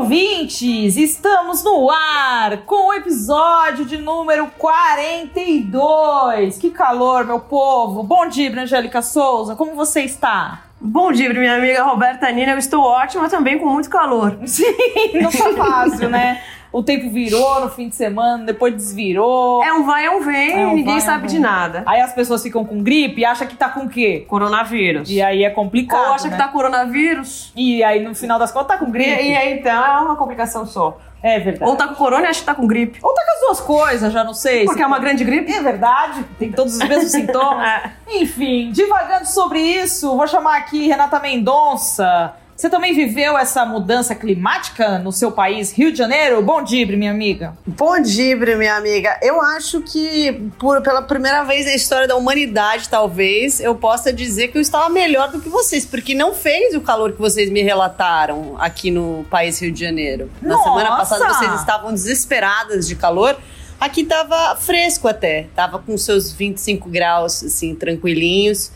ouvintes! 0.00 0.96
Estamos 0.96 1.62
no 1.62 1.90
ar 1.90 2.62
com 2.64 2.88
o 2.88 2.94
episódio 2.94 3.84
de 3.84 3.98
número 3.98 4.46
42. 4.56 6.56
Que 6.56 6.70
calor, 6.70 7.26
meu 7.26 7.38
povo! 7.38 8.02
Bom 8.02 8.26
dia, 8.26 8.50
Angélica 8.58 9.02
Souza, 9.02 9.54
como 9.54 9.74
você 9.74 10.00
está? 10.00 10.62
Bom 10.80 11.12
dia, 11.12 11.34
minha 11.34 11.54
amiga 11.54 11.84
Roberta 11.84 12.32
Nina. 12.32 12.52
Eu 12.52 12.58
estou 12.58 12.82
ótima 12.82 13.28
também 13.28 13.58
com 13.58 13.66
muito 13.66 13.90
calor. 13.90 14.38
Sim, 14.48 14.72
não 15.20 15.30
tá 15.30 15.52
fácil, 15.54 16.08
né? 16.08 16.42
o 16.72 16.82
tempo 16.82 17.10
virou 17.10 17.60
no 17.60 17.68
fim 17.68 17.88
de 17.88 17.96
semana, 17.96 18.44
depois 18.44 18.74
desvirou. 18.74 19.62
É 19.62 19.72
um 19.72 19.84
vai, 19.84 20.06
é 20.06 20.10
um 20.10 20.20
vem, 20.20 20.62
é 20.62 20.66
um 20.66 20.74
ninguém 20.74 20.94
vai, 20.94 21.00
sabe 21.00 21.24
é 21.24 21.26
um 21.26 21.28
de 21.28 21.38
nada. 21.38 21.82
Aí 21.86 22.00
as 22.00 22.12
pessoas 22.12 22.42
ficam 22.42 22.64
com 22.64 22.82
gripe 22.82 23.20
e 23.20 23.24
acham 23.24 23.46
que 23.46 23.56
tá 23.56 23.68
com 23.68 23.80
o 23.80 23.88
quê? 23.88 24.24
Coronavírus. 24.28 25.10
E 25.10 25.20
aí 25.20 25.44
é 25.44 25.50
complicado. 25.50 26.08
Ou 26.08 26.14
acha 26.14 26.28
né? 26.28 26.36
que 26.36 26.42
tá 26.42 26.48
coronavírus. 26.48 27.52
E 27.56 27.82
aí 27.82 28.02
no 28.02 28.14
final 28.14 28.38
das 28.38 28.52
contas 28.52 28.68
tá 28.68 28.84
com 28.84 28.90
gripe. 28.90 29.10
E, 29.10 29.30
e 29.30 29.36
aí 29.36 29.58
então 29.58 29.84
é 29.84 30.00
uma 30.00 30.16
complicação 30.16 30.64
só. 30.64 30.98
É 31.22 31.38
verdade. 31.38 31.70
Ou 31.70 31.76
tá 31.76 31.88
com 31.88 31.94
corona 31.94 32.26
e 32.26 32.26
acha 32.28 32.40
que 32.40 32.46
tá 32.46 32.54
com 32.54 32.66
gripe. 32.66 32.98
Ou 33.02 33.12
tá 33.12 33.22
com 33.24 33.32
as 33.32 33.40
duas 33.40 33.60
coisas, 33.60 34.12
já 34.12 34.24
não 34.24 34.32
sei. 34.32 34.64
Porque 34.64 34.82
é 34.82 34.86
uma 34.86 34.98
grande 34.98 35.22
gripe. 35.22 35.52
É 35.52 35.60
verdade, 35.60 36.24
tem 36.38 36.50
todos 36.50 36.74
os 36.74 36.88
mesmos 36.88 37.10
sintomas. 37.12 37.66
É. 37.66 37.92
Enfim, 38.08 38.70
divagando 38.72 39.26
sobre 39.26 39.60
isso, 39.60 40.16
vou 40.16 40.26
chamar 40.26 40.56
aqui 40.56 40.86
Renata 40.86 41.20
Mendonça 41.20 42.34
você 42.60 42.68
também 42.68 42.92
viveu 42.92 43.38
essa 43.38 43.64
mudança 43.64 44.14
climática 44.14 44.98
no 44.98 45.10
seu 45.10 45.32
país, 45.32 45.72
Rio 45.72 45.90
de 45.90 45.96
Janeiro? 45.96 46.42
Bom 46.42 46.62
dia, 46.62 46.86
minha 46.94 47.10
amiga. 47.10 47.56
Bom 47.66 47.98
dia, 48.02 48.36
minha 48.36 48.76
amiga. 48.76 49.18
Eu 49.22 49.40
acho 49.40 49.80
que 49.80 50.50
por, 50.58 50.82
pela 50.82 51.00
primeira 51.00 51.42
vez 51.42 51.64
na 51.64 51.74
história 51.74 52.06
da 52.06 52.16
humanidade, 52.16 52.86
talvez, 52.86 53.60
eu 53.60 53.74
possa 53.74 54.12
dizer 54.12 54.48
que 54.48 54.58
eu 54.58 54.60
estava 54.60 54.90
melhor 54.90 55.30
do 55.30 55.40
que 55.40 55.48
vocês, 55.48 55.86
porque 55.86 56.14
não 56.14 56.34
fez 56.34 56.74
o 56.74 56.82
calor 56.82 57.12
que 57.12 57.18
vocês 57.18 57.48
me 57.48 57.62
relataram 57.62 58.56
aqui 58.58 58.90
no 58.90 59.24
país 59.30 59.58
Rio 59.58 59.72
de 59.72 59.80
Janeiro. 59.80 60.30
Na 60.42 60.56
Nossa. 60.56 60.64
semana 60.64 60.96
passada 60.98 61.32
vocês 61.32 61.54
estavam 61.60 61.94
desesperadas 61.94 62.86
de 62.86 62.94
calor. 62.94 63.38
Aqui 63.80 64.04
tava 64.04 64.54
fresco 64.56 65.08
até, 65.08 65.46
tava 65.56 65.78
com 65.78 65.96
seus 65.96 66.30
25 66.30 66.90
graus, 66.90 67.42
assim, 67.42 67.74
tranquilinhos. 67.74 68.70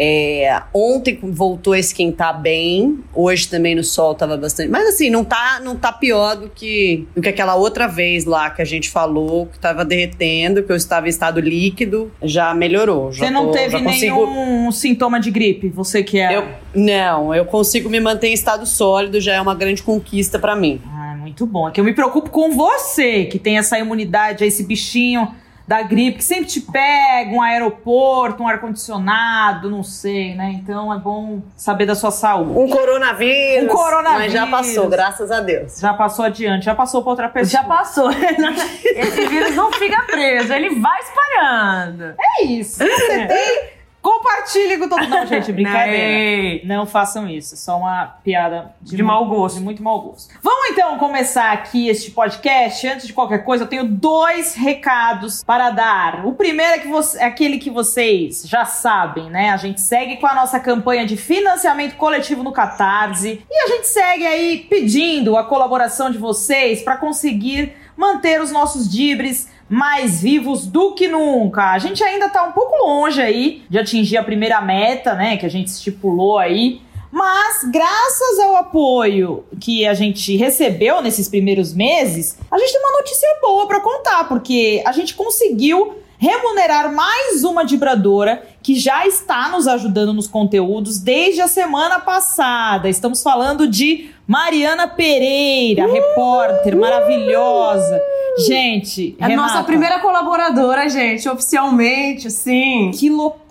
É, 0.00 0.62
ontem 0.72 1.18
voltou 1.20 1.72
a 1.72 1.78
esquentar 1.78 2.40
bem, 2.40 3.00
hoje 3.12 3.48
também 3.48 3.74
no 3.74 3.82
sol 3.82 4.14
tava 4.14 4.36
bastante. 4.36 4.70
Mas 4.70 4.86
assim, 4.88 5.10
não 5.10 5.24
tá, 5.24 5.60
não 5.60 5.74
tá 5.74 5.92
pior 5.92 6.36
do 6.36 6.48
que, 6.48 7.08
do 7.16 7.20
que 7.20 7.28
aquela 7.28 7.56
outra 7.56 7.88
vez 7.88 8.24
lá 8.24 8.48
que 8.48 8.62
a 8.62 8.64
gente 8.64 8.88
falou, 8.88 9.46
que 9.46 9.58
tava 9.58 9.84
derretendo, 9.84 10.62
que 10.62 10.70
eu 10.70 10.76
estava 10.76 11.06
em 11.06 11.10
estado 11.10 11.40
líquido, 11.40 12.12
já 12.22 12.54
melhorou. 12.54 13.10
Já 13.10 13.26
você 13.26 13.30
não 13.30 13.46
tô, 13.46 13.52
teve 13.52 13.82
consigo... 13.82 14.26
nenhum 14.26 14.70
sintoma 14.70 15.18
de 15.18 15.32
gripe, 15.32 15.68
você 15.68 16.02
que 16.04 16.20
é. 16.20 16.36
Eu, 16.36 16.48
não, 16.72 17.34
eu 17.34 17.44
consigo 17.44 17.90
me 17.90 17.98
manter 17.98 18.28
em 18.28 18.34
estado 18.34 18.66
sólido, 18.66 19.20
já 19.20 19.34
é 19.34 19.40
uma 19.40 19.54
grande 19.54 19.82
conquista 19.82 20.38
para 20.38 20.54
mim. 20.54 20.80
Ah, 20.86 21.16
muito 21.18 21.44
bom. 21.44 21.68
É 21.68 21.72
que 21.72 21.80
eu 21.80 21.84
me 21.84 21.92
preocupo 21.92 22.30
com 22.30 22.52
você, 22.52 23.24
que 23.24 23.38
tem 23.38 23.58
essa 23.58 23.76
imunidade 23.76 24.44
esse 24.44 24.62
bichinho 24.62 25.28
da 25.68 25.82
gripe, 25.82 26.16
que 26.16 26.24
sempre 26.24 26.46
te 26.46 26.62
pega, 26.62 27.30
um 27.30 27.42
aeroporto, 27.42 28.42
um 28.42 28.48
ar-condicionado, 28.48 29.70
não 29.70 29.82
sei, 29.82 30.34
né? 30.34 30.52
Então 30.54 30.90
é 30.90 30.98
bom 30.98 31.42
saber 31.54 31.84
da 31.84 31.94
sua 31.94 32.10
saúde. 32.10 32.58
Um 32.58 32.70
coronavírus. 32.70 33.64
Um 33.64 33.68
coronavírus. 33.68 34.24
Mas 34.24 34.32
já 34.32 34.46
passou, 34.46 34.88
graças 34.88 35.30
a 35.30 35.40
Deus. 35.40 35.78
Já 35.78 35.92
passou 35.92 36.24
adiante, 36.24 36.64
já 36.64 36.74
passou 36.74 37.02
pra 37.02 37.10
outra 37.10 37.28
pessoa. 37.28 37.62
Já 37.62 37.68
passou. 37.68 38.10
Esse 38.82 39.26
vírus 39.26 39.54
não 39.54 39.70
fica 39.70 40.02
preso, 40.04 40.50
ele 40.54 40.80
vai 40.80 41.00
espalhando. 41.00 42.14
É 42.18 42.44
isso. 42.44 42.78
Você 42.78 43.26
tem 43.26 43.77
Compartilhe 44.00 44.78
com 44.78 44.88
todo 44.88 45.02
mundo. 45.02 45.10
Não, 45.10 45.26
gente, 45.26 45.50
brincadeira. 45.52 46.64
Não, 46.64 46.76
não 46.76 46.86
façam 46.86 47.28
isso. 47.28 47.56
Só 47.56 47.78
uma 47.78 48.06
piada 48.22 48.74
de, 48.80 48.96
de 48.96 49.02
mau 49.02 49.26
gosto. 49.26 49.56
De 49.56 49.64
muito 49.64 49.82
mau 49.82 50.00
gosto. 50.00 50.32
Vamos 50.42 50.70
então 50.70 50.96
começar 50.98 51.52
aqui 51.52 51.88
este 51.88 52.10
podcast. 52.12 52.86
Antes 52.86 53.06
de 53.06 53.12
qualquer 53.12 53.44
coisa, 53.44 53.64
eu 53.64 53.68
tenho 53.68 53.84
dois 53.84 54.54
recados 54.54 55.42
para 55.42 55.70
dar. 55.70 56.24
O 56.24 56.32
primeiro 56.32 56.74
é, 56.74 56.78
que 56.78 56.88
você, 56.88 57.18
é 57.18 57.24
aquele 57.24 57.58
que 57.58 57.70
vocês 57.70 58.42
já 58.46 58.64
sabem, 58.64 59.28
né? 59.30 59.50
A 59.50 59.56
gente 59.56 59.80
segue 59.80 60.16
com 60.16 60.26
a 60.26 60.34
nossa 60.34 60.60
campanha 60.60 61.04
de 61.04 61.16
financiamento 61.16 61.96
coletivo 61.96 62.42
no 62.42 62.52
Catarse. 62.52 63.42
E 63.50 63.64
a 63.64 63.66
gente 63.68 63.88
segue 63.88 64.26
aí 64.26 64.66
pedindo 64.70 65.36
a 65.36 65.44
colaboração 65.44 66.10
de 66.10 66.18
vocês 66.18 66.82
para 66.82 66.96
conseguir 66.96 67.74
manter 67.96 68.40
os 68.40 68.52
nossos 68.52 68.88
dibres 68.88 69.48
mais 69.68 70.22
vivos 70.22 70.66
do 70.66 70.94
que 70.94 71.08
nunca. 71.08 71.72
A 71.72 71.78
gente 71.78 72.02
ainda 72.02 72.28
tá 72.28 72.42
um 72.44 72.52
pouco 72.52 72.76
longe 72.76 73.20
aí 73.20 73.62
de 73.68 73.78
atingir 73.78 74.16
a 74.16 74.22
primeira 74.22 74.60
meta, 74.60 75.14
né, 75.14 75.36
que 75.36 75.46
a 75.46 75.50
gente 75.50 75.68
estipulou 75.68 76.38
aí. 76.38 76.80
Mas, 77.10 77.64
graças 77.70 78.38
ao 78.38 78.56
apoio 78.56 79.44
que 79.60 79.86
a 79.86 79.94
gente 79.94 80.36
recebeu 80.36 81.00
nesses 81.00 81.28
primeiros 81.28 81.74
meses, 81.74 82.38
a 82.50 82.58
gente 82.58 82.72
tem 82.72 82.80
uma 82.80 82.98
notícia 82.98 83.28
boa 83.40 83.66
para 83.66 83.80
contar, 83.80 84.28
porque 84.28 84.82
a 84.84 84.92
gente 84.92 85.14
conseguiu 85.14 85.96
remunerar 86.18 86.92
mais 86.92 87.44
uma 87.44 87.64
vibradora 87.64 88.42
que 88.62 88.74
já 88.74 89.06
está 89.06 89.48
nos 89.48 89.66
ajudando 89.68 90.12
nos 90.12 90.26
conteúdos 90.26 90.98
desde 90.98 91.40
a 91.40 91.48
semana 91.48 92.00
passada. 92.00 92.88
Estamos 92.88 93.22
falando 93.22 93.66
de 93.66 94.10
Mariana 94.26 94.88
Pereira, 94.88 95.86
uh, 95.86 95.92
repórter 95.92 96.76
maravilhosa. 96.76 98.00
Gente, 98.46 99.16
é 99.18 99.24
a 99.24 99.36
nossa 99.36 99.62
primeira 99.62 100.00
colaboradora, 100.00 100.88
gente, 100.88 101.28
oficialmente, 101.28 102.30
sim. 102.30 102.90
Que 102.94 103.08
loucura, 103.08 103.47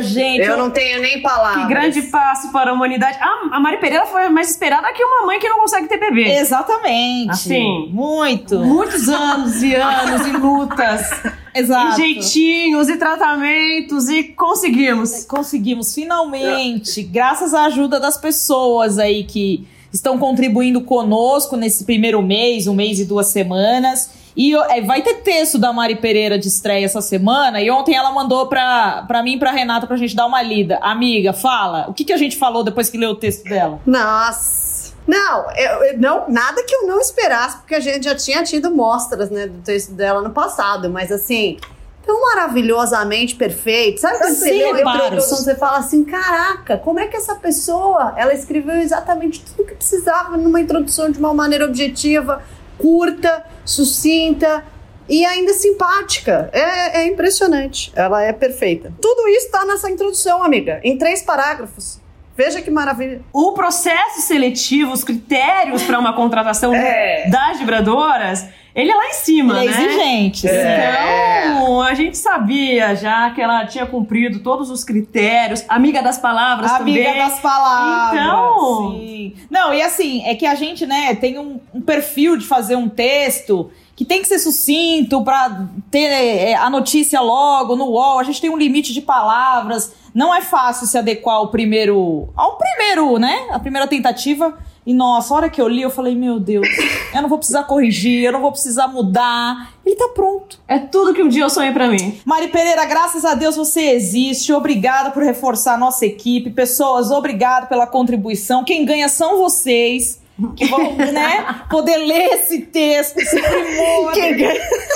gente. 0.00 0.42
Eu 0.42 0.56
não 0.56 0.70
tenho 0.70 1.00
nem 1.00 1.20
palavras. 1.20 1.66
Que 1.66 1.68
grande 1.68 2.02
passo 2.02 2.50
para 2.50 2.70
a 2.70 2.74
humanidade. 2.74 3.18
Ah, 3.20 3.48
a 3.52 3.60
Mari 3.60 3.78
Pereira 3.78 4.06
foi 4.06 4.28
mais 4.28 4.50
esperada 4.50 4.92
que 4.92 5.04
uma 5.04 5.26
mãe 5.26 5.38
que 5.38 5.48
não 5.48 5.58
consegue 5.60 5.86
ter 5.88 5.98
bebê. 5.98 6.38
Exatamente. 6.38 7.30
Assim. 7.30 7.88
Muito. 7.90 8.58
Muitos 8.58 9.08
anos 9.08 9.62
e 9.62 9.74
anos 9.74 10.26
e 10.26 10.32
lutas. 10.32 11.10
Exato. 11.54 12.00
E 12.00 12.14
jeitinhos 12.14 12.88
e 12.88 12.96
tratamentos 12.96 14.08
e 14.08 14.24
conseguimos. 14.24 15.24
Conseguimos, 15.24 15.94
finalmente. 15.94 17.02
Graças 17.02 17.54
à 17.54 17.66
ajuda 17.66 18.00
das 18.00 18.16
pessoas 18.16 18.98
aí 18.98 19.24
que 19.24 19.66
estão 19.92 20.18
contribuindo 20.18 20.80
conosco 20.80 21.56
nesse 21.56 21.84
primeiro 21.84 22.20
mês, 22.20 22.66
um 22.66 22.74
mês 22.74 22.98
e 22.98 23.04
duas 23.04 23.28
semanas. 23.28 24.23
E 24.36 24.54
é, 24.54 24.80
vai 24.82 25.02
ter 25.02 25.14
texto 25.22 25.58
da 25.58 25.72
Mari 25.72 25.96
Pereira 25.96 26.38
de 26.38 26.48
estreia 26.48 26.84
essa 26.84 27.00
semana. 27.00 27.60
E 27.60 27.70
ontem 27.70 27.94
ela 27.94 28.12
mandou 28.12 28.48
pra, 28.48 29.04
pra 29.06 29.22
mim 29.22 29.34
e 29.34 29.38
pra 29.38 29.50
Renata 29.50 29.86
pra 29.86 29.96
gente 29.96 30.16
dar 30.16 30.26
uma 30.26 30.42
lida. 30.42 30.78
Amiga, 30.82 31.32
fala. 31.32 31.86
O 31.88 31.94
que, 31.94 32.04
que 32.04 32.12
a 32.12 32.16
gente 32.16 32.36
falou 32.36 32.64
depois 32.64 32.90
que 32.90 32.98
leu 32.98 33.10
o 33.10 33.16
texto 33.16 33.44
dela? 33.44 33.80
Nossa. 33.86 34.92
Não, 35.06 35.50
eu, 35.54 35.84
eu, 35.84 35.98
não, 35.98 36.24
nada 36.28 36.62
que 36.64 36.74
eu 36.74 36.86
não 36.86 36.98
esperasse, 36.98 37.58
porque 37.58 37.74
a 37.74 37.80
gente 37.80 38.04
já 38.04 38.14
tinha 38.14 38.42
tido 38.42 38.70
mostras, 38.70 39.30
né, 39.30 39.46
do 39.46 39.58
texto 39.58 39.92
dela 39.92 40.22
no 40.22 40.30
passado, 40.30 40.88
mas 40.88 41.12
assim, 41.12 41.58
tão 42.06 42.22
maravilhosamente 42.22 43.34
perfeito. 43.34 44.00
Sabe 44.00 44.18
quando 44.18 44.34
você 44.34 44.50
lê 44.50 44.82
uma 44.82 44.96
introdução, 44.96 45.38
você 45.38 45.54
fala 45.54 45.78
assim, 45.78 46.04
caraca, 46.04 46.78
como 46.78 47.00
é 47.00 47.06
que 47.06 47.16
essa 47.16 47.34
pessoa, 47.34 48.14
ela 48.16 48.32
escreveu 48.32 48.76
exatamente 48.76 49.42
tudo 49.42 49.62
o 49.62 49.66
que 49.66 49.74
precisava 49.74 50.38
numa 50.38 50.60
introdução 50.60 51.10
de 51.10 51.18
uma 51.18 51.34
maneira 51.34 51.66
objetiva, 51.66 52.42
curta, 52.78 53.44
sucinta, 53.64 54.64
e 55.08 55.24
ainda 55.24 55.52
simpática. 55.52 56.50
É, 56.52 57.00
é, 57.00 57.06
impressionante. 57.06 57.92
Ela 57.94 58.22
é 58.22 58.32
perfeita. 58.32 58.92
Tudo 59.00 59.28
isso 59.28 59.46
está 59.46 59.64
nessa 59.64 59.90
introdução, 59.90 60.42
amiga, 60.42 60.80
em 60.82 60.96
três 60.96 61.22
parágrafos. 61.22 62.00
Veja 62.36 62.60
que 62.60 62.70
maravilha. 62.70 63.22
O 63.32 63.52
processo 63.52 64.22
seletivo, 64.22 64.92
os 64.92 65.04
critérios 65.04 65.84
para 65.84 65.98
uma 65.98 66.14
contratação 66.14 66.74
é. 66.74 67.28
das 67.28 67.58
vibradoras 67.58 68.46
ele 68.74 68.90
é 68.90 68.94
lá 68.94 69.08
em 69.08 69.12
cima, 69.12 69.62
ele 69.62 69.72
é 69.72 69.76
né? 69.76 69.84
exigente. 69.84 70.48
É. 70.48 71.46
Então, 71.46 71.80
a 71.80 71.94
gente 71.94 72.18
sabia 72.18 72.96
já 72.96 73.30
que 73.30 73.40
ela 73.40 73.64
tinha 73.66 73.86
cumprido 73.86 74.40
todos 74.40 74.68
os 74.68 74.82
critérios. 74.82 75.64
Amiga 75.68 76.02
das 76.02 76.18
palavras 76.18 76.72
Amiga 76.72 77.04
também. 77.04 77.18
das 77.18 77.38
palavras. 77.38 78.20
Então... 78.20 78.90
Sim. 78.98 79.34
Não, 79.48 79.72
e 79.72 79.80
assim, 79.80 80.24
é 80.24 80.34
que 80.34 80.44
a 80.44 80.56
gente, 80.56 80.86
né, 80.86 81.14
tem 81.14 81.38
um, 81.38 81.60
um 81.72 81.80
perfil 81.80 82.36
de 82.36 82.44
fazer 82.44 82.74
um 82.74 82.88
texto 82.88 83.70
que 83.94 84.04
tem 84.04 84.20
que 84.20 84.26
ser 84.26 84.40
sucinto 84.40 85.22
para 85.22 85.68
ter 85.88 86.06
é, 86.06 86.54
a 86.56 86.68
notícia 86.68 87.20
logo 87.20 87.76
no 87.76 87.84
UOL. 87.90 88.18
A 88.18 88.24
gente 88.24 88.40
tem 88.40 88.50
um 88.50 88.56
limite 88.56 88.92
de 88.92 89.00
palavras. 89.00 89.94
Não 90.12 90.34
é 90.34 90.40
fácil 90.40 90.86
se 90.86 90.98
adequar 90.98 91.36
ao 91.36 91.48
primeiro, 91.48 92.28
ao 92.34 92.58
primeiro, 92.58 93.18
né? 93.18 93.46
A 93.52 93.58
primeira 93.60 93.86
tentativa 93.86 94.58
E 94.86 94.92
nossa, 94.92 95.32
a 95.32 95.36
hora 95.36 95.50
que 95.50 95.60
eu 95.60 95.68
li, 95.68 95.82
eu 95.82 95.90
falei, 95.90 96.14
meu 96.14 96.38
Deus, 96.38 96.66
eu 97.14 97.22
não 97.22 97.28
vou 97.28 97.38
precisar 97.38 97.64
corrigir, 97.64 98.22
eu 98.22 98.32
não 98.32 98.40
vou 98.40 98.52
precisar 98.52 98.88
mudar. 98.88 99.72
Ele 99.84 99.96
tá 99.96 100.08
pronto. 100.14 100.58
É 100.68 100.78
tudo 100.78 101.14
que 101.14 101.22
um 101.22 101.28
dia 101.28 101.42
eu 101.42 101.50
sonhei 101.50 101.72
pra 101.72 101.88
mim. 101.88 102.20
Mari 102.24 102.48
Pereira, 102.48 102.84
graças 102.84 103.24
a 103.24 103.34
Deus 103.34 103.56
você 103.56 103.92
existe. 103.92 104.52
Obrigada 104.52 105.10
por 105.10 105.22
reforçar 105.22 105.74
a 105.74 105.78
nossa 105.78 106.04
equipe. 106.04 106.50
Pessoas, 106.50 107.10
obrigado 107.10 107.68
pela 107.68 107.86
contribuição. 107.86 108.64
Quem 108.64 108.84
ganha 108.84 109.08
são 109.08 109.38
vocês. 109.38 110.22
Que 110.56 110.66
vão, 110.66 110.96
né, 110.96 111.62
poder 111.70 111.96
ler 111.98 112.24
esse 112.34 112.58
texto, 112.62 113.18
esse 113.18 113.40
primor, 113.40 114.12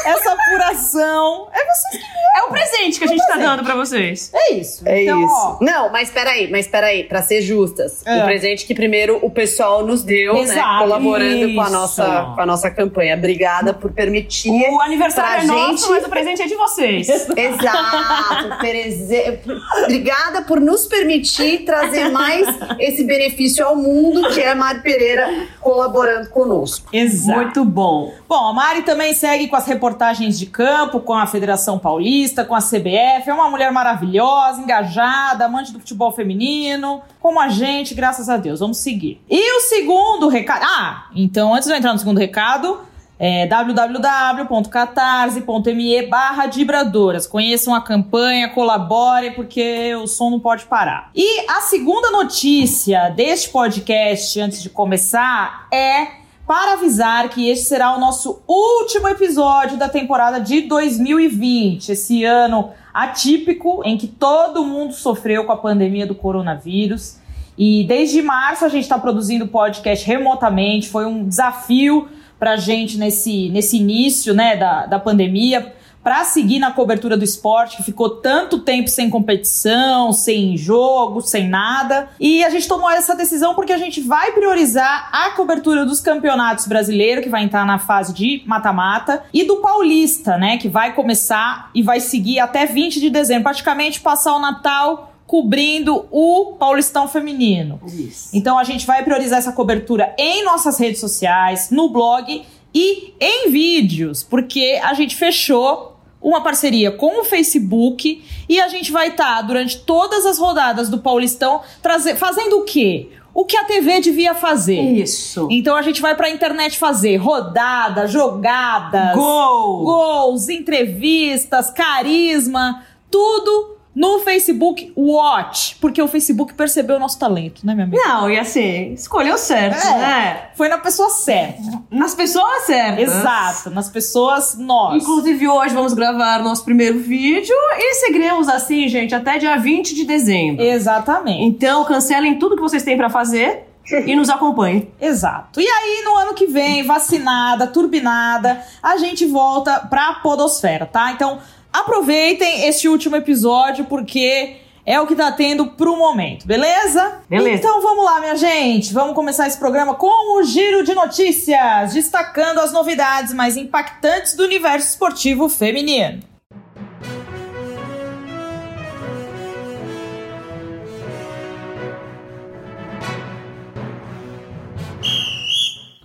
essa 0.05 0.33
apuração. 0.33 1.49
É 1.53 1.59
vocês 1.65 2.03
que 2.03 2.19
É 2.39 2.43
o 2.43 2.49
presente 2.51 2.99
que 2.99 3.05
a 3.05 3.09
gente 3.09 3.27
tá 3.27 3.37
dando 3.37 3.63
pra 3.63 3.77
vocês. 3.77 4.33
É 4.35 4.55
isso. 4.55 4.83
É 4.87 5.05
então, 5.05 5.23
isso. 5.25 5.33
ó. 5.33 5.59
Não, 5.61 5.91
mas 5.93 6.11
peraí, 6.11 6.51
mas 6.51 6.67
peraí, 6.67 7.05
pra 7.05 7.23
ser 7.23 7.41
justas. 7.43 8.05
É. 8.05 8.21
O 8.23 8.25
presente 8.25 8.67
que 8.67 8.75
primeiro 8.75 9.19
o 9.23 9.31
pessoal 9.31 9.87
nos 9.87 10.03
deu, 10.03 10.35
né? 10.35 10.41
Exato, 10.41 10.79
Colaborando 10.81 11.55
com 11.55 11.61
a, 11.61 11.71
nossa, 11.71 12.33
com 12.35 12.41
a 12.41 12.47
nossa 12.47 12.71
campanha. 12.71 13.15
Obrigada 13.17 13.73
por 13.73 13.93
permitir. 13.93 14.51
O 14.51 14.81
aniversário 14.83 15.45
é 15.45 15.47
nosso, 15.47 15.87
gente- 15.87 15.91
mas 15.91 16.05
o 16.05 16.09
presente 16.09 16.43
é 16.43 16.47
de 16.47 16.55
vocês. 16.57 17.09
Exato, 17.37 18.59
Pereze- 18.61 19.39
Obrigada 19.85 20.43
por 20.43 20.61
nos 20.61 20.87
permitir 20.87 21.65
trazer 21.65 22.09
mais 22.11 22.47
esse 22.81 23.05
benefício 23.05 23.65
ao 23.65 23.77
mundo, 23.77 24.29
que 24.31 24.41
é 24.41 24.51
a 24.51 24.55
Mari 24.55 24.83
Pereira 24.83 25.28
colaborando 25.61 26.31
conosco. 26.31 26.89
Exato. 26.93 27.39
Muito 27.39 27.65
bom. 27.65 28.13
Bom, 28.29 28.49
a 28.49 28.53
Mari 28.53 28.83
também 28.83 29.15
segue 29.15 29.49
com 29.49 29.57
as 29.57 29.67
reportagens 29.67 30.39
de 30.39 30.47
campo, 30.47 31.01
com 31.01 31.15
a 31.15 31.27
Federação 31.27 31.79
Paulista, 31.79 32.45
com 32.45 32.55
a 32.55 32.61
CBF. 32.61 33.29
É 33.29 33.35
uma 33.35 33.51
mulher 33.51 33.73
maravilhosa, 33.73 34.61
engajada, 34.61 35.45
amante 35.45 35.73
do 35.73 35.79
futebol 35.79 36.13
feminino, 36.13 37.03
como 37.21 37.41
a 37.41 37.49
gente, 37.49 37.95
graças 37.95 38.29
a 38.29 38.37
Deus. 38.37 38.61
Vamos 38.61 38.79
seguir. 38.79 39.21
E 39.29 39.57
o 39.57 39.61
segundo 39.61 40.29
recado. 40.29 40.63
Ah, 40.65 41.07
então 41.15 41.55
antes 41.55 41.67
de 41.67 41.75
eu 41.75 41.79
entrar 41.79 41.93
no 41.93 41.99
segundo 41.99 42.19
recado. 42.19 42.88
É 43.19 43.47
www.catarse.me 43.47 46.07
barra 46.07 46.47
Dibradoras. 46.47 47.27
Conheçam 47.27 47.75
a 47.75 47.81
campanha, 47.81 48.51
colaborem, 48.51 49.33
porque 49.33 49.93
o 49.97 50.07
som 50.07 50.31
não 50.31 50.39
pode 50.39 50.67
parar. 50.67 51.11
E 51.15 51.41
a 51.51 51.63
segunda 51.63 52.13
notícia 52.13 53.09
deste 53.11 53.49
podcast, 53.49 54.41
antes 54.41 54.63
de 54.63 54.71
começar, 54.71 55.67
é 55.73 56.19
para 56.47 56.75
avisar 56.75 57.29
que 57.29 57.51
este 57.51 57.65
será 57.67 57.93
o 57.95 58.01
nosso 58.01 58.41
último 58.47 59.09
episódio 59.09 59.77
da 59.77 59.89
temporada 59.89 60.39
de 60.41 60.61
2020, 60.63 61.91
esse 61.91 62.25
ano 62.25 62.71
atípico 62.95 63.83
em 63.85 63.99
que 63.99 64.07
todo 64.07 64.65
mundo 64.65 64.95
sofreu 64.95 65.45
com 65.45 65.53
a 65.53 65.57
pandemia 65.57 66.07
do 66.07 66.15
coronavírus. 66.15 67.19
E 67.59 67.85
desde 67.85 68.23
março 68.23 68.65
a 68.65 68.69
gente 68.69 68.85
está 68.85 68.99
produzindo 68.99 69.49
podcast 69.49 70.07
remotamente, 70.07 70.89
foi 70.89 71.05
um 71.05 71.29
desafio 71.29 72.09
para 72.39 72.53
a 72.53 72.57
gente 72.57 72.97
nesse, 72.97 73.49
nesse 73.51 73.77
início 73.77 74.35
né, 74.35 74.57
da, 74.57 74.87
da 74.87 74.99
pandemia, 74.99 75.75
para 76.03 76.25
seguir 76.25 76.59
na 76.59 76.71
cobertura 76.71 77.17
do 77.17 77.25
esporte, 77.25 77.77
que 77.77 77.83
ficou 77.83 78.09
tanto 78.09 78.61
tempo 78.61 78.89
sem 78.89 79.11
competição, 79.11 80.11
sem 80.11 80.57
jogo, 80.57 81.21
sem 81.21 81.47
nada. 81.47 82.09
E 82.19 82.43
a 82.45 82.49
gente 82.49 82.67
tomou 82.67 82.91
essa 82.91 83.15
decisão 83.15 83.55
porque 83.55 83.73
a 83.75 83.77
gente 83.79 84.01
vai 84.01 84.33
priorizar 84.33 85.11
a 85.13 85.31
cobertura 85.33 85.85
dos 85.85 86.01
campeonatos 86.01 86.67
brasileiros, 86.67 87.23
que 87.23 87.29
vai 87.29 87.43
entrar 87.43 87.67
na 87.67 87.79
fase 87.79 88.15
de 88.15 88.43
mata-mata, 88.47 89.25
e 89.35 89.45
do 89.45 89.57
Paulista, 89.57 90.39
né, 90.39 90.57
que 90.57 90.69
vai 90.69 90.95
começar 90.95 91.71
e 91.75 91.83
vai 91.83 92.01
seguir 92.01 92.39
até 92.39 92.65
20 92.65 93.01
de 93.01 93.11
dezembro, 93.11 93.43
praticamente 93.43 94.01
passar 94.01 94.35
o 94.35 94.41
Natal 94.41 95.08
cobrindo 95.29 96.07
o 96.11 96.57
Paulistão 96.59 97.07
feminino. 97.07 97.79
Isso. 97.87 98.31
Então 98.33 98.59
a 98.59 98.65
gente 98.65 98.87
vai 98.87 99.05
priorizar 99.05 99.39
essa 99.39 99.53
cobertura 99.53 100.15
em 100.19 100.43
nossas 100.43 100.79
redes 100.79 101.01
sociais, 101.01 101.69
no 101.71 101.91
blog 101.91 102.43
e 102.75 103.13
em 103.21 103.51
vídeos, 103.51 104.23
porque 104.23 104.81
a 104.83 104.95
gente 104.95 105.15
fechou 105.15 105.99
uma 106.21 106.41
parceria 106.41 106.91
com 106.91 107.21
o 107.21 107.25
Facebook 107.25 108.25
e 108.49 108.59
a 108.59 108.69
gente 108.69 108.91
vai 108.91 109.09
estar 109.09 109.43
durante 109.43 109.79
todas 109.81 110.25
as 110.25 110.39
rodadas 110.39 110.89
do 110.89 110.99
Paulistão 110.99 111.61
trazer, 111.83 112.17
fazendo 112.17 112.61
o 112.61 112.65
quê? 112.65 113.11
O 113.35 113.45
que 113.45 113.57
a 113.57 113.65
TV 113.65 114.01
devia 114.01 114.35
fazer. 114.35 114.81
Isso. 114.81 115.47
Então 115.51 115.77
a 115.77 115.83
gente 115.83 116.01
vai 116.01 116.17
pra 116.17 116.31
internet 116.31 116.79
fazer 116.79 117.17
rodada, 117.17 118.09
jogadas, 118.09 119.15
Gol! 119.15 119.85
gols, 119.85 120.49
entrevistas, 120.49 121.71
carisma, 121.71 122.83
tudo 123.11 123.78
no 123.99 124.21
Facebook 124.21 124.93
Watch, 124.97 125.75
porque 125.81 126.01
o 126.01 126.07
Facebook 126.07 126.55
percebeu 126.55 126.95
o 126.97 126.99
nosso 127.01 127.19
talento, 127.19 127.67
né, 127.67 127.75
minha 127.75 127.85
amiga? 127.87 128.01
Não, 128.07 128.31
e 128.31 128.39
assim, 128.39 128.93
escolheu 128.93 129.37
certo, 129.37 129.85
É. 129.85 129.99
né? 129.99 130.43
Foi 130.55 130.69
na 130.69 130.79
pessoa 130.79 131.11
certa. 131.11 131.61
Nas 131.91 132.15
pessoas 132.15 132.63
certas. 132.63 133.09
Exato, 133.09 133.71
nas 133.71 133.89
pessoas 133.91 134.57
nós. 134.57 135.03
Inclusive, 135.03 135.49
hoje 135.49 135.75
vamos 135.75 135.95
gravar 135.95 136.39
nosso 136.45 136.65
primeiro 136.65 137.01
vídeo 137.01 137.57
e 137.77 137.95
seguiremos 137.95 138.49
assim, 138.49 138.87
gente, 138.87 139.17
até 139.17 139.37
dia 139.37 139.57
20 139.57 139.93
de 139.97 140.05
dezembro. 140.05 140.63
Exatamente. 140.63 141.43
Então, 141.43 141.85
cancelem 141.85 142.39
tudo 142.39 142.55
que 142.55 142.63
vocês 142.63 142.85
têm 142.85 142.97
pra 142.97 143.11
fazer 143.11 143.65
e 144.07 144.15
nos 144.15 144.29
acompanhem. 144.31 144.93
Exato. 145.01 145.61
E 145.61 145.67
aí, 145.67 146.03
no 146.05 146.15
ano 146.17 146.35
que 146.35 146.47
vem, 146.47 146.85
vacinada, 146.85 147.67
turbinada, 147.67 148.63
a 148.81 148.97
gente 148.99 149.27
volta 149.27 149.81
pra 149.81 150.15
podosfera, 150.23 150.87
tá? 150.87 151.11
Então, 151.11 151.39
aproveitem 151.73 152.67
este 152.67 152.89
último 152.89 153.17
episódio, 153.17 153.85
porque 153.85 154.57
é 154.85 154.99
o 155.01 155.07
que 155.07 155.15
tá 155.15 155.31
tendo 155.31 155.67
pro 155.73 155.97
momento, 155.97 156.47
beleza? 156.47 157.21
Beleza. 157.29 157.59
Então 157.59 157.83
vamos 157.83 158.05
lá, 158.05 158.21
minha 158.21 158.37
gente. 158.37 158.93
Vamos 158.93 159.15
começar 159.15 159.47
esse 159.47 159.59
programa 159.59 159.95
com 159.95 160.39
o 160.39 160.43
giro 160.43 160.83
de 160.83 160.95
notícias, 160.95 161.93
destacando 161.93 162.59
as 162.59 162.73
novidades 162.73 163.35
mais 163.35 163.57
impactantes 163.57 164.35
do 164.35 164.45
universo 164.45 164.89
esportivo 164.89 165.49
feminino. 165.49 166.23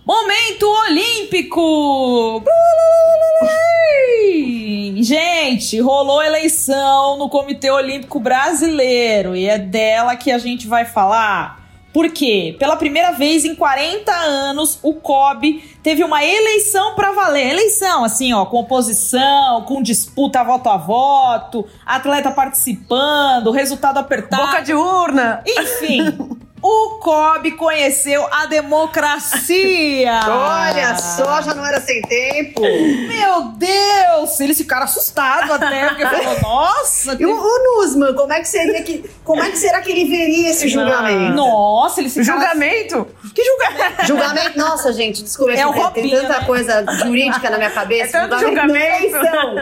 Momento 0.04 0.68
Olímpico! 0.86 2.44
Gente, 5.02 5.80
rolou 5.80 6.22
eleição 6.22 7.16
no 7.16 7.28
Comitê 7.28 7.70
Olímpico 7.70 8.20
Brasileiro 8.20 9.36
e 9.36 9.46
é 9.46 9.58
dela 9.58 10.16
que 10.16 10.30
a 10.30 10.38
gente 10.38 10.66
vai 10.66 10.84
falar. 10.84 11.64
Por 11.94 12.10
quê? 12.10 12.56
Pela 12.58 12.74
primeira 12.74 13.12
vez 13.12 13.44
em 13.44 13.54
40 13.54 14.12
anos, 14.12 14.80
o 14.82 14.94
COB 14.94 15.62
teve 15.80 16.02
uma 16.02 16.24
eleição 16.24 16.96
pra 16.96 17.12
valer. 17.12 17.52
Eleição, 17.52 18.02
assim, 18.02 18.32
ó, 18.32 18.44
com 18.46 18.58
oposição, 18.58 19.62
com 19.62 19.80
disputa 19.80 20.42
voto 20.42 20.68
a 20.68 20.76
voto, 20.76 21.64
atleta 21.86 22.32
participando, 22.32 23.52
resultado 23.52 23.98
apertado. 23.98 24.44
Boca 24.44 24.60
de 24.60 24.74
urna! 24.74 25.40
Enfim, 25.46 26.00
o 26.66 26.98
COB 26.98 27.50
conheceu 27.58 28.26
a 28.32 28.46
democracia. 28.46 30.18
Olha 30.26 30.96
só, 30.96 31.42
já 31.42 31.52
não 31.54 31.66
era 31.66 31.78
sem 31.78 32.00
tempo. 32.00 32.62
Meu 32.62 33.42
Deus! 33.56 34.40
Eles 34.40 34.56
ficaram 34.56 34.84
assustados 34.84 35.50
até, 35.50 35.88
porque 35.88 36.06
falou, 36.06 36.40
nossa, 36.40 37.16
E 37.20 37.26
o, 37.26 37.36
o 37.36 37.80
Nusman, 37.82 38.14
como 38.14 38.32
é 38.32 38.40
que 38.40 38.48
seria 38.48 38.82
que. 38.82 39.04
Como 39.22 39.42
é 39.42 39.50
que 39.50 39.58
será 39.58 39.82
que 39.82 39.90
ele 39.92 40.06
veria 40.08 40.50
esse 40.50 40.68
julgamento? 40.68 41.34
nossa, 41.34 42.00
eles 42.00 42.14
ficaram... 42.14 42.40
Julgamento! 42.40 43.08
Que 43.34 43.44
julgamento? 43.44 44.06
Julgamento, 44.06 44.58
nossa, 44.58 44.92
gente, 44.92 45.22
desculpa, 45.22 45.52
É 45.52 45.66
o 45.66 45.90
tem- 45.90 46.08
tanta 46.10 46.40
né? 46.40 46.44
coisa 46.46 46.84
jurídica 46.98 47.50
na 47.50 47.58
minha 47.58 47.70
cabeça. 47.70 48.16
É 48.16 48.26
tanto 48.26 48.38
julgamento. 48.40 48.76
eleição. 49.04 49.54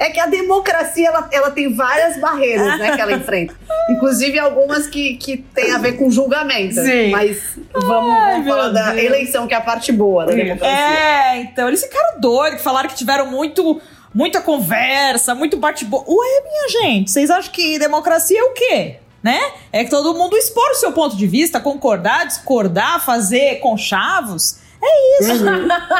É 0.00 0.10
que 0.10 0.18
a 0.18 0.26
democracia, 0.26 1.08
ela, 1.08 1.28
ela 1.30 1.50
tem 1.52 1.72
várias 1.72 2.18
barreiras, 2.18 2.78
né, 2.78 2.96
que 2.96 3.00
ela 3.00 3.12
enfrenta. 3.12 3.54
Inclusive 3.90 4.38
algumas 4.38 4.86
que, 4.86 5.16
que 5.16 5.36
tem 5.36 5.72
a 5.72 5.78
ver 5.78 5.92
com 5.92 6.07
julgamento. 6.10 6.74
Sim. 6.74 7.10
Mas 7.10 7.58
vamos, 7.72 8.10
Ai, 8.10 8.32
vamos 8.32 8.48
falar 8.48 8.68
da 8.70 8.92
Deus. 8.92 9.04
eleição, 9.04 9.46
que 9.46 9.54
é 9.54 9.56
a 9.56 9.60
parte 9.60 9.92
boa 9.92 10.26
da 10.26 10.32
democracia. 10.32 10.68
É, 10.68 11.36
então, 11.40 11.68
eles 11.68 11.82
ficaram 11.82 12.20
doidos, 12.20 12.62
falaram 12.62 12.88
que 12.88 12.94
tiveram 12.94 13.26
muito, 13.26 13.80
muita 14.14 14.40
conversa, 14.40 15.34
muito 15.34 15.56
bate-boca. 15.56 16.10
Ué, 16.10 16.42
minha 16.42 16.68
gente, 16.68 17.10
vocês 17.10 17.30
acham 17.30 17.52
que 17.52 17.78
democracia 17.78 18.38
é 18.38 18.42
o 18.44 18.52
quê? 18.52 18.96
Né? 19.22 19.40
É 19.72 19.84
que 19.84 19.90
todo 19.90 20.14
mundo 20.14 20.36
expor 20.36 20.70
o 20.70 20.74
seu 20.74 20.92
ponto 20.92 21.16
de 21.16 21.26
vista, 21.26 21.60
concordar, 21.60 22.26
discordar, 22.26 23.04
fazer 23.04 23.56
conchavos. 23.56 24.58
É 24.80 25.22
isso. 25.22 25.32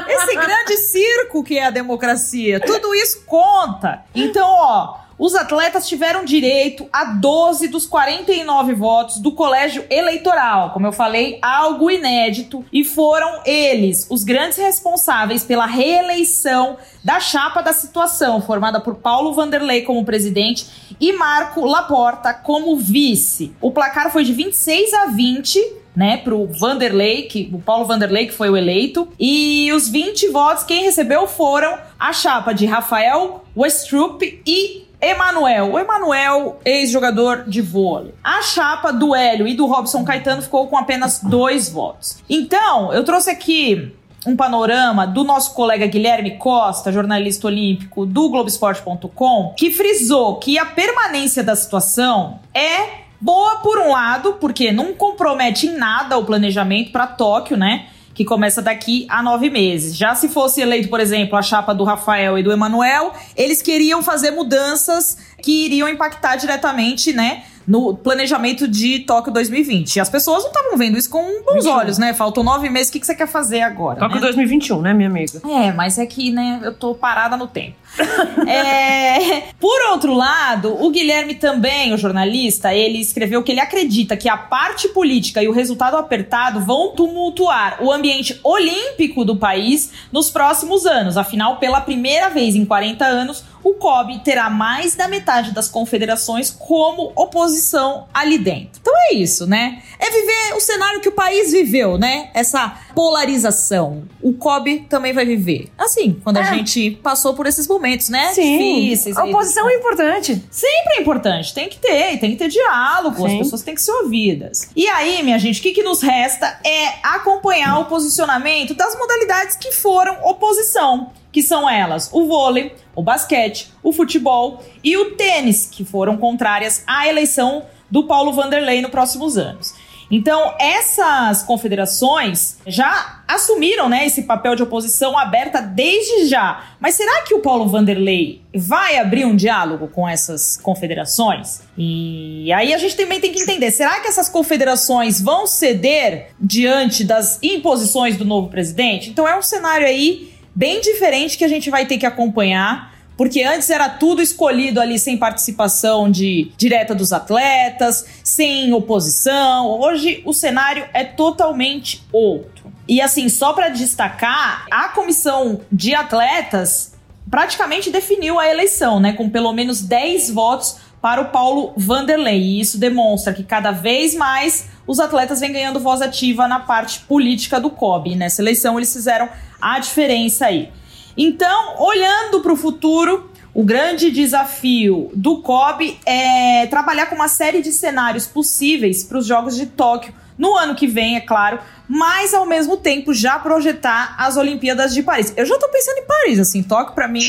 Esse 0.09 0.37
grande 0.37 0.77
circo 0.77 1.43
que 1.43 1.59
é 1.59 1.67
a 1.67 1.71
democracia. 1.71 2.61
Tudo 2.61 2.95
isso 2.95 3.23
conta. 3.27 4.05
Então, 4.15 4.49
ó, 4.49 4.99
os 5.19 5.35
atletas 5.35 5.89
tiveram 5.89 6.25
direito 6.25 6.89
a 6.93 7.05
12 7.05 7.69
dos 7.69 7.87
49 7.87 8.75
votos 8.75 9.19
do 9.19 9.33
colégio 9.33 9.85
eleitoral. 9.91 10.71
Como 10.71 10.87
eu 10.87 10.93
falei, 10.93 11.39
algo 11.43 11.91
inédito. 11.91 12.65
E 12.73 12.85
foram 12.85 13.41
eles 13.45 14.07
os 14.11 14.23
grandes 14.23 14.59
responsáveis 14.59 15.43
pela 15.43 15.67
reeleição 15.67 16.77
da 17.03 17.19
chapa 17.19 17.63
da 17.63 17.73
situação, 17.73 18.41
formada 18.41 18.81
por 18.81 18.97
Paulo 18.97 19.33
Vanderlei 19.33 19.83
como 19.83 20.05
presidente 20.05 20.67
e 21.01 21.13
Marco 21.13 21.65
Laporta 21.65 22.33
como 22.33 22.77
vice. 22.77 23.53
O 23.61 23.71
placar 23.71 24.13
foi 24.13 24.25
de 24.25 24.33
26 24.33 24.93
a 24.95 25.07
20 25.07 25.79
né, 25.97 26.17
pro 26.19 26.47
Vanderlei, 26.47 27.23
que, 27.23 27.51
o 27.53 27.59
Paulo 27.59 27.85
Vanderlei, 27.85 28.29
que 28.29 28.33
foi 28.33 28.49
o 28.49 28.57
eleito. 28.57 29.09
E 29.19 29.73
os 29.73 29.89
20 29.89 30.29
votos, 30.29 30.63
quem 30.63 30.85
recebeu 30.85 31.27
foram 31.27 31.77
a 31.99 32.13
chapa 32.13 32.53
de 32.53 32.67
Rafael 32.67 33.45
Westrup 33.57 34.23
e 34.47 34.88
Emanuel. 35.01 35.73
O 35.73 35.79
Emanuel, 35.79 36.61
ex-jogador 36.65 37.45
de 37.47 37.61
vôlei. 37.61 38.15
A 38.23 38.43
chapa 38.43 38.93
do 38.93 39.15
Hélio 39.15 39.47
e 39.47 39.55
do 39.55 39.67
Robson 39.67 40.05
Caetano 40.05 40.43
ficou 40.43 40.67
com 40.67 40.77
apenas 40.77 41.21
dois 41.23 41.71
votos. 41.71 42.23
Então, 42.29 42.93
eu 42.93 43.05
trouxe 43.05 43.31
aqui 43.31 43.95
um 44.27 44.37
panorama 44.37 45.07
do 45.07 45.23
nosso 45.23 45.55
colega 45.55 45.87
Guilherme 45.87 46.37
Costa, 46.37 46.93
jornalista 46.93 47.47
olímpico 47.47 48.05
do 48.05 48.29
Globoesporte.com, 48.29 49.55
que 49.57 49.71
frisou 49.71 50.37
que 50.37 50.59
a 50.59 50.67
permanência 50.67 51.43
da 51.43 51.55
situação 51.55 52.41
é 52.53 53.07
boa 53.21 53.57
por 53.57 53.79
um 53.79 53.93
lado, 53.93 54.35
porque 54.35 54.73
não 54.73 54.93
compromete 54.93 55.67
em 55.67 55.77
nada 55.77 56.19
o 56.19 56.25
planejamento 56.25 56.91
para 56.91 57.07
Tóquio, 57.07 57.57
né? 57.57 57.87
Que 58.19 58.25
começa 58.25 58.61
daqui 58.61 59.07
a 59.09 59.23
nove 59.23 59.49
meses. 59.49 59.97
Já 59.97 60.13
se 60.13 60.29
fosse 60.29 60.61
eleito, 60.61 60.89
por 60.89 60.99
exemplo, 60.99 61.39
a 61.39 61.41
chapa 61.41 61.73
do 61.73 61.85
Rafael 61.85 62.37
e 62.37 62.43
do 62.43 62.51
Emanuel, 62.51 63.13
eles 63.37 63.63
queriam 63.63 64.03
fazer 64.03 64.33
mudanças 64.33 65.19
que 65.43 65.67
iriam 65.67 65.89
impactar 65.89 66.37
diretamente, 66.37 67.13
né? 67.13 67.45
no 67.69 67.95
planejamento 67.95 68.67
de 68.67 69.01
Tóquio 69.01 69.31
2020. 69.31 69.97
E 69.97 70.01
as 70.01 70.09
pessoas 70.09 70.43
não 70.43 70.51
estavam 70.51 70.79
vendo 70.79 70.97
isso 70.97 71.11
com 71.11 71.23
bons 71.45 71.65
21. 71.65 71.71
olhos, 71.71 71.99
né? 71.99 72.15
Faltam 72.15 72.43
nove 72.43 72.71
meses, 72.71 72.89
o 72.89 72.93
que, 72.93 72.99
que 72.99 73.05
você 73.05 73.15
quer 73.15 73.29
fazer 73.29 73.61
agora? 73.61 73.99
Tóquio 74.01 74.15
né? 74.15 74.23
2021, 74.23 74.81
né, 74.81 74.95
minha 74.95 75.11
amiga? 75.11 75.43
É, 75.47 75.71
mas 75.71 75.99
é 75.99 76.07
que, 76.07 76.31
né, 76.31 76.61
eu 76.63 76.73
tô 76.73 76.95
parada 76.95 77.37
no 77.37 77.47
tempo. 77.47 77.77
É, 78.49 79.43
Por 79.61 79.91
outro 79.91 80.15
lado, 80.15 80.75
o 80.83 80.91
Guilherme 80.91 81.35
também, 81.35 81.93
o 81.93 81.99
jornalista, 81.99 82.73
ele 82.73 82.99
escreveu 82.99 83.43
que 83.43 83.53
ele 83.53 83.61
acredita 83.61 84.17
que 84.17 84.29
a 84.29 84.39
parte 84.39 84.89
política 84.89 85.43
e 85.43 85.49
o 85.49 85.53
resultado 85.53 85.97
apertado 85.97 86.61
vão 86.61 86.93
tumultuar 86.95 87.83
o 87.83 87.93
ambiente 87.93 88.41
olímpico 88.43 89.25
do 89.25 89.37
país 89.37 89.93
nos 90.11 90.31
próximos 90.31 90.87
anos. 90.87 91.19
Afinal, 91.19 91.59
pela 91.59 91.81
primeira 91.83 92.31
vez 92.31 92.55
em 92.55 92.65
40 92.65 93.05
anos, 93.05 93.45
o 93.65 93.75
COB 93.75 94.21
terá 94.25 94.49
mais 94.51 94.95
da 94.95 95.09
metade 95.09 95.53
das 95.53 95.69
confederações 95.69 96.51
como 96.51 97.13
oposição 97.17 98.07
ali 98.15 98.39
dentro. 98.39 98.81
Então 98.81 98.93
é 99.11 99.15
isso, 99.15 99.47
né? 99.47 99.83
É 99.99 100.11
viver 100.11 100.55
o 100.57 100.61
cenário 100.61 101.01
que 101.01 101.09
o 101.09 101.13
país 101.13 101.53
viveu, 101.53 101.99
né? 101.99 102.31
Essa 102.35 102.75
polarização. 102.95 104.05
O 104.23 104.33
COB 104.33 104.87
também 104.89 105.13
vai 105.13 105.25
viver. 105.27 105.69
Assim, 105.77 106.19
quando 106.23 106.39
a 106.39 106.41
É. 106.41 106.55
gente 106.55 106.93
passou 107.03 107.35
por 107.35 107.47
esses 107.47 107.67
momentos, 107.67 108.09
né? 108.09 108.33
Sim. 108.33 108.59
Difíceis. 108.59 109.17
A 109.17 109.25
oposição 109.25 109.69
é 109.69 109.75
importante. 109.75 110.43
Sempre 110.51 110.95
é 110.97 111.01
importante, 111.01 111.53
tem 111.53 111.69
que 111.69 111.79
ter, 111.79 112.19
tem 112.19 112.31
que 112.31 112.37
ter 112.37 112.49
diálogo, 112.49 113.25
as 113.27 113.33
Sim. 113.33 113.39
pessoas 113.39 113.63
têm 113.63 113.75
que 113.75 113.83
ser 113.83 113.93
ouvidas. 113.93 114.71
E 114.75 114.87
aí, 114.89 115.23
minha 115.23 115.39
gente, 115.39 115.61
o 115.61 115.63
que, 115.63 115.73
que 115.73 115.83
nos 115.83 116.01
resta 116.01 116.59
é 116.65 116.95
acompanhar 117.03 117.79
o 117.81 117.85
posicionamento 117.87 118.75
das 118.75 118.97
modalidades 118.99 119.57
que 119.57 119.73
foram 119.73 120.17
oposição, 120.25 121.11
que 121.39 121.43
são 121.45 121.71
elas 121.71 122.11
o 122.13 122.27
vôlei, 122.27 122.75
o 122.97 123.01
basquete, 123.01 123.73
o 123.81 123.93
futebol 123.93 124.61
e 124.83 124.97
o 124.97 125.13
tênis, 125.13 125.67
que 125.71 125.85
foram 125.85 126.17
contrárias 126.17 126.83
à 126.85 127.07
eleição 127.07 127.63
do 127.89 128.09
Paulo 128.09 128.33
Vanderlei 128.33 128.83
nos 128.83 128.91
próximos 128.91 129.39
anos. 129.39 129.73
Então, 130.11 130.53
essas 130.59 131.45
confederações 131.45 132.59
já 132.67 133.23
assumiram 133.29 133.89
né, 133.89 134.05
esse 134.05 134.23
papel 134.23 134.57
de 134.57 134.65
oposição 134.65 135.17
aberta 135.17 135.61
desde 135.61 136.27
já. 136.27 136.75
Mas 136.81 136.97
será 136.97 137.23
que 137.23 137.35
o 137.35 137.39
Paulo 137.39 137.69
Vanderlei 137.69 138.43
vai 138.53 138.99
abrir 138.99 139.25
um 139.25 139.37
diálogo 139.37 139.87
com 139.87 140.09
essas 140.09 140.57
confederações? 140.57 141.61
E 141.77 142.53
aí 142.53 142.75
a 142.75 142.79
gente 142.79 142.97
também 142.97 143.21
tem 143.21 143.31
que 143.31 143.43
entender: 143.43 143.71
será 143.71 144.01
que 144.01 144.09
essas 144.09 144.29
confederações 144.29 145.21
vão 145.21 145.47
ceder 145.47 146.31
diante 146.41 147.05
das 147.05 147.39
imposições 147.41 148.17
do 148.17 148.25
novo 148.25 148.49
presidente? 148.49 149.11
Então, 149.11 149.29
é 149.29 149.39
um 149.39 149.43
cenário 149.43 149.87
aí 149.87 150.37
bem 150.59 150.81
diferente 150.81 151.39
que 151.39 151.45
a 151.45 151.49
gente 151.49 151.71
vai 151.71 151.87
ter 151.87 151.99
que 151.99 152.05
acompanhar. 152.05 152.99
Porque 153.17 153.43
antes 153.43 153.71
era 153.71 153.89
tudo 153.89 154.23
escolhido 154.23 154.81
ali 154.81 154.99
sem 154.99 155.17
participação 155.17 156.11
de 156.11 156.53
direta 156.57 156.95
dos 156.95 157.13
atletas, 157.13 158.05
sem 158.23 158.73
oposição. 158.73 159.81
Hoje 159.81 160.23
o 160.25 160.33
cenário 160.33 160.85
é 160.93 161.05
totalmente 161.05 162.05
outro. 162.13 162.73
E 162.89 163.01
assim, 163.01 163.29
só 163.29 163.53
para 163.53 163.69
destacar, 163.69 164.67
a 164.71 164.89
comissão 164.91 165.61
de 165.71 165.95
atletas 165.95 166.95
praticamente 167.29 167.91
definiu 167.91 168.39
a 168.39 168.49
eleição, 168.49 168.99
né, 168.99 169.13
com 169.13 169.29
pelo 169.29 169.53
menos 169.53 169.83
10 169.83 170.31
votos 170.31 170.77
para 171.01 171.21
o 171.21 171.27
Paulo 171.27 171.73
Vanderlei. 171.77 172.41
E 172.41 172.61
isso 172.61 172.79
demonstra 172.79 173.33
que 173.33 173.43
cada 173.43 173.71
vez 173.71 174.15
mais 174.15 174.69
os 174.87 174.99
atletas 175.01 175.41
vêm 175.41 175.53
ganhando 175.53 175.81
voz 175.81 176.01
ativa 176.01 176.49
na 176.49 176.61
parte 176.61 177.01
política 177.01 177.61
do 177.61 177.71
COB. 177.71 178.17
Nessa 178.17 178.43
eleição 178.43 178.79
eles 178.79 178.93
fizeram 178.93 179.29
a 179.61 179.79
diferença 179.79 180.47
aí. 180.47 180.71
Então, 181.17 181.83
olhando 181.83 182.41
para 182.41 182.53
o 182.53 182.57
futuro, 182.57 183.31
o 183.53 183.65
grande 183.65 184.11
desafio 184.11 185.11
do 185.15 185.43
COB 185.43 185.99
é 186.07 186.67
trabalhar 186.67 187.07
com 187.07 187.17
uma 187.17 187.29
série 187.29 187.61
de 187.61 187.73
cenários 187.73 188.27
possíveis 188.27 189.03
para 189.03 189.19
os 189.19 189.27
Jogos 189.27 189.57
de 189.57 189.67
Tóquio 189.67 190.15
no 190.39 190.57
ano 190.57 190.77
que 190.77 190.87
vem, 190.87 191.17
é 191.17 191.21
claro, 191.21 191.59
mas 191.89 192.33
ao 192.33 192.47
mesmo 192.47 192.77
tempo 192.77 193.13
já 193.13 193.39
projetar 193.41 194.15
as 194.17 194.37
Olimpíadas 194.37 194.95
de 194.95 195.03
Paris. 195.03 195.35
Eu 195.37 195.45
já 195.45 195.59
tô 195.59 195.69
pensando 195.69 195.99
em 195.99 196.07
Paris, 196.07 196.39
assim, 196.39 196.63
Tóquio 196.63 196.95
para 196.95 197.09
mim 197.09 197.21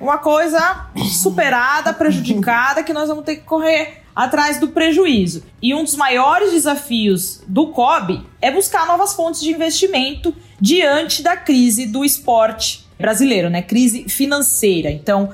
uma 0.00 0.18
coisa 0.18 0.86
superada, 1.12 1.92
prejudicada, 1.92 2.82
que 2.82 2.92
nós 2.92 3.08
vamos 3.08 3.24
ter 3.24 3.36
que 3.36 3.42
correr 3.42 4.02
atrás 4.14 4.60
do 4.60 4.68
prejuízo. 4.68 5.42
E 5.60 5.74
um 5.74 5.82
dos 5.82 5.96
maiores 5.96 6.52
desafios 6.52 7.42
do 7.46 7.68
COB 7.68 8.24
é 8.40 8.50
buscar 8.50 8.86
novas 8.86 9.14
fontes 9.14 9.40
de 9.40 9.50
investimento 9.50 10.34
diante 10.60 11.22
da 11.22 11.36
crise 11.36 11.86
do 11.86 12.04
esporte 12.04 12.86
brasileiro, 12.98 13.50
né? 13.50 13.60
Crise 13.62 14.08
financeira. 14.08 14.90
Então, 14.90 15.32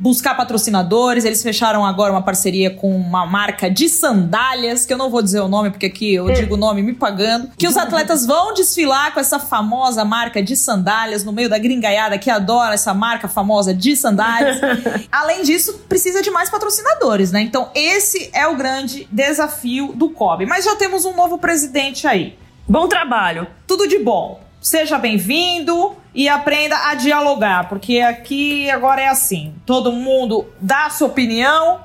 buscar 0.00 0.34
patrocinadores, 0.34 1.26
eles 1.26 1.42
fecharam 1.42 1.84
agora 1.84 2.10
uma 2.10 2.22
parceria 2.22 2.70
com 2.70 2.96
uma 2.96 3.26
marca 3.26 3.70
de 3.70 3.86
sandálias, 3.86 4.86
que 4.86 4.92
eu 4.94 4.96
não 4.96 5.10
vou 5.10 5.20
dizer 5.20 5.40
o 5.40 5.48
nome 5.48 5.70
porque 5.70 5.86
aqui 5.86 6.14
eu 6.14 6.32
digo 6.32 6.54
o 6.54 6.56
nome 6.56 6.82
me 6.82 6.94
pagando, 6.94 7.50
que 7.56 7.68
os 7.68 7.76
atletas 7.76 8.24
vão 8.24 8.54
desfilar 8.54 9.12
com 9.12 9.20
essa 9.20 9.38
famosa 9.38 10.02
marca 10.02 10.42
de 10.42 10.56
sandálias 10.56 11.22
no 11.22 11.32
meio 11.32 11.50
da 11.50 11.58
gringaiada 11.58 12.18
que 12.18 12.30
adora 12.30 12.74
essa 12.74 12.94
marca 12.94 13.28
famosa 13.28 13.74
de 13.74 13.94
sandálias. 13.94 14.58
Além 15.12 15.42
disso, 15.42 15.84
precisa 15.86 16.22
de 16.22 16.30
mais 16.30 16.48
patrocinadores, 16.48 17.30
né? 17.30 17.42
Então, 17.42 17.70
esse 17.74 18.30
é 18.32 18.46
o 18.46 18.56
grande 18.56 19.06
desafio 19.12 19.92
do 19.94 20.08
COB. 20.08 20.46
Mas 20.46 20.64
já 20.64 20.74
temos 20.76 21.04
um 21.04 21.14
novo 21.14 21.36
presidente 21.36 22.06
aí. 22.06 22.38
Bom 22.66 22.88
trabalho. 22.88 23.46
Tudo 23.66 23.86
de 23.86 23.98
bom. 23.98 24.40
Seja 24.60 24.98
bem-vindo 24.98 25.96
e 26.14 26.28
aprenda 26.28 26.76
a 26.88 26.94
dialogar, 26.94 27.66
porque 27.70 27.98
aqui 28.00 28.70
agora 28.70 29.00
é 29.00 29.08
assim: 29.08 29.54
todo 29.64 29.90
mundo 29.90 30.46
dá 30.60 30.90
sua 30.90 31.08
opinião 31.08 31.80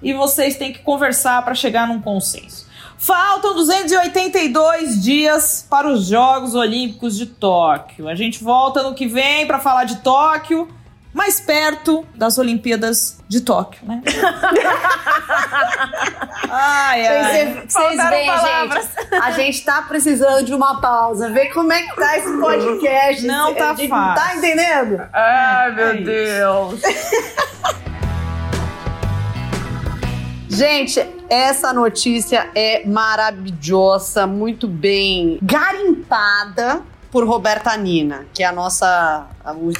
e 0.00 0.12
vocês 0.12 0.56
têm 0.56 0.72
que 0.72 0.78
conversar 0.78 1.44
para 1.44 1.52
chegar 1.52 1.88
num 1.88 2.00
consenso. 2.00 2.68
Faltam 2.96 3.56
282 3.56 5.02
dias 5.02 5.66
para 5.68 5.88
os 5.88 6.06
Jogos 6.06 6.54
Olímpicos 6.54 7.18
de 7.18 7.26
Tóquio. 7.26 8.08
A 8.08 8.14
gente 8.14 8.44
volta 8.44 8.84
no 8.84 8.94
que 8.94 9.08
vem 9.08 9.44
para 9.44 9.58
falar 9.58 9.82
de 9.82 9.96
Tóquio, 9.96 10.68
mais 11.12 11.40
perto 11.40 12.06
das 12.14 12.38
Olimpíadas 12.38 13.18
de 13.28 13.40
Tóquio, 13.42 13.82
né? 13.86 14.02
ai, 16.50 17.06
ai. 17.06 17.44
Vocês 17.54 17.72
Faltaram 17.72 18.10
veem, 18.10 18.26
palavras. 18.26 18.84
gente. 18.84 19.14
A 19.22 19.30
gente 19.32 19.64
tá 19.64 19.82
precisando 19.82 20.44
de 20.44 20.54
uma 20.54 20.80
pausa. 20.80 21.30
Vê 21.30 21.46
como 21.46 21.72
é 21.72 21.82
que 21.82 21.96
tá 21.96 22.18
esse 22.18 22.38
podcast. 22.38 23.26
Não 23.26 23.54
tá 23.54 23.70
A 23.70 23.74
gente 23.74 23.88
fácil. 23.88 24.22
Tá 24.24 24.36
entendendo? 24.36 25.00
Ai, 25.12 25.68
É 25.68 25.72
meu 25.74 25.94
isso. 25.96 26.04
Deus. 26.04 26.80
Gente, 30.48 31.04
essa 31.30 31.72
notícia 31.72 32.50
é 32.54 32.86
maravilhosa, 32.86 34.26
muito 34.26 34.68
bem 34.68 35.38
garimpada 35.42 36.82
por 37.12 37.24
Roberta 37.28 37.76
Nina, 37.76 38.24
que 38.34 38.42
é 38.42 38.46
a 38.46 38.52
nossa. 38.52 39.26
a- 39.44 39.52
o- 39.52 39.70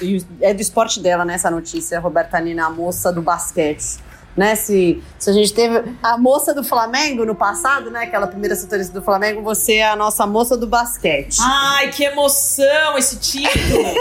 É 0.41 0.53
do 0.55 0.61
esporte 0.61 1.01
dela, 1.01 1.25
né? 1.25 1.35
Essa 1.35 1.51
notícia. 1.51 1.99
Roberta 1.99 2.39
Nina, 2.39 2.67
a 2.67 2.71
moça 2.71 3.11
do 3.12 3.21
basquete. 3.23 3.99
Né, 4.35 4.55
se, 4.55 5.03
se 5.19 5.29
a 5.29 5.33
gente 5.35 5.53
teve 5.53 5.95
a 6.03 6.17
moça 6.17 6.55
do 6.55 6.65
Flamengo 6.65 7.23
no 7.27 7.35
passado, 7.35 7.91
né? 7.91 8.05
Aquela 8.05 8.27
primeira 8.27 8.57
setorista 8.57 8.91
do 8.99 9.03
Flamengo, 9.05 9.43
você 9.43 9.75
é 9.75 9.91
a 9.91 9.95
nossa 9.97 10.27
moça 10.27 10.57
do 10.57 10.67
basquete. 10.67 11.37
Ai, 11.39 11.91
que 11.91 12.03
emoção 12.05 12.97
esse 12.97 13.17
título! 13.19 13.95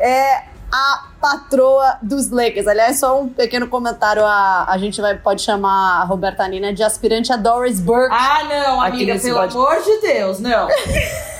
A 0.72 1.04
patroa 1.28 1.96
dos 2.02 2.28
Lakers. 2.30 2.66
Aliás, 2.66 3.00
só 3.00 3.18
um 3.18 3.28
pequeno 3.30 3.66
comentário. 3.66 4.22
A, 4.22 4.66
a 4.68 4.76
gente 4.76 5.00
vai, 5.00 5.16
pode 5.16 5.40
chamar 5.40 6.02
a 6.02 6.04
Roberta 6.04 6.46
Nina 6.46 6.70
de 6.74 6.82
aspirante 6.82 7.32
a 7.32 7.36
Doris 7.36 7.80
Burke. 7.80 8.14
Ah, 8.14 8.42
não, 8.46 8.80
amiga, 8.82 9.18
pelo 9.18 9.38
pod- 9.38 9.54
amor 9.54 9.82
de 9.82 10.00
Deus, 10.02 10.38
não. 10.38 10.68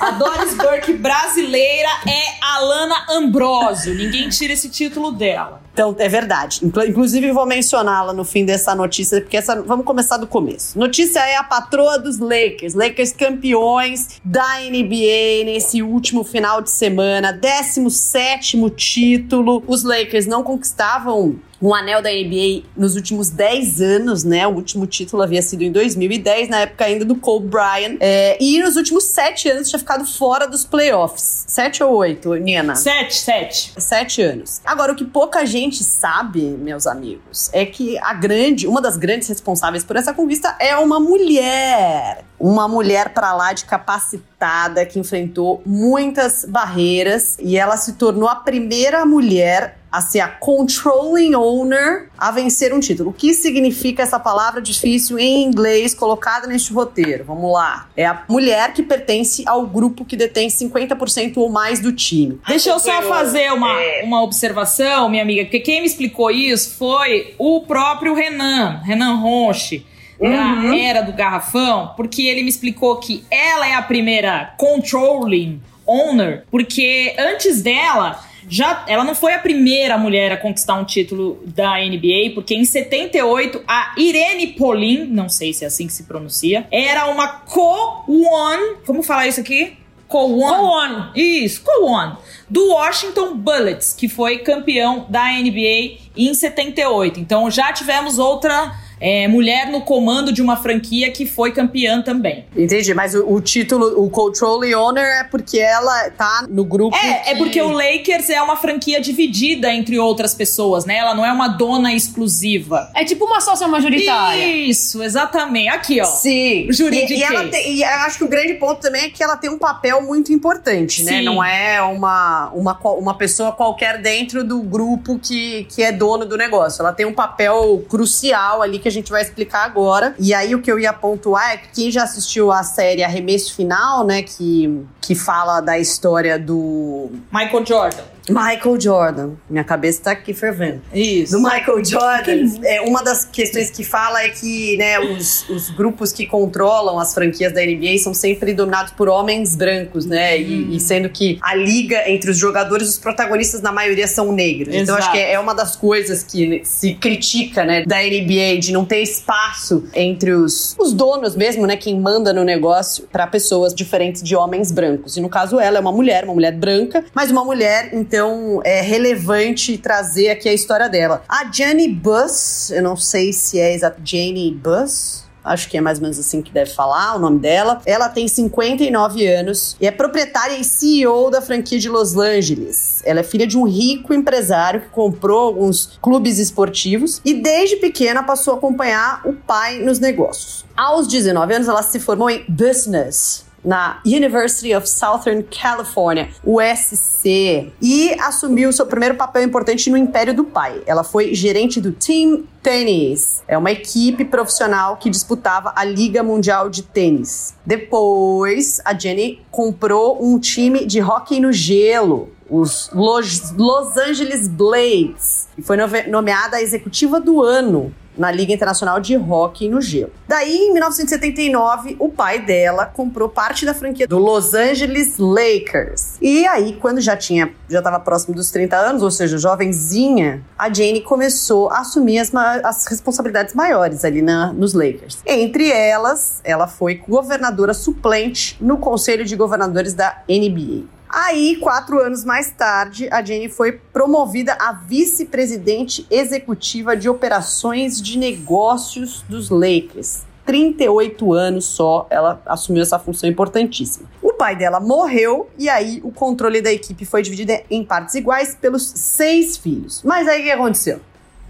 A 0.00 0.10
Doris 0.12 0.54
Burke 0.56 0.94
brasileira 0.94 1.90
é 2.08 2.44
a 2.54 2.60
Lana 2.60 2.94
Ambrosio. 3.10 3.94
Ninguém 3.94 4.30
tira 4.30 4.54
esse 4.54 4.70
título 4.70 5.12
dela. 5.12 5.62
Então, 5.74 5.94
é 5.98 6.08
verdade. 6.08 6.60
Inclu- 6.64 6.86
Inclusive, 6.86 7.32
vou 7.32 7.44
mencioná-la 7.44 8.12
no 8.12 8.24
fim 8.24 8.44
dessa 8.44 8.74
notícia, 8.76 9.20
porque 9.20 9.36
essa, 9.36 9.60
vamos 9.60 9.84
começar 9.84 10.16
do 10.18 10.26
começo. 10.26 10.78
Notícia 10.78 11.18
é 11.18 11.36
a 11.36 11.42
patroa 11.42 11.98
dos 11.98 12.18
Lakers. 12.20 12.74
Lakers 12.74 13.12
campeões 13.12 14.20
da 14.24 14.60
NBA 14.60 15.44
nesse 15.44 15.82
último 15.82 16.22
final 16.22 16.62
de 16.62 16.70
semana. 16.70 17.32
17 17.32 18.70
título. 18.76 19.64
Os 19.74 19.82
Lakers 19.82 20.24
não 20.24 20.44
conquistavam 20.44 21.34
um 21.64 21.74
anel 21.74 22.02
da 22.02 22.10
NBA 22.10 22.64
nos 22.76 22.94
últimos 22.94 23.30
10 23.30 23.80
anos, 23.80 24.22
né? 24.22 24.46
O 24.46 24.50
último 24.50 24.86
título 24.86 25.22
havia 25.22 25.40
sido 25.40 25.62
em 25.62 25.72
2010, 25.72 26.50
na 26.50 26.60
época 26.60 26.84
ainda 26.84 27.06
do 27.06 27.16
Kobe 27.16 27.48
Bryant. 27.48 27.96
É, 28.00 28.36
e 28.38 28.62
nos 28.62 28.76
últimos 28.76 29.04
7 29.04 29.48
anos 29.48 29.70
tinha 29.70 29.78
ficado 29.78 30.04
fora 30.04 30.46
dos 30.46 30.66
playoffs. 30.66 31.44
7 31.48 31.82
ou 31.82 31.94
8, 31.96 32.34
Nina? 32.34 32.76
Sete, 32.76 33.16
sete. 33.16 33.72
Sete 33.78 34.20
anos. 34.20 34.60
Agora, 34.64 34.92
o 34.92 34.94
que 34.96 35.04
pouca 35.04 35.46
gente 35.46 35.82
sabe, 35.82 36.42
meus 36.42 36.86
amigos, 36.86 37.48
é 37.52 37.64
que 37.64 37.96
a 37.98 38.12
grande, 38.12 38.66
uma 38.66 38.82
das 38.82 38.98
grandes 38.98 39.28
responsáveis 39.28 39.82
por 39.82 39.96
essa 39.96 40.12
conquista 40.12 40.54
é 40.60 40.76
uma 40.76 41.00
mulher. 41.00 42.24
Uma 42.38 42.68
mulher 42.68 43.14
pra 43.14 43.32
lá 43.32 43.54
de 43.54 43.64
capacitada 43.64 44.84
que 44.84 44.98
enfrentou 44.98 45.62
muitas 45.64 46.44
barreiras 46.44 47.38
e 47.40 47.56
ela 47.56 47.76
se 47.78 47.94
tornou 47.94 48.28
a 48.28 48.34
primeira 48.34 49.06
mulher 49.06 49.78
a 49.96 50.00
ser 50.00 50.20
a 50.20 50.28
controlling 50.28 51.34
owner 51.34 52.08
a 52.18 52.30
vencer 52.30 52.72
um 52.74 52.80
título. 52.80 53.10
O 53.10 53.12
que 53.12 53.32
significa 53.32 54.02
essa 54.02 54.18
palavra 54.18 54.60
difícil 54.60 55.18
em 55.18 55.44
inglês 55.44 55.94
colocada 55.94 56.46
neste 56.46 56.72
roteiro? 56.72 57.24
Vamos 57.24 57.52
lá. 57.52 57.88
É 57.96 58.04
a 58.04 58.24
mulher 58.28 58.72
que 58.72 58.82
pertence 58.82 59.44
ao 59.46 59.66
grupo 59.66 60.04
que 60.04 60.16
detém 60.16 60.48
50% 60.48 61.36
ou 61.36 61.48
mais 61.48 61.78
do 61.80 61.92
time. 61.92 62.40
Deixa 62.46 62.70
eu 62.70 62.78
só 62.78 63.02
fazer 63.02 63.52
uma, 63.52 63.80
É. 63.80 64.02
uma 64.04 64.22
observação, 64.22 65.08
minha 65.08 65.22
amiga, 65.22 65.42
porque 65.44 65.60
quem 65.60 65.80
me 65.80 65.86
explicou 65.86 66.30
isso 66.30 66.76
foi 66.76 67.34
o 67.38 67.60
próprio 67.60 68.14
Renan, 68.14 68.80
Renan 68.84 69.14
Ronche. 69.16 69.86
Da 70.20 70.76
era 70.76 71.02
do 71.02 71.12
garrafão, 71.12 71.92
porque 71.96 72.22
ele 72.22 72.42
me 72.42 72.48
explicou 72.48 72.96
que 72.96 73.24
ela 73.30 73.66
é 73.68 73.74
a 73.74 73.82
primeira 73.82 74.54
controlling 74.56 75.60
owner, 75.86 76.44
porque 76.50 77.14
antes 77.18 77.60
dela, 77.60 78.18
já 78.48 78.84
ela 78.86 79.04
não 79.04 79.14
foi 79.14 79.34
a 79.34 79.38
primeira 79.38 79.96
mulher 79.98 80.32
a 80.32 80.36
conquistar 80.36 80.74
um 80.74 80.84
título 80.84 81.42
da 81.46 81.78
NBA, 81.78 82.32
porque 82.34 82.54
em 82.54 82.64
78 82.64 83.62
a 83.66 83.94
Irene 83.96 84.48
Polin, 84.48 85.04
não 85.06 85.28
sei 85.28 85.52
se 85.52 85.64
é 85.64 85.66
assim 85.66 85.86
que 85.86 85.92
se 85.92 86.04
pronuncia, 86.04 86.66
era 86.70 87.06
uma 87.06 87.28
co-one, 87.28 88.76
como 88.86 89.02
falar 89.02 89.26
isso 89.26 89.40
aqui? 89.40 89.76
Co-one. 90.06 90.56
Co-one. 90.56 91.10
Isso, 91.14 91.62
co-one. 91.62 92.16
Do 92.48 92.68
Washington 92.68 93.34
Bullets, 93.36 93.94
que 93.94 94.08
foi 94.08 94.38
campeão 94.38 95.06
da 95.08 95.32
NBA 95.32 95.98
em 96.16 96.32
78. 96.32 97.18
Então 97.18 97.50
já 97.50 97.72
tivemos 97.72 98.18
outra 98.18 98.72
é, 99.00 99.26
mulher 99.28 99.70
no 99.70 99.82
comando 99.82 100.32
de 100.32 100.40
uma 100.42 100.56
franquia 100.56 101.10
que 101.10 101.26
foi 101.26 101.52
campeã 101.52 102.00
também. 102.02 102.46
Entendi, 102.56 102.94
mas 102.94 103.14
o, 103.14 103.26
o 103.32 103.40
título, 103.40 104.02
o 104.02 104.08
Controlling 104.10 104.74
Owner 104.74 105.04
é 105.04 105.24
porque 105.24 105.58
ela 105.58 106.10
tá 106.10 106.46
no 106.48 106.64
grupo. 106.64 106.96
É, 106.96 107.08
é 107.08 107.32
que- 107.32 107.36
porque 107.36 107.60
o 107.60 107.70
Lakers 107.70 108.30
é 108.30 108.40
uma 108.40 108.56
franquia 108.56 109.00
dividida 109.00 109.72
entre 109.72 109.98
outras 109.98 110.34
pessoas, 110.34 110.84
né? 110.84 110.96
Ela 110.96 111.14
não 111.14 111.24
é 111.24 111.32
uma 111.32 111.48
dona 111.48 111.92
exclusiva. 111.94 112.90
É 112.94 113.04
tipo 113.04 113.24
uma 113.24 113.40
sócia 113.40 113.66
majoritária. 113.68 114.46
Isso, 114.46 115.02
exatamente. 115.02 115.68
Aqui, 115.68 116.00
ó. 116.00 116.04
Sim. 116.04 116.66
Juridiquei. 116.70 117.16
E, 117.16 117.20
e 117.20 117.22
ela 117.22 117.48
tem- 117.48 117.74
e 117.76 117.82
eu 117.82 117.88
acho 117.88 118.18
que 118.18 118.24
o 118.24 118.28
grande 118.28 118.54
ponto 118.54 118.80
também 118.80 119.04
é 119.04 119.10
que 119.10 119.22
ela 119.22 119.36
tem 119.36 119.50
um 119.50 119.58
papel 119.58 120.02
muito 120.02 120.32
importante, 120.32 121.02
né? 121.02 121.18
Sim. 121.18 121.24
Não 121.24 121.42
é 121.42 121.80
uma, 121.82 122.50
uma, 122.54 122.78
uma 122.80 123.14
pessoa 123.14 123.52
qualquer 123.52 124.00
dentro 124.00 124.44
do 124.44 124.60
grupo 124.62 125.18
que, 125.18 125.64
que 125.64 125.82
é 125.82 125.92
dono 125.92 126.24
do 126.24 126.36
negócio. 126.36 126.80
Ela 126.82 126.92
tem 126.92 127.06
um 127.06 127.12
papel 127.14 127.84
crucial 127.88 128.62
ali 128.62 128.78
que 128.84 128.88
a 128.88 128.92
gente 128.92 129.10
vai 129.10 129.22
explicar 129.22 129.64
agora. 129.64 130.14
E 130.18 130.34
aí 130.34 130.54
o 130.54 130.60
que 130.60 130.70
eu 130.70 130.78
ia 130.78 130.92
pontuar 130.92 131.52
é 131.52 131.56
que 131.56 131.68
quem 131.68 131.90
já 131.90 132.02
assistiu 132.02 132.52
a 132.52 132.62
série 132.62 133.02
Arremesso 133.02 133.54
Final, 133.54 134.04
né? 134.06 134.22
Que, 134.22 134.84
que 135.04 135.14
fala 135.14 135.60
da 135.60 135.78
história 135.78 136.38
do 136.38 137.10
Michael 137.32 137.66
Jordan. 137.66 138.14
Michael 138.28 138.80
Jordan. 138.80 139.30
Minha 139.50 139.64
cabeça 139.64 140.02
tá 140.04 140.10
aqui 140.12 140.32
fervendo. 140.32 140.80
Isso. 140.92 141.32
do 141.32 141.42
Michael 141.42 141.84
Jordan, 141.84 142.46
é, 142.64 142.80
uma 142.80 143.02
das 143.02 143.24
questões 143.24 143.70
que 143.70 143.84
fala 143.84 144.22
é 144.22 144.30
que 144.30 144.76
né, 144.76 144.98
os, 144.98 145.48
os 145.48 145.70
grupos 145.70 146.12
que 146.12 146.26
controlam 146.26 146.98
as 146.98 147.12
franquias 147.12 147.52
da 147.52 147.60
NBA 147.60 147.98
são 147.98 148.14
sempre 148.14 148.54
dominados 148.54 148.92
por 148.92 149.08
homens 149.08 149.54
brancos, 149.54 150.06
né? 150.06 150.40
E, 150.40 150.76
e 150.76 150.80
sendo 150.80 151.08
que 151.08 151.38
a 151.42 151.54
liga 151.54 152.08
entre 152.08 152.30
os 152.30 152.38
jogadores, 152.38 152.88
os 152.88 152.98
protagonistas, 152.98 153.60
na 153.60 153.72
maioria, 153.72 154.06
são 154.06 154.32
negros. 154.32 154.74
Então, 154.74 154.96
Exato. 154.96 155.02
acho 155.02 155.12
que 155.12 155.18
é 155.18 155.38
uma 155.38 155.54
das 155.54 155.76
coisas 155.76 156.22
que 156.22 156.62
se 156.64 156.94
critica, 156.94 157.64
né, 157.64 157.84
da 157.84 157.98
NBA, 157.98 158.58
de 158.58 158.72
não 158.72 158.84
ter 158.84 159.02
espaço 159.02 159.84
entre 159.92 160.32
os, 160.32 160.74
os 160.78 160.92
donos 160.92 161.36
mesmo, 161.36 161.66
né? 161.66 161.76
Quem 161.76 162.00
manda 162.00 162.32
no 162.32 162.44
negócio, 162.44 163.06
para 163.12 163.26
pessoas 163.26 163.74
diferentes 163.74 164.22
de 164.22 164.34
homens 164.34 164.72
brancos. 164.72 164.93
E 165.16 165.20
no 165.20 165.28
caso, 165.28 165.58
ela 165.58 165.78
é 165.78 165.80
uma 165.80 165.92
mulher, 165.92 166.24
uma 166.24 166.34
mulher 166.34 166.52
branca, 166.56 167.04
mas 167.14 167.30
uma 167.30 167.44
mulher, 167.44 167.90
então, 167.92 168.60
é 168.64 168.80
relevante 168.80 169.78
trazer 169.78 170.30
aqui 170.30 170.48
a 170.48 170.52
história 170.52 170.88
dela. 170.88 171.22
A 171.28 171.50
Janie 171.50 171.88
Buss, 171.88 172.70
eu 172.70 172.82
não 172.82 172.96
sei 172.96 173.32
se 173.32 173.58
é 173.58 173.74
exato, 173.74 174.00
Janie 174.04 174.52
Buss. 174.52 175.24
Acho 175.44 175.68
que 175.68 175.76
é 175.76 175.80
mais 175.80 175.98
ou 175.98 176.02
menos 176.02 176.18
assim 176.18 176.40
que 176.40 176.50
deve 176.50 176.70
falar 176.70 177.16
o 177.16 177.18
nome 177.18 177.38
dela. 177.38 177.82
Ela 177.84 178.08
tem 178.08 178.26
59 178.26 179.26
anos 179.26 179.76
e 179.78 179.86
é 179.86 179.90
proprietária 179.90 180.56
e 180.56 180.64
CEO 180.64 181.30
da 181.30 181.42
franquia 181.42 181.78
de 181.78 181.88
Los 181.88 182.16
Angeles. 182.16 183.02
Ela 183.04 183.20
é 183.20 183.22
filha 183.22 183.46
de 183.46 183.58
um 183.58 183.64
rico 183.64 184.14
empresário 184.14 184.80
que 184.80 184.88
comprou 184.88 185.40
alguns 185.40 185.98
clubes 186.00 186.38
esportivos 186.38 187.20
e 187.22 187.34
desde 187.34 187.76
pequena 187.76 188.22
passou 188.22 188.54
a 188.54 188.56
acompanhar 188.56 189.20
o 189.26 189.34
pai 189.34 189.80
nos 189.80 189.98
negócios. 189.98 190.64
Aos 190.74 191.06
19 191.06 191.54
anos, 191.54 191.68
ela 191.68 191.82
se 191.82 192.00
formou 192.00 192.30
em 192.30 192.44
Business 192.48 193.44
na 193.64 194.00
University 194.04 194.74
of 194.74 194.88
Southern 194.88 195.42
California, 195.42 196.28
USC, 196.44 197.72
e 197.80 198.14
assumiu 198.20 198.72
seu 198.72 198.86
primeiro 198.86 199.14
papel 199.14 199.42
importante 199.42 199.88
no 199.90 199.96
império 199.96 200.34
do 200.34 200.44
pai. 200.44 200.82
Ela 200.86 201.02
foi 201.02 201.34
gerente 201.34 201.80
do 201.80 201.92
Team 201.92 202.44
Tennis, 202.62 203.42
é 203.48 203.56
uma 203.56 203.70
equipe 203.70 204.24
profissional 204.24 204.96
que 204.96 205.10
disputava 205.10 205.72
a 205.76 205.84
Liga 205.84 206.22
Mundial 206.22 206.68
de 206.68 206.82
Tênis. 206.82 207.54
Depois, 207.64 208.80
a 208.84 208.96
Jenny 208.98 209.40
comprou 209.50 210.24
um 210.24 210.38
time 210.38 210.86
de 210.86 211.02
hóquei 211.02 211.40
no 211.40 211.52
gelo, 211.52 212.30
os 212.48 212.90
Los, 212.92 213.52
Los 213.52 213.96
Angeles 213.96 214.48
Blades, 214.48 215.48
e 215.56 215.62
foi 215.62 215.76
nomeada 216.08 216.56
a 216.56 216.62
executiva 216.62 217.20
do 217.20 217.42
ano 217.42 217.94
na 218.16 218.30
Liga 218.30 218.52
Internacional 218.52 219.00
de 219.00 219.16
Hockey 219.16 219.68
no 219.68 219.80
Gelo. 219.80 220.12
Daí, 220.26 220.56
em 220.56 220.72
1979, 220.72 221.96
o 221.98 222.08
pai 222.08 222.40
dela 222.40 222.86
comprou 222.86 223.28
parte 223.28 223.66
da 223.66 223.74
franquia 223.74 224.06
do 224.06 224.18
Los 224.18 224.54
Angeles 224.54 225.18
Lakers. 225.18 226.16
E 226.20 226.46
aí, 226.46 226.76
quando 226.80 227.00
já 227.00 227.16
tinha, 227.16 227.52
já 227.68 227.78
estava 227.78 228.00
próximo 228.00 228.34
dos 228.34 228.50
30 228.50 228.76
anos, 228.76 229.02
ou 229.02 229.10
seja, 229.10 229.36
jovenzinha, 229.38 230.42
a 230.58 230.72
Jane 230.72 231.00
começou 231.00 231.70
a 231.70 231.80
assumir 231.80 232.18
as, 232.18 232.34
as 232.34 232.86
responsabilidades 232.86 233.54
maiores 233.54 234.04
ali 234.04 234.22
na, 234.22 234.52
nos 234.52 234.74
Lakers. 234.74 235.18
Entre 235.26 235.70
elas, 235.70 236.40
ela 236.44 236.66
foi 236.66 236.96
governadora 236.96 237.74
suplente 237.74 238.56
no 238.60 238.78
Conselho 238.78 239.24
de 239.24 239.36
Governadores 239.36 239.94
da 239.94 240.22
NBA. 240.28 240.84
Aí, 241.16 241.56
quatro 241.60 242.00
anos 242.00 242.24
mais 242.24 242.50
tarde, 242.50 243.08
a 243.08 243.22
Jenny 243.22 243.48
foi 243.48 243.70
promovida 243.70 244.56
a 244.60 244.72
vice-presidente 244.72 246.04
executiva 246.10 246.96
de 246.96 247.08
operações 247.08 248.02
de 248.02 248.18
negócios 248.18 249.22
dos 249.28 249.48
Lakers. 249.48 250.22
38 250.44 251.32
anos 251.32 251.64
só, 251.66 252.06
ela 252.10 252.42
assumiu 252.44 252.82
essa 252.82 252.98
função 252.98 253.28
importantíssima. 253.28 254.10
O 254.20 254.32
pai 254.32 254.56
dela 254.56 254.80
morreu 254.80 255.48
e 255.56 255.68
aí 255.68 256.00
o 256.04 256.10
controle 256.10 256.60
da 256.60 256.72
equipe 256.72 257.04
foi 257.06 257.22
dividido 257.22 257.52
em 257.70 257.84
partes 257.84 258.14
iguais 258.16 258.54
pelos 258.60 258.84
seis 258.84 259.56
filhos. 259.56 260.02
Mas 260.02 260.26
aí 260.28 260.40
o 260.40 260.44
que 260.44 260.50
aconteceu? 260.50 261.00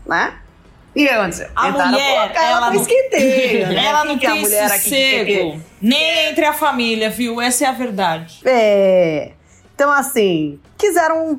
Né? 0.06 0.34
O 0.90 0.92
que 0.94 1.08
aconteceu? 1.08 1.48
A 1.56 1.66
Tentaram 1.72 1.90
mulher, 1.90 2.32
ela 2.36 2.66
pro 2.66 2.74
não- 2.74 2.82
esquenteio, 2.82 3.66
né? 3.72 3.84
Ela 3.86 4.04
não 4.04 4.18
que 4.18 4.26
é 4.26 4.28
a 4.28 4.32
tem 4.32 4.40
mulher 4.42 4.70
aqui. 4.70 5.60
Nem 5.80 6.28
entre 6.28 6.44
a 6.44 6.52
família, 6.52 7.08
viu? 7.10 7.40
Essa 7.40 7.64
é 7.64 7.68
a 7.68 7.72
verdade. 7.72 8.40
É. 8.44 9.32
Então, 9.74 9.90
assim, 9.90 10.58
quiseram 10.78 11.34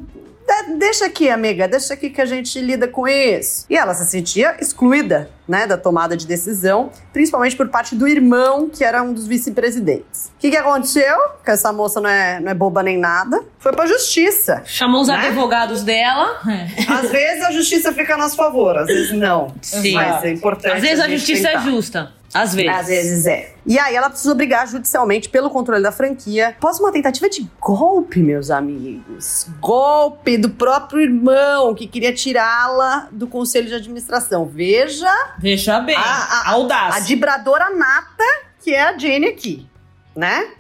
"De- 0.48 0.76
deixa 0.78 1.06
aqui, 1.06 1.30
amiga, 1.30 1.67
deixa 1.67 1.93
aqui 1.95 2.10
que 2.10 2.21
a 2.21 2.26
gente 2.26 2.60
lida 2.62 2.88
com 2.88 3.08
isso. 3.08 3.65
E 3.69 3.76
ela 3.76 3.93
se 3.95 4.06
sentia 4.10 4.56
excluída, 4.60 5.30
né, 5.48 5.65
da 5.65 5.76
tomada 5.78 6.15
de 6.15 6.28
decisão, 6.28 6.91
principalmente 7.13 7.56
por 7.56 7.67
parte 7.69 7.95
do 7.95 8.08
irmão, 8.08 8.69
que 8.69 8.84
era 8.84 9.02
um 9.02 9.12
dos 9.13 9.26
vice-presidentes. 9.26 10.32
O 10.36 10.39
que, 10.39 10.52
que 10.52 10.58
aconteceu? 10.58 11.15
Que 11.43 11.50
essa 11.52 11.71
moça 11.74 12.00
não 12.02 12.10
é, 12.10 12.39
não 12.39 12.52
é 12.52 12.54
boba 12.54 12.84
nem 12.84 12.98
nada. 12.98 13.41
Foi 13.58 13.71
pra 13.74 13.88
justiça. 13.88 14.62
Chamou 14.65 15.02
os 15.02 15.08
Né? 15.08 15.15
advogados 15.15 15.82
dela. 15.84 16.39
Às 16.88 17.10
vezes 17.10 17.43
a 17.43 17.52
justiça 17.52 17.91
fica 17.91 18.13
a 18.13 18.17
nosso 18.17 18.36
favor, 18.36 18.78
às 18.78 18.88
vezes 18.88 19.13
não. 19.13 19.52
Sim. 19.62 19.93
Mas 19.93 20.24
é 20.26 20.32
importante. 20.32 20.76
Às 20.76 20.82
vezes 20.82 21.00
a 21.00 21.08
gente 21.08 21.19
justiça 21.19 21.48
é 21.48 21.52
tentar. 21.54 21.63
justa. 21.65 22.12
Às 22.36 22.54
vezes. 22.54 22.71
Às 22.71 22.88
vezes 22.88 23.26
é. 23.26 23.54
E 23.65 23.80
aí 23.80 23.95
ela 23.95 24.10
precisa 24.10 24.36
brigar 24.36 24.67
judicialmente 24.67 25.30
pelo 25.30 25.50
controle 25.50 25.82
da 25.82 25.91
franquia 25.91 26.50
após 26.50 26.80
uma 26.80 26.91
tentativa 26.91 27.30
de 27.30 27.50
golpe, 27.60 28.19
meus 28.19 28.52
amigos. 28.52 29.48
Golpe 29.60 30.38
do 30.38 30.50
próprio 30.50 31.02
irmão 31.02 31.74
que 31.74 31.88
queria 31.88 32.13
tirá-la 32.13 33.08
do 33.12 33.26
conselho 33.28 33.67
de 33.67 33.74
administração. 33.76 34.45
Veja 34.45 35.10
Veja 35.39 35.80
bem, 35.80 35.95
A- 35.95 36.02
a- 36.02 36.41
a 36.50 36.52
audácia. 36.52 37.02
vibradora 37.04 37.69
nata 37.74 38.24
que 38.62 38.74
é 38.74 38.82
a 38.84 38.98
Jane 38.98 39.28
aqui, 39.28 39.67
né? 40.15 40.52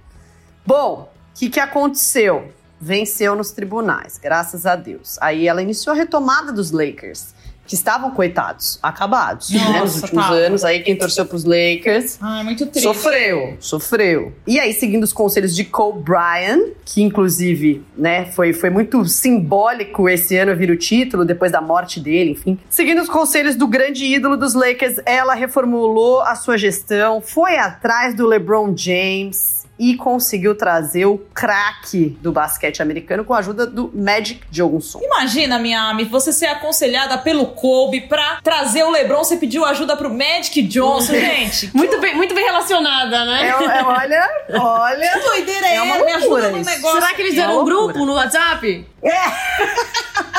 Bom, 0.65 1.11
o 1.33 1.37
que, 1.37 1.49
que 1.49 1.59
aconteceu? 1.59 2.51
Venceu 2.79 3.35
nos 3.35 3.51
tribunais, 3.51 4.17
graças 4.17 4.65
a 4.65 4.75
Deus. 4.75 5.17
Aí 5.21 5.47
ela 5.47 5.61
iniciou 5.61 5.93
a 5.93 5.97
retomada 5.97 6.51
dos 6.51 6.71
Lakers, 6.71 7.34
que 7.65 7.75
estavam 7.75 8.11
coitados, 8.11 8.79
acabados, 8.81 9.49
né? 9.49 9.59
Nos 9.59 9.73
Nossa, 9.75 10.01
últimos 10.01 10.25
tá. 10.25 10.31
anos. 10.31 10.65
Aí 10.65 10.81
quem 10.81 10.95
torceu 10.95 11.25
pros 11.25 11.43
Lakers 11.43 12.17
Ai, 12.21 12.43
muito 12.43 12.65
triste. 12.67 12.83
Sofreu, 12.83 13.57
sofreu. 13.59 14.33
E 14.45 14.59
aí, 14.59 14.73
seguindo 14.73 15.03
os 15.03 15.13
conselhos 15.13 15.55
de 15.55 15.63
Cole 15.65 16.01
Bryan, 16.01 16.59
que 16.83 17.01
inclusive, 17.01 17.83
né, 17.97 18.25
foi, 18.25 18.53
foi 18.53 18.69
muito 18.69 19.03
simbólico 19.05 20.07
esse 20.07 20.37
ano 20.37 20.55
vir 20.55 20.69
o 20.69 20.77
título, 20.77 21.25
depois 21.25 21.51
da 21.51 21.61
morte 21.61 21.99
dele, 21.99 22.31
enfim. 22.31 22.59
Seguindo 22.69 23.01
os 23.01 23.09
conselhos 23.09 23.55
do 23.55 23.67
grande 23.67 24.05
ídolo 24.05 24.37
dos 24.37 24.53
Lakers, 24.53 24.99
ela 25.05 25.33
reformulou 25.33 26.21
a 26.21 26.35
sua 26.35 26.57
gestão, 26.57 27.21
foi 27.21 27.57
atrás 27.57 28.13
do 28.15 28.25
LeBron 28.25 28.75
James 28.75 29.54
e 29.77 29.95
conseguiu 29.95 30.55
trazer 30.55 31.05
o 31.05 31.17
craque 31.33 32.17
do 32.21 32.31
basquete 32.31 32.81
americano 32.81 33.25
com 33.25 33.33
a 33.33 33.39
ajuda 33.39 33.65
do 33.65 33.91
Magic 33.93 34.41
Johnson. 34.49 34.99
Imagina, 35.03 35.59
Miami, 35.59 36.05
você 36.05 36.31
ser 36.31 36.47
aconselhada 36.47 37.17
pelo 37.17 37.47
Kobe 37.47 38.01
pra 38.01 38.39
trazer 38.43 38.83
o 38.83 38.89
LeBron, 38.91 39.23
você 39.23 39.37
pediu 39.37 39.65
ajuda 39.65 39.97
pro 39.97 40.09
Magic 40.09 40.61
Johnson, 40.63 41.13
gente. 41.19 41.71
Muito 41.73 41.99
bem, 41.99 42.15
muito 42.15 42.33
bem 42.33 42.45
relacionada, 42.45 43.25
né? 43.25 43.47
É, 43.47 43.49
é, 43.49 43.83
olha, 43.83 44.29
olha. 44.61 45.11
Que 45.13 45.19
doideira 45.19 45.67
é, 45.67 45.75
É 45.75 45.81
uma 45.81 45.95
ela? 45.97 46.05
Me 46.05 46.11
ajuda 46.13 46.51
isso. 46.51 46.69
negócio. 46.69 47.01
Será 47.01 47.13
que 47.13 47.21
eles 47.21 47.33
é 47.33 47.37
deram 47.37 47.53
um 47.53 47.55
loucura. 47.63 47.75
grupo 47.75 48.05
no 48.05 48.13
WhatsApp? 48.13 48.85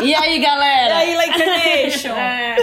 E 0.02 0.14
aí, 0.14 0.36
E 0.36 0.40
galera? 0.40 0.96
aí, 0.96 1.14
Laker 1.14 1.46
Nation? 1.46 2.12
É. 2.16 2.56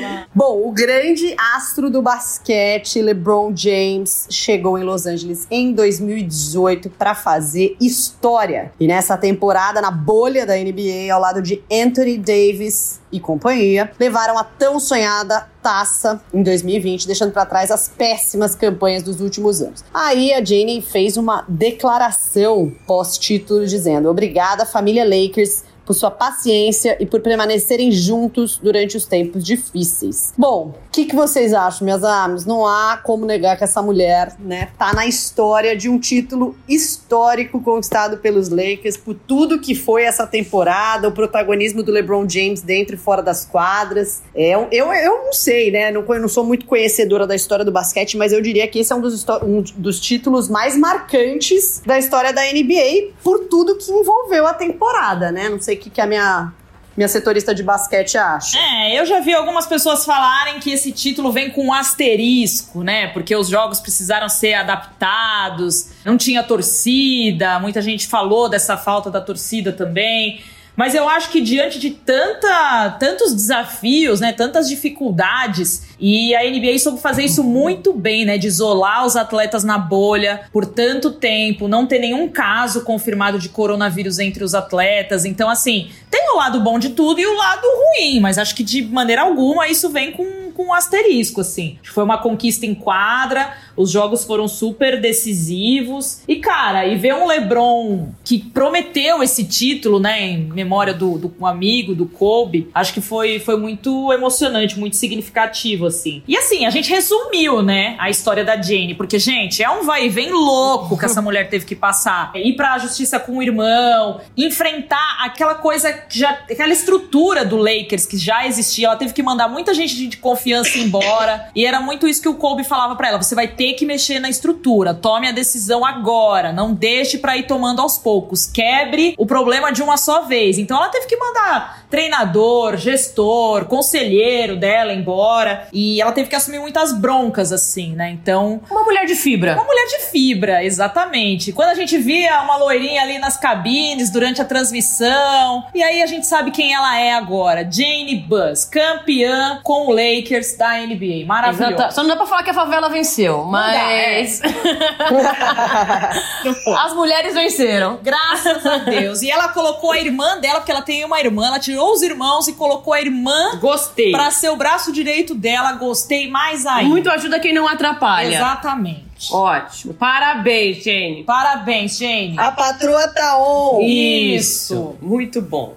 Lá. 0.00 0.26
Bom, 0.34 0.66
o 0.68 0.72
grande 0.72 1.34
astro 1.56 1.90
do 1.90 2.02
basquete, 2.02 3.00
LeBron 3.00 3.52
James, 3.54 4.26
chegou 4.30 4.78
em 4.78 4.82
Los 4.84 5.06
Angeles 5.06 5.46
em 5.50 5.72
2018 5.72 6.90
para 6.90 7.14
fazer 7.14 7.76
história. 7.80 8.72
E 8.78 8.86
nessa 8.86 9.16
temporada, 9.16 9.80
na 9.80 9.90
bolha 9.90 10.44
da 10.46 10.54
NBA, 10.56 11.12
ao 11.12 11.20
lado 11.20 11.40
de 11.42 11.62
Anthony 11.72 12.18
Davis 12.18 13.00
e 13.12 13.20
companhia, 13.20 13.90
levaram 13.98 14.38
a 14.38 14.42
tão 14.44 14.80
sonhada 14.80 15.48
taça 15.62 16.20
em 16.32 16.42
2020, 16.42 17.06
deixando 17.06 17.32
para 17.32 17.46
trás 17.46 17.70
as 17.70 17.88
péssimas 17.88 18.54
campanhas 18.54 19.02
dos 19.02 19.20
últimos 19.20 19.60
anos. 19.60 19.84
Aí 19.92 20.32
a 20.32 20.44
Jane 20.44 20.82
fez 20.82 21.16
uma 21.16 21.44
declaração 21.46 22.72
pós-título 22.86 23.66
dizendo: 23.66 24.08
"Obrigada, 24.08 24.66
família 24.66 25.04
Lakers, 25.04 25.64
por 25.92 25.94
sua 25.94 26.10
paciência 26.10 26.96
e 26.98 27.04
por 27.04 27.20
permanecerem 27.20 27.92
juntos 27.92 28.58
durante 28.58 28.96
os 28.96 29.04
tempos 29.04 29.44
difíceis. 29.44 30.32
Bom, 30.38 30.74
o 30.88 30.90
que, 30.90 31.04
que 31.04 31.14
vocês 31.14 31.52
acham, 31.52 31.84
minhas 31.84 32.02
amigas? 32.02 32.46
Não 32.46 32.66
há 32.66 32.98
como 33.02 33.26
negar 33.26 33.58
que 33.58 33.64
essa 33.64 33.82
mulher, 33.82 34.34
né, 34.38 34.70
tá 34.78 34.94
na 34.94 35.06
história 35.06 35.76
de 35.76 35.88
um 35.88 35.98
título 35.98 36.56
histórico 36.66 37.60
conquistado 37.60 38.18
pelos 38.18 38.48
Lakers 38.48 38.96
por 38.96 39.14
tudo 39.14 39.60
que 39.60 39.74
foi 39.74 40.04
essa 40.04 40.26
temporada, 40.26 41.08
o 41.08 41.12
protagonismo 41.12 41.82
do 41.82 41.92
LeBron 41.92 42.26
James 42.28 42.62
dentro 42.62 42.94
e 42.94 42.98
fora 42.98 43.22
das 43.22 43.44
quadras. 43.44 44.22
É, 44.34 44.52
eu, 44.52 44.92
eu, 44.92 45.24
não 45.24 45.32
sei, 45.32 45.70
né? 45.70 45.90
Não, 45.90 46.04
eu 46.08 46.20
não 46.20 46.28
sou 46.28 46.44
muito 46.44 46.64
conhecedora 46.64 47.26
da 47.26 47.34
história 47.34 47.64
do 47.64 47.72
basquete, 47.72 48.16
mas 48.16 48.32
eu 48.32 48.40
diria 48.40 48.66
que 48.66 48.78
esse 48.78 48.92
é 48.92 48.96
um 48.96 49.00
dos, 49.00 49.26
um 49.42 49.62
dos 49.76 50.00
títulos 50.00 50.48
mais 50.48 50.76
marcantes 50.76 51.82
da 51.84 51.98
história 51.98 52.32
da 52.32 52.42
NBA 52.42 53.12
por 53.22 53.40
tudo 53.50 53.76
que 53.76 53.90
envolveu 53.90 54.46
a 54.46 54.54
temporada, 54.54 55.30
né? 55.30 55.48
Não 55.48 55.60
sei 55.60 55.81
que, 55.82 55.90
que 55.90 56.00
a 56.00 56.06
minha, 56.06 56.52
minha 56.96 57.08
setorista 57.08 57.54
de 57.54 57.62
basquete 57.62 58.16
acha. 58.16 58.58
É, 58.58 58.98
eu 58.98 59.04
já 59.04 59.20
vi 59.20 59.34
algumas 59.34 59.66
pessoas 59.66 60.04
falarem 60.04 60.60
que 60.60 60.70
esse 60.70 60.92
título 60.92 61.32
vem 61.32 61.50
com 61.50 61.66
um 61.66 61.72
asterisco, 61.72 62.82
né? 62.82 63.08
Porque 63.08 63.34
os 63.34 63.48
jogos 63.48 63.80
precisaram 63.80 64.28
ser 64.28 64.54
adaptados, 64.54 65.90
não 66.04 66.16
tinha 66.16 66.42
torcida, 66.42 67.58
muita 67.58 67.82
gente 67.82 68.06
falou 68.06 68.48
dessa 68.48 68.76
falta 68.76 69.10
da 69.10 69.20
torcida 69.20 69.72
também. 69.72 70.40
Mas 70.74 70.94
eu 70.94 71.08
acho 71.08 71.30
que 71.30 71.40
diante 71.40 71.78
de 71.78 71.90
tanta, 71.90 72.96
tantos 72.98 73.34
desafios, 73.34 74.20
né, 74.20 74.32
tantas 74.32 74.68
dificuldades, 74.68 75.92
e 76.00 76.34
a 76.34 76.42
NBA 76.42 76.78
soube 76.78 77.00
fazer 77.00 77.24
isso 77.24 77.44
muito 77.44 77.92
bem, 77.92 78.24
né, 78.24 78.38
de 78.38 78.46
isolar 78.46 79.04
os 79.04 79.14
atletas 79.14 79.64
na 79.64 79.78
bolha 79.78 80.42
por 80.52 80.64
tanto 80.66 81.12
tempo, 81.12 81.68
não 81.68 81.86
ter 81.86 81.98
nenhum 81.98 82.28
caso 82.28 82.82
confirmado 82.82 83.38
de 83.38 83.48
coronavírus 83.48 84.18
entre 84.18 84.42
os 84.42 84.54
atletas. 84.54 85.24
Então, 85.24 85.48
assim, 85.48 85.90
tem 86.10 86.32
o 86.32 86.36
lado 86.36 86.60
bom 86.60 86.78
de 86.78 86.90
tudo 86.90 87.20
e 87.20 87.26
o 87.26 87.36
lado 87.36 87.66
ruim, 87.66 88.20
mas 88.20 88.38
acho 88.38 88.54
que 88.54 88.64
de 88.64 88.82
maneira 88.82 89.22
alguma 89.22 89.68
isso 89.68 89.90
vem 89.90 90.12
com, 90.12 90.52
com 90.52 90.68
um 90.68 90.74
asterisco, 90.74 91.40
assim. 91.40 91.78
Foi 91.84 92.02
uma 92.02 92.18
conquista 92.18 92.66
em 92.66 92.74
quadra, 92.74 93.54
os 93.76 93.90
jogos 93.90 94.24
foram 94.24 94.48
super 94.48 95.00
decisivos. 95.00 96.22
E, 96.26 96.36
cara, 96.36 96.86
e 96.86 96.96
ver 96.96 97.14
um 97.14 97.26
LeBron 97.26 98.08
que 98.24 98.38
prometeu 98.38 99.22
esse 99.22 99.44
título, 99.44 99.98
né, 99.98 100.20
em 100.22 100.38
memória 100.44 100.94
do, 100.94 101.18
do 101.18 101.46
amigo, 101.46 101.94
do 101.94 102.06
Kobe, 102.06 102.68
acho 102.74 102.92
que 102.92 103.00
foi, 103.00 103.38
foi 103.38 103.56
muito 103.56 104.12
emocionante, 104.12 104.78
muito 104.78 104.96
significativo, 104.96 105.86
assim. 105.86 106.22
E 106.26 106.36
assim, 106.36 106.66
a 106.66 106.70
gente 106.70 106.90
resumiu, 106.90 107.62
né, 107.62 107.96
a 107.98 108.10
história 108.10 108.44
da 108.44 108.60
Jane, 108.60 108.94
porque, 108.94 109.18
gente, 109.18 109.62
é 109.62 109.70
um 109.70 109.84
vai 109.84 110.06
e 110.06 110.08
vem 110.08 110.30
louco 110.30 110.98
que 110.98 111.04
essa 111.04 111.20
mulher 111.22 111.48
teve 111.48 111.64
que 111.64 111.74
passar. 111.74 112.32
Ir 112.34 112.54
pra 112.54 112.78
justiça 112.78 113.18
com 113.18 113.38
o 113.38 113.42
irmão, 113.42 114.20
enfrentar 114.36 115.18
aquela 115.20 115.54
coisa 115.54 115.92
que 115.92 116.18
já. 116.18 116.30
aquela 116.30 116.72
estrutura 116.72 117.44
do 117.44 117.56
Lakers 117.56 118.06
que 118.06 118.16
já 118.16 118.46
existia. 118.46 118.86
Ela 118.86 118.96
teve 118.96 119.12
que 119.12 119.22
mandar 119.22 119.48
muita 119.48 119.74
gente 119.74 120.06
de 120.06 120.16
confiança 120.16 120.78
embora. 120.78 121.50
E 121.54 121.64
era 121.64 121.80
muito 121.80 122.06
isso 122.06 122.20
que 122.22 122.28
o 122.28 122.34
Kobe 122.34 122.64
falava 122.64 122.96
pra 122.96 123.08
ela: 123.08 123.22
você 123.22 123.34
vai 123.34 123.48
ter 123.48 123.61
que 123.74 123.86
mexer 123.86 124.18
na 124.18 124.28
estrutura. 124.28 124.92
Tome 124.92 125.28
a 125.28 125.32
decisão 125.32 125.84
agora. 125.84 126.52
Não 126.52 126.74
deixe 126.74 127.18
pra 127.18 127.36
ir 127.36 127.44
tomando 127.46 127.80
aos 127.80 127.96
poucos. 127.96 128.46
Quebre 128.46 129.14
o 129.16 129.24
problema 129.24 129.72
de 129.72 129.82
uma 129.82 129.96
só 129.96 130.22
vez. 130.22 130.58
Então 130.58 130.76
ela 130.76 130.88
teve 130.88 131.06
que 131.06 131.16
mandar 131.16 131.82
treinador, 131.88 132.76
gestor, 132.76 133.66
conselheiro 133.66 134.56
dela 134.56 134.92
embora. 134.92 135.68
E 135.72 136.00
ela 136.00 136.10
teve 136.12 136.28
que 136.28 136.34
assumir 136.34 136.58
muitas 136.58 136.92
broncas, 136.92 137.52
assim, 137.52 137.94
né? 137.94 138.10
Então. 138.10 138.60
Uma 138.70 138.82
mulher 138.82 139.06
de 139.06 139.14
fibra. 139.14 139.54
Uma 139.54 139.64
mulher 139.64 139.86
de 139.86 139.98
fibra, 140.10 140.64
exatamente. 140.64 141.52
Quando 141.52 141.68
a 141.68 141.74
gente 141.74 141.96
via 141.98 142.40
uma 142.42 142.56
loirinha 142.56 143.02
ali 143.02 143.18
nas 143.18 143.36
cabines 143.36 144.10
durante 144.10 144.40
a 144.40 144.44
transmissão, 144.44 145.64
e 145.74 145.82
aí 145.82 146.02
a 146.02 146.06
gente 146.06 146.26
sabe 146.26 146.50
quem 146.50 146.72
ela 146.72 146.98
é 146.98 147.12
agora. 147.12 147.68
Jane 147.70 148.16
Buss, 148.16 148.64
campeã 148.64 149.60
com 149.62 149.86
o 149.88 149.90
Lakers 149.90 150.56
da 150.56 150.78
NBA. 150.86 151.26
Maravilhoso. 151.26 151.74
Exata- 151.74 151.90
Só 151.90 152.02
não 152.02 152.08
dá 152.08 152.16
pra 152.16 152.26
falar 152.26 152.42
que 152.42 152.50
a 152.50 152.54
favela 152.54 152.88
venceu, 152.88 153.44
mas. 153.52 154.42
As 156.84 156.94
mulheres 156.94 157.34
venceram. 157.34 158.00
Graças 158.02 158.64
a 158.66 158.78
Deus. 158.78 159.22
E 159.22 159.30
ela 159.30 159.48
colocou 159.48 159.92
a 159.92 159.98
irmã 159.98 160.38
dela, 160.40 160.60
porque 160.60 160.72
ela 160.72 160.82
tem 160.82 161.04
uma 161.04 161.20
irmã, 161.20 161.46
ela 161.46 161.58
tirou 161.58 161.92
os 161.92 162.02
irmãos 162.02 162.48
e 162.48 162.54
colocou 162.54 162.92
a 162.92 163.00
irmã 163.00 163.58
Gostei. 163.60 164.10
pra 164.10 164.30
ser 164.30 164.50
o 164.50 164.56
braço 164.56 164.92
direito 164.92 165.34
dela. 165.34 165.72
Gostei 165.72 166.28
mais 166.28 166.66
ainda. 166.66 166.88
Muito 166.88 167.10
ajuda 167.10 167.38
quem 167.38 167.52
não 167.52 167.68
atrapalha. 167.68 168.34
Exatamente. 168.34 169.32
Ótimo. 169.32 169.94
Parabéns, 169.94 170.82
Jane. 170.82 171.22
Parabéns, 171.24 171.98
Jane. 171.98 172.34
A 172.38 172.50
patroa 172.50 173.08
tá 173.08 173.38
on! 173.38 173.80
Isso. 173.80 174.96
Muito 175.00 175.40
bom. 175.40 175.76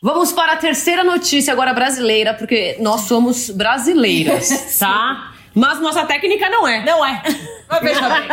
Vamos 0.00 0.30
para 0.30 0.52
a 0.52 0.56
terceira 0.56 1.02
notícia 1.02 1.52
agora 1.52 1.74
brasileira, 1.74 2.32
porque 2.32 2.76
nós 2.78 3.02
somos 3.02 3.50
brasileiras, 3.50 4.48
tá? 4.78 5.32
Mas 5.58 5.80
nossa 5.80 6.06
técnica 6.06 6.48
não 6.48 6.66
é. 6.66 6.84
Não 6.84 7.04
é. 7.04 7.20
Mas 7.68 7.80
veja 7.80 8.08
bem. 8.08 8.28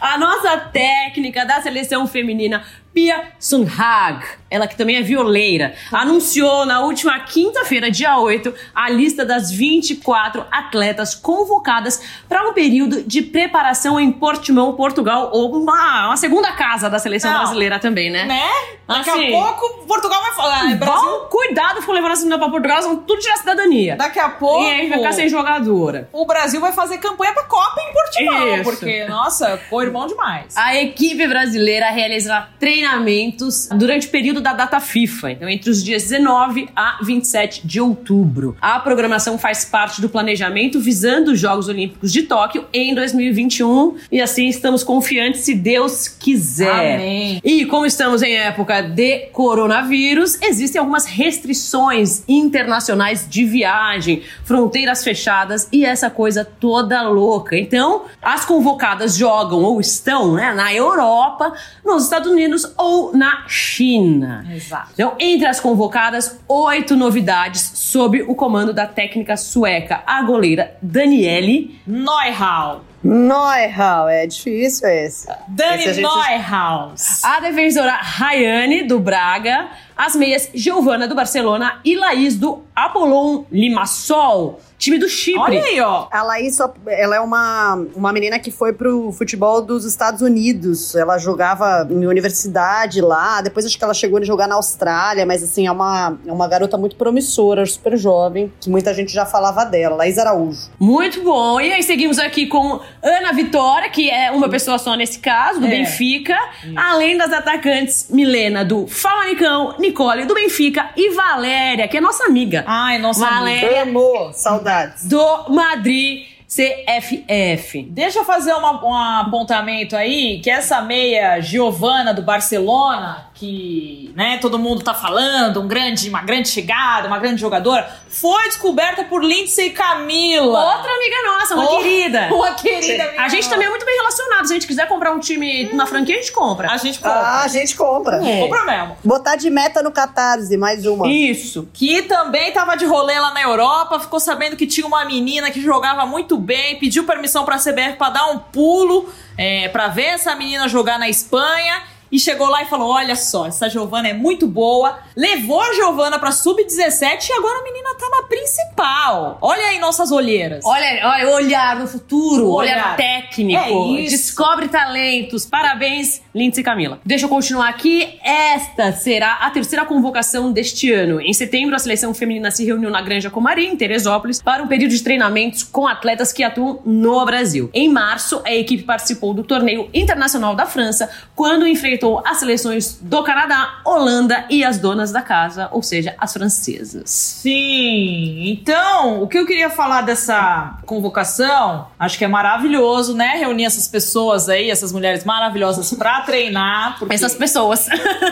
A 0.00 0.18
nossa 0.18 0.56
técnica 0.56 1.44
da 1.44 1.60
seleção 1.60 2.06
feminina 2.06 2.64
Pia 2.92 3.32
Sunhag, 3.38 4.22
ela 4.50 4.66
que 4.66 4.76
também 4.76 4.96
é 4.96 5.02
violeira, 5.02 5.74
anunciou 5.90 6.66
na 6.66 6.80
última 6.80 7.18
quinta-feira, 7.20 7.90
dia 7.90 8.18
8, 8.18 8.52
a 8.74 8.90
lista 8.90 9.24
das 9.24 9.50
24 9.50 10.44
atletas 10.50 11.14
convocadas 11.14 12.02
para 12.28 12.46
um 12.48 12.52
período 12.52 13.02
de 13.02 13.22
preparação 13.22 13.98
em 13.98 14.12
Portimão, 14.12 14.74
Portugal, 14.74 15.30
ou 15.32 15.56
uma, 15.56 16.08
uma 16.08 16.16
segunda 16.18 16.52
casa 16.52 16.90
da 16.90 16.98
seleção 16.98 17.30
Não. 17.32 17.38
brasileira 17.38 17.78
também, 17.78 18.10
né? 18.10 18.24
Né? 18.26 18.50
Daqui 18.86 19.08
Assim. 19.08 19.34
a 19.34 19.40
pouco 19.42 19.86
Portugal 19.86 20.20
vai 20.20 20.32
falar. 20.34 20.70
É 20.70 20.74
Brasil. 20.74 21.02
Bom, 21.02 21.26
cuidado 21.30 21.82
com 21.86 21.92
levando 21.92 22.12
essa 22.12 22.22
menina 22.22 22.38
pra 22.38 22.50
Portugal, 22.50 22.82
vão 22.82 22.96
tudo 22.96 23.20
tirar 23.20 23.34
a 23.34 23.38
cidadania. 23.38 23.96
Daqui 23.96 24.18
a 24.18 24.28
pouco. 24.28 24.62
E 24.64 24.70
aí 24.70 24.88
vai 24.88 24.98
ficar 24.98 25.12
sem 25.12 25.28
jogadora. 25.28 26.10
O 26.12 26.26
Brasil 26.26 26.60
vai 26.60 26.72
fazer 26.72 26.98
campanha 26.98 27.32
pra 27.32 27.44
Copa 27.44 27.80
em 27.88 27.92
Portimão, 27.92 28.54
Isso. 28.56 28.64
porque, 28.64 29.04
nossa, 29.06 29.56
ficou 29.56 29.82
irmão 29.82 30.06
demais. 30.06 30.54
A 30.56 30.76
equipe 30.76 31.26
brasileira 31.26 31.90
realizará 31.90 32.48
treinamentos 32.82 33.68
durante 33.76 34.08
o 34.08 34.10
período 34.10 34.40
da 34.40 34.52
data 34.52 34.80
FIFA, 34.80 35.30
então 35.30 35.48
entre 35.48 35.70
os 35.70 35.84
dias 35.84 36.02
19 36.02 36.68
a 36.74 36.98
27 37.02 37.64
de 37.64 37.80
outubro. 37.80 38.56
A 38.60 38.80
programação 38.80 39.38
faz 39.38 39.64
parte 39.64 40.00
do 40.00 40.08
planejamento 40.08 40.80
visando 40.80 41.30
os 41.30 41.38
Jogos 41.38 41.68
Olímpicos 41.68 42.12
de 42.12 42.22
Tóquio 42.22 42.64
em 42.72 42.92
2021 42.92 43.96
e 44.10 44.20
assim 44.20 44.48
estamos 44.48 44.82
confiantes 44.82 45.42
se 45.42 45.54
Deus 45.54 46.08
quiser. 46.08 46.96
Amém. 46.96 47.40
E 47.44 47.64
como 47.66 47.86
estamos 47.86 48.20
em 48.20 48.34
época 48.34 48.82
de 48.82 49.26
coronavírus, 49.32 50.38
existem 50.42 50.80
algumas 50.80 51.06
restrições 51.06 52.24
internacionais 52.26 53.26
de 53.28 53.44
viagem, 53.44 54.22
fronteiras 54.44 55.04
fechadas 55.04 55.68
e 55.70 55.84
essa 55.84 56.10
coisa 56.10 56.44
toda 56.44 57.02
louca. 57.02 57.56
Então, 57.56 58.06
as 58.20 58.44
convocadas 58.44 59.16
jogam 59.16 59.62
ou 59.62 59.80
estão 59.80 60.34
né, 60.34 60.52
na 60.52 60.74
Europa, 60.74 61.52
nos 61.84 62.04
Estados 62.04 62.30
Unidos 62.30 62.71
ou 62.76 63.16
na 63.16 63.44
China. 63.48 64.44
Exato. 64.52 64.88
Então, 64.94 65.14
entre 65.18 65.46
as 65.46 65.60
convocadas, 65.60 66.38
oito 66.48 66.96
novidades 66.96 67.72
sob 67.74 68.22
o 68.22 68.34
comando 68.34 68.72
da 68.72 68.86
técnica 68.86 69.36
sueca, 69.36 70.02
a 70.06 70.22
goleira 70.22 70.76
Daniele. 70.82 71.78
Neuhaus. 71.86 72.82
Neuhal, 73.04 74.08
é 74.08 74.26
difícil 74.28 74.88
esse. 74.88 75.26
Dani 75.48 75.80
Esse 75.84 75.88
a 75.88 75.92
gente- 75.94 76.28
Neuhaus. 76.28 77.24
A 77.24 77.40
defensora 77.40 77.92
Rayane, 78.00 78.84
do 78.84 79.00
Braga. 79.00 79.68
As 79.96 80.14
meias 80.14 80.48
Giovana, 80.54 81.08
do 81.08 81.14
Barcelona. 81.14 81.80
E 81.84 81.96
Laís, 81.96 82.36
do 82.36 82.62
Apollon 82.76 83.44
Limassol, 83.50 84.60
time 84.82 84.98
do 84.98 85.08
Chipre. 85.08 85.40
Olha 85.40 85.62
aí, 85.62 85.80
ó. 85.80 86.06
A 86.10 86.22
Laís, 86.22 86.56
só- 86.56 86.72
ela 86.86 87.16
é 87.16 87.20
uma, 87.20 87.74
uma 87.94 88.12
menina 88.12 88.38
que 88.38 88.50
foi 88.50 88.72
pro 88.72 89.12
futebol 89.12 89.62
dos 89.62 89.84
Estados 89.84 90.20
Unidos. 90.22 90.94
Ela 90.94 91.18
jogava 91.18 91.86
em 91.90 92.04
universidade 92.06 93.00
lá, 93.00 93.40
depois 93.40 93.64
acho 93.64 93.78
que 93.78 93.84
ela 93.84 93.94
chegou 93.94 94.18
a 94.18 94.24
jogar 94.24 94.48
na 94.48 94.56
Austrália, 94.56 95.24
mas 95.24 95.42
assim, 95.42 95.66
é 95.66 95.72
uma, 95.72 96.18
é 96.26 96.32
uma 96.32 96.48
garota 96.48 96.76
muito 96.76 96.96
promissora, 96.96 97.64
super 97.66 97.96
jovem, 97.96 98.52
que 98.60 98.68
muita 98.68 98.92
gente 98.92 99.12
já 99.12 99.24
falava 99.24 99.64
dela, 99.64 99.96
Laís 99.96 100.18
Araújo. 100.18 100.68
Muito 100.78 101.22
bom. 101.22 101.60
E 101.60 101.72
aí 101.72 101.82
seguimos 101.82 102.18
aqui 102.18 102.46
com 102.46 102.80
Ana 103.02 103.32
Vitória, 103.32 103.88
que 103.88 104.10
é 104.10 104.30
uma 104.30 104.48
pessoa 104.48 104.78
só 104.78 104.94
nesse 104.96 105.18
caso, 105.20 105.60
do 105.60 105.66
É. 105.66 105.70
Benfica. 105.70 106.36
Além 106.76 107.16
das 107.16 107.32
atacantes 107.32 108.06
Milena, 108.10 108.64
do 108.64 108.86
Famalicão, 108.86 109.74
Nicole, 109.78 110.24
do 110.24 110.34
Benfica 110.34 110.90
e 110.96 111.14
Valéria, 111.14 111.86
que 111.88 111.96
é 111.96 112.00
nossa 112.00 112.24
amiga. 112.24 112.64
Ai, 112.66 112.98
nossa 112.98 113.24
amiga. 113.26 113.38
Valéria, 113.40 113.82
Amor, 113.82 114.32
saudades. 114.72 115.06
do 115.08 115.48
Madrid 115.50 116.26
CFF. 116.48 117.82
Deixa 117.90 118.18
eu 118.18 118.24
fazer 118.26 118.52
uma- 118.52 118.84
um 118.84 118.94
apontamento 118.94 119.96
aí, 119.96 120.38
que 120.40 120.50
essa 120.50 120.82
meia 120.82 121.40
Giovana 121.40 122.12
do 122.12 122.20
Barcelona, 122.22 123.26
que 123.42 124.12
né, 124.14 124.38
todo 124.40 124.56
mundo 124.56 124.84
tá 124.84 124.94
falando, 124.94 125.60
um 125.60 125.66
grande, 125.66 126.08
uma 126.08 126.22
grande 126.22 126.48
chegada, 126.48 127.08
uma 127.08 127.18
grande 127.18 127.40
jogadora, 127.40 127.90
foi 128.08 128.44
descoberta 128.44 129.02
por 129.02 129.24
Lindsay 129.24 129.70
Camila. 129.70 130.76
Outra 130.76 130.92
amiga 130.92 131.16
nossa, 131.26 131.54
uma 131.56 131.64
Oh, 131.64 131.78
querida. 131.78 132.28
Uma 132.32 132.52
querida 132.54 133.02
amiga 133.02 133.20
A 133.22 133.28
gente 133.28 133.48
também 133.48 133.66
é 133.66 133.70
muito 133.70 133.84
bem 133.84 133.96
relacionado. 133.96 134.46
Se 134.46 134.52
a 134.52 134.54
gente 134.54 134.66
quiser 134.66 134.86
comprar 134.86 135.12
um 135.12 135.18
time, 135.18 135.68
uma 135.72 135.86
franquia, 135.86 136.14
a 136.14 136.18
gente 136.18 136.30
compra. 136.30 136.70
A 136.70 136.76
gente 136.76 137.00
compra. 137.00 137.18
Ah, 137.18 137.42
a 137.42 137.48
gente 137.48 137.74
compra. 137.74 138.16
É. 138.24 138.40
Compra 138.40 138.64
mesmo. 138.64 138.96
Botar 139.02 139.34
de 139.34 139.50
meta 139.50 139.82
no 139.82 139.90
Catarse, 139.90 140.56
mais 140.56 140.86
uma. 140.86 141.08
Isso. 141.08 141.68
Que 141.72 142.02
também 142.02 142.52
tava 142.52 142.76
de 142.76 142.84
rolê 142.84 143.18
lá 143.18 143.32
na 143.34 143.42
Europa, 143.42 143.98
ficou 143.98 144.20
sabendo 144.20 144.56
que 144.56 144.66
tinha 144.68 144.86
uma 144.86 145.04
menina 145.04 145.50
que 145.50 145.60
jogava 145.60 146.06
muito 146.06 146.36
bem, 146.38 146.78
pediu 146.78 147.04
permissão 147.04 147.44
pra 147.44 147.56
CBF 147.58 147.96
pra 147.96 148.10
dar 148.10 148.26
um 148.26 148.38
pulo, 148.38 149.12
é, 149.36 149.68
pra 149.68 149.88
ver 149.88 150.06
essa 150.06 150.34
menina 150.36 150.68
jogar 150.68 150.98
na 150.98 151.08
Espanha. 151.08 151.82
E 152.12 152.18
chegou 152.18 152.46
lá 152.48 152.62
e 152.62 152.66
falou: 152.66 152.90
Olha 152.90 153.16
só, 153.16 153.46
essa 153.46 153.70
Giovana 153.70 154.08
é 154.08 154.12
muito 154.12 154.46
boa. 154.46 154.98
Levou 155.16 155.62
a 155.62 155.72
Giovana 155.72 156.18
pra 156.18 156.30
sub-17 156.30 157.30
e 157.30 157.32
agora 157.32 157.58
a 157.60 157.62
menina 157.64 157.94
tá 157.98 158.06
na 158.10 158.22
principal. 158.28 159.38
Olha 159.40 159.62
aí 159.68 159.78
nossas 159.78 160.12
olheiras. 160.12 160.62
Olha, 160.66 161.00
olha, 161.04 161.30
olhar 161.30 161.76
no 161.76 161.88
futuro, 161.88 162.50
olhar, 162.50 162.74
olhar. 162.74 162.96
técnico, 162.96 163.96
É 163.98 164.02
descobre 164.02 164.68
talentos. 164.68 165.46
Parabéns, 165.46 166.20
Lindsay 166.34 166.62
e 166.62 166.64
Camila. 166.64 167.00
Deixa 167.04 167.26
eu 167.26 167.28
continuar 167.28 167.68
aqui. 167.68 168.18
Esta 168.24 168.92
será 168.92 169.34
a 169.34 169.50
terceira 169.50 169.84
convocação 169.84 170.52
deste 170.52 170.92
ano. 170.92 171.20
Em 171.20 171.32
setembro, 171.32 171.74
a 171.76 171.78
seleção 171.78 172.14
feminina 172.14 172.50
se 172.50 172.64
reuniu 172.64 172.90
na 172.90 173.02
Granja 173.02 173.30
Comari, 173.30 173.66
em 173.66 173.76
Teresópolis, 173.76 174.40
para 174.40 174.62
um 174.62 174.66
período 174.66 174.92
de 174.92 175.02
treinamentos 175.02 175.62
com 175.62 175.86
atletas 175.86 176.32
que 176.32 176.42
atuam 176.42 176.80
no 176.84 177.24
Brasil. 177.24 177.70
Em 177.74 177.88
março, 177.88 178.40
a 178.44 178.52
equipe 178.52 178.82
participou 178.82 179.34
do 179.34 179.44
torneio 179.44 179.88
internacional 179.92 180.54
da 180.54 180.66
França, 180.66 181.10
quando 181.34 181.66
enfrentou 181.66 182.22
as 182.26 182.38
seleções 182.38 182.98
do 183.00 183.22
Canadá, 183.22 183.80
Holanda 183.84 184.44
e 184.48 184.64
as 184.64 184.78
donas 184.78 185.12
da 185.12 185.22
casa, 185.22 185.68
ou 185.70 185.82
seja, 185.82 186.14
as 186.18 186.32
francesas. 186.32 187.10
Sim, 187.10 188.48
então 188.50 189.22
o 189.22 189.28
que 189.28 189.38
eu 189.38 189.46
queria 189.46 189.70
falar 189.70 190.02
dessa 190.02 190.78
convocação, 190.86 191.88
acho 191.98 192.18
que 192.18 192.24
é 192.24 192.28
maravilhoso, 192.28 193.14
né? 193.14 193.36
Reunir 193.36 193.64
essas 193.64 193.86
pessoas 193.88 194.48
aí, 194.48 194.70
essas 194.70 194.92
mulheres 194.92 195.24
maravilhosas 195.24 195.92
treinar. 196.24 196.98
Porque 196.98 197.14
Essas 197.14 197.34
pessoas. 197.34 197.88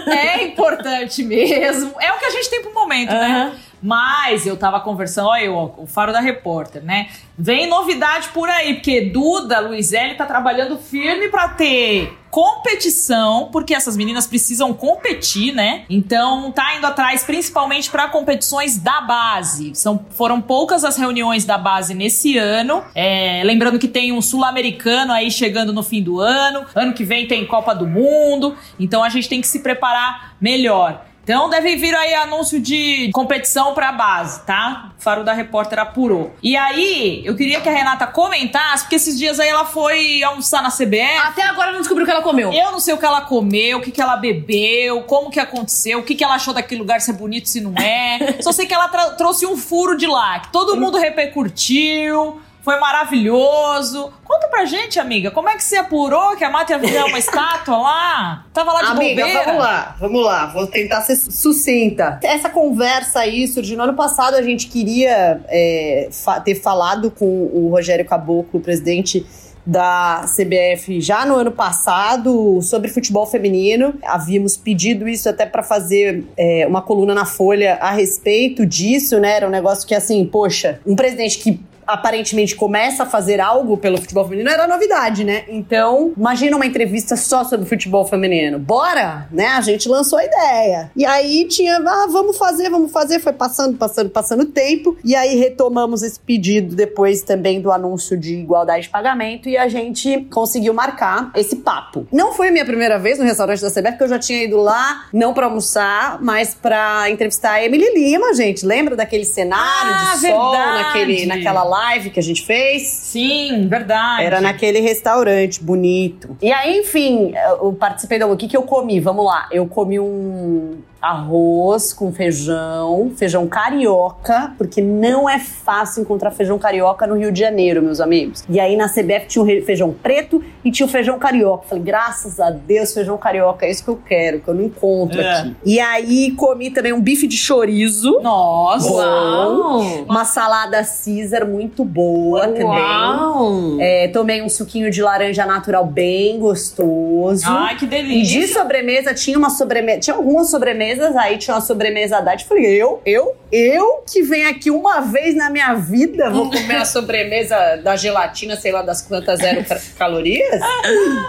é 0.07 0.45
importante 0.45 1.23
mesmo. 1.23 1.95
É 2.01 2.13
o 2.13 2.19
que 2.19 2.25
a 2.25 2.31
gente 2.31 2.51
tem 2.51 2.63
pro 2.63 2.73
momento, 2.73 3.13
né? 3.13 3.53
Mas 3.83 4.47
eu 4.47 4.57
tava 4.57 4.81
conversando, 4.81 5.29
olha 5.29 5.45
eu, 5.45 5.75
o 5.77 5.87
Faro 5.87 6.13
da 6.13 6.21
Repórter, 6.21 6.83
né? 6.83 7.09
Vem 7.39 7.69
novidade 7.69 8.29
por 8.29 8.49
aí, 8.49 8.75
porque 8.75 9.01
Duda 9.03 9.61
Luizelli 9.61 10.15
tá 10.15 10.27
trabalhando 10.27 10.77
firme 10.77 11.29
pra 11.29 11.49
ter 11.49 12.19
competição, 12.31 13.49
porque 13.51 13.75
essas 13.75 13.97
meninas 13.97 14.27
precisam 14.27 14.73
competir, 14.73 15.53
né? 15.53 15.85
Então 15.91 16.53
tá 16.53 16.77
indo 16.77 16.87
atrás 16.87 17.25
principalmente 17.25 17.91
pra 17.91 18.09
competições 18.09 18.79
da 18.79 19.01
base. 19.01 19.75
São, 19.75 20.05
foram 20.11 20.41
poucas 20.41 20.85
as 20.85 20.97
reuniões 20.97 21.45
da 21.45 21.59
base 21.59 21.95
nesse 21.95 22.39
ano. 22.39 22.85
É, 22.95 23.43
lembrando 23.45 23.79
que 23.79 23.89
tem 23.89 24.13
um 24.13 24.23
sul-americano 24.23 25.13
aí 25.13 25.31
chegando 25.31 25.73
no 25.73 25.83
fim 25.83 26.03
do 26.03 26.21
ano. 26.21 26.65
Ano 26.75 26.93
que 26.93 27.05
vem 27.05 27.27
tem 27.27 27.47
Copa 27.47 27.75
do 27.75 27.87
Mundo. 27.87 28.55
Então 28.79 29.03
a 29.03 29.09
gente 29.09 29.29
tem 29.29 29.41
que 29.41 29.49
se 29.49 29.61
preparar 29.61 30.37
melhor. 30.41 31.10
Então 31.23 31.49
deve 31.49 31.77
vir 31.77 31.95
aí 31.95 32.15
anúncio 32.15 32.61
de 32.61 33.11
competição 33.13 33.75
pra 33.75 33.93
base, 33.93 34.43
tá? 34.43 34.93
O 34.99 35.03
Faro 35.03 35.23
da 35.23 35.33
Repórter 35.33 35.79
apurou. 35.79 36.35
E 36.43 36.57
aí, 36.57 37.23
eu 37.25 37.37
queria 37.37 37.61
que 37.61 37.69
a 37.69 37.73
Renata 37.73 38.07
comentasse, 38.07 38.85
porque 38.85 38.97
esses 38.97 39.19
dias 39.19 39.39
aí 39.39 39.49
ela 39.49 39.65
foi 39.65 40.23
almoçar 40.23 40.63
na 40.63 40.71
CBF. 40.71 41.19
Até 41.23 41.43
agora 41.43 41.73
não 41.73 41.81
descobriu 41.81 42.05
o 42.05 42.07
que 42.07 42.13
ela 42.13 42.23
comeu. 42.23 42.53
Eu 42.53 42.73
não 42.73 42.81
sei 42.81 42.95
o 42.95 42.99
que 42.99 43.05
ela 43.05 43.21
comeu, 43.23 43.79
o 43.79 43.81
que, 43.81 43.91
que 43.91 44.01
ela 44.01 44.17
bebeu, 44.17 45.03
como 45.03 45.31
que 45.31 45.39
aconteceu, 45.39 46.01
o 46.01 46.03
que, 46.03 46.15
que 46.15 46.25
ela 46.25 46.35
achou 46.35 46.53
daquele 46.53 46.81
lugar, 46.81 47.01
se 47.01 47.11
é 47.11 47.15
bonito, 47.15 47.49
se 47.49 47.61
não 47.61 47.75
é. 47.77 48.39
Só 48.43 48.53
sei 48.53 48.67
que 48.67 48.75
ela 48.75 48.89
trouxe 49.17 49.47
um 49.47 49.57
furo 49.57 49.97
de 49.97 50.07
lá, 50.07 50.41
que 50.41 50.51
todo 50.51 50.77
mundo 50.77 50.99
repercutiu, 50.99 52.41
foi 52.63 52.79
maravilhoso. 52.79 54.13
Conta 54.25 54.49
pra 54.49 54.65
gente, 54.65 54.99
amiga, 54.99 55.31
como 55.31 55.49
é 55.49 55.57
que 55.57 55.65
você 55.65 55.77
apurou 55.77 56.37
que 56.37 56.45
a 56.45 56.51
Mata 56.51 56.73
ia 56.73 56.79
virar 56.79 57.07
uma 57.07 57.19
estátua 57.19 57.77
lá? 57.77 58.47
Tava 58.53 58.73
lá 58.73 58.83
de 58.83 58.87
Amiga, 58.89 59.23
bobeira? 59.23 59.45
vamos 59.45 59.63
lá, 59.63 59.97
vamos 59.99 60.25
lá, 60.25 60.47
vou 60.47 60.67
tentar 60.67 61.01
ser 61.03 61.17
sucinta. 61.17 62.21
Essa 62.23 62.49
conversa 62.49 63.21
aí 63.21 63.47
surgiu 63.49 63.77
no 63.77 63.85
ano 63.85 63.95
passado, 63.95 64.35
a 64.35 64.43
gente 64.43 64.69
queria 64.69 65.41
é, 65.49 66.09
ter 66.45 66.55
falado 66.55 67.11
com 67.11 67.25
o 67.27 67.69
Rogério 67.71 68.05
Caboclo, 68.05 68.61
presidente 68.61 69.27
da 69.65 70.25
CBF, 70.25 71.01
já 71.01 71.25
no 71.25 71.35
ano 71.37 71.53
passado, 71.53 72.61
sobre 72.63 72.89
futebol 72.89 73.27
feminino. 73.27 73.95
Havíamos 74.03 74.57
pedido 74.57 75.07
isso 75.07 75.29
até 75.29 75.47
para 75.47 75.63
fazer 75.63 76.25
é, 76.37 76.67
uma 76.67 76.83
coluna 76.83 77.15
na 77.15 77.25
Folha 77.25 77.75
a 77.75 77.91
respeito 77.91 78.65
disso, 78.65 79.19
né? 79.19 79.37
Era 79.37 79.47
um 79.47 79.51
negócio 79.51 79.87
que, 79.87 79.95
assim, 79.95 80.25
poxa, 80.25 80.81
um 80.87 80.97
presidente 80.97 81.39
que 81.39 81.61
aparentemente 81.93 82.55
começa 82.57 83.03
a 83.03 83.07
fazer 83.07 83.41
algo 83.41 83.77
pelo 83.77 83.99
futebol 83.99 84.25
feminino, 84.25 84.49
era 84.51 84.67
novidade, 84.67 85.25
né? 85.25 85.45
Então, 85.49 86.13
imagina 86.17 86.57
uma 86.57 86.67
entrevista 86.67 87.17
só 87.17 87.45
sobre 87.45 87.67
futebol 87.67 88.05
feminino. 88.05 88.59
Bora, 88.59 89.27
né? 89.31 89.49
A 89.49 89.61
gente 89.61 89.89
lançou 89.89 90.19
a 90.19 90.25
ideia. 90.25 90.91
E 90.97 91.05
aí 91.05 91.47
tinha, 91.49 91.77
ah, 91.77 92.07
vamos 92.11 92.37
fazer, 92.39 92.69
vamos 92.71 92.91
fazer. 92.93 93.21
Foi 93.21 93.33
passando, 93.33 93.77
passando, 93.77 94.11
passando 94.11 94.45
tempo. 94.47 94.97
E 95.05 95.15
aí 95.15 95.37
retomamos 95.37 96.03
esse 96.03 96.19
pedido 96.21 96.75
depois 96.75 97.23
também 97.23 97.61
do 97.61 97.71
anúncio 97.71 98.17
de 98.17 98.35
igualdade 98.35 98.83
de 98.85 98.89
pagamento 98.89 99.49
e 99.49 99.57
a 99.57 99.69
gente 99.69 100.27
conseguiu 100.33 100.73
marcar 100.75 101.31
esse 101.35 101.57
papo. 101.57 102.07
Não 102.13 102.33
foi 102.33 102.49
a 102.49 102.53
minha 102.53 102.65
primeira 102.65 102.99
vez 102.99 103.19
no 103.19 103.25
restaurante 103.25 103.61
da 103.61 103.71
CBF, 103.71 103.91
porque 103.93 104.05
eu 104.05 104.09
já 104.09 104.19
tinha 104.19 104.45
ido 104.45 104.57
lá, 104.59 105.07
não 105.13 105.33
pra 105.35 105.47
almoçar, 105.47 106.19
mas 106.23 106.55
pra 106.55 107.11
entrevistar 107.11 107.53
a 107.53 107.65
Emily 107.65 107.93
Lima, 107.95 108.33
gente. 108.35 108.65
Lembra 108.65 108.97
daquele 108.97 109.25
cenário 109.25 109.93
Ah, 109.95 110.15
de 110.15 110.21
sol 110.29 110.51
verdade. 110.53 110.83
naquele, 110.83 111.27
naquela 111.27 111.63
live 111.65 111.80
que 112.11 112.21
a 112.21 112.23
gente 112.23 112.45
fez? 112.45 112.83
Sim, 112.83 113.69
verdade. 113.69 114.25
Era 114.25 114.41
naquele 114.41 114.81
restaurante 114.81 115.63
bonito. 115.63 116.37
E 116.43 116.53
aí, 116.53 116.79
enfim, 116.79 117.33
eu 117.61 117.73
participei 117.73 118.19
do. 118.19 118.31
O 118.31 118.37
que, 118.37 118.49
que 118.49 118.57
eu 118.57 118.63
comi? 118.63 119.01
Vamos 119.01 119.25
lá. 119.25 119.49
Eu 119.51 119.67
comi 119.67 119.99
um 119.99 120.79
arroz 121.01 121.93
com 121.93 122.13
feijão, 122.13 123.11
feijão 123.17 123.47
carioca, 123.47 124.53
porque 124.59 124.83
não 124.83 125.29
é 125.29 125.39
fácil 125.39 126.03
encontrar 126.03 126.31
feijão 126.31 126.59
carioca 126.59 127.07
no 127.07 127.17
Rio 127.17 127.33
de 127.33 127.41
Janeiro, 127.41 127.83
meus 127.83 128.01
amigos. 128.01 128.45
E 128.49 128.61
aí 128.61 128.77
na 128.77 128.89
CBF 128.89 129.27
tinha 129.27 129.43
o 129.45 129.65
feijão 129.65 129.93
preto 129.93 130.43
e 130.65 130.71
tinha 130.71 130.87
o 130.87 130.89
feijão 130.89 131.19
carioca. 131.19 131.65
Falei, 131.69 131.83
graças 131.85 132.39
a 132.39 132.51
Deus, 132.51 132.93
feijão 132.93 133.17
carioca, 133.17 133.65
é 133.67 133.71
isso 133.71 133.83
que 133.85 133.89
eu 133.91 133.99
quero, 134.07 134.41
que 134.41 134.49
eu 134.49 134.55
não 134.55 134.65
encontro 134.65 135.21
É. 135.21 135.41
aqui. 135.41 135.57
E 135.65 135.81
aí 135.81 136.33
comi 136.33 136.71
também 136.71 136.93
um 136.93 137.01
bife 137.01 137.27
de 137.27 137.37
chorizo. 137.37 138.21
Nossa. 138.21 138.91
Uau! 138.91 139.81
Uma 140.09 140.25
salada 140.25 140.83
Caesar 140.83 141.47
muito 141.47 141.85
boa 141.85 142.43
também. 142.49 142.65
Uau! 142.67 143.77
É, 143.81 144.09
tomei 144.09 144.43
um 144.43 144.49
suquinho 144.49 144.91
de 144.91 145.01
laranja 145.03 145.47
natural 145.47 145.87
bem 145.87 146.39
gostoso. 146.39 147.45
Ai, 147.47 147.77
que 147.77 147.85
e 147.85 147.89
delícia. 147.89 148.41
de 148.41 148.47
sobremesa, 148.49 149.15
tinha 149.15 149.39
uma 149.39 149.51
sobremesa. 149.51 150.01
Tinha 150.01 150.17
algumas 150.17 150.51
sobremesas, 150.51 150.90
aí 150.99 151.39
tinha 151.39 151.55
uma 151.55 151.61
sobremesa 151.61 152.17
da 152.17 152.19
Haddad. 152.33 152.45
Falei, 152.45 152.65
eu, 152.67 153.01
eu, 153.05 153.37
eu 153.53 154.03
que 154.11 154.23
venho 154.23 154.49
aqui 154.49 154.71
uma 154.71 155.01
vez 155.01 155.37
na 155.37 155.51
minha 155.51 155.75
vida, 155.75 156.31
vou 156.31 156.51
comer 156.51 156.77
a 156.77 156.85
sobremesa 156.85 157.77
da 157.85 157.95
gelatina, 157.97 158.57
sei 158.57 158.73
lá 158.73 158.83
das 158.83 159.03
quantas 159.03 159.39
zero 159.41 159.65
ca- 159.65 159.81
calorias? 159.99 160.61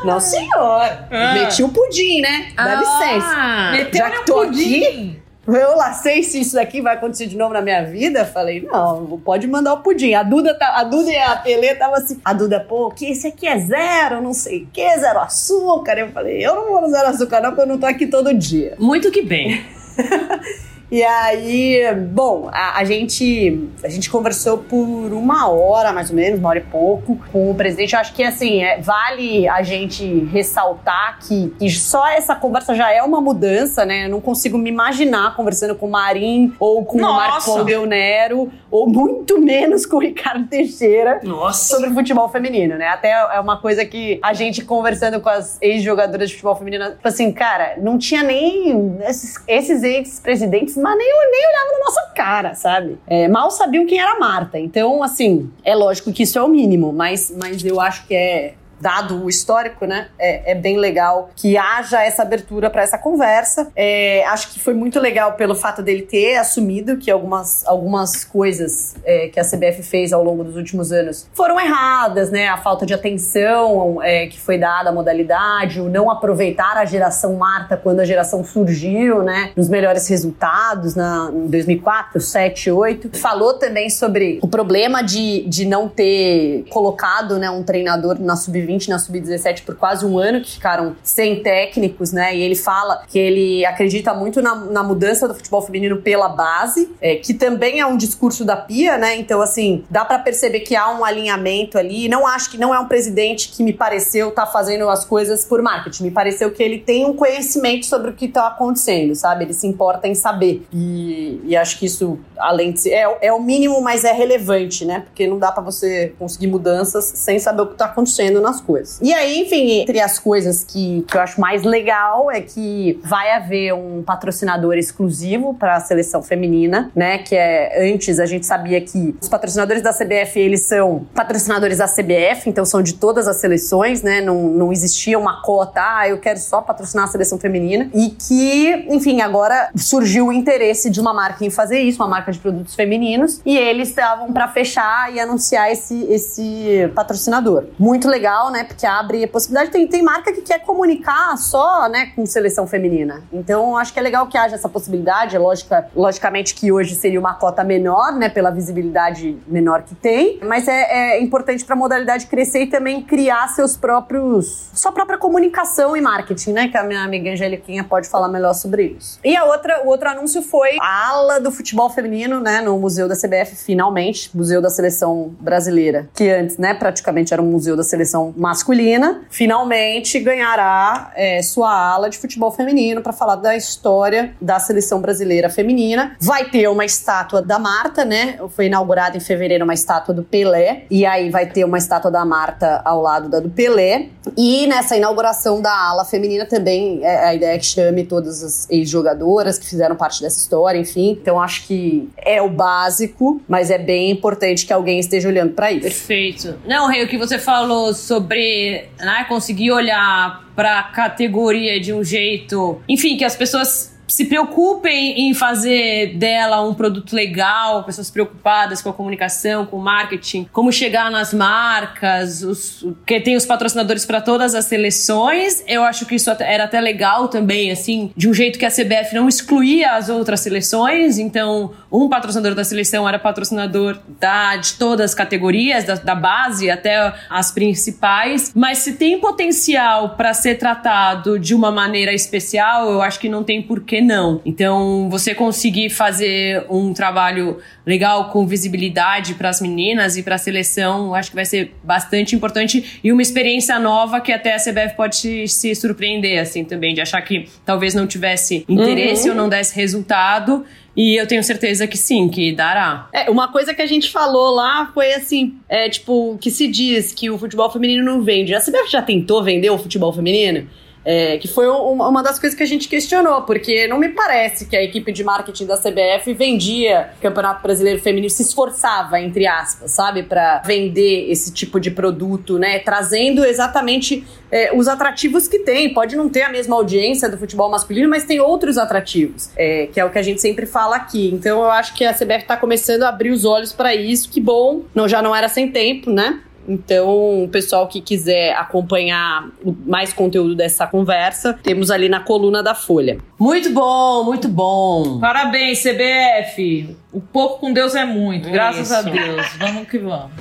Não, 0.06 0.20
senhor. 0.20 0.82
Ah. 1.12 1.34
Meti 1.34 1.62
o 1.64 1.70
pudim, 1.70 2.22
né? 2.22 2.52
Dá 2.56 2.76
licença. 2.76 3.28
Ah, 3.28 3.72
Meteu 3.72 3.98
Já 4.00 4.10
que 4.12 4.26
tô 4.26 4.46
pudim. 4.46 5.21
Eu 5.48 5.76
lá 5.76 5.94
sei 5.94 6.22
se 6.22 6.40
isso 6.40 6.56
daqui 6.56 6.82
vai 6.82 6.96
acontecer 6.96 7.26
de 7.26 7.36
novo 7.36 7.54
na 7.54 7.62
minha 7.62 7.84
vida. 7.84 8.26
Falei, 8.26 8.62
não, 8.62 9.20
pode 9.24 9.48
mandar 9.48 9.74
o 9.74 9.82
pudim. 9.82 10.14
A 10.14 10.22
Duda, 10.22 10.54
tá, 10.54 10.76
a 10.78 10.84
Duda 10.84 11.12
e 11.12 11.18
a 11.18 11.36
Pelê 11.36 11.74
tava 11.76 11.98
assim. 11.98 12.20
A 12.24 12.32
Duda, 12.32 12.60
pô, 12.60 12.92
que 12.92 13.08
esse 13.08 13.28
aqui 13.28 13.48
é 13.48 13.58
zero, 13.58 14.22
não 14.22 14.34
sei 14.34 14.64
o 14.64 14.68
que, 14.68 15.00
zero 15.00 15.20
açúcar. 15.20 15.98
Eu 15.98 16.10
falei, 16.12 16.46
eu 16.46 16.56
não 16.56 16.70
vou 16.70 16.82
no 16.82 16.90
zero 16.90 17.08
açúcar, 17.08 17.42
não, 17.42 17.50
porque 17.50 17.62
eu 17.64 17.68
não 17.68 17.80
tô 17.80 17.88
aqui 17.88 18.06
todo 18.06 18.34
dia. 18.34 18.76
Muito 18.78 19.10
que 19.10 19.24
bem. 19.24 19.66
E 20.92 21.02
aí, 21.04 21.96
bom, 21.96 22.50
a, 22.52 22.80
a 22.80 22.84
gente 22.84 23.70
a 23.82 23.88
gente 23.88 24.10
conversou 24.10 24.58
por 24.58 24.78
uma 24.78 25.50
hora, 25.50 25.94
mais 25.94 26.10
ou 26.10 26.18
menos, 26.18 26.38
uma 26.38 26.50
hora 26.50 26.60
e 26.60 26.64
pouco, 26.64 27.18
com 27.32 27.50
o 27.50 27.56
presidente. 27.56 27.94
Eu 27.94 28.02
acho 28.02 28.14
que, 28.14 28.22
assim, 28.22 28.62
é, 28.62 28.82
vale 28.82 29.48
a 29.48 29.64
gente 29.64 30.26
ressaltar 30.26 31.20
que, 31.26 31.54
que 31.58 31.70
só 31.70 32.06
essa 32.10 32.36
conversa 32.36 32.76
já 32.76 32.92
é 32.92 33.02
uma 33.02 33.22
mudança, 33.22 33.86
né? 33.86 34.06
Eu 34.06 34.10
não 34.10 34.20
consigo 34.20 34.58
me 34.58 34.70
imaginar 34.70 35.34
conversando 35.36 35.76
com 35.76 35.88
o 35.88 35.90
Marim 35.90 36.54
ou 36.60 36.84
com 36.84 36.98
o 36.98 37.02
Marco 37.02 37.36
Nossa! 37.36 37.46
Paulo 37.46 37.64
Del 37.64 37.86
Nero, 37.86 38.52
ou 38.70 38.90
muito 38.90 39.40
menos 39.40 39.86
com 39.86 39.96
o 39.96 40.00
Ricardo 40.00 40.46
Teixeira 40.48 41.22
Nossa. 41.24 41.74
sobre 41.74 41.90
futebol 41.92 42.28
feminino, 42.28 42.78
né? 42.78 42.88
Até 42.88 43.12
é 43.12 43.40
uma 43.40 43.62
coisa 43.62 43.86
que 43.86 44.20
a 44.22 44.34
gente 44.34 44.66
conversando 44.66 45.22
com 45.22 45.30
as 45.30 45.58
ex-jogadoras 45.62 46.30
de 46.30 46.36
futebol 46.36 46.56
feminino, 46.58 46.92
tipo 46.92 47.08
assim, 47.08 47.32
cara, 47.32 47.76
não 47.78 47.98
tinha 47.98 48.24
nem 48.24 48.98
esses, 49.08 49.42
esses 49.48 49.84
ex-presidentes, 49.84 50.76
mas 50.82 50.98
nem, 50.98 51.08
nem 51.08 51.48
olhavam 51.48 51.80
na 51.80 51.86
nossa 51.86 52.02
cara, 52.16 52.54
sabe? 52.56 52.98
É, 53.08 53.28
mal 53.28 53.50
sabiam 53.52 53.86
quem 53.86 54.00
era 54.00 54.20
Marta. 54.20 54.60
Então, 54.60 55.04
assim, 55.04 55.52
é 55.64 55.76
lógico 55.76 56.12
que 56.12 56.24
isso 56.24 56.38
é 56.38 56.42
o 56.42 56.48
mínimo, 56.48 56.92
mas, 56.92 57.34
mas 57.38 57.64
eu 57.64 57.80
acho 57.80 58.06
que 58.08 58.16
é. 58.16 58.56
Dado 58.82 59.24
o 59.24 59.30
histórico, 59.30 59.86
né? 59.86 60.08
É, 60.18 60.52
é 60.52 60.56
bem 60.56 60.78
legal 60.78 61.30
que 61.36 61.58
haja 61.58 62.02
essa 62.04 62.22
abertura 62.24 62.70
para 62.70 62.82
essa 62.82 62.98
conversa. 62.98 63.72
É, 63.76 64.26
acho 64.26 64.52
que 64.52 64.60
foi 64.60 64.74
muito 64.74 65.00
legal 65.00 65.34
pelo 65.34 65.56
fato 65.56 65.82
dele 65.82 66.02
ter 66.02 66.38
assumido 66.38 66.98
que 66.98 67.12
algumas, 67.12 67.66
algumas 67.68 68.26
coisas 68.26 68.96
é, 69.06 69.28
que 69.28 69.40
a 69.40 69.44
CBF 69.44 69.84
fez 69.84 70.12
ao 70.12 70.24
longo 70.24 70.44
dos 70.44 70.56
últimos 70.56 70.92
anos 70.92 71.28
foram 71.34 71.60
erradas, 71.60 72.32
né? 72.32 72.48
A 72.48 72.58
falta 72.58 72.86
de 72.86 72.94
atenção 72.94 74.02
é, 74.02 74.28
que 74.28 74.40
foi 74.40 74.58
dada 74.58 74.90
à 74.90 74.94
modalidade, 74.94 75.80
o 75.80 75.90
não 75.90 76.10
aproveitar 76.10 76.78
a 76.78 76.86
geração 76.86 77.36
Marta 77.36 77.78
quando 77.78 78.00
a 78.00 78.06
geração 78.06 78.44
surgiu, 78.44 79.24
né? 79.24 79.52
Nos 79.56 79.70
melhores 79.70 80.08
resultados 80.08 80.96
na, 80.96 81.32
em 81.34 81.48
2004, 81.48 82.20
7, 82.20 82.72
8. 82.72 83.18
Falou 83.18 83.54
também 83.56 83.90
sobre 83.90 84.40
o 84.42 84.48
problema 84.48 85.02
de, 85.02 85.44
de 85.48 85.66
não 85.66 85.88
ter 85.88 86.66
colocado 86.70 87.38
né, 87.38 87.50
um 87.50 87.64
treinador 87.64 88.20
na 88.20 88.36
sub-20 88.36 88.71
na 88.90 89.00
sub-17 89.00 89.64
por 89.64 89.76
quase 89.76 90.06
um 90.06 90.18
ano, 90.18 90.42
que 90.42 90.52
ficaram 90.52 90.96
sem 91.04 91.42
técnicos, 91.42 92.12
né? 92.12 92.36
E 92.36 92.42
ele 92.42 92.56
fala 92.56 93.04
que 93.08 93.18
ele 93.18 93.66
acredita 93.66 94.14
muito 94.14 94.42
na, 94.42 94.56
na 94.56 94.84
mudança 94.84 95.28
do 95.28 95.34
futebol 95.34 95.62
feminino 95.62 95.98
pela 95.98 96.30
base, 96.30 96.90
é, 97.02 97.16
que 97.16 97.34
também 97.34 97.80
é 97.80 97.86
um 97.86 97.98
discurso 97.98 98.44
da 98.46 98.56
Pia, 98.56 98.98
né? 98.98 99.16
Então, 99.16 99.42
assim, 99.42 99.84
dá 99.90 100.06
pra 100.06 100.20
perceber 100.20 100.62
que 100.62 100.76
há 100.76 100.90
um 100.90 101.04
alinhamento 101.04 101.78
ali. 101.78 102.08
Não 102.08 102.26
acho 102.26 102.50
que 102.50 102.58
não 102.58 102.74
é 102.74 102.80
um 102.80 102.88
presidente 102.88 103.50
que 103.50 103.64
me 103.64 103.74
pareceu 103.74 104.32
tá 104.32 104.46
fazendo 104.46 104.88
as 104.90 105.06
coisas 105.06 105.46
por 105.46 105.62
marketing. 105.62 106.04
Me 106.06 106.12
pareceu 106.12 106.52
que 106.52 106.62
ele 106.62 106.80
tem 106.80 107.06
um 107.06 107.14
conhecimento 107.14 107.86
sobre 107.86 108.12
o 108.12 108.14
que 108.14 108.28
tá 108.28 108.48
acontecendo, 108.48 109.16
sabe? 109.16 109.46
Ele 109.46 109.54
se 109.54 109.68
importa 109.68 110.08
em 110.08 110.16
saber. 110.16 110.66
E, 110.72 111.42
e 111.44 111.56
acho 111.56 111.78
que 111.80 111.86
isso, 111.86 112.20
além 112.38 112.72
de 112.72 112.82
ser. 112.82 112.92
É, 112.92 113.18
é 113.22 113.34
o 113.34 113.42
mínimo, 113.42 113.82
mas 113.82 114.04
é 114.04 114.12
relevante, 114.12 114.86
né? 114.86 115.02
Porque 115.02 115.28
não 115.28 115.38
dá 115.38 115.52
pra 115.52 115.62
você 115.62 116.14
conseguir 116.18 116.48
mudanças 116.48 117.06
sem 117.06 117.40
saber 117.40 117.62
o 117.64 117.68
que 117.68 117.76
tá 117.76 117.86
acontecendo 117.86 118.40
nas 118.40 118.61
coisas. 118.62 119.00
E 119.02 119.14
aí, 119.14 119.42
enfim, 119.42 119.82
entre 119.82 120.00
as 120.00 120.20
coisas 120.20 120.64
que, 120.64 121.04
que 121.08 121.18
eu 121.18 121.22
acho 121.22 121.40
mais 121.40 121.64
legal 121.64 122.32
é 122.32 122.42
que 122.42 123.00
vai 123.04 123.32
haver 123.32 123.74
um 123.74 124.04
patrocinador 124.04 124.76
exclusivo 124.76 125.54
para 125.54 125.76
a 125.76 125.80
seleção 125.80 126.22
feminina, 126.22 126.92
né? 126.96 127.18
Que 127.20 127.36
é 127.36 127.92
antes 127.92 128.20
a 128.20 128.26
gente 128.26 128.46
sabia 128.46 128.80
que 128.82 129.16
os 129.22 129.30
patrocinadores 129.30 129.82
da 129.82 129.92
CBF 129.92 130.40
eles 130.40 130.62
são 130.62 131.06
patrocinadores 131.14 131.78
da 131.78 131.88
CBF, 131.88 132.50
então 132.50 132.66
são 132.66 132.82
de 132.82 132.94
todas 132.94 133.28
as 133.28 133.38
seleções, 133.38 134.02
né? 134.02 134.22
Não, 134.22 134.44
não 134.44 134.72
existia 134.72 135.18
uma 135.18 135.42
cota, 135.42 135.82
ah, 135.82 136.08
eu 136.08 136.18
quero 136.18 136.40
só 136.40 136.62
patrocinar 136.62 137.06
a 137.06 137.08
seleção 137.08 137.40
feminina. 137.40 137.90
E 137.94 138.10
que, 138.10 138.88
enfim, 138.90 139.22
agora 139.22 139.70
surgiu 139.76 140.28
o 140.28 140.34
interesse 140.34 140.90
de 140.90 141.00
uma 141.00 141.14
marca 141.14 141.46
em 141.46 141.50
fazer 141.50 141.80
isso, 141.80 142.02
uma 142.02 142.10
marca 142.10 142.32
de 142.32 142.40
produtos 142.40 142.76
femininos, 142.76 143.42
e 143.46 143.58
eles 143.58 143.90
estavam 143.90 144.32
para 144.32 144.48
fechar 144.48 145.14
e 145.14 145.20
anunciar 145.20 145.72
esse, 145.72 146.04
esse 146.06 146.92
patrocinador. 146.96 147.66
Muito 147.80 148.08
legal, 148.08 148.51
né? 148.52 148.64
Porque 148.64 148.86
abre 148.86 149.24
a 149.24 149.28
possibilidade. 149.28 149.72
Tem, 149.72 149.88
tem 149.88 150.02
marca 150.02 150.32
que 150.32 150.42
quer 150.42 150.60
comunicar 150.60 151.38
só, 151.38 151.88
né, 151.90 152.12
com 152.16 152.26
seleção 152.26 152.68
feminina. 152.68 153.24
Então, 153.32 153.78
acho 153.78 153.94
que 153.94 154.00
é 154.00 154.02
legal 154.02 154.28
que 154.28 154.38
haja 154.38 154.56
essa 154.56 154.70
possibilidade. 154.70 155.38
Lógica, 155.38 155.90
logicamente 155.96 156.54
que 156.54 156.72
hoje 156.72 156.96
seria 156.96 157.20
uma 157.20 157.34
cota 157.34 157.64
menor, 157.64 158.14
né, 158.14 158.30
pela 158.30 158.52
visibilidade 158.52 159.38
menor 159.48 159.84
que 159.84 159.96
tem, 159.96 160.40
mas 160.44 160.68
é, 160.68 161.16
é 161.18 161.22
importante 161.22 161.64
para 161.66 161.76
a 161.76 161.78
modalidade 161.78 162.28
crescer 162.28 162.64
e 162.64 162.68
também 162.68 163.02
criar 163.02 163.48
seus 163.50 163.76
próprios, 163.76 164.70
sua 164.74 164.92
própria 164.92 165.18
comunicação 165.18 165.96
e 165.96 166.02
marketing, 166.02 166.54
né, 166.54 166.68
que 166.68 166.78
a 166.78 166.84
minha 166.84 167.04
amiga 167.04 167.32
Angeliquinha 167.32 167.84
pode 167.84 168.08
falar 168.10 168.28
melhor 168.28 168.54
sobre 168.54 168.96
isso. 168.98 169.20
E 169.24 169.36
a 169.36 169.46
outra, 169.46 169.84
o 169.84 169.88
outro 169.88 170.10
anúncio 170.10 170.42
foi 170.42 170.78
a 170.80 171.10
ala 171.10 171.40
do 171.40 171.52
futebol 171.52 171.90
feminino, 171.90 172.40
né, 172.40 172.62
no 172.62 172.78
Museu 172.78 173.08
da 173.08 173.16
CBF, 173.16 173.56
finalmente, 173.56 174.36
Museu 174.36 174.62
da 174.62 174.70
Seleção 174.70 175.36
Brasileira, 175.40 176.10
que 176.14 176.30
antes, 176.30 176.58
né, 176.58 176.74
praticamente 176.74 177.34
era 177.34 177.42
um 177.42 177.46
museu 177.46 177.76
da 177.76 177.84
seleção 177.84 178.31
masculina, 178.36 179.22
finalmente 179.30 180.20
ganhará 180.20 181.12
é, 181.16 181.42
sua 181.42 181.72
ala 181.72 182.10
de 182.10 182.18
futebol 182.18 182.52
feminino 182.52 183.02
para 183.02 183.14
falar 183.14 183.36
da 183.36 183.56
história 183.56 184.36
da 184.42 184.60
seleção 184.60 185.02
brasileira 185.02 185.50
feminina. 185.50 186.16
Vai 186.20 186.50
ter 186.50 186.68
uma 186.68 186.86
estátua 186.86 187.42
da 187.42 187.60
Marta, 187.60 188.06
né? 188.06 188.38
Foi 188.50 188.66
inaugurada 188.66 189.18
em 189.18 189.20
fevereiro 189.20 189.64
uma 189.64 189.74
estátua 189.74 190.14
do 190.14 190.24
Pelé, 190.24 190.86
e 190.90 191.06
aí 191.06 191.30
vai 191.30 191.46
ter 191.46 191.64
uma 191.64 191.78
estátua 191.78 192.12
da 192.12 192.26
Marta 192.26 192.82
ao 192.86 193.02
lado 193.02 193.30
da 193.30 193.40
do 193.40 193.50
Pelé. 193.50 194.10
E 194.38 194.68
nessa 194.68 194.96
inauguração 194.96 195.62
da 195.62 195.74
ala 195.74 196.06
feminina 196.06 196.46
também 196.46 197.04
é 197.04 197.26
a 197.26 197.36
ideia 197.36 197.56
é 197.56 197.58
que 197.58 197.66
chame 197.66 198.06
todas 198.06 198.44
as 198.44 198.70
ex-jogadoras 198.70 199.58
que 199.58 199.66
fizeram 199.66 199.96
parte 199.96 200.22
dessa 200.22 200.38
história, 200.40 200.80
enfim. 200.80 201.18
Então 201.22 201.42
acho 201.42 201.68
que 201.68 202.10
é 202.18 202.42
o 202.42 202.50
básico, 202.50 203.42
mas 203.48 203.70
é 203.70 203.78
bem 203.78 204.12
importante 204.12 204.66
que 204.66 204.72
alguém 204.72 205.00
esteja 205.00 205.28
olhando 205.28 205.54
para 205.54 205.72
isso. 205.72 205.82
Perfeito. 205.82 206.56
Não, 206.66 206.88
Rei, 206.88 207.04
o 207.04 207.08
que 207.08 207.18
você 207.18 207.38
falou 207.38 207.94
sobre 207.94 208.21
né, 208.22 209.26
conseguir 209.28 209.72
olhar 209.72 210.46
pra 210.56 210.84
categoria 210.84 211.80
de 211.80 211.94
um 211.94 212.04
jeito, 212.04 212.82
enfim, 212.88 213.18
que 213.18 213.24
as 213.24 213.36
pessoas 213.36 213.92
se 214.12 214.26
preocupem 214.26 215.30
em 215.30 215.34
fazer 215.34 216.18
dela 216.18 216.62
um 216.62 216.74
produto 216.74 217.16
legal, 217.16 217.82
pessoas 217.86 218.12
preocupadas 218.12 218.82
com 218.82 218.90
a 218.90 218.94
comunicação, 218.94 219.66
com 219.66 219.78
o 219.78 219.82
marketing, 219.82 220.50
como 220.52 220.70
chegar 220.70 221.10
nas 221.10 221.34
marcas, 221.34 222.44
os, 222.44 222.86
que 223.06 223.22
tem 223.22 223.38
os 223.38 223.46
patrocinadores 223.46 224.06
para 224.06 224.20
todas 224.20 224.54
as 224.54 224.66
seleções. 224.66 225.64
Eu 225.66 225.84
acho 225.84 226.06
que 226.06 226.16
isso 226.16 226.30
era 226.40 226.66
até 226.66 226.82
legal 226.82 227.30
também, 227.30 227.72
assim, 227.72 228.12
de 228.14 228.28
um 228.28 228.34
jeito 228.34 228.60
que 228.60 228.66
a 228.66 228.70
CBF 228.70 229.16
não 229.16 229.30
excluía 229.30 229.94
as 229.94 230.10
outras 230.10 230.42
seleções. 230.42 231.18
Então, 231.18 231.72
um 231.92 232.08
patrocinador 232.08 232.56
da 232.56 232.64
seleção 232.64 233.08
era 233.08 233.20
patrocinador 233.20 234.00
da, 234.20 234.56
de 234.56 234.74
todas 234.74 235.12
as 235.12 235.16
categorias, 235.16 235.84
da, 235.84 235.96
da 235.96 236.16
base 236.16 236.72
até 236.72 237.14
as 237.30 237.52
principais. 237.52 238.52
Mas 238.56 238.80
se 238.80 238.94
tem 238.94 239.20
potencial 239.20 240.16
para 240.16 240.34
ser 240.34 240.56
tratado 240.56 241.38
de 241.38 241.54
uma 241.54 241.72
maneira 241.72 242.14
especial, 242.14 242.90
eu 242.90 243.02
acho 243.02 243.20
que 243.20 243.28
não 243.28 243.44
tem 243.44 243.62
por 243.62 243.82
que 243.82 244.00
não. 244.00 244.42
Então, 244.46 245.10
você 245.10 245.36
conseguir 245.36 245.90
fazer 245.90 246.66
um 246.70 246.94
trabalho 246.94 247.58
legal 247.86 248.30
com 248.30 248.46
visibilidade 248.46 249.34
para 249.36 249.50
as 249.50 249.60
meninas 249.62 250.18
e 250.18 250.24
para 250.24 250.36
a 250.36 250.38
seleção, 250.38 251.14
acho 251.16 251.30
que 251.30 251.36
vai 251.36 251.46
ser 251.46 251.74
bastante 251.84 252.36
importante 252.36 253.00
e 253.04 253.12
uma 253.12 253.22
experiência 253.22 253.78
nova 253.80 254.22
que 254.22 254.32
até 254.32 254.54
a 254.54 254.58
CBF 254.58 254.96
pode 254.96 255.48
se 255.48 255.74
surpreender 255.74 256.40
assim 256.40 256.64
também 256.64 256.94
de 256.94 257.02
achar 257.02 257.22
que 257.22 257.48
talvez 257.66 257.94
não 257.94 258.06
tivesse 258.08 258.66
interesse 258.68 259.30
Uhum. 259.30 259.36
ou 259.36 259.42
não 259.42 259.50
desse 259.50 259.76
resultado. 259.76 260.64
E 260.96 261.16
eu 261.16 261.26
tenho 261.26 261.42
certeza 261.42 261.88
que 261.88 261.98
sim, 261.98 262.28
que 262.28 262.52
dará. 262.52 263.08
É, 263.14 263.30
uma 263.30 263.48
coisa 263.48 263.74
que 263.74 263.82
a 263.82 263.86
gente 263.86 264.12
falou 264.12 264.54
lá 264.54 264.92
foi 264.94 265.14
assim, 265.14 265.56
é 265.70 265.88
tipo, 265.88 266.38
que 266.42 266.52
se 266.52 266.68
diz 266.68 267.14
que 267.14 267.30
o 267.30 267.38
futebol 267.38 267.70
feminino 267.72 268.04
não 268.04 268.22
vende. 268.22 268.54
A 268.54 268.60
CBF 268.60 268.92
já 268.92 269.02
tentou 269.02 269.42
vender 269.42 269.70
o 269.70 269.78
futebol 269.78 270.12
feminino? 270.12 270.68
É, 271.04 271.38
que 271.40 271.48
foi 271.48 271.68
um- 271.68 271.94
uma 271.94 272.22
das 272.22 272.38
coisas 272.38 272.56
que 272.56 272.62
a 272.62 272.68
gente 272.68 272.88
questionou, 272.88 273.42
porque 273.42 273.88
não 273.88 273.98
me 273.98 274.10
parece 274.10 274.66
que 274.68 274.76
a 274.78 274.84
equipe 274.84 275.12
de 275.12 275.24
marketing 275.24 275.66
da 275.66 275.76
CBF 275.76 276.32
vendia 276.34 277.10
Campeonato 277.20 277.64
Brasileiro 277.64 278.00
Feminino, 278.00 278.30
se 278.30 278.44
esforçava, 278.44 279.20
entre 279.20 279.48
aspas, 279.48 279.92
sabe, 279.92 280.22
Pra 280.24 280.62
vender 280.64 281.32
esse 281.32 281.52
tipo 281.52 281.80
de 281.80 281.90
produto, 281.90 282.60
né? 282.60 282.78
Trazendo 282.80 283.44
exatamente 283.44 284.24
é, 284.52 284.72
os 284.76 284.88
atrativos 284.88 285.48
que 285.48 285.60
tem. 285.60 285.94
Pode 285.94 286.16
não 286.16 286.30
ter 286.30 286.42
a 286.44 286.50
mesma 286.50 286.76
audiência 286.76 287.28
do 287.30 287.38
futebol 287.38 287.70
masculino, 287.70 288.08
mas 288.10 288.24
tem 288.26 288.40
outros 288.40 288.78
atrativos, 288.78 289.50
é, 289.58 289.88
que 289.92 290.00
é 290.00 290.06
o 290.06 290.10
que 290.12 290.20
a 290.20 290.22
gente 290.22 290.40
sempre 290.42 290.66
fala 290.66 290.98
aqui. 290.98 291.32
Então 291.34 291.62
eu 291.64 291.72
acho 291.72 291.96
que 291.96 292.04
a 292.06 292.14
CBF 292.14 292.46
tá 292.46 292.56
começando 292.58 293.04
a 293.04 293.10
abrir 293.10 293.32
os 293.32 293.46
olhos 293.46 293.72
para 293.74 293.96
isso, 293.96 294.30
que 294.30 294.40
bom. 294.42 294.82
Não, 294.94 295.08
já 295.08 295.22
não 295.22 295.36
era 295.36 295.48
sem 295.50 295.72
tempo, 295.72 296.12
né? 296.12 296.42
Então, 296.68 297.44
o 297.44 297.50
pessoal 297.50 297.88
que 297.88 298.00
quiser 298.02 298.54
acompanhar 298.56 299.48
o- 299.64 299.76
mais 299.86 300.14
conteúdo 300.14 300.56
dessa 300.56 300.86
conversa, 300.88 301.60
temos 301.64 301.90
ali 301.90 302.08
na 302.08 302.20
coluna 302.20 302.62
da 302.62 302.76
Folha. 302.76 303.18
Muito 303.40 303.72
bom, 303.72 304.24
muito 304.24 304.48
bom. 304.48 305.20
Parabéns, 305.20 305.80
CBF. 305.82 306.96
O 307.12 307.20
pouco 307.20 307.60
com 307.60 307.74
Deus 307.74 307.96
é 307.96 308.06
muito, 308.06 308.48
É 308.48 308.52
graças 308.52 308.90
isso. 308.90 308.96
a 308.96 309.02
Deus. 309.02 309.46
Vamos 309.58 309.88
que 309.88 309.98
vamos. 309.98 310.32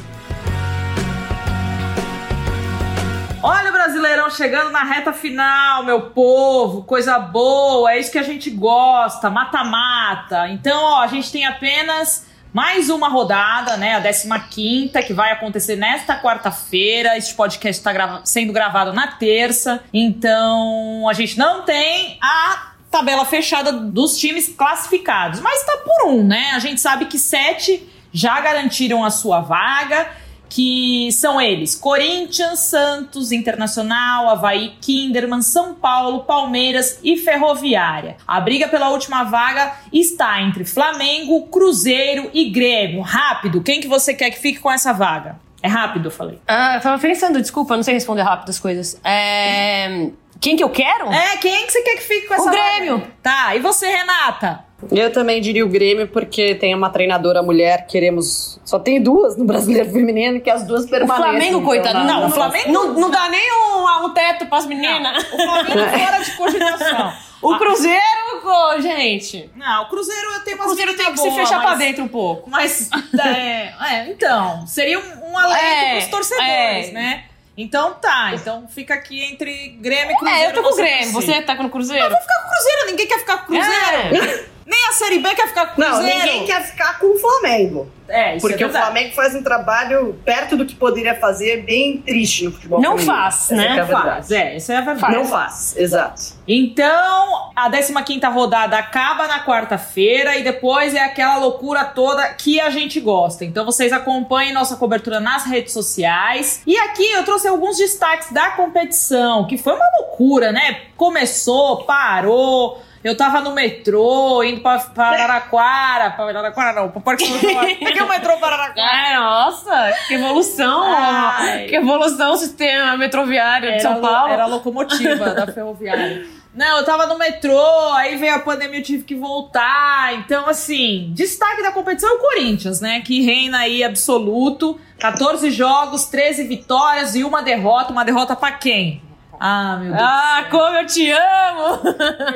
Olha 3.43 3.71
o 3.71 3.73
Brasileirão 3.73 4.31
chegando 4.31 4.71
na 4.71 4.85
reta 4.85 5.15
final, 5.15 5.83
meu 5.83 6.11
povo. 6.11 6.83
Coisa 6.83 7.19
boa, 7.19 7.91
é 7.91 7.99
isso 7.99 8.13
que 8.13 8.19
a 8.19 8.23
gente 8.23 8.51
gosta, 8.51 9.31
mata-mata. 9.31 10.47
Então, 10.51 10.79
ó, 10.85 11.01
a 11.01 11.07
gente 11.07 11.33
tem 11.33 11.47
apenas 11.47 12.27
mais 12.53 12.91
uma 12.91 13.09
rodada, 13.09 13.77
né? 13.77 13.95
A 13.95 14.39
15 14.39 14.89
que 15.07 15.13
vai 15.13 15.33
acontecer 15.33 15.77
nesta 15.77 16.21
quarta-feira. 16.21 17.17
Este 17.17 17.35
podcast 17.35 17.81
está 17.81 18.21
sendo 18.25 18.53
gravado 18.53 18.93
na 18.93 19.07
terça. 19.07 19.83
Então, 19.93 21.09
a 21.09 21.13
gente 21.13 21.39
não 21.39 21.63
tem 21.63 22.19
a 22.21 22.73
tabela 22.91 23.25
fechada 23.25 23.73
dos 23.73 24.19
times 24.19 24.49
classificados, 24.49 25.41
mas 25.41 25.65
tá 25.65 25.77
por 25.79 26.09
um, 26.09 26.27
né? 26.27 26.51
A 26.55 26.59
gente 26.59 26.81
sabe 26.81 27.07
que 27.07 27.19
sete 27.19 27.89
já 28.13 28.41
garantiram 28.41 29.05
a 29.05 29.11
sua 29.11 29.41
vaga, 29.41 30.09
que 30.51 31.11
são 31.13 31.41
eles: 31.41 31.75
Corinthians, 31.75 32.59
Santos, 32.59 33.33
Internacional, 33.33 34.29
Havaí, 34.29 34.75
Kinderman, 34.81 35.41
São 35.41 35.75
Paulo, 35.75 36.25
Palmeiras 36.25 36.99
e 37.03 37.17
Ferroviária. 37.17 38.19
A 38.27 38.39
briga 38.41 38.69
pela 38.69 38.91
última 38.91 39.25
vaga 39.25 39.73
está 39.91 40.43
entre 40.43 40.65
Flamengo, 40.65 41.47
Cruzeiro 41.47 42.29
e 42.35 42.51
Grêmio. 42.51 43.01
Rápido, 43.01 43.63
quem 43.63 43.81
que 43.81 43.89
você 43.89 44.13
quer 44.13 44.31
que 44.31 44.39
fique 44.39 44.59
com 44.59 44.71
essa 44.71 44.93
vaga? 44.93 45.41
É 45.63 45.69
rápido, 45.69 46.07
eu 46.07 46.11
falei. 46.11 46.41
Ah, 46.49 46.77
eu 46.77 46.81
tava 46.81 46.99
pensando, 46.99 47.41
desculpa, 47.41 47.75
eu 47.75 47.77
não 47.77 47.85
sei 47.85 47.95
responder 47.95 48.23
rápido 48.23 48.49
as 48.49 48.59
coisas. 48.59 48.99
É... 49.05 50.11
Quem 50.41 50.57
que 50.57 50.65
eu 50.65 50.71
quero? 50.71 51.13
É, 51.13 51.37
quem 51.37 51.67
que 51.67 51.73
você 51.73 51.83
quer 51.83 51.97
que 51.97 52.03
fique 52.03 52.27
com 52.27 52.35
essa 52.35 52.43
O 52.43 52.47
vaga? 52.47 52.57
Grêmio. 52.57 53.07
Tá, 53.23 53.55
e 53.55 53.61
você, 53.61 53.87
Renata? 53.87 54.65
Eu 54.91 55.13
também 55.13 55.41
diria 55.41 55.65
o 55.65 55.69
Grêmio, 55.69 56.09
porque 56.09 56.55
tem 56.55 56.75
uma 56.75 56.91
treinadora 56.91 57.43
mulher, 57.43 57.87
queremos. 57.87 58.59
Só 58.65 58.79
tem 58.79 59.01
duas 59.03 59.37
no 59.37 59.45
brasileiro 59.45 59.91
feminino, 59.91 60.41
que 60.41 60.49
as 60.51 60.65
duas 60.67 60.85
O 60.85 60.89
permanecem. 60.89 61.23
Flamengo, 61.25 61.47
então, 61.59 61.65
coitado. 61.65 61.99
na- 61.99 62.05
Não, 62.05 62.21
na- 62.21 62.27
o 62.27 62.31
Flamengo 62.31 62.73
não, 62.73 62.93
não 62.95 63.11
dá 63.11 63.29
nem 63.29 63.53
um, 63.53 64.07
um 64.07 64.15
teto 64.15 64.47
pras 64.47 64.67
meninas. 64.67 65.23
O 65.33 65.37
Flamengo 65.37 65.79
fora 65.99 66.19
de 66.25 66.31
cogitação. 66.33 67.13
O 67.43 67.53
Ah, 67.55 67.59
Cruzeiro, 67.59 68.83
gente. 68.83 69.51
Não, 69.57 69.85
o 69.85 69.89
Cruzeiro 69.89 70.29
tem 70.45 70.55
O 70.55 70.57
umas 70.59 70.67
Cruzeiro 70.67 70.95
tem 70.95 71.07
que 71.07 71.13
meninas 71.13 71.35
se 71.35 71.41
fechar 71.41 71.61
pra 71.61 71.71
mas- 71.71 71.79
dentro 71.79 72.05
um 72.05 72.09
pouco. 72.09 72.51
Mas, 72.51 72.91
é, 73.19 73.73
é, 73.95 74.07
então, 74.11 74.67
seria 74.67 74.99
um, 74.99 75.31
um 75.33 75.39
alento 75.39 75.65
É, 75.65 75.91
pros 75.97 76.07
torcedores, 76.09 76.89
é. 76.89 76.93
né? 76.93 77.25
Então 77.57 77.93
tá, 77.95 78.33
então 78.35 78.67
fica 78.69 78.95
aqui 78.95 79.23
entre 79.23 79.69
Grêmio 79.81 80.13
e 80.13 80.17
Cruzeiro. 80.17 80.43
É, 80.43 80.47
eu 80.47 80.55
tô 80.55 80.63
com 80.63 80.73
o 80.73 80.77
Grêmio. 80.77 81.13
Você 81.13 81.43
tá 81.43 81.57
com 81.57 81.65
o 81.65 81.71
Cruzeiro? 81.71 82.05
Eu 82.05 82.11
vou 82.11 82.21
ficar 82.21 82.35
com 82.43 82.47
o 82.47 82.51
Cruzeiro, 82.51 82.87
ninguém 82.87 83.07
quer 83.07 83.19
ficar 83.19 83.37
com 83.39 83.43
o 83.43 83.47
Cruzeiro. 83.57 84.51
Nem 84.71 84.89
a 84.89 84.93
Série 84.93 85.19
B 85.19 85.35
quer 85.35 85.49
ficar 85.49 85.67
com 85.75 85.83
o 85.83 85.85
Não, 85.85 85.95
Cruzeiro. 85.97 86.19
ninguém 86.21 86.47
quer 86.47 86.63
ficar 86.65 86.99
com 87.01 87.17
o 87.17 87.19
Flamengo. 87.19 87.91
É, 88.09 88.37
isso 88.37 88.47
Porque 88.47 88.63
é 88.63 88.67
o 88.67 88.71
verdade. 88.71 88.93
Flamengo 88.93 89.15
faz 89.15 89.35
um 89.35 89.43
trabalho 89.43 90.21
perto 90.25 90.57
do 90.57 90.65
que 90.67 90.75
poderia 90.75 91.15
fazer, 91.15 91.63
bem 91.65 91.99
triste 91.99 92.45
no 92.45 92.53
futebol 92.53 92.81
Não 92.81 92.93
feminino. 92.99 93.13
faz, 93.15 93.35
Essa 93.53 93.55
né? 93.57 93.67
é 93.67 93.71
a 93.81 93.85
verdade. 93.85 94.05
Faz, 94.09 94.31
é, 94.33 94.57
isso 94.57 94.73
é 94.73 94.77
a 94.77 94.81
verdade. 94.81 95.15
Não 95.15 95.25
faz, 95.25 95.77
exato. 95.77 96.23
Então, 96.47 97.51
a 97.55 97.71
15 97.71 97.93
rodada 98.27 98.77
acaba 98.79 99.27
na 99.29 99.45
quarta-feira 99.45 100.37
e 100.37 100.43
depois 100.45 100.95
é 100.95 101.01
aquela 101.05 101.37
loucura 101.37 101.85
toda 101.85 102.27
que 102.35 102.61
a 102.61 102.71
gente 102.71 102.99
gosta. 103.01 103.45
Então, 103.45 103.65
vocês 103.65 103.93
acompanhem 103.93 104.53
nossa 104.53 104.77
cobertura 104.77 105.19
nas 105.21 105.45
redes 105.47 105.73
sociais. 105.73 106.63
E 106.67 106.77
aqui 106.77 107.11
eu 107.13 107.25
trouxe 107.25 107.47
alguns 107.49 107.77
destaques 107.77 108.33
da 108.33 108.51
competição, 108.51 109.47
que 109.47 109.57
foi 109.57 109.73
uma 109.75 109.89
loucura, 110.01 110.51
né? 110.53 110.81
Começou, 110.97 111.85
parou. 111.85 112.81
Eu 113.03 113.17
tava 113.17 113.41
no 113.41 113.53
metrô, 113.55 114.43
indo 114.43 114.61
pra, 114.61 114.79
pra 114.79 115.07
Araraquara. 115.13 116.11
Pra 116.11 116.27
Araraquara 116.27 116.73
não, 116.81 116.91
pra 116.91 117.01
Parque. 117.01 117.25
Por 117.79 117.93
que 117.93 118.03
o 118.03 118.09
metrô 118.09 118.37
para 118.37 118.57
Araraquara? 118.57 119.21
Nossa, 119.21 119.93
que 120.07 120.15
evolução! 120.15 120.83
Ai. 120.85 121.65
Que 121.67 121.77
evolução 121.77 122.33
o 122.33 122.37
sistema 122.37 122.97
metroviário 122.99 123.73
de 123.73 123.81
São 123.83 123.95
lo- 123.95 124.01
Paulo. 124.03 124.33
Era 124.33 124.43
a 124.45 124.47
locomotiva 124.47 125.31
da 125.31 125.47
ferroviária. 125.47 126.27
Não, 126.53 126.79
eu 126.79 126.85
tava 126.85 127.07
no 127.07 127.17
metrô, 127.17 127.93
aí 127.93 128.17
veio 128.17 128.35
a 128.35 128.41
pandemia, 128.41 128.81
eu 128.81 128.83
tive 128.83 129.05
que 129.05 129.15
voltar. 129.15 130.13
Então, 130.15 130.49
assim, 130.49 131.13
destaque 131.15 131.63
da 131.63 131.71
competição 131.71 132.11
é 132.11 132.13
o 132.15 132.19
Corinthians, 132.19 132.81
né? 132.81 133.01
Que 133.03 133.23
reina 133.23 133.59
aí 133.59 133.85
absoluto. 133.85 134.77
14 134.99 135.49
jogos, 135.53 136.07
13 136.07 136.43
vitórias 136.49 137.15
e 137.15 137.23
uma 137.23 137.41
derrota. 137.41 137.93
Uma 137.93 138.05
derrota 138.05 138.35
pra 138.35 138.51
quem? 138.51 139.01
Ah, 139.43 139.77
meu 139.81 139.91
Deus. 139.93 140.03
Ah, 140.03 140.45
como 140.51 140.77
eu 140.77 140.87
te 140.87 141.11
amo! 141.11 141.81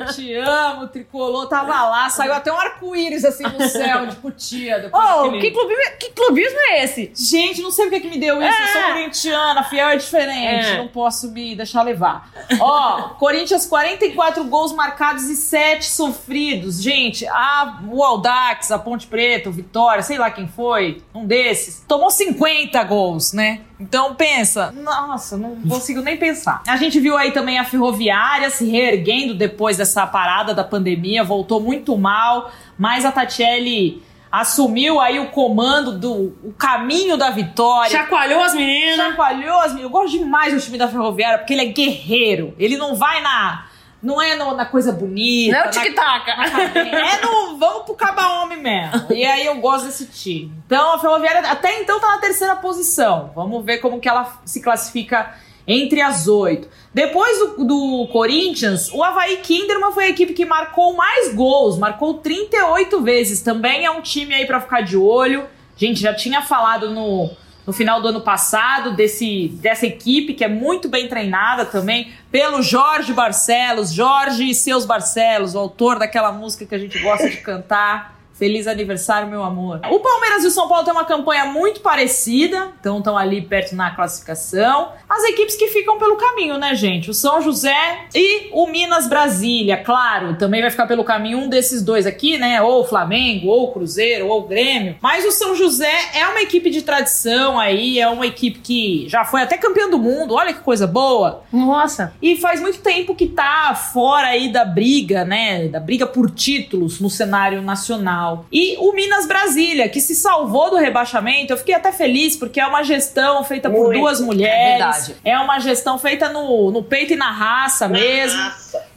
Eu 0.01 0.07
te 0.07 0.35
amo, 0.37 0.89
tricolor 0.89 1.47
tava 1.49 1.87
lá, 1.89 2.09
saiu 2.09 2.33
até 2.33 2.51
um 2.51 2.57
arco-íris 2.59 3.25
assim 3.27 3.43
no 3.45 3.61
céu, 3.69 4.07
de 4.09 4.17
putia. 4.17 4.79
depois 4.81 5.05
Oh, 5.05 5.23
daquele- 5.25 5.41
que, 5.43 5.51
clubismo, 5.51 5.83
que 6.01 6.11
clubismo 6.13 6.59
é 6.71 6.85
esse? 6.85 7.13
Gente, 7.15 7.61
não 7.61 7.71
sei 7.71 7.85
porque 7.87 8.01
que 8.01 8.09
me 8.09 8.19
deu 8.19 8.43
isso. 8.43 8.59
Eu 8.63 8.67
sou 8.69 8.81
É. 8.81 8.93
corintiana, 8.95 9.63
fiel 9.65 9.89
é 9.91 9.97
diferente. 9.97 10.67
É. 10.67 10.79
Não 10.79 10.89
posso 10.89 11.31
me 11.31 11.55
deixar 11.55 11.83
levar. 11.83 12.31
Ó, 12.59 13.03
Corinthians, 13.21 13.67
44 13.67 14.43
gols 14.45 14.73
marcados 14.73 15.25
e 15.25 15.37
7 15.37 15.85
sofridos. 15.85 16.81
Gente, 16.83 17.27
a, 17.27 17.81
o 17.87 18.03
Aldax, 18.03 18.71
a 18.73 18.79
Ponte 18.79 19.07
Preta, 19.07 19.51
o 19.51 19.53
Vitória, 19.53 20.03
sei 20.03 20.17
lá 20.17 20.31
quem 20.31 20.49
foi, 20.49 21.03
um 21.15 21.27
desses, 21.27 21.85
tomou 21.87 22.11
50 22.11 22.83
gols, 22.85 23.33
né? 23.35 23.61
Então 23.79 24.15
pensa, 24.15 24.73
nossa, 24.73 25.37
não 25.37 25.57
consigo 25.69 26.01
nem 26.01 26.17
pensar. 26.17 26.63
A 26.67 26.77
gente 26.77 27.01
viu 27.01 27.17
aí 27.17 27.33
também 27.33 27.59
a 27.59 27.65
Ferroviária 27.65 28.49
se 28.51 28.69
reerguendo 28.69 29.35
depois 29.35 29.77
dessa 29.77 30.07
parada 30.07 30.55
da 30.55 30.63
pandemia, 30.63 31.25
voltou 31.25 31.61
muito 31.61 31.97
mal, 31.99 32.53
mas 32.79 33.05
a 33.05 33.11
Tatiele 33.11 34.03
assumiu 34.31 35.01
aí 35.01 35.21
o 35.21 35.29
comando 35.31 35.97
do 35.97 36.35
o 36.43 36.53
caminho 36.59 37.17
da 37.17 37.31
vitória. 37.31 37.91
Chacoalhou 37.91 38.43
as 38.43 38.53
meninas. 38.53 38.97
Chacoalhou 38.97 39.61
as 39.61 39.77
Eu 39.77 39.89
gosto 39.89 40.19
demais 40.19 40.53
do 40.53 40.61
time 40.61 40.77
da 40.77 40.89
Ferroviária 40.89 41.39
porque 41.39 41.53
ele 41.53 41.63
é 41.63 41.67
guerreiro. 41.67 42.53
Ele 42.59 42.77
não 42.77 42.97
vai 42.97 43.23
na. 43.23 43.67
Não 44.05 44.21
é 44.21 44.37
no- 44.37 44.55
na 44.55 44.67
coisa 44.67 44.93
bonita. 44.93 45.57
Não 45.57 45.65
é 45.65 45.69
o 45.69 45.71
tic-tac. 45.71 46.31
é 46.31 47.21
no 47.25 47.57
vamos 47.57 47.85
pro 47.85 47.95
caba-homem 47.95 48.59
mesmo. 48.61 49.07
E 49.11 49.25
aí 49.25 49.47
eu 49.47 49.57
gosto 49.57 49.87
desse 49.87 50.07
time. 50.07 50.53
Então 50.67 50.95
a 50.95 50.99
Ferroviária 50.99 51.41
até 51.51 51.81
então 51.81 51.99
tá 51.99 52.09
na 52.09 52.19
terceira 52.19 52.55
posição. 52.57 53.33
Vamos 53.35 53.65
ver 53.65 53.79
como 53.79 53.99
que 54.01 54.09
ela 54.09 54.41
se 54.45 54.61
classifica 54.63 55.35
entre 55.67 56.03
as 56.03 56.29
oito. 56.29 56.69
Depois 56.93 57.39
do, 57.39 57.65
do 57.65 58.09
Corinthians, 58.13 58.91
o 58.93 59.03
Havaí 59.03 59.39
Kinderman 59.39 59.93
foi 59.93 60.05
a 60.05 60.09
equipe 60.11 60.35
que 60.35 60.45
marcou 60.45 60.95
mais 60.95 61.35
gols, 61.35 61.79
marcou 61.79 62.15
38 62.15 63.01
vezes. 63.01 63.41
Também 63.41 63.85
é 63.87 63.91
um 63.91 64.03
time 64.03 64.35
aí 64.35 64.45
para 64.47 64.61
ficar 64.61 64.83
de 64.83 64.97
olho. 64.97 65.45
A 65.75 65.79
gente 65.79 66.01
já 66.01 66.13
tinha 66.15 66.43
falado 66.43 66.91
no, 66.91 67.31
no 67.67 67.73
final 67.73 68.01
do 68.01 68.09
ano 68.09 68.21
passado 68.21 68.95
desse, 68.95 69.49
dessa 69.61 69.87
equipe 69.87 70.35
que 70.35 70.45
é 70.45 70.49
muito 70.49 70.89
bem 70.89 71.09
treinada 71.09 71.65
também 71.65 72.13
pelo 72.31 72.63
Jorge 72.63 73.13
Barcelos, 73.13 73.93
Jorge 73.93 74.51
e 74.51 74.55
seus 74.55 74.85
Barcelos, 74.85 75.55
o 75.55 75.59
autor 75.59 75.99
daquela 75.99 76.33
música 76.33 76.67
que 76.67 76.75
a 76.75 76.79
gente 76.79 76.99
gosta 76.99 77.29
de 77.29 77.39
cantar. 77.39 78.14
Feliz 78.35 78.67
aniversário, 78.67 79.29
meu 79.29 79.45
amor. 79.45 79.81
O 79.91 80.01
Palmeiras 80.01 80.43
e 80.43 80.49
o 80.49 80.51
São 80.51 80.69
Paulo 80.69 80.85
têm 80.85 80.93
uma 80.93 81.05
campanha 81.05 81.45
muito 81.45 81.81
parecida, 81.81 82.73
então 82.81 82.99
estão 82.99 83.17
ali 83.17 83.41
perto 83.41 83.77
na 83.77 83.93
classificação. 83.93 84.91
As 85.09 85.23
equipes 85.25 85.55
que 85.55 85.69
ficam 85.69 85.99
pelo 85.99 86.17
caminho, 86.17 86.59
né, 86.59 86.75
gente? 86.75 87.09
O 87.11 87.15
São 87.15 87.41
José 87.41 88.07
e 88.13 88.49
o 88.53 88.67
Minas 88.67 89.09
Brasília, 89.09 89.77
claro, 89.77 90.37
também 90.37 90.61
vai 90.61 90.71
ficar 90.71 90.87
pelo 90.87 91.05
caminho 91.05 91.39
um 91.39 91.49
desses 91.49 91.81
dois 91.81 92.07
aqui, 92.07 92.37
né? 92.37 92.61
Ou 92.61 92.81
o 92.81 92.85
Flamengo, 92.85 93.47
ou 93.47 93.65
o 93.65 93.73
Cruzeiro, 93.73 94.27
ou 94.27 94.41
o 94.41 94.49
Grêmio. 94.49 94.97
Mas 95.01 95.25
o 95.25 95.31
São 95.31 95.55
José 95.55 95.93
é 96.15 96.27
uma 96.27 96.43
equipe 96.43 96.71
de 96.71 96.83
tradição 96.83 97.59
aí, 97.59 98.01
é 98.01 98.09
uma 98.09 98.27
equipe 98.27 98.59
que 98.59 99.07
já 99.09 99.25
foi 99.25 99.43
até 99.43 99.57
campeão 99.57 99.89
do 99.89 99.99
mundo, 99.99 100.35
olha 100.35 100.53
que 100.53 100.61
coisa 100.61 100.89
boa. 100.89 101.45
Nossa. 101.53 102.13
E 102.21 102.37
faz 102.37 102.61
muito 102.61 102.81
tempo 102.81 103.15
que 103.15 103.27
tá 103.27 103.75
fora 103.77 104.27
aí 104.27 104.53
da 104.53 104.65
briga, 104.65 105.25
né? 105.25 105.69
Da 105.69 105.79
briga 105.79 106.05
por 106.05 106.29
títulos 106.31 106.99
no 106.99 107.09
cenário 107.09 107.63
nacional. 107.63 108.24
E 108.53 108.77
o 108.79 108.93
Minas 108.93 109.27
Brasília, 109.27 109.89
que 109.89 110.01
se 110.01 110.15
salvou 110.15 110.71
do 110.71 110.77
rebaixamento, 110.77 111.53
eu 111.53 111.57
fiquei 111.57 111.75
até 111.75 111.93
feliz, 111.93 112.37
porque 112.37 112.61
é 112.61 112.67
uma 112.67 112.83
gestão 112.83 113.43
feita 113.45 113.69
por 113.71 113.87
Muito. 113.87 113.99
duas 114.01 114.21
É 114.21 114.25
mulheres. 114.25 114.79
verdade. 114.79 115.17
É, 115.25 115.39
uma 115.39 115.59
gestão 115.59 115.99
feita 115.99 116.29
no, 116.29 116.71
no 116.71 116.83
peito 116.83 117.13
e 117.13 117.17
na 117.17 117.31
raça 117.31 117.89
mesmo. 117.89 118.41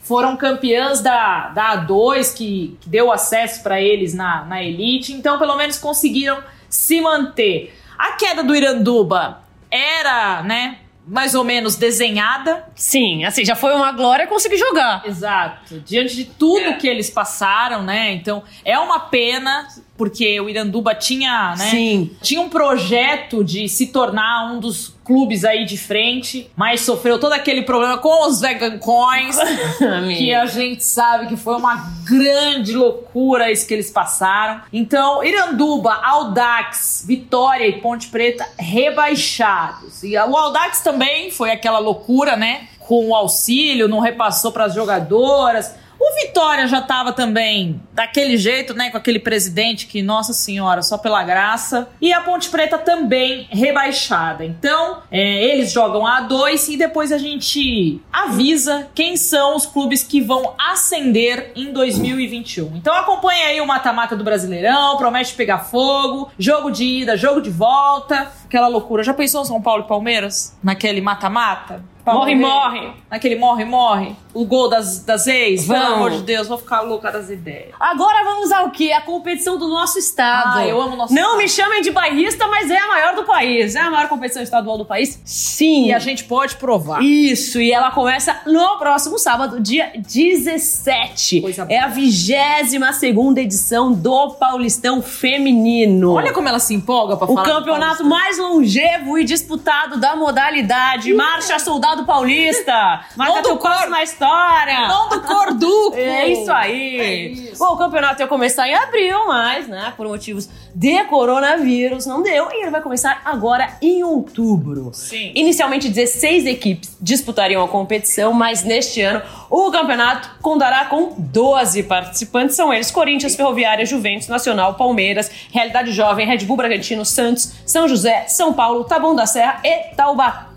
Foram 0.02 0.38
campeãs 0.38 1.02
da, 1.02 1.50
da 1.50 1.86
A2, 1.86 2.34
que, 2.34 2.78
que 2.80 2.90
deu 2.90 3.12
acesso 3.12 3.62
para 3.62 3.82
eles 3.82 4.14
na, 4.14 4.46
na 4.46 4.64
elite. 4.64 5.12
Então, 5.14 5.38
pelo 5.38 5.56
menos 5.58 5.78
conseguiram 5.78 6.42
se 6.70 7.02
manter. 7.02 7.78
A 7.98 8.14
queda 8.14 8.42
do 8.44 8.56
Iranduba 8.56 9.42
era, 9.70 10.42
né, 10.44 10.78
mais 11.08 11.34
ou 11.34 11.44
menos 11.44 11.76
desenhada. 11.76 12.66
Sim, 12.76 13.24
assim, 13.24 13.46
já 13.46 13.56
foi 13.56 13.74
uma 13.74 13.92
glória 13.94 14.28
conseguir 14.28 14.58
jogar. 14.58 15.04
Exato. 15.06 15.80
Diante 15.80 16.16
de 16.16 16.26
tudo 16.26 16.78
que 16.78 16.88
eles 16.88 17.10
passaram, 17.10 17.82
né? 17.82 18.12
Então, 18.12 18.44
é 18.66 18.78
uma 18.78 19.00
pena, 19.00 19.68
porque 19.98 20.40
o 20.40 20.48
Iranduba 20.48 20.94
tinha, 20.94 21.56
né? 21.58 21.70
Sim. 21.70 22.12
Tinha 22.22 22.40
um 22.40 22.50
projeto 22.50 23.44
de 23.44 23.68
se 23.68 23.88
tornar 23.88 24.54
um 24.54 24.60
dos 24.60 24.96
clubes 25.04 25.46
aí 25.46 25.66
de 25.66 25.78
frente, 25.78 26.52
mas 26.56 26.82
sofreu 26.82 27.18
todo 27.18 27.32
aquele 27.32 27.62
problema 27.62 27.98
com 27.98 28.28
os 28.28 28.42
vegan 28.42 28.78
coins, 28.78 29.38
que 30.18 30.34
a 30.34 30.46
gente 30.46 30.84
sabe 30.84 31.28
que 31.28 31.38
foi 31.38 31.56
uma 31.56 31.92
grande 32.04 32.74
loucura 32.74 33.50
isso 33.50 33.66
que 33.66 33.74
eles 33.74 33.90
passaram. 33.90 34.62
Então, 34.72 35.24
Iranduba, 35.24 35.94
Audax, 35.94 37.06
Vitória 37.08 37.66
e 37.66 37.82
Ponte 37.82 38.08
Preta 38.08 38.46
rebaixados. 38.60 40.04
E 40.04 40.18
o 40.18 40.38
Audax 40.38 40.82
também 40.82 41.32
foi 41.32 41.52
aquela 41.52 41.80
loucura, 41.80 42.36
né? 42.36 42.68
Com 42.80 43.08
o 43.10 43.16
auxílio, 43.16 43.88
não 43.88 44.00
repassou 44.00 44.52
para 44.52 44.66
as 44.66 44.76
jogadoras. 44.76 45.74
O 46.00 46.16
Vitória 46.22 46.68
já 46.68 46.82
tava 46.82 47.12
também 47.12 47.82
daquele 47.92 48.38
jeito, 48.38 48.74
né? 48.74 48.90
Com 48.90 48.98
aquele 48.98 49.20
presidente 49.20 49.88
que, 49.88 50.02
nossa 50.02 50.34
senhora, 50.34 50.82
só 50.82 50.98
pela 50.98 51.24
graça. 51.24 51.90
E 52.00 52.14
a 52.14 52.22
Ponte 52.22 52.50
Preta 52.50 52.78
também 52.78 53.48
rebaixada. 53.50 54.46
Então, 54.46 55.02
é, 55.12 55.44
eles 55.46 55.72
jogam 55.72 56.06
a 56.06 56.22
A2 56.22 56.74
e 56.74 56.78
depois 56.78 57.12
a 57.12 57.18
gente 57.18 58.00
avisa 58.12 58.88
quem 58.94 59.18
são 59.18 59.56
os 59.56 59.66
clubes 59.66 60.04
que 60.04 60.22
vão 60.22 60.54
ascender 60.58 61.52
em 61.56 61.72
2021. 61.72 62.76
Então 62.76 62.94
acompanha 62.94 63.48
aí 63.48 63.62
o 63.62 63.66
mata-mata 63.66 64.16
do 64.16 64.24
Brasileirão, 64.24 64.98
promete 64.98 65.34
pegar 65.34 65.60
fogo, 65.60 66.32
jogo 66.38 66.70
de 66.70 66.84
ida, 66.84 67.18
jogo 67.18 67.42
de 67.42 67.50
volta, 67.50 68.32
aquela 68.46 68.68
loucura. 68.68 69.04
Já 69.04 69.14
pensou 69.14 69.44
São 69.46 69.62
Paulo 69.62 69.84
e 69.84 69.88
Palmeiras? 69.88 70.56
Naquele 70.64 71.02
mata-mata? 71.02 71.84
Morre, 72.14 72.36
morre. 72.36 72.92
Naquele 73.10 73.36
morre, 73.36 73.66
morre. 73.66 74.16
O 74.34 74.46
gol 74.46 74.70
das, 74.70 75.04
das 75.04 75.26
ex. 75.28 75.66
Pelo 75.66 75.80
Vamos. 75.80 75.94
amor 75.98 76.12
de 76.12 76.22
Deus, 76.22 76.48
vou 76.48 76.58
ficar 76.58 76.82
louca 76.82 77.12
das 77.12 77.30
ideias. 77.30 77.72
Agora 77.80 78.24
vamos 78.24 78.52
ao 78.52 78.70
que? 78.70 78.92
A 78.92 79.02
competição 79.02 79.58
do 79.58 79.68
nosso 79.68 79.98
estado. 79.98 80.60
Ah, 80.60 80.68
eu 80.68 80.80
amo 80.80 80.94
o 80.94 80.98
nosso 80.98 81.14
Não 81.14 81.22
estado. 81.24 81.38
me 81.38 81.50
chamem 81.50 81.82
de 81.82 81.92
bairrista, 81.92 82.48
mas 82.48 82.70
é 82.70 82.78
a 82.78 82.88
maior 82.88 83.16
do 83.16 83.24
país. 83.24 83.76
É 83.76 83.80
a 83.80 83.90
maior 83.90 84.08
competição 84.08 84.44
estadual 84.44 84.78
do 84.78 84.86
país? 84.86 85.20
Sim. 85.26 85.88
E 85.88 85.94
a 85.94 86.00
gente 86.00 86.24
pode 86.26 86.56
provar. 86.58 87.02
Isso, 87.02 87.60
e 87.60 87.72
ela 87.72 87.92
começa 87.92 88.42
no 88.46 88.78
próximo 88.78 89.18
sábado, 89.18 89.60
dia 89.60 89.92
17. 89.98 91.42
Coisa 91.42 91.66
é 91.70 91.80
a 91.80 91.88
22 91.88 92.96
segunda 92.96 93.42
edição 93.42 93.92
do 93.92 94.32
Paulistão 94.32 95.02
Feminino. 95.02 96.14
Olha 96.14 96.34
como 96.34 96.48
ela 96.48 96.60
se 96.60 96.74
empolga 96.74 97.16
pra 97.18 97.26
o 97.30 97.34
falar. 97.34 97.44
do 97.48 97.54
campeonato 97.54 98.06
mais 98.06 98.38
longevo 98.38 99.18
e 99.18 99.24
disputado 99.24 100.00
da 100.00 100.16
modalidade. 100.16 101.14
Marcha 101.14 101.58
Soldado 101.60 101.97
Paulista. 102.06 103.02
Marca 103.16 103.36
Não 103.36 103.42
do 103.42 103.58
cor- 103.58 103.90
na 103.90 104.04
história. 104.04 104.88
Não 104.88 105.10
do 105.10 105.22
Corduco! 105.22 105.98
É 106.18 106.28
isso 106.28 106.52
aí. 106.52 107.00
É 107.00 107.16
isso. 107.28 107.60
Bom, 107.60 107.74
o 107.74 107.78
campeonato 107.78 108.22
ia 108.22 108.28
começar 108.28 108.68
em 108.68 108.74
abril, 108.76 109.28
mas, 109.28 109.68
né, 109.68 109.94
por 109.96 110.08
motivos 110.08 110.50
de 110.76 111.04
coronavírus, 111.06 112.06
não 112.06 112.22
deu. 112.22 112.50
E 112.52 112.62
ele 112.62 112.72
vai 112.72 112.82
começar 112.82 113.22
agora 113.26 113.78
em 113.82 114.04
outubro. 114.04 114.92
Sim. 114.94 115.32
Inicialmente, 115.36 115.90
16 115.90 116.46
equipes 116.46 116.96
disputariam 117.02 117.64
a 117.64 117.68
competição, 117.68 118.34
mas 118.34 118.64
neste 118.64 119.02
ano 119.02 119.22
o 119.50 119.72
campeonato 119.72 120.30
contará 120.42 120.86
com 120.86 121.14
12 121.18 121.84
participantes. 121.84 122.56
São 122.56 122.74
eles 122.74 122.92
Corinthians, 122.92 123.36
Ferroviária, 123.36 123.86
Juventus, 123.86 124.28
Nacional, 124.28 124.76
Palmeiras, 124.76 125.30
Realidade 125.52 125.92
Jovem, 125.92 126.28
Red 126.28 126.40
Bull 126.46 126.58
Bragantino, 126.58 127.06
Santos, 127.06 127.54
São 127.66 127.88
José, 127.88 128.26
São 128.28 128.54
Paulo, 128.54 128.84
Taboão 128.84 129.16
da 129.16 129.26
Serra 129.26 129.60
e 129.64 129.96
Taubaté. 129.96 130.57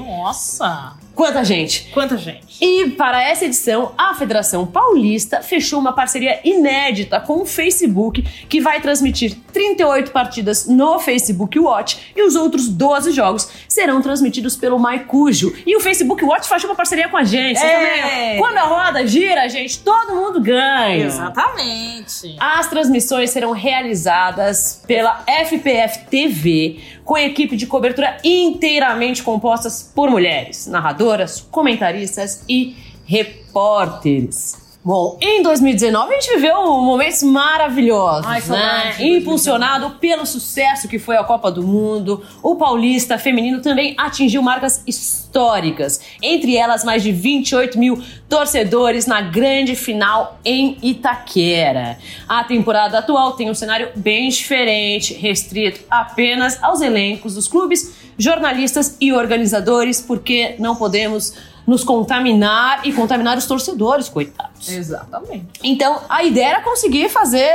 Nossa! 0.00 0.96
Quanta 1.14 1.44
gente! 1.44 1.90
Quanta 1.92 2.16
gente. 2.16 2.46
E 2.60 2.90
para 2.90 3.22
essa 3.22 3.44
edição, 3.44 3.92
a 3.98 4.14
Federação 4.14 4.66
Paulista 4.66 5.42
fechou 5.42 5.78
uma 5.78 5.92
parceria 5.92 6.40
inédita 6.44 7.20
com 7.20 7.42
o 7.42 7.44
Facebook, 7.46 8.22
que 8.48 8.60
vai 8.60 8.80
transmitir 8.80 9.36
38 9.52 10.12
partidas 10.12 10.66
no 10.66 10.98
Facebook 11.00 11.58
Watch 11.58 12.12
e 12.16 12.22
os 12.22 12.36
outros 12.36 12.68
12 12.68 13.10
jogos 13.12 13.48
serão 13.68 14.00
transmitidos 14.00 14.56
pelo 14.56 14.78
MyCujo. 14.78 15.54
E 15.66 15.76
o 15.76 15.80
Facebook 15.80 16.24
Watch 16.24 16.48
faz 16.48 16.62
uma 16.64 16.74
parceria 16.74 17.08
com 17.08 17.16
a 17.16 17.24
gente. 17.24 17.58
É. 17.58 18.36
Quando 18.38 18.56
a 18.56 18.62
roda 18.62 19.06
gira, 19.06 19.48
gente, 19.48 19.80
todo 19.80 20.14
mundo 20.14 20.40
ganha. 20.40 21.04
Exatamente. 21.06 22.36
As 22.38 22.68
transmissões 22.68 23.30
serão 23.30 23.50
realizadas 23.52 24.82
pela 24.86 25.24
FPF 25.26 26.06
TV, 26.06 26.80
com 27.08 27.16
equipe 27.16 27.56
de 27.56 27.66
cobertura 27.66 28.18
inteiramente 28.22 29.22
compostas 29.22 29.82
por 29.94 30.10
mulheres, 30.10 30.66
narradoras, 30.66 31.40
comentaristas 31.40 32.44
e 32.46 32.76
repórteres. 33.06 34.67
Bom, 34.84 35.18
em 35.20 35.42
2019 35.42 36.14
a 36.14 36.20
gente 36.20 36.34
viveu 36.36 36.62
momentos 36.80 37.22
maravilhosos, 37.24 38.24
Ai, 38.24 38.40
né? 38.42 38.94
Impulsionado 39.00 39.90
pelo 39.98 40.24
sucesso 40.24 40.86
que 40.86 41.00
foi 41.00 41.16
a 41.16 41.24
Copa 41.24 41.50
do 41.50 41.66
Mundo, 41.66 42.24
o 42.42 42.54
Paulista 42.54 43.18
feminino 43.18 43.60
também 43.60 43.94
atingiu 43.98 44.40
marcas 44.40 44.82
históricas, 44.86 46.00
entre 46.22 46.56
elas 46.56 46.84
mais 46.84 47.02
de 47.02 47.10
28 47.10 47.76
mil 47.76 48.00
torcedores 48.28 49.04
na 49.04 49.20
grande 49.20 49.74
final 49.74 50.38
em 50.44 50.78
Itaquera. 50.80 51.98
A 52.28 52.44
temporada 52.44 52.98
atual 52.98 53.32
tem 53.32 53.50
um 53.50 53.54
cenário 53.54 53.90
bem 53.96 54.28
diferente, 54.28 55.12
restrito 55.12 55.80
apenas 55.90 56.62
aos 56.62 56.80
elencos 56.80 57.34
dos 57.34 57.48
clubes, 57.48 57.94
jornalistas 58.16 58.96
e 59.00 59.12
organizadores, 59.12 60.00
porque 60.00 60.54
não 60.58 60.76
podemos 60.76 61.34
nos 61.68 61.84
contaminar 61.84 62.80
e 62.82 62.94
contaminar 62.94 63.36
os 63.36 63.44
torcedores, 63.44 64.08
coitados. 64.08 64.70
Exatamente. 64.70 65.48
Então, 65.62 66.00
a 66.08 66.24
ideia 66.24 66.46
era 66.46 66.62
conseguir 66.62 67.10
fazer 67.10 67.52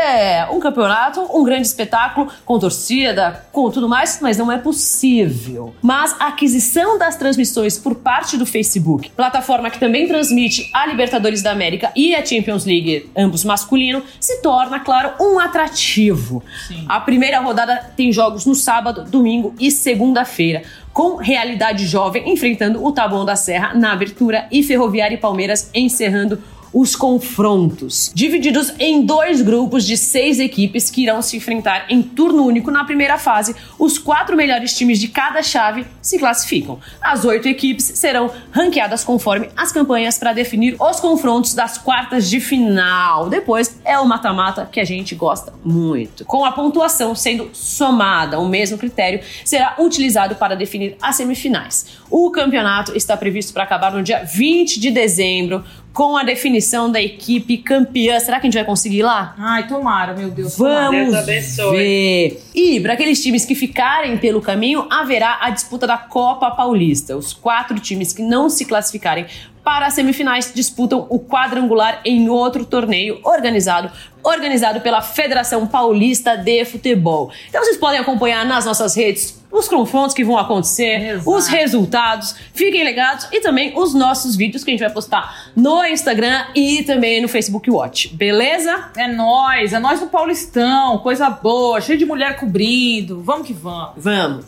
um 0.51 0.59
campeonato, 0.59 1.19
um 1.35 1.43
grande 1.43 1.65
espetáculo, 1.65 2.31
com 2.45 2.59
torcida, 2.59 3.43
com 3.51 3.71
tudo 3.71 3.89
mais, 3.89 4.19
mas 4.21 4.37
não 4.37 4.51
é 4.51 4.59
possível. 4.59 5.73
Mas 5.81 6.15
a 6.19 6.27
aquisição 6.27 6.99
das 6.99 7.15
transmissões 7.15 7.79
por 7.79 7.95
parte 7.95 8.37
do 8.37 8.45
Facebook, 8.45 9.09
plataforma 9.09 9.71
que 9.71 9.79
também 9.79 10.07
transmite 10.07 10.69
a 10.71 10.85
Libertadores 10.85 11.41
da 11.41 11.51
América 11.51 11.91
e 11.95 12.13
a 12.13 12.23
Champions 12.23 12.65
League, 12.65 13.09
ambos 13.17 13.43
masculino, 13.43 14.03
se 14.19 14.43
torna, 14.43 14.79
claro, 14.79 15.13
um 15.19 15.39
atrativo. 15.39 16.43
Sim. 16.67 16.85
A 16.87 16.99
primeira 16.99 17.39
rodada 17.39 17.91
tem 17.97 18.11
jogos 18.11 18.45
no 18.45 18.53
sábado, 18.53 19.05
domingo 19.05 19.55
e 19.59 19.71
segunda-feira. 19.71 20.61
Com 20.93 21.15
realidade 21.15 21.87
jovem 21.87 22.31
enfrentando 22.31 22.85
o 22.85 22.91
Taboão 22.91 23.25
da 23.25 23.35
Serra 23.35 23.73
na 23.73 23.91
abertura 23.91 24.47
e 24.51 24.61
Ferroviária 24.61 25.15
e 25.15 25.19
Palmeiras 25.19 25.71
encerrando 25.73 26.39
os 26.73 26.95
confrontos, 26.95 28.11
divididos 28.15 28.73
em 28.79 29.05
dois 29.05 29.41
grupos 29.41 29.85
de 29.85 29.95
seis 29.95 30.39
equipes 30.39 30.89
que 30.89 31.03
irão 31.03 31.21
se 31.21 31.37
enfrentar 31.37 31.85
em 31.89 32.01
turno 32.01 32.45
único 32.45 32.71
na 32.71 32.83
primeira 32.83 33.17
fase. 33.17 33.55
Os 33.77 33.97
quatro 33.97 34.35
melhores 34.35 34.75
times 34.75 34.99
de 34.99 35.07
cada 35.07 35.43
chave 35.43 35.85
se 36.01 36.17
classificam. 36.17 36.79
As 37.01 37.23
oito 37.23 37.47
equipes 37.47 37.85
serão 37.85 38.31
ranqueadas 38.51 39.03
conforme 39.03 39.49
as 39.55 39.71
campanhas 39.71 40.17
para 40.17 40.33
definir 40.33 40.75
os 40.79 40.99
confrontos 40.99 41.53
das 41.53 41.77
quartas 41.77 42.29
de 42.29 42.39
final. 42.39 43.29
Depois 43.29 43.79
é 43.85 43.99
o 43.99 44.05
mata-mata 44.05 44.67
que 44.71 44.79
a 44.79 44.85
gente 44.85 45.13
gosta 45.13 45.53
muito. 45.63 46.25
Com 46.25 46.43
a 46.43 46.51
pontuação 46.51 47.13
sendo 47.13 47.49
somada, 47.53 48.39
o 48.39 48.47
mesmo 48.47 48.77
critério 48.77 49.19
será 49.45 49.75
utilizado 49.79 50.35
para 50.35 50.55
definir 50.55 50.97
as 51.01 51.15
semifinais. 51.15 51.97
O 52.09 52.31
campeonato 52.31 52.95
está 52.95 53.15
previsto 53.15 53.53
para 53.53 53.63
acabar 53.63 53.91
no 53.91 54.01
dia 54.01 54.23
20 54.23 54.79
de 54.79 54.89
dezembro, 54.91 55.63
com 55.93 56.17
a 56.17 56.23
definição 56.23 56.91
da 56.91 56.99
equipe 56.99 57.57
campeã. 57.57 58.19
Será 58.19 58.39
que 58.39 58.47
a 58.47 58.49
gente 58.49 58.55
vai 58.55 58.65
conseguir 58.65 58.97
ir 58.97 59.03
lá? 59.03 59.35
Ai, 59.37 59.67
tomara, 59.67 60.13
meu 60.13 60.31
Deus. 60.31 60.57
Vamos 60.57 61.11
Deus 61.11 61.15
abençoe. 61.15 61.77
ver. 61.77 62.43
E 62.55 62.79
para 62.79 62.93
aqueles 62.93 63.21
times 63.21 63.45
que 63.45 63.53
ficarem 63.53 64.17
pelo 64.17 64.41
caminho, 64.41 64.87
haverá 64.89 65.37
a 65.39 65.51
disputa 65.51 65.85
da 65.85 65.97
Copa 65.97 66.49
Paulista. 66.51 67.15
Os 67.15 67.31
quatro 67.31 67.79
times 67.79 68.11
que 68.11 68.23
não 68.23 68.49
se 68.49 68.65
classificarem 68.65 69.27
para 69.63 69.85
as 69.85 69.93
semifinais 69.93 70.51
disputam 70.53 71.07
o 71.09 71.19
quadrangular 71.19 72.01
em 72.03 72.27
outro 72.27 72.65
torneio 72.65 73.19
organizado 73.23 73.91
organizado 74.23 74.79
pela 74.79 75.01
Federação 75.01 75.67
Paulista 75.67 76.37
de 76.37 76.63
Futebol. 76.63 77.29
Então 77.49 77.61
vocês 77.61 77.77
podem 77.77 77.99
acompanhar 77.99 78.45
nas 78.45 78.65
nossas 78.65 78.95
redes 78.95 79.42
os 79.53 79.67
confrontos 79.67 80.15
que 80.15 80.23
vão 80.23 80.37
acontecer, 80.37 81.11
Exato. 81.11 81.29
os 81.29 81.47
resultados, 81.47 82.35
fiquem 82.53 82.83
ligados 82.83 83.27
e 83.31 83.39
também 83.39 83.77
os 83.77 83.93
nossos 83.93 84.35
vídeos 84.35 84.63
que 84.63 84.71
a 84.71 84.73
gente 84.73 84.83
vai 84.83 84.89
postar 84.89 85.51
no 85.55 85.85
Instagram 85.85 86.47
e 86.55 86.81
também 86.83 87.21
no 87.21 87.27
Facebook 87.27 87.69
Watch, 87.69 88.09
beleza? 88.15 88.89
É 88.97 89.07
nós, 89.07 89.71
é 89.71 89.79
nós 89.79 90.01
no 90.01 90.07
Paulistão, 90.07 90.97
coisa 90.97 91.29
boa, 91.29 91.79
cheio 91.79 91.99
de 91.99 92.05
mulher 92.05 92.37
cobrindo. 92.37 93.21
Vamos 93.21 93.45
que 93.45 93.53
vamos. 93.53 93.93
Vamos! 93.97 94.45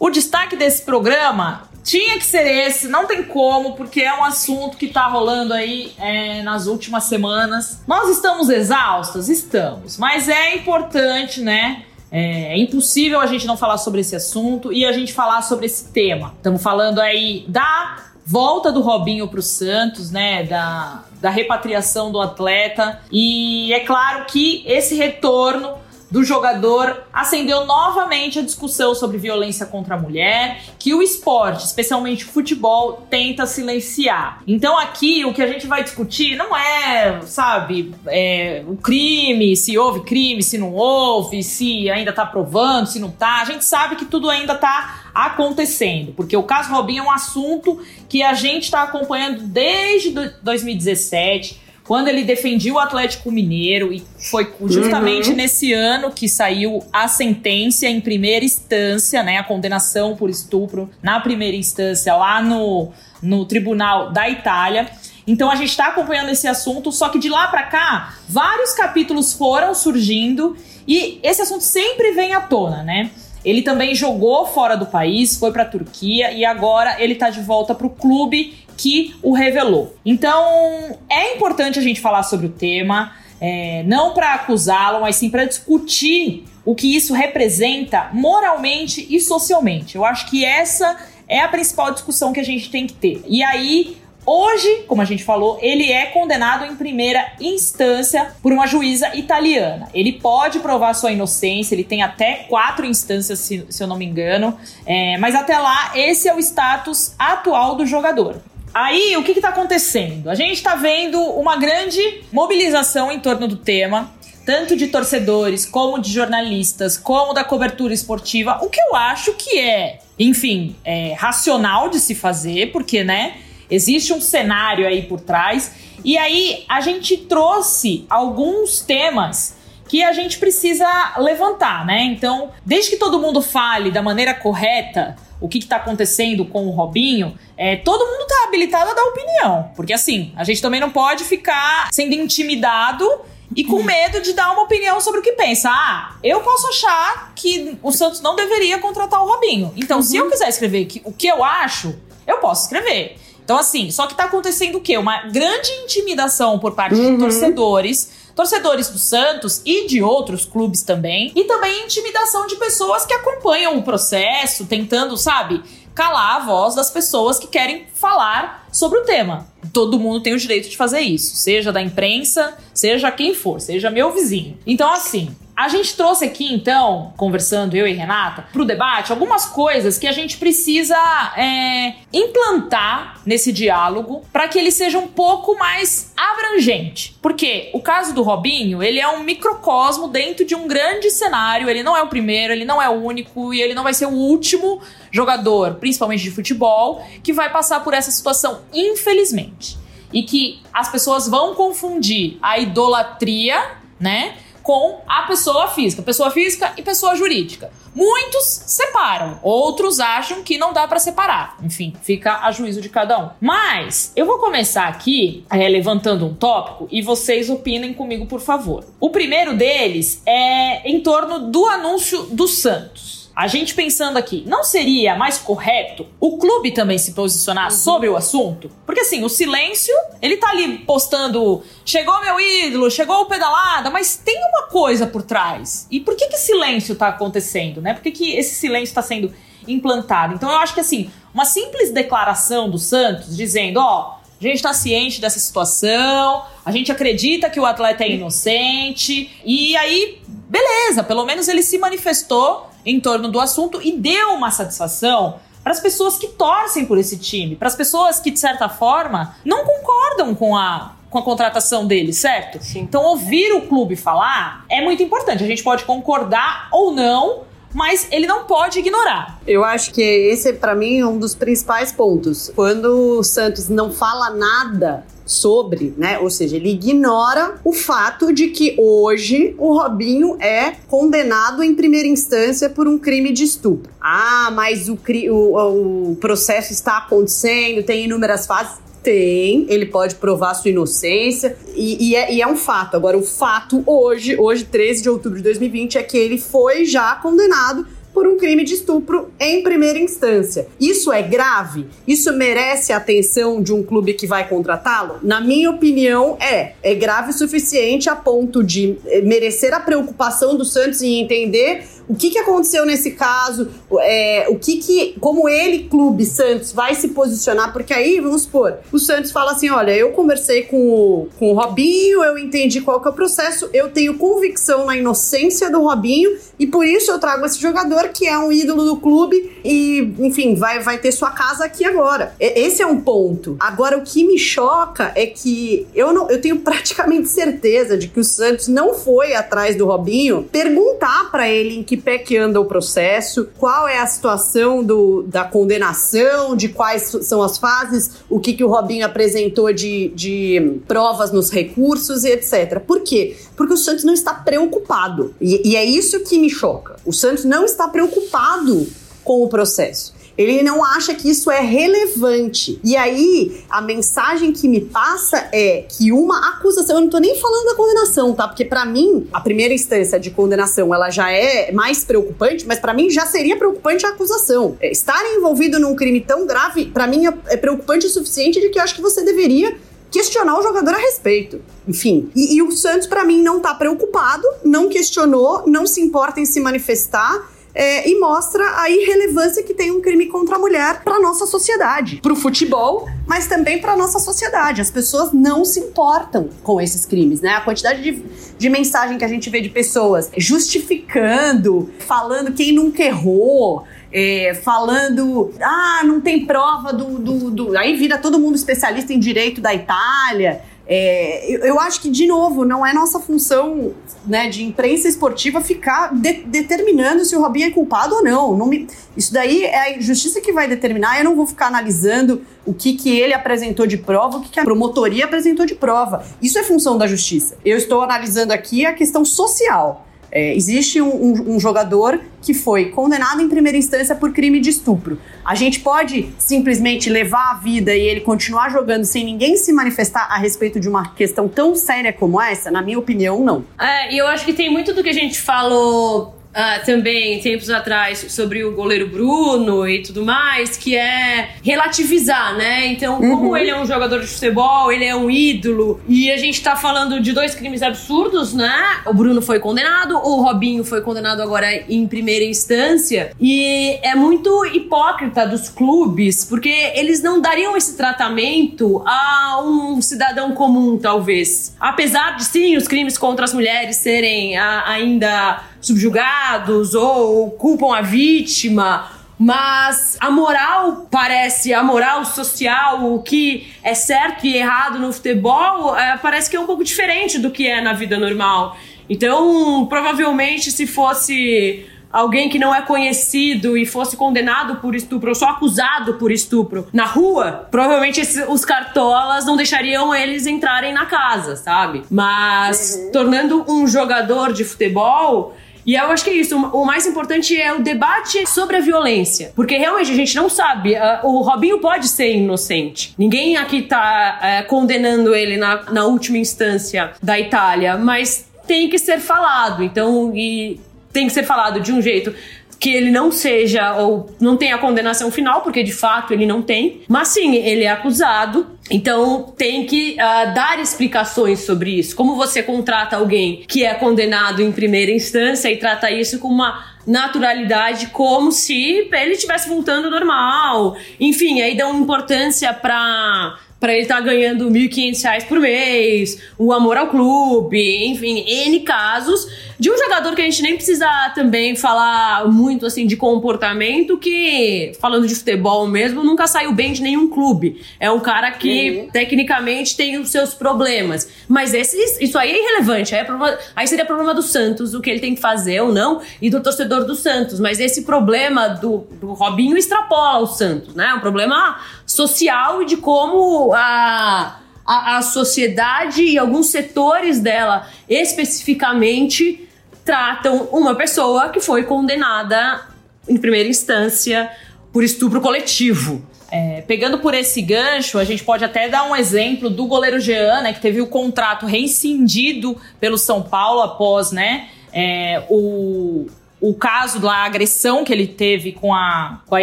O 0.00 0.10
destaque 0.10 0.56
desse 0.56 0.82
programa 0.82 1.68
tinha 1.82 2.18
que 2.18 2.24
ser 2.24 2.46
esse, 2.46 2.86
não 2.86 3.06
tem 3.06 3.24
como, 3.24 3.72
porque 3.72 4.02
é 4.02 4.14
um 4.14 4.22
assunto 4.22 4.76
que 4.76 4.88
tá 4.88 5.06
rolando 5.06 5.52
aí 5.52 5.92
é, 5.98 6.42
nas 6.42 6.66
últimas 6.66 7.04
semanas. 7.04 7.82
Nós 7.86 8.08
estamos 8.10 8.48
exaustas? 8.48 9.28
Estamos, 9.28 9.98
mas 9.98 10.28
é 10.28 10.54
importante, 10.54 11.40
né? 11.40 11.84
É, 12.10 12.54
é 12.54 12.58
impossível 12.58 13.20
a 13.20 13.26
gente 13.26 13.46
não 13.46 13.56
falar 13.56 13.78
sobre 13.78 14.00
esse 14.00 14.16
assunto 14.16 14.72
e 14.72 14.84
a 14.84 14.92
gente 14.92 15.12
falar 15.12 15.42
sobre 15.42 15.66
esse 15.66 15.92
tema. 15.92 16.32
Estamos 16.36 16.62
falando 16.62 17.00
aí 17.00 17.44
da 17.48 18.04
volta 18.24 18.70
do 18.70 18.80
Robinho 18.80 19.28
pro 19.28 19.42
Santos, 19.42 20.10
né? 20.10 20.44
Da, 20.44 21.04
da 21.20 21.30
repatriação 21.30 22.12
do 22.12 22.20
atleta. 22.20 23.00
E 23.10 23.72
é 23.72 23.80
claro 23.80 24.26
que 24.26 24.62
esse 24.66 24.94
retorno 24.94 25.74
do 26.10 26.24
jogador 26.24 27.04
acendeu 27.12 27.66
novamente 27.66 28.38
a 28.38 28.42
discussão 28.42 28.94
sobre 28.94 29.18
violência 29.18 29.66
contra 29.66 29.94
a 29.94 29.98
mulher, 29.98 30.62
que 30.78 30.94
o 30.94 31.02
esporte, 31.02 31.64
especialmente 31.66 32.24
o 32.24 32.28
futebol, 32.28 33.06
tenta 33.10 33.44
silenciar. 33.44 34.42
Então 34.46 34.78
aqui 34.78 35.24
o 35.24 35.34
que 35.34 35.42
a 35.42 35.46
gente 35.46 35.66
vai 35.66 35.84
discutir 35.84 36.34
não 36.36 36.56
é, 36.56 37.20
sabe, 37.26 37.94
é, 38.06 38.64
o 38.66 38.76
crime, 38.76 39.54
se 39.54 39.76
houve 39.76 40.00
crime, 40.00 40.42
se 40.42 40.56
não 40.56 40.72
houve, 40.72 41.42
se 41.42 41.90
ainda 41.90 42.12
tá 42.12 42.24
provando, 42.24 42.86
se 42.86 42.98
não 42.98 43.10
tá. 43.10 43.42
A 43.42 43.44
gente 43.44 43.64
sabe 43.64 43.96
que 43.96 44.06
tudo 44.06 44.30
ainda 44.30 44.54
tá 44.54 45.10
acontecendo, 45.14 46.12
porque 46.12 46.36
o 46.36 46.42
caso 46.42 46.72
Robinho 46.72 47.02
é 47.02 47.06
um 47.06 47.10
assunto 47.10 47.80
que 48.08 48.22
a 48.22 48.32
gente 48.32 48.64
está 48.64 48.82
acompanhando 48.82 49.42
desde 49.42 50.10
do- 50.10 50.32
2017 50.42 51.67
quando 51.88 52.08
ele 52.08 52.22
defendia 52.22 52.74
o 52.74 52.78
Atlético 52.78 53.32
Mineiro 53.32 53.90
e 53.90 54.04
foi 54.30 54.52
justamente 54.66 55.32
nesse 55.32 55.72
ano 55.72 56.10
que 56.10 56.28
saiu 56.28 56.84
a 56.92 57.08
sentença 57.08 57.86
em 57.86 57.98
primeira 57.98 58.44
instância, 58.44 59.22
né, 59.22 59.38
a 59.38 59.42
condenação 59.42 60.14
por 60.14 60.28
estupro 60.28 60.90
na 61.02 61.18
primeira 61.18 61.56
instância 61.56 62.14
lá 62.14 62.42
no, 62.42 62.92
no 63.22 63.46
tribunal 63.46 64.12
da 64.12 64.28
Itália. 64.28 64.90
Então 65.26 65.50
a 65.50 65.56
gente 65.56 65.70
está 65.70 65.86
acompanhando 65.86 66.28
esse 66.28 66.46
assunto, 66.46 66.92
só 66.92 67.08
que 67.08 67.18
de 67.18 67.30
lá 67.30 67.48
para 67.48 67.62
cá 67.62 68.16
vários 68.28 68.74
capítulos 68.74 69.32
foram 69.32 69.74
surgindo 69.74 70.58
e 70.86 71.18
esse 71.22 71.40
assunto 71.40 71.62
sempre 71.62 72.12
vem 72.12 72.34
à 72.34 72.42
tona, 72.42 72.82
né? 72.82 73.10
Ele 73.48 73.62
também 73.62 73.94
jogou 73.94 74.44
fora 74.44 74.76
do 74.76 74.84
país, 74.84 75.38
foi 75.38 75.50
para 75.50 75.62
a 75.62 75.66
Turquia 75.66 76.32
e 76.32 76.44
agora 76.44 77.02
ele 77.02 77.14
tá 77.14 77.30
de 77.30 77.40
volta 77.40 77.74
pro 77.74 77.88
clube 77.88 78.58
que 78.76 79.14
o 79.22 79.32
revelou. 79.32 79.96
Então 80.04 80.98
é 81.08 81.34
importante 81.34 81.78
a 81.78 81.82
gente 81.82 81.98
falar 81.98 82.24
sobre 82.24 82.48
o 82.48 82.50
tema, 82.50 83.10
é, 83.40 83.82
não 83.86 84.12
para 84.12 84.34
acusá-lo, 84.34 85.00
mas 85.00 85.16
sim 85.16 85.30
para 85.30 85.46
discutir 85.46 86.44
o 86.62 86.74
que 86.74 86.94
isso 86.94 87.14
representa 87.14 88.10
moralmente 88.12 89.06
e 89.08 89.18
socialmente. 89.18 89.96
Eu 89.96 90.04
acho 90.04 90.28
que 90.28 90.44
essa 90.44 90.98
é 91.26 91.40
a 91.40 91.48
principal 91.48 91.90
discussão 91.90 92.34
que 92.34 92.40
a 92.40 92.44
gente 92.44 92.70
tem 92.70 92.86
que 92.86 92.92
ter. 92.92 93.24
E 93.26 93.42
aí 93.42 93.96
Hoje, 94.30 94.84
como 94.86 95.00
a 95.00 95.06
gente 95.06 95.24
falou, 95.24 95.58
ele 95.62 95.90
é 95.90 96.04
condenado 96.04 96.66
em 96.66 96.76
primeira 96.76 97.32
instância 97.40 98.34
por 98.42 98.52
uma 98.52 98.66
juíza 98.66 99.16
italiana. 99.16 99.88
Ele 99.94 100.12
pode 100.12 100.58
provar 100.58 100.92
sua 100.92 101.12
inocência, 101.12 101.74
ele 101.74 101.82
tem 101.82 102.02
até 102.02 102.44
quatro 102.46 102.84
instâncias, 102.84 103.38
se, 103.38 103.64
se 103.70 103.82
eu 103.82 103.86
não 103.86 103.96
me 103.96 104.04
engano. 104.04 104.54
É, 104.84 105.16
mas 105.16 105.34
até 105.34 105.58
lá, 105.58 105.92
esse 105.94 106.28
é 106.28 106.34
o 106.34 106.38
status 106.38 107.14
atual 107.18 107.74
do 107.74 107.86
jogador. 107.86 108.42
Aí, 108.74 109.16
o 109.16 109.24
que 109.24 109.32
está 109.32 109.48
acontecendo? 109.48 110.28
A 110.28 110.34
gente 110.34 110.56
está 110.56 110.74
vendo 110.74 111.18
uma 111.18 111.56
grande 111.56 112.22
mobilização 112.30 113.10
em 113.10 113.20
torno 113.20 113.48
do 113.48 113.56
tema, 113.56 114.12
tanto 114.44 114.76
de 114.76 114.88
torcedores, 114.88 115.64
como 115.64 115.98
de 115.98 116.12
jornalistas, 116.12 116.98
como 116.98 117.32
da 117.32 117.44
cobertura 117.44 117.94
esportiva, 117.94 118.58
o 118.60 118.68
que 118.68 118.78
eu 118.78 118.94
acho 118.94 119.32
que 119.32 119.58
é, 119.58 120.00
enfim, 120.18 120.76
é 120.84 121.14
racional 121.14 121.88
de 121.88 121.98
se 121.98 122.14
fazer, 122.14 122.72
porque, 122.72 123.02
né? 123.02 123.47
Existe 123.70 124.12
um 124.12 124.20
cenário 124.20 124.86
aí 124.86 125.02
por 125.02 125.20
trás. 125.20 125.72
E 126.04 126.16
aí 126.16 126.64
a 126.68 126.80
gente 126.80 127.16
trouxe 127.16 128.06
alguns 128.08 128.80
temas 128.80 129.56
que 129.88 130.02
a 130.02 130.12
gente 130.12 130.38
precisa 130.38 130.86
levantar, 131.18 131.86
né? 131.86 132.02
Então, 132.04 132.50
desde 132.64 132.90
que 132.90 132.96
todo 132.98 133.18
mundo 133.18 133.40
fale 133.40 133.90
da 133.90 134.02
maneira 134.02 134.34
correta 134.34 135.16
o 135.40 135.48
que 135.48 135.58
está 135.58 135.76
acontecendo 135.76 136.44
com 136.44 136.66
o 136.66 136.70
Robinho, 136.70 137.38
é, 137.56 137.76
todo 137.76 138.04
mundo 138.04 138.22
está 138.22 138.44
habilitado 138.48 138.90
a 138.90 138.94
dar 138.94 139.04
opinião. 139.04 139.70
Porque 139.76 139.92
assim, 139.92 140.32
a 140.36 140.44
gente 140.44 140.60
também 140.60 140.80
não 140.80 140.90
pode 140.90 141.24
ficar 141.24 141.88
sendo 141.92 142.12
intimidado 142.14 143.08
e 143.56 143.64
com 143.64 143.82
medo 143.82 144.20
de 144.20 144.34
dar 144.34 144.50
uma 144.52 144.62
opinião 144.64 145.00
sobre 145.00 145.20
o 145.20 145.22
que 145.22 145.32
pensa. 145.32 145.70
Ah, 145.70 146.16
eu 146.22 146.40
posso 146.40 146.66
achar 146.68 147.32
que 147.34 147.78
o 147.82 147.90
Santos 147.90 148.20
não 148.20 148.36
deveria 148.36 148.78
contratar 148.78 149.22
o 149.22 149.26
Robinho. 149.26 149.72
Então, 149.76 150.02
se 150.02 150.16
eu 150.16 150.28
quiser 150.28 150.48
escrever 150.48 150.84
que- 150.84 151.00
o 151.04 151.12
que 151.12 151.26
eu 151.26 151.42
acho, 151.42 151.98
eu 152.26 152.38
posso 152.38 152.64
escrever. 152.64 153.16
Então, 153.48 153.56
assim, 153.56 153.90
só 153.90 154.06
que 154.06 154.14
tá 154.14 154.24
acontecendo 154.24 154.74
o 154.74 154.80
quê? 154.82 154.98
Uma 154.98 155.22
grande 155.22 155.70
intimidação 155.82 156.58
por 156.58 156.74
parte 156.74 156.96
de 156.96 157.16
torcedores, 157.16 158.10
torcedores 158.36 158.90
do 158.90 158.98
Santos 158.98 159.62
e 159.64 159.86
de 159.86 160.02
outros 160.02 160.44
clubes 160.44 160.82
também, 160.82 161.32
e 161.34 161.44
também 161.44 161.82
intimidação 161.82 162.46
de 162.46 162.56
pessoas 162.56 163.06
que 163.06 163.14
acompanham 163.14 163.78
o 163.78 163.82
processo, 163.82 164.66
tentando, 164.66 165.16
sabe, 165.16 165.62
calar 165.94 166.36
a 166.36 166.44
voz 166.44 166.74
das 166.74 166.90
pessoas 166.90 167.38
que 167.38 167.46
querem 167.46 167.86
falar 167.94 168.68
sobre 168.70 168.98
o 168.98 169.04
tema. 169.06 169.48
Todo 169.72 169.98
mundo 169.98 170.22
tem 170.22 170.34
o 170.34 170.38
direito 170.38 170.68
de 170.68 170.76
fazer 170.76 171.00
isso, 171.00 171.34
seja 171.34 171.72
da 171.72 171.80
imprensa, 171.80 172.54
seja 172.74 173.10
quem 173.10 173.34
for, 173.34 173.62
seja 173.62 173.88
meu 173.88 174.12
vizinho. 174.12 174.58
Então, 174.66 174.92
assim, 174.92 175.34
a 175.58 175.66
gente 175.66 175.96
trouxe 175.96 176.24
aqui, 176.24 176.54
então, 176.54 177.12
conversando 177.16 177.76
eu 177.76 177.84
e 177.84 177.92
Renata, 177.92 178.46
pro 178.52 178.64
debate, 178.64 179.10
algumas 179.10 179.44
coisas 179.44 179.98
que 179.98 180.06
a 180.06 180.12
gente 180.12 180.36
precisa 180.36 180.96
é, 181.36 181.96
implantar 182.12 183.20
nesse 183.26 183.50
diálogo 183.50 184.22
para 184.32 184.46
que 184.46 184.56
ele 184.56 184.70
seja 184.70 185.00
um 185.00 185.08
pouco 185.08 185.58
mais 185.58 186.12
abrangente. 186.16 187.18
Porque 187.20 187.70
o 187.74 187.80
caso 187.80 188.14
do 188.14 188.22
Robinho, 188.22 188.80
ele 188.80 189.00
é 189.00 189.08
um 189.08 189.24
microcosmo 189.24 190.06
dentro 190.06 190.44
de 190.44 190.54
um 190.54 190.68
grande 190.68 191.10
cenário. 191.10 191.68
Ele 191.68 191.82
não 191.82 191.96
é 191.96 192.02
o 192.04 192.06
primeiro, 192.06 192.52
ele 192.52 192.64
não 192.64 192.80
é 192.80 192.88
o 192.88 192.92
único 192.92 193.52
e 193.52 193.60
ele 193.60 193.74
não 193.74 193.82
vai 193.82 193.94
ser 193.94 194.06
o 194.06 194.12
último 194.12 194.80
jogador, 195.10 195.74
principalmente 195.74 196.22
de 196.22 196.30
futebol, 196.30 197.04
que 197.20 197.32
vai 197.32 197.50
passar 197.50 197.82
por 197.82 197.94
essa 197.94 198.12
situação, 198.12 198.60
infelizmente. 198.72 199.76
E 200.12 200.22
que 200.22 200.60
as 200.72 200.88
pessoas 200.88 201.26
vão 201.26 201.56
confundir 201.56 202.38
a 202.40 202.60
idolatria, 202.60 203.72
né? 203.98 204.36
Com 204.68 205.00
a 205.08 205.22
pessoa 205.22 205.68
física, 205.68 206.02
pessoa 206.02 206.30
física 206.30 206.74
e 206.76 206.82
pessoa 206.82 207.16
jurídica. 207.16 207.70
Muitos 207.94 208.44
separam, 208.66 209.40
outros 209.42 209.98
acham 209.98 210.42
que 210.42 210.58
não 210.58 210.74
dá 210.74 210.86
pra 210.86 210.98
separar. 210.98 211.56
Enfim, 211.62 211.94
fica 212.02 212.40
a 212.40 212.52
juízo 212.52 212.82
de 212.82 212.90
cada 212.90 213.18
um. 213.18 213.30
Mas 213.40 214.12
eu 214.14 214.26
vou 214.26 214.36
começar 214.36 214.86
aqui 214.86 215.42
é, 215.48 215.66
levantando 215.66 216.26
um 216.26 216.34
tópico 216.34 216.86
e 216.90 217.00
vocês 217.00 217.48
opinem 217.48 217.94
comigo, 217.94 218.26
por 218.26 218.40
favor. 218.40 218.84
O 219.00 219.08
primeiro 219.08 219.56
deles 219.56 220.22
é 220.26 220.86
em 220.86 221.00
torno 221.00 221.50
do 221.50 221.64
anúncio 221.64 222.24
do 222.24 222.46
Santos. 222.46 223.17
A 223.38 223.46
gente 223.46 223.72
pensando 223.72 224.16
aqui, 224.16 224.42
não 224.48 224.64
seria 224.64 225.14
mais 225.14 225.38
correto 225.38 226.04
o 226.18 226.38
clube 226.38 226.72
também 226.72 226.98
se 226.98 227.12
posicionar 227.12 227.70
sobre 227.70 228.08
o 228.08 228.16
assunto? 228.16 228.68
Porque 228.84 229.02
assim, 229.02 229.22
o 229.22 229.28
silêncio, 229.28 229.94
ele 230.20 230.38
tá 230.38 230.50
ali 230.50 230.78
postando, 230.78 231.62
chegou 231.84 232.20
meu 232.20 232.40
ídolo, 232.40 232.90
chegou 232.90 233.20
o 233.20 233.26
pedalada, 233.26 233.90
mas 233.90 234.16
tem 234.16 234.36
uma 234.48 234.64
coisa 234.64 235.06
por 235.06 235.22
trás. 235.22 235.86
E 235.88 236.00
por 236.00 236.16
que 236.16 236.26
que 236.26 236.36
silêncio 236.36 236.96
tá 236.96 237.06
acontecendo, 237.06 237.80
né? 237.80 237.94
Por 237.94 238.02
que 238.02 238.10
que 238.10 238.34
esse 238.34 238.56
silêncio 238.56 238.92
tá 238.92 239.02
sendo 239.02 239.32
implantado? 239.68 240.34
Então 240.34 240.50
eu 240.50 240.56
acho 240.56 240.74
que 240.74 240.80
assim, 240.80 241.08
uma 241.32 241.44
simples 241.44 241.92
declaração 241.92 242.68
do 242.68 242.76
Santos 242.76 243.36
dizendo, 243.36 243.78
ó, 243.78 244.18
a 244.40 244.42
gente 244.42 244.56
está 244.56 244.72
ciente 244.72 245.20
dessa 245.20 245.38
situação, 245.38 246.42
a 246.64 246.72
gente 246.72 246.90
acredita 246.90 247.48
que 247.48 247.60
o 247.60 247.64
atleta 247.64 248.02
é 248.02 248.10
inocente, 248.10 249.30
e 249.44 249.76
aí, 249.76 250.20
beleza, 250.26 251.04
pelo 251.04 251.24
menos 251.24 251.46
ele 251.46 251.62
se 251.62 251.78
manifestou 251.78 252.68
em 252.88 252.98
torno 252.98 253.28
do 253.28 253.38
assunto 253.38 253.80
e 253.82 253.92
deu 253.92 254.30
uma 254.30 254.50
satisfação 254.50 255.38
para 255.62 255.72
as 255.72 255.80
pessoas 255.80 256.16
que 256.16 256.28
torcem 256.28 256.86
por 256.86 256.96
esse 256.96 257.18
time, 257.18 257.54
para 257.54 257.68
as 257.68 257.76
pessoas 257.76 258.18
que, 258.18 258.30
de 258.30 258.40
certa 258.40 258.68
forma, 258.68 259.36
não 259.44 259.64
concordam 259.64 260.34
com 260.34 260.56
a, 260.56 260.94
com 261.10 261.18
a 261.18 261.22
contratação 261.22 261.86
dele, 261.86 262.12
certo? 262.12 262.58
Sim. 262.62 262.80
Então, 262.80 263.02
ouvir 263.02 263.52
o 263.52 263.62
clube 263.62 263.94
falar 263.94 264.64
é 264.70 264.80
muito 264.80 265.02
importante. 265.02 265.44
A 265.44 265.46
gente 265.46 265.62
pode 265.62 265.84
concordar 265.84 266.68
ou 266.72 266.92
não, 266.92 267.42
mas 267.74 268.08
ele 268.10 268.26
não 268.26 268.44
pode 268.44 268.78
ignorar. 268.78 269.38
Eu 269.46 269.62
acho 269.62 269.92
que 269.92 270.00
esse, 270.00 270.54
pra 270.54 270.74
mim, 270.74 271.00
é 271.00 271.06
um 271.06 271.18
dos 271.18 271.34
principais 271.34 271.92
pontos. 271.92 272.50
Quando 272.54 273.18
o 273.18 273.22
Santos 273.22 273.68
não 273.68 273.92
fala 273.92 274.30
nada 274.30 275.04
sobre, 275.28 275.94
né? 275.96 276.18
Ou 276.18 276.30
seja, 276.30 276.56
ele 276.56 276.70
ignora 276.70 277.60
o 277.62 277.72
fato 277.72 278.32
de 278.32 278.48
que 278.48 278.74
hoje 278.78 279.54
o 279.58 279.78
Robinho 279.78 280.36
é 280.40 280.72
condenado 280.88 281.62
em 281.62 281.74
primeira 281.74 282.08
instância 282.08 282.70
por 282.70 282.88
um 282.88 282.98
crime 282.98 283.30
de 283.32 283.44
estupro. 283.44 283.90
Ah, 284.00 284.50
mas 284.52 284.88
o, 284.88 284.96
cri- 284.96 285.30
o, 285.30 286.12
o 286.12 286.16
processo 286.16 286.72
está 286.72 286.96
acontecendo, 286.98 287.82
tem 287.82 288.06
inúmeras 288.06 288.46
fases. 288.46 288.78
Tem, 289.00 289.64
ele 289.70 289.86
pode 289.86 290.16
provar 290.16 290.52
sua 290.54 290.70
inocência 290.70 291.56
e, 291.74 292.08
e 292.10 292.16
é, 292.16 292.34
e 292.34 292.42
é 292.42 292.46
um 292.46 292.56
fato. 292.56 292.96
Agora, 292.96 293.16
o 293.16 293.22
fato 293.22 293.82
hoje, 293.86 294.36
hoje, 294.38 294.64
13 294.64 295.02
de 295.02 295.08
outubro 295.08 295.38
de 295.38 295.44
2020, 295.44 295.96
é 295.96 296.02
que 296.02 296.18
ele 296.18 296.36
foi 296.36 296.84
já 296.84 297.14
condenado 297.14 297.86
por 298.18 298.26
um 298.26 298.36
crime 298.36 298.64
de 298.64 298.74
estupro 298.74 299.30
em 299.38 299.62
primeira 299.62 299.96
instância. 299.96 300.66
Isso 300.80 301.12
é 301.12 301.22
grave? 301.22 301.86
Isso 302.04 302.32
merece 302.32 302.92
a 302.92 302.96
atenção 302.96 303.62
de 303.62 303.72
um 303.72 303.80
clube 303.80 304.12
que 304.12 304.26
vai 304.26 304.48
contratá-lo? 304.48 305.20
Na 305.22 305.40
minha 305.40 305.70
opinião, 305.70 306.36
é. 306.40 306.72
É 306.82 306.96
grave 306.96 307.30
o 307.30 307.32
suficiente 307.32 308.10
a 308.10 308.16
ponto 308.16 308.64
de 308.64 308.98
eh, 309.06 309.20
merecer 309.20 309.72
a 309.72 309.78
preocupação 309.78 310.56
do 310.56 310.64
Santos 310.64 311.00
em 311.00 311.20
entender 311.20 311.84
o 312.08 312.14
que, 312.14 312.30
que 312.30 312.38
aconteceu 312.38 312.86
nesse 312.86 313.10
caso, 313.10 313.68
é, 314.00 314.46
o 314.48 314.58
que 314.58 314.78
que, 314.78 315.14
como 315.20 315.48
ele, 315.48 315.84
clube 315.84 316.24
Santos, 316.24 316.72
vai 316.72 316.94
se 316.94 317.08
posicionar, 317.08 317.72
porque 317.72 317.92
aí, 317.92 318.18
vamos 318.18 318.42
supor, 318.42 318.78
o 318.90 318.98
Santos 318.98 319.30
fala 319.30 319.52
assim, 319.52 319.68
olha, 319.68 319.94
eu 319.94 320.10
conversei 320.12 320.62
com 320.62 320.88
o, 320.88 321.28
com 321.38 321.52
o 321.52 321.54
Robinho, 321.54 322.24
eu 322.24 322.38
entendi 322.38 322.80
qual 322.80 323.00
que 323.00 323.08
é 323.08 323.10
o 323.10 323.14
processo, 323.14 323.68
eu 323.74 323.90
tenho 323.90 324.16
convicção 324.16 324.86
na 324.86 324.96
inocência 324.96 325.70
do 325.70 325.82
Robinho, 325.82 326.38
e 326.58 326.66
por 326.66 326.86
isso 326.86 327.10
eu 327.10 327.18
trago 327.18 327.44
esse 327.44 327.60
jogador 327.60 328.07
que 328.08 328.26
é 328.26 328.38
um 328.38 328.50
ídolo 328.50 328.84
do 328.84 328.96
clube 328.96 329.58
e, 329.64 330.14
enfim, 330.18 330.54
vai, 330.54 330.80
vai 330.80 330.98
ter 330.98 331.12
sua 331.12 331.30
casa 331.30 331.64
aqui 331.64 331.84
agora. 331.84 332.34
Esse 332.38 332.82
é 332.82 332.86
um 332.86 333.00
ponto. 333.00 333.56
Agora, 333.60 333.96
o 333.96 334.02
que 334.02 334.24
me 334.24 334.38
choca 334.38 335.12
é 335.14 335.26
que 335.26 335.86
eu, 335.94 336.12
não, 336.12 336.30
eu 336.30 336.40
tenho 336.40 336.60
praticamente 336.60 337.28
certeza 337.28 337.96
de 337.96 338.08
que 338.08 338.20
o 338.20 338.24
Santos 338.24 338.68
não 338.68 338.94
foi 338.94 339.34
atrás 339.34 339.76
do 339.76 339.86
Robinho 339.86 340.48
perguntar 340.50 341.30
pra 341.30 341.48
ele 341.48 341.78
em 341.78 341.82
que 341.82 341.96
pé 341.96 342.18
que 342.18 342.36
anda 342.36 342.60
o 342.60 342.64
processo, 342.64 343.48
qual 343.58 343.86
é 343.88 343.98
a 343.98 344.06
situação 344.06 344.82
do, 344.82 345.22
da 345.22 345.44
condenação, 345.44 346.56
de 346.56 346.68
quais 346.68 347.14
são 347.22 347.42
as 347.42 347.58
fases, 347.58 348.10
o 348.28 348.38
que, 348.38 348.52
que 348.52 348.64
o 348.64 348.68
Robinho 348.68 349.04
apresentou 349.04 349.72
de, 349.72 350.08
de 350.14 350.80
provas 350.86 351.32
nos 351.32 351.50
recursos 351.50 352.24
e 352.24 352.30
etc. 352.30 352.80
Por 352.80 353.00
quê? 353.00 353.36
Porque 353.56 353.74
o 353.74 353.76
Santos 353.76 354.04
não 354.04 354.14
está 354.14 354.34
preocupado. 354.34 355.34
E, 355.40 355.70
e 355.70 355.76
é 355.76 355.84
isso 355.84 356.20
que 356.20 356.38
me 356.38 356.50
choca. 356.50 356.96
O 357.04 357.12
Santos 357.12 357.44
não 357.44 357.64
está 357.64 357.88
preocupado 357.88 358.86
com 359.24 359.42
o 359.42 359.48
processo. 359.48 360.16
Ele 360.38 360.62
não 360.62 360.84
acha 360.84 361.16
que 361.16 361.28
isso 361.28 361.50
é 361.50 361.60
relevante. 361.60 362.80
E 362.84 362.96
aí, 362.96 363.64
a 363.68 363.82
mensagem 363.82 364.52
que 364.52 364.68
me 364.68 364.80
passa 364.80 365.48
é 365.52 365.84
que 365.88 366.12
uma 366.12 366.50
acusação, 366.50 366.94
eu 366.94 367.00
não 367.02 367.08
tô 367.08 367.18
nem 367.18 367.34
falando 367.34 367.66
da 367.66 367.74
condenação, 367.74 368.32
tá? 368.32 368.46
Porque 368.46 368.64
pra 368.64 368.86
mim, 368.86 369.26
a 369.32 369.40
primeira 369.40 369.74
instância 369.74 370.18
de 370.20 370.30
condenação, 370.30 370.94
ela 370.94 371.10
já 371.10 371.28
é 371.32 371.72
mais 371.72 372.04
preocupante, 372.04 372.64
mas 372.68 372.78
pra 372.78 372.94
mim 372.94 373.10
já 373.10 373.26
seria 373.26 373.56
preocupante 373.56 374.06
a 374.06 374.10
acusação. 374.10 374.76
É, 374.80 374.92
estar 374.92 375.20
envolvido 375.34 375.80
num 375.80 375.96
crime 375.96 376.20
tão 376.20 376.46
grave, 376.46 376.86
pra 376.86 377.08
mim 377.08 377.26
é, 377.26 377.34
é 377.48 377.56
preocupante 377.56 378.06
o 378.06 378.08
suficiente 378.10 378.60
de 378.60 378.68
que 378.68 378.78
eu 378.78 378.82
acho 378.84 378.94
que 378.94 379.02
você 379.02 379.24
deveria 379.24 379.76
questionar 380.10 380.58
o 380.58 380.62
jogador 380.62 380.94
a 380.94 380.98
respeito. 380.98 381.60
Enfim, 381.86 382.30
e, 382.34 382.56
e 382.56 382.62
o 382.62 382.70
Santos, 382.72 383.06
pra 383.06 383.24
mim, 383.24 383.42
não 383.42 383.60
tá 383.60 383.74
preocupado, 383.74 384.46
não 384.64 384.88
questionou, 384.88 385.64
não 385.66 385.86
se 385.86 386.00
importa 386.00 386.40
em 386.40 386.46
se 386.46 386.60
manifestar. 386.60 387.48
é, 387.78 388.10
e 388.10 388.18
mostra 388.18 388.64
a 388.80 388.90
irrelevância 388.90 389.62
que 389.62 389.72
tem 389.72 389.92
um 389.92 390.00
crime 390.00 390.26
contra 390.26 390.56
a 390.56 390.58
mulher 390.58 391.02
para 391.04 391.20
nossa 391.20 391.46
sociedade, 391.46 392.20
para 392.20 392.32
o 392.32 392.36
futebol, 392.36 393.08
mas 393.24 393.46
também 393.46 393.80
para 393.80 393.96
nossa 393.96 394.18
sociedade. 394.18 394.80
As 394.80 394.90
pessoas 394.90 395.32
não 395.32 395.64
se 395.64 395.78
importam 395.78 396.48
com 396.64 396.80
esses 396.80 397.06
crimes, 397.06 397.40
né? 397.40 397.50
A 397.50 397.60
quantidade 397.60 398.02
de, 398.02 398.22
de 398.58 398.68
mensagem 398.68 399.16
que 399.16 399.24
a 399.24 399.28
gente 399.28 399.48
vê 399.48 399.60
de 399.60 399.68
pessoas 399.68 400.28
justificando, 400.36 401.88
falando 402.00 402.52
quem 402.52 402.72
nunca 402.72 403.02
errou, 403.02 403.84
é, 404.12 404.54
falando, 404.62 405.52
ah, 405.60 406.00
não 406.04 406.20
tem 406.20 406.46
prova 406.46 406.92
do, 406.92 407.18
do, 407.18 407.50
do- 407.50 407.78
Aí 407.78 407.94
vira 407.96 408.18
todo 408.18 408.38
mundo 408.38 408.54
especialista 408.56 409.12
em 409.12 409.18
direito 409.18 409.60
da 409.60 409.74
Itália. 409.74 410.62
É, 410.90 411.44
eu, 411.54 411.60
eu 411.60 411.80
acho 411.80 412.00
que, 412.00 412.08
de 412.08 412.26
novo, 412.26 412.64
não 412.64 412.84
é 412.86 412.94
nossa 412.94 413.20
função 413.20 413.92
né, 414.24 414.48
de 414.48 414.64
imprensa 414.64 415.06
esportiva 415.06 415.60
ficar 415.60 416.14
de- 416.14 416.44
determinando 416.46 417.26
se 417.26 417.36
o 417.36 417.42
Robinho 417.42 417.66
é 417.66 417.70
culpado 417.70 418.14
ou 418.14 418.24
não. 418.24 418.56
Não 418.56 418.64
me- 418.66 418.86
isso 419.14 419.30
daí 419.30 419.64
é 419.64 419.96
a 419.96 420.00
justiça 420.00 420.40
que 420.40 420.50
vai 420.50 420.66
determinar. 420.66 421.18
Eu 421.18 421.24
não 421.24 421.36
vou 421.36 421.46
ficar 421.46 421.66
analisando 421.66 422.40
o 422.64 422.72
que, 422.72 422.94
que 422.94 423.10
ele 423.20 423.34
apresentou 423.34 423.86
de 423.86 423.98
prova, 423.98 424.38
o 424.38 424.40
que, 424.40 424.48
que 424.48 424.60
a 424.60 424.64
promotoria 424.64 425.26
apresentou 425.26 425.66
de 425.66 425.74
prova. 425.74 426.24
Isso 426.40 426.58
é 426.58 426.62
função 426.62 426.96
da 426.96 427.06
justiça. 427.06 427.58
Eu 427.62 427.76
estou 427.76 428.00
analisando 428.00 428.54
aqui 428.54 428.86
a 428.86 428.94
questão 428.94 429.26
social. 429.26 430.06
É, 430.30 430.54
existe 430.54 431.00
um, 431.00 431.08
um- 431.08 431.54
um 431.56 431.60
jogador 431.60 432.20
que 432.42 432.54
foi 432.54 432.86
condenado 432.90 433.40
em 433.42 433.48
primeira 433.48 433.76
instância 433.76 434.14
por 434.14 434.32
crime 434.32 434.60
de 434.60 434.70
estupro. 434.70 435.18
A 435.44 435.54
gente 435.54 435.80
pode 435.80 436.28
simplesmente 436.38 437.08
levar 437.10 437.52
a 437.52 437.54
vida 437.54 437.94
e 437.96 438.00
ele 438.00 438.20
continuar 438.20 438.70
jogando 438.70 439.04
sem 439.04 439.24
ninguém 439.24 439.56
se 439.56 439.72
manifestar 439.72 440.28
a 440.30 440.38
respeito 440.38 440.78
de 440.78 440.88
uma 440.88 441.14
questão 441.14 441.48
tão 441.48 441.74
séria 441.74 442.12
como 442.12 442.40
essa? 442.40 442.70
Na 442.70 442.82
minha 442.82 442.98
opinião, 442.98 443.42
não. 443.44 443.64
É, 443.80 444.14
e 444.14 444.18
eu 444.18 444.26
acho 444.26 444.44
que 444.44 444.52
tem 444.52 444.70
muito 444.70 444.92
do 444.92 445.02
que 445.02 445.08
a 445.08 445.12
gente 445.14 445.40
falou 445.40 446.34
ah, 446.58 446.80
também 446.84 447.38
tempos 447.38 447.70
atrás 447.70 448.26
sobre 448.30 448.64
o 448.64 448.72
goleiro 448.72 449.06
Bruno 449.08 449.88
e 449.88 450.02
tudo 450.02 450.24
mais, 450.24 450.76
que 450.76 450.96
é 450.96 451.50
relativizar, 451.62 452.56
né? 452.56 452.88
Então, 452.88 453.20
como 453.20 453.56
ele 453.56 453.70
é 453.70 453.80
um 453.80 453.86
jogador 453.86 454.18
de 454.18 454.26
futebol, 454.26 454.90
ele 454.90 455.04
é 455.04 455.14
um 455.14 455.30
ídolo, 455.30 456.00
e 456.08 456.32
a 456.32 456.36
gente 456.36 456.60
tá 456.60 456.74
falando 456.74 457.20
de 457.20 457.32
dois 457.32 457.54
crimes 457.54 457.80
absurdos, 457.80 458.52
né? 458.54 458.74
O 459.06 459.14
Bruno 459.14 459.40
foi 459.40 459.60
condenado, 459.60 460.16
o 460.16 460.42
Robinho 460.42 460.82
foi 460.82 461.00
condenado 461.00 461.40
agora 461.40 461.72
em 461.88 462.08
primeira 462.08 462.44
instância, 462.44 463.30
e 463.40 463.96
é 464.02 464.16
muito 464.16 464.66
hipócrita 464.66 465.46
dos 465.46 465.68
clubes, 465.68 466.44
porque 466.44 466.90
eles 466.96 467.22
não 467.22 467.40
dariam 467.40 467.76
esse 467.76 467.96
tratamento 467.96 469.00
a 469.06 469.62
um 469.62 470.02
cidadão 470.02 470.50
comum, 470.50 470.98
talvez. 470.98 471.76
Apesar 471.78 472.34
de 472.34 472.44
sim 472.46 472.76
os 472.76 472.88
crimes 472.88 473.16
contra 473.16 473.44
as 473.44 473.54
mulheres 473.54 473.94
serem 473.94 474.56
ah, 474.56 474.82
ainda 474.88 475.62
subjugados 475.80 476.94
ou 476.94 477.50
culpam 477.52 477.94
a 477.96 478.00
vítima. 478.00 479.10
Mas 479.40 480.16
a 480.18 480.30
moral 480.32 481.06
parece, 481.10 481.72
a 481.72 481.80
moral 481.82 482.24
social, 482.24 483.04
o 483.14 483.22
que 483.22 483.72
é 483.84 483.94
certo 483.94 484.44
e 484.44 484.56
errado 484.56 484.98
no 484.98 485.12
futebol, 485.12 485.96
eh, 485.96 486.18
parece 486.20 486.50
que 486.50 486.56
é 486.56 486.60
um 486.60 486.66
pouco 486.66 486.82
diferente 486.82 487.38
do 487.38 487.48
que 487.50 487.64
é 487.66 487.80
na 487.80 487.92
vida 487.92 488.18
normal. 488.18 488.76
Então, 489.08 489.86
provavelmente, 489.86 490.72
se 490.72 490.88
fosse 490.88 491.86
alguém 492.12 492.48
que 492.48 492.58
não 492.58 492.74
é 492.74 492.82
conhecido 492.82 493.76
e 493.78 493.86
fosse 493.86 494.16
condenado 494.16 494.76
por 494.76 494.96
estupro 494.96 495.28
ou 495.28 495.34
só 495.36 495.50
acusado 495.50 496.14
por 496.14 496.32
estupro 496.32 496.88
na 496.92 497.04
rua, 497.04 497.68
provavelmente 497.70 498.20
esses- 498.20 498.44
os 498.48 498.64
cartolas 498.64 499.46
não 499.46 499.56
deixariam 499.56 500.12
eles 500.12 500.46
entrarem 500.46 500.92
na 500.92 501.06
casa, 501.06 501.54
sabe? 501.54 502.02
Mas 502.10 502.98
tornando 503.12 503.64
um 503.68 503.86
jogador 503.86 504.52
de 504.52 504.64
futebol. 504.64 505.54
E 505.88 505.94
eu 505.94 506.04
acho 506.10 506.22
que 506.22 506.28
é 506.28 506.34
isso. 506.34 506.54
O 506.54 506.84
mais 506.84 507.06
importante 507.06 507.58
é 507.58 507.72
o 507.72 507.80
debate 507.82 508.46
sobre 508.46 508.76
a 508.76 508.80
violência. 508.80 509.52
Porque 509.56 509.74
realmente 509.78 510.12
a 510.12 510.14
gente 510.14 510.36
não 510.36 510.46
sabe. 510.50 510.94
ah, 510.94 511.20
O 511.24 511.40
Robinho 511.40 511.78
pode 511.78 512.08
ser 512.08 512.30
inocente. 512.34 513.14
Ninguém 513.16 513.56
aqui 513.56 513.80
tá 513.80 514.38
eh, 514.42 514.62
condenando 514.64 515.34
ele 515.34 515.56
na, 515.56 515.84
na 515.90 516.04
última 516.04 516.36
instância 516.36 517.12
da 517.22 517.40
Itália. 517.40 517.96
Mas 517.96 518.46
tem 518.66 518.90
que 518.90 518.98
ser 518.98 519.18
falado. 519.18 519.82
Então, 519.82 520.30
e 520.36 520.78
tem 521.10 521.26
que 521.26 521.32
ser 521.32 521.44
falado 521.44 521.80
de 521.80 521.90
um 521.90 522.02
jeito 522.02 522.34
que 522.78 522.90
ele 522.90 523.10
não 523.10 523.32
seja 523.32 523.94
ou 523.96 524.30
não 524.38 524.56
tenha 524.56 524.78
condenação 524.78 525.30
final, 525.32 525.62
porque 525.62 525.82
de 525.82 525.92
fato 525.92 526.32
ele 526.32 526.46
não 526.46 526.62
tem. 526.62 527.00
Mas 527.08 527.28
sim, 527.28 527.56
ele 527.56 527.84
é 527.84 527.90
acusado, 527.90 528.66
então 528.90 529.52
tem 529.56 529.86
que 529.86 530.14
uh, 530.14 530.54
dar 530.54 530.78
explicações 530.80 531.60
sobre 531.60 531.98
isso. 531.98 532.16
Como 532.16 532.36
você 532.36 532.62
contrata 532.62 533.16
alguém 533.16 533.64
que 533.68 533.84
é 533.84 533.94
condenado 533.94 534.62
em 534.62 534.72
primeira 534.72 535.12
instância 535.12 535.70
e 535.70 535.76
trata 535.76 536.10
isso 536.10 536.38
com 536.38 536.48
uma 536.48 536.84
naturalidade 537.06 538.08
como 538.08 538.52
se 538.52 539.08
ele 539.12 539.32
estivesse 539.32 539.68
voltando 539.68 540.10
normal. 540.10 540.96
Enfim, 541.18 541.60
aí 541.60 541.76
dão 541.76 541.98
importância 541.98 542.72
para 542.72 543.58
para 543.80 543.92
ele 543.92 544.02
estar 544.02 544.16
tá 544.16 544.20
ganhando 544.20 544.68
R$ 544.68 544.88
1.500 544.88 545.46
por 545.46 545.60
mês, 545.60 546.40
o 546.58 546.72
amor 546.72 546.96
ao 546.96 547.08
clube, 547.08 548.06
enfim, 548.06 548.44
N 548.46 548.80
casos 548.80 549.46
de 549.78 549.90
um 549.90 549.96
jogador 549.96 550.34
que 550.34 550.42
a 550.42 550.44
gente 550.44 550.60
nem 550.60 550.74
precisa 550.74 551.06
também 551.34 551.76
falar 551.76 552.48
muito 552.48 552.84
assim 552.84 553.06
de 553.06 553.16
comportamento, 553.16 554.18
que, 554.18 554.92
falando 555.00 555.26
de 555.26 555.34
futebol 555.36 555.86
mesmo, 555.86 556.24
nunca 556.24 556.48
saiu 556.48 556.72
bem 556.72 556.92
de 556.92 557.00
nenhum 557.00 557.28
clube. 557.28 557.80
É 558.00 558.10
um 558.10 558.18
cara 558.18 558.50
que 558.50 559.02
uhum. 559.02 559.10
tecnicamente 559.10 559.96
tem 559.96 560.18
os 560.18 560.30
seus 560.30 560.52
problemas. 560.52 561.28
Mas 561.46 561.74
esse, 561.74 561.96
isso 562.22 562.36
aí 562.36 562.50
é 562.50 562.58
irrelevante. 562.58 563.14
Aí, 563.14 563.20
é 563.20 563.24
problema, 563.24 563.56
aí 563.76 563.86
seria 563.86 564.04
problema 564.04 564.34
do 564.34 564.42
Santos, 564.42 564.94
o 564.94 565.00
que 565.00 565.10
ele 565.10 565.20
tem 565.20 565.36
que 565.36 565.40
fazer 565.40 565.80
ou 565.80 565.92
não, 565.92 566.20
e 566.42 566.50
do 566.50 566.60
torcedor 566.60 567.04
do 567.04 567.14
Santos. 567.14 567.60
Mas 567.60 567.78
esse 567.78 568.02
problema 568.02 568.68
do, 568.68 569.06
do 569.20 569.32
Robinho 569.32 569.76
extrapola 569.76 570.40
o 570.40 570.46
Santos, 570.46 570.94
né? 570.96 571.10
É 571.10 571.14
um 571.14 571.20
problema 571.20 571.80
social 572.18 572.82
e 572.82 572.84
de 572.84 572.96
como 572.96 573.72
a, 573.72 574.58
a, 574.84 575.18
a 575.18 575.22
sociedade 575.22 576.22
e 576.22 576.36
alguns 576.36 576.66
setores 576.66 577.38
dela 577.38 577.88
especificamente 578.08 579.68
tratam 580.04 580.68
uma 580.72 580.96
pessoa 580.96 581.50
que 581.50 581.60
foi 581.60 581.84
condenada 581.84 582.86
em 583.28 583.36
primeira 583.36 583.68
instância 583.68 584.50
por 584.92 585.04
estupro 585.04 585.40
coletivo. 585.40 586.26
É, 586.50 586.82
pegando 586.88 587.18
por 587.18 587.34
esse 587.34 587.62
gancho, 587.62 588.18
a 588.18 588.24
gente 588.24 588.42
pode 588.42 588.64
até 588.64 588.88
dar 588.88 589.04
um 589.04 589.14
exemplo 589.14 589.70
do 589.70 589.86
goleiro 589.86 590.18
Jean, 590.18 590.62
né, 590.62 590.72
que 590.72 590.80
teve 590.80 591.00
o 591.00 591.06
contrato 591.06 591.66
rescindido 591.66 592.76
pelo 592.98 593.18
São 593.18 593.42
Paulo 593.42 593.82
após 593.82 594.32
né, 594.32 594.68
é, 594.92 595.44
o, 595.50 596.26
o 596.60 596.74
caso 596.74 597.20
da 597.20 597.44
agressão 597.44 598.02
que 598.02 598.12
ele 598.12 598.26
teve 598.26 598.72
com 598.72 598.92
a, 598.92 599.40
com 599.46 599.54
a 599.54 599.62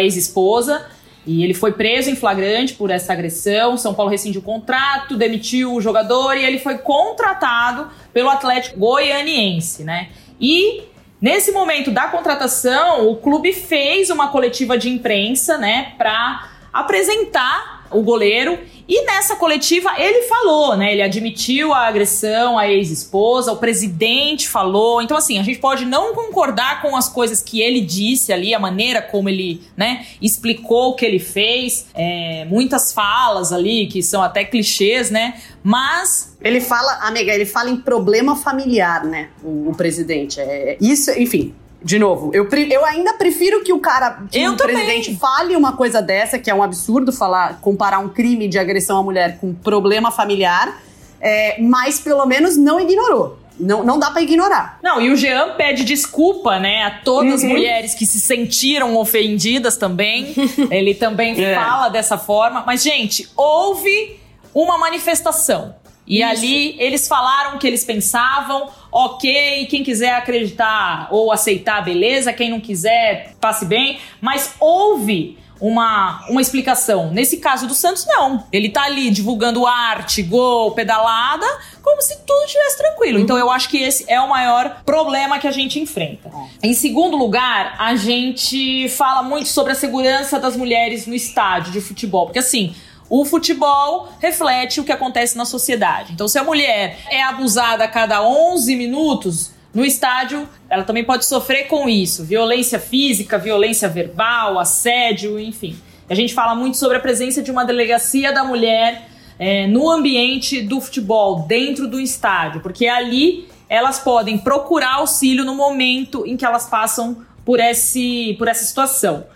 ex-esposa. 0.00 0.86
E 1.26 1.42
ele 1.42 1.54
foi 1.54 1.72
preso 1.72 2.08
em 2.08 2.14
flagrante 2.14 2.74
por 2.74 2.90
essa 2.90 3.12
agressão. 3.12 3.76
São 3.76 3.92
Paulo 3.92 4.10
rescindiu 4.10 4.40
o 4.40 4.44
contrato, 4.44 5.16
demitiu 5.16 5.74
o 5.74 5.80
jogador 5.80 6.36
e 6.36 6.44
ele 6.44 6.58
foi 6.58 6.78
contratado 6.78 7.90
pelo 8.12 8.30
Atlético 8.30 8.78
Goianiense, 8.78 9.82
né? 9.82 10.08
E 10.40 10.84
nesse 11.20 11.50
momento 11.50 11.90
da 11.90 12.08
contratação, 12.08 13.10
o 13.10 13.16
clube 13.16 13.52
fez 13.52 14.08
uma 14.10 14.28
coletiva 14.28 14.78
de 14.78 14.88
imprensa, 14.88 15.58
né, 15.58 15.94
para 15.98 16.48
apresentar 16.72 17.75
o 17.90 18.02
goleiro. 18.02 18.58
E 18.88 19.04
nessa 19.04 19.34
coletiva 19.34 19.90
ele 19.98 20.22
falou, 20.22 20.76
né? 20.76 20.92
Ele 20.92 21.02
admitiu 21.02 21.72
a 21.72 21.88
agressão 21.88 22.56
à 22.56 22.68
ex-esposa, 22.68 23.52
o 23.52 23.56
presidente 23.56 24.48
falou. 24.48 25.02
Então, 25.02 25.16
assim, 25.16 25.38
a 25.38 25.42
gente 25.42 25.58
pode 25.58 25.84
não 25.84 26.14
concordar 26.14 26.80
com 26.82 26.96
as 26.96 27.08
coisas 27.08 27.42
que 27.42 27.60
ele 27.60 27.80
disse 27.80 28.32
ali, 28.32 28.54
a 28.54 28.60
maneira 28.60 29.02
como 29.02 29.28
ele, 29.28 29.60
né, 29.76 30.06
explicou 30.22 30.90
o 30.90 30.94
que 30.94 31.04
ele 31.04 31.18
fez. 31.18 31.86
É, 31.94 32.44
muitas 32.48 32.92
falas 32.92 33.52
ali 33.52 33.88
que 33.88 34.02
são 34.02 34.22
até 34.22 34.44
clichês, 34.44 35.10
né? 35.10 35.40
Mas. 35.64 36.36
Ele 36.40 36.60
fala, 36.60 37.00
amiga, 37.02 37.32
ele 37.32 37.46
fala 37.46 37.70
em 37.70 37.76
problema 37.76 38.36
familiar, 38.36 39.04
né? 39.04 39.30
O, 39.42 39.70
o 39.70 39.74
presidente. 39.74 40.38
É, 40.38 40.76
isso, 40.80 41.10
enfim, 41.10 41.52
de 41.86 42.00
novo, 42.00 42.32
eu, 42.34 42.48
eu 42.50 42.84
ainda 42.84 43.14
prefiro 43.14 43.62
que 43.62 43.72
o 43.72 43.78
cara, 43.78 44.24
que 44.28 44.40
eu 44.40 44.54
o 44.54 44.56
também. 44.56 44.74
presidente 44.74 45.16
fale 45.16 45.54
uma 45.54 45.76
coisa 45.76 46.02
dessa, 46.02 46.36
que 46.36 46.50
é 46.50 46.54
um 46.54 46.60
absurdo 46.60 47.12
falar, 47.12 47.60
comparar 47.60 48.00
um 48.00 48.08
crime 48.08 48.48
de 48.48 48.58
agressão 48.58 48.98
à 48.98 49.02
mulher 49.04 49.38
com 49.40 49.54
problema 49.54 50.10
familiar, 50.10 50.82
é, 51.20 51.60
mas 51.62 52.00
pelo 52.00 52.26
menos 52.26 52.56
não 52.56 52.80
ignorou. 52.80 53.38
Não, 53.58 53.84
não 53.84 54.00
dá 54.00 54.10
para 54.10 54.20
ignorar. 54.20 54.80
Não, 54.82 55.00
e 55.00 55.10
o 55.10 55.16
Jean 55.16 55.54
pede 55.54 55.84
desculpa, 55.84 56.58
né, 56.58 56.82
a 56.82 56.90
todas 56.90 57.34
as 57.34 57.42
uhum. 57.44 57.50
mulheres 57.50 57.94
que 57.94 58.04
se 58.04 58.20
sentiram 58.20 58.96
ofendidas 58.96 59.76
também. 59.76 60.34
Ele 60.68 60.92
também 60.92 61.38
é. 61.40 61.54
fala 61.54 61.88
dessa 61.88 62.18
forma. 62.18 62.64
Mas, 62.66 62.82
gente, 62.82 63.30
houve 63.36 64.18
uma 64.52 64.76
manifestação. 64.76 65.74
E 66.06 66.22
Isso. 66.22 66.30
ali 66.30 66.76
eles 66.78 67.08
falaram 67.08 67.56
o 67.56 67.58
que 67.58 67.66
eles 67.66 67.84
pensavam, 67.84 68.68
ok, 68.92 69.66
quem 69.66 69.82
quiser 69.82 70.14
acreditar 70.14 71.08
ou 71.10 71.32
aceitar, 71.32 71.84
beleza, 71.84 72.32
quem 72.32 72.50
não 72.50 72.60
quiser, 72.60 73.34
passe 73.40 73.64
bem, 73.64 73.98
mas 74.20 74.54
houve 74.60 75.38
uma, 75.60 76.24
uma 76.28 76.40
explicação. 76.40 77.10
Nesse 77.10 77.38
caso 77.38 77.66
do 77.66 77.74
Santos, 77.74 78.06
não. 78.06 78.44
Ele 78.52 78.68
tá 78.68 78.82
ali 78.82 79.10
divulgando 79.10 79.66
arte, 79.66 80.22
gol, 80.22 80.72
pedalada, 80.72 81.46
como 81.82 82.02
se 82.02 82.18
tudo 82.26 82.44
estivesse 82.44 82.78
tranquilo. 82.78 83.18
Então 83.18 83.38
eu 83.38 83.50
acho 83.50 83.68
que 83.68 83.78
esse 83.78 84.04
é 84.08 84.20
o 84.20 84.28
maior 84.28 84.82
problema 84.84 85.38
que 85.38 85.46
a 85.46 85.52
gente 85.52 85.78
enfrenta. 85.78 86.30
Em 86.62 86.74
segundo 86.74 87.16
lugar, 87.16 87.76
a 87.78 87.94
gente 87.96 88.88
fala 88.90 89.22
muito 89.22 89.48
sobre 89.48 89.72
a 89.72 89.74
segurança 89.74 90.38
das 90.38 90.56
mulheres 90.56 91.06
no 91.06 91.14
estádio 91.14 91.72
de 91.72 91.80
futebol, 91.80 92.26
porque 92.26 92.38
assim, 92.38 92.74
o 93.08 93.24
futebol 93.24 94.08
reflete 94.20 94.80
o 94.80 94.84
que 94.84 94.92
acontece 94.92 95.36
na 95.36 95.44
sociedade. 95.44 96.12
Então, 96.12 96.26
se 96.26 96.38
a 96.38 96.44
mulher 96.44 96.98
é 97.08 97.22
abusada 97.22 97.84
a 97.84 97.88
cada 97.88 98.22
11 98.26 98.74
minutos 98.74 99.52
no 99.72 99.84
estádio, 99.84 100.48
ela 100.68 100.84
também 100.84 101.04
pode 101.04 101.26
sofrer 101.26 101.68
com 101.68 101.88
isso: 101.88 102.24
violência 102.24 102.78
física, 102.78 103.38
violência 103.38 103.88
verbal, 103.88 104.58
assédio, 104.58 105.38
enfim. 105.38 105.76
A 106.08 106.14
gente 106.14 106.34
fala 106.34 106.54
muito 106.54 106.76
sobre 106.76 106.96
a 106.96 107.00
presença 107.00 107.42
de 107.42 107.50
uma 107.50 107.64
delegacia 107.64 108.32
da 108.32 108.44
mulher 108.44 109.08
é, 109.38 109.66
no 109.66 109.90
ambiente 109.90 110.62
do 110.62 110.80
futebol, 110.80 111.40
dentro 111.40 111.88
do 111.88 112.00
estádio, 112.00 112.60
porque 112.60 112.86
ali 112.86 113.48
elas 113.68 113.98
podem 113.98 114.38
procurar 114.38 114.94
auxílio 114.94 115.44
no 115.44 115.54
momento 115.54 116.24
em 116.26 116.36
que 116.36 116.44
elas 116.44 116.68
passam 116.68 117.24
por, 117.44 117.60
esse, 117.60 118.34
por 118.38 118.48
essa 118.48 118.64
situação. 118.64 119.26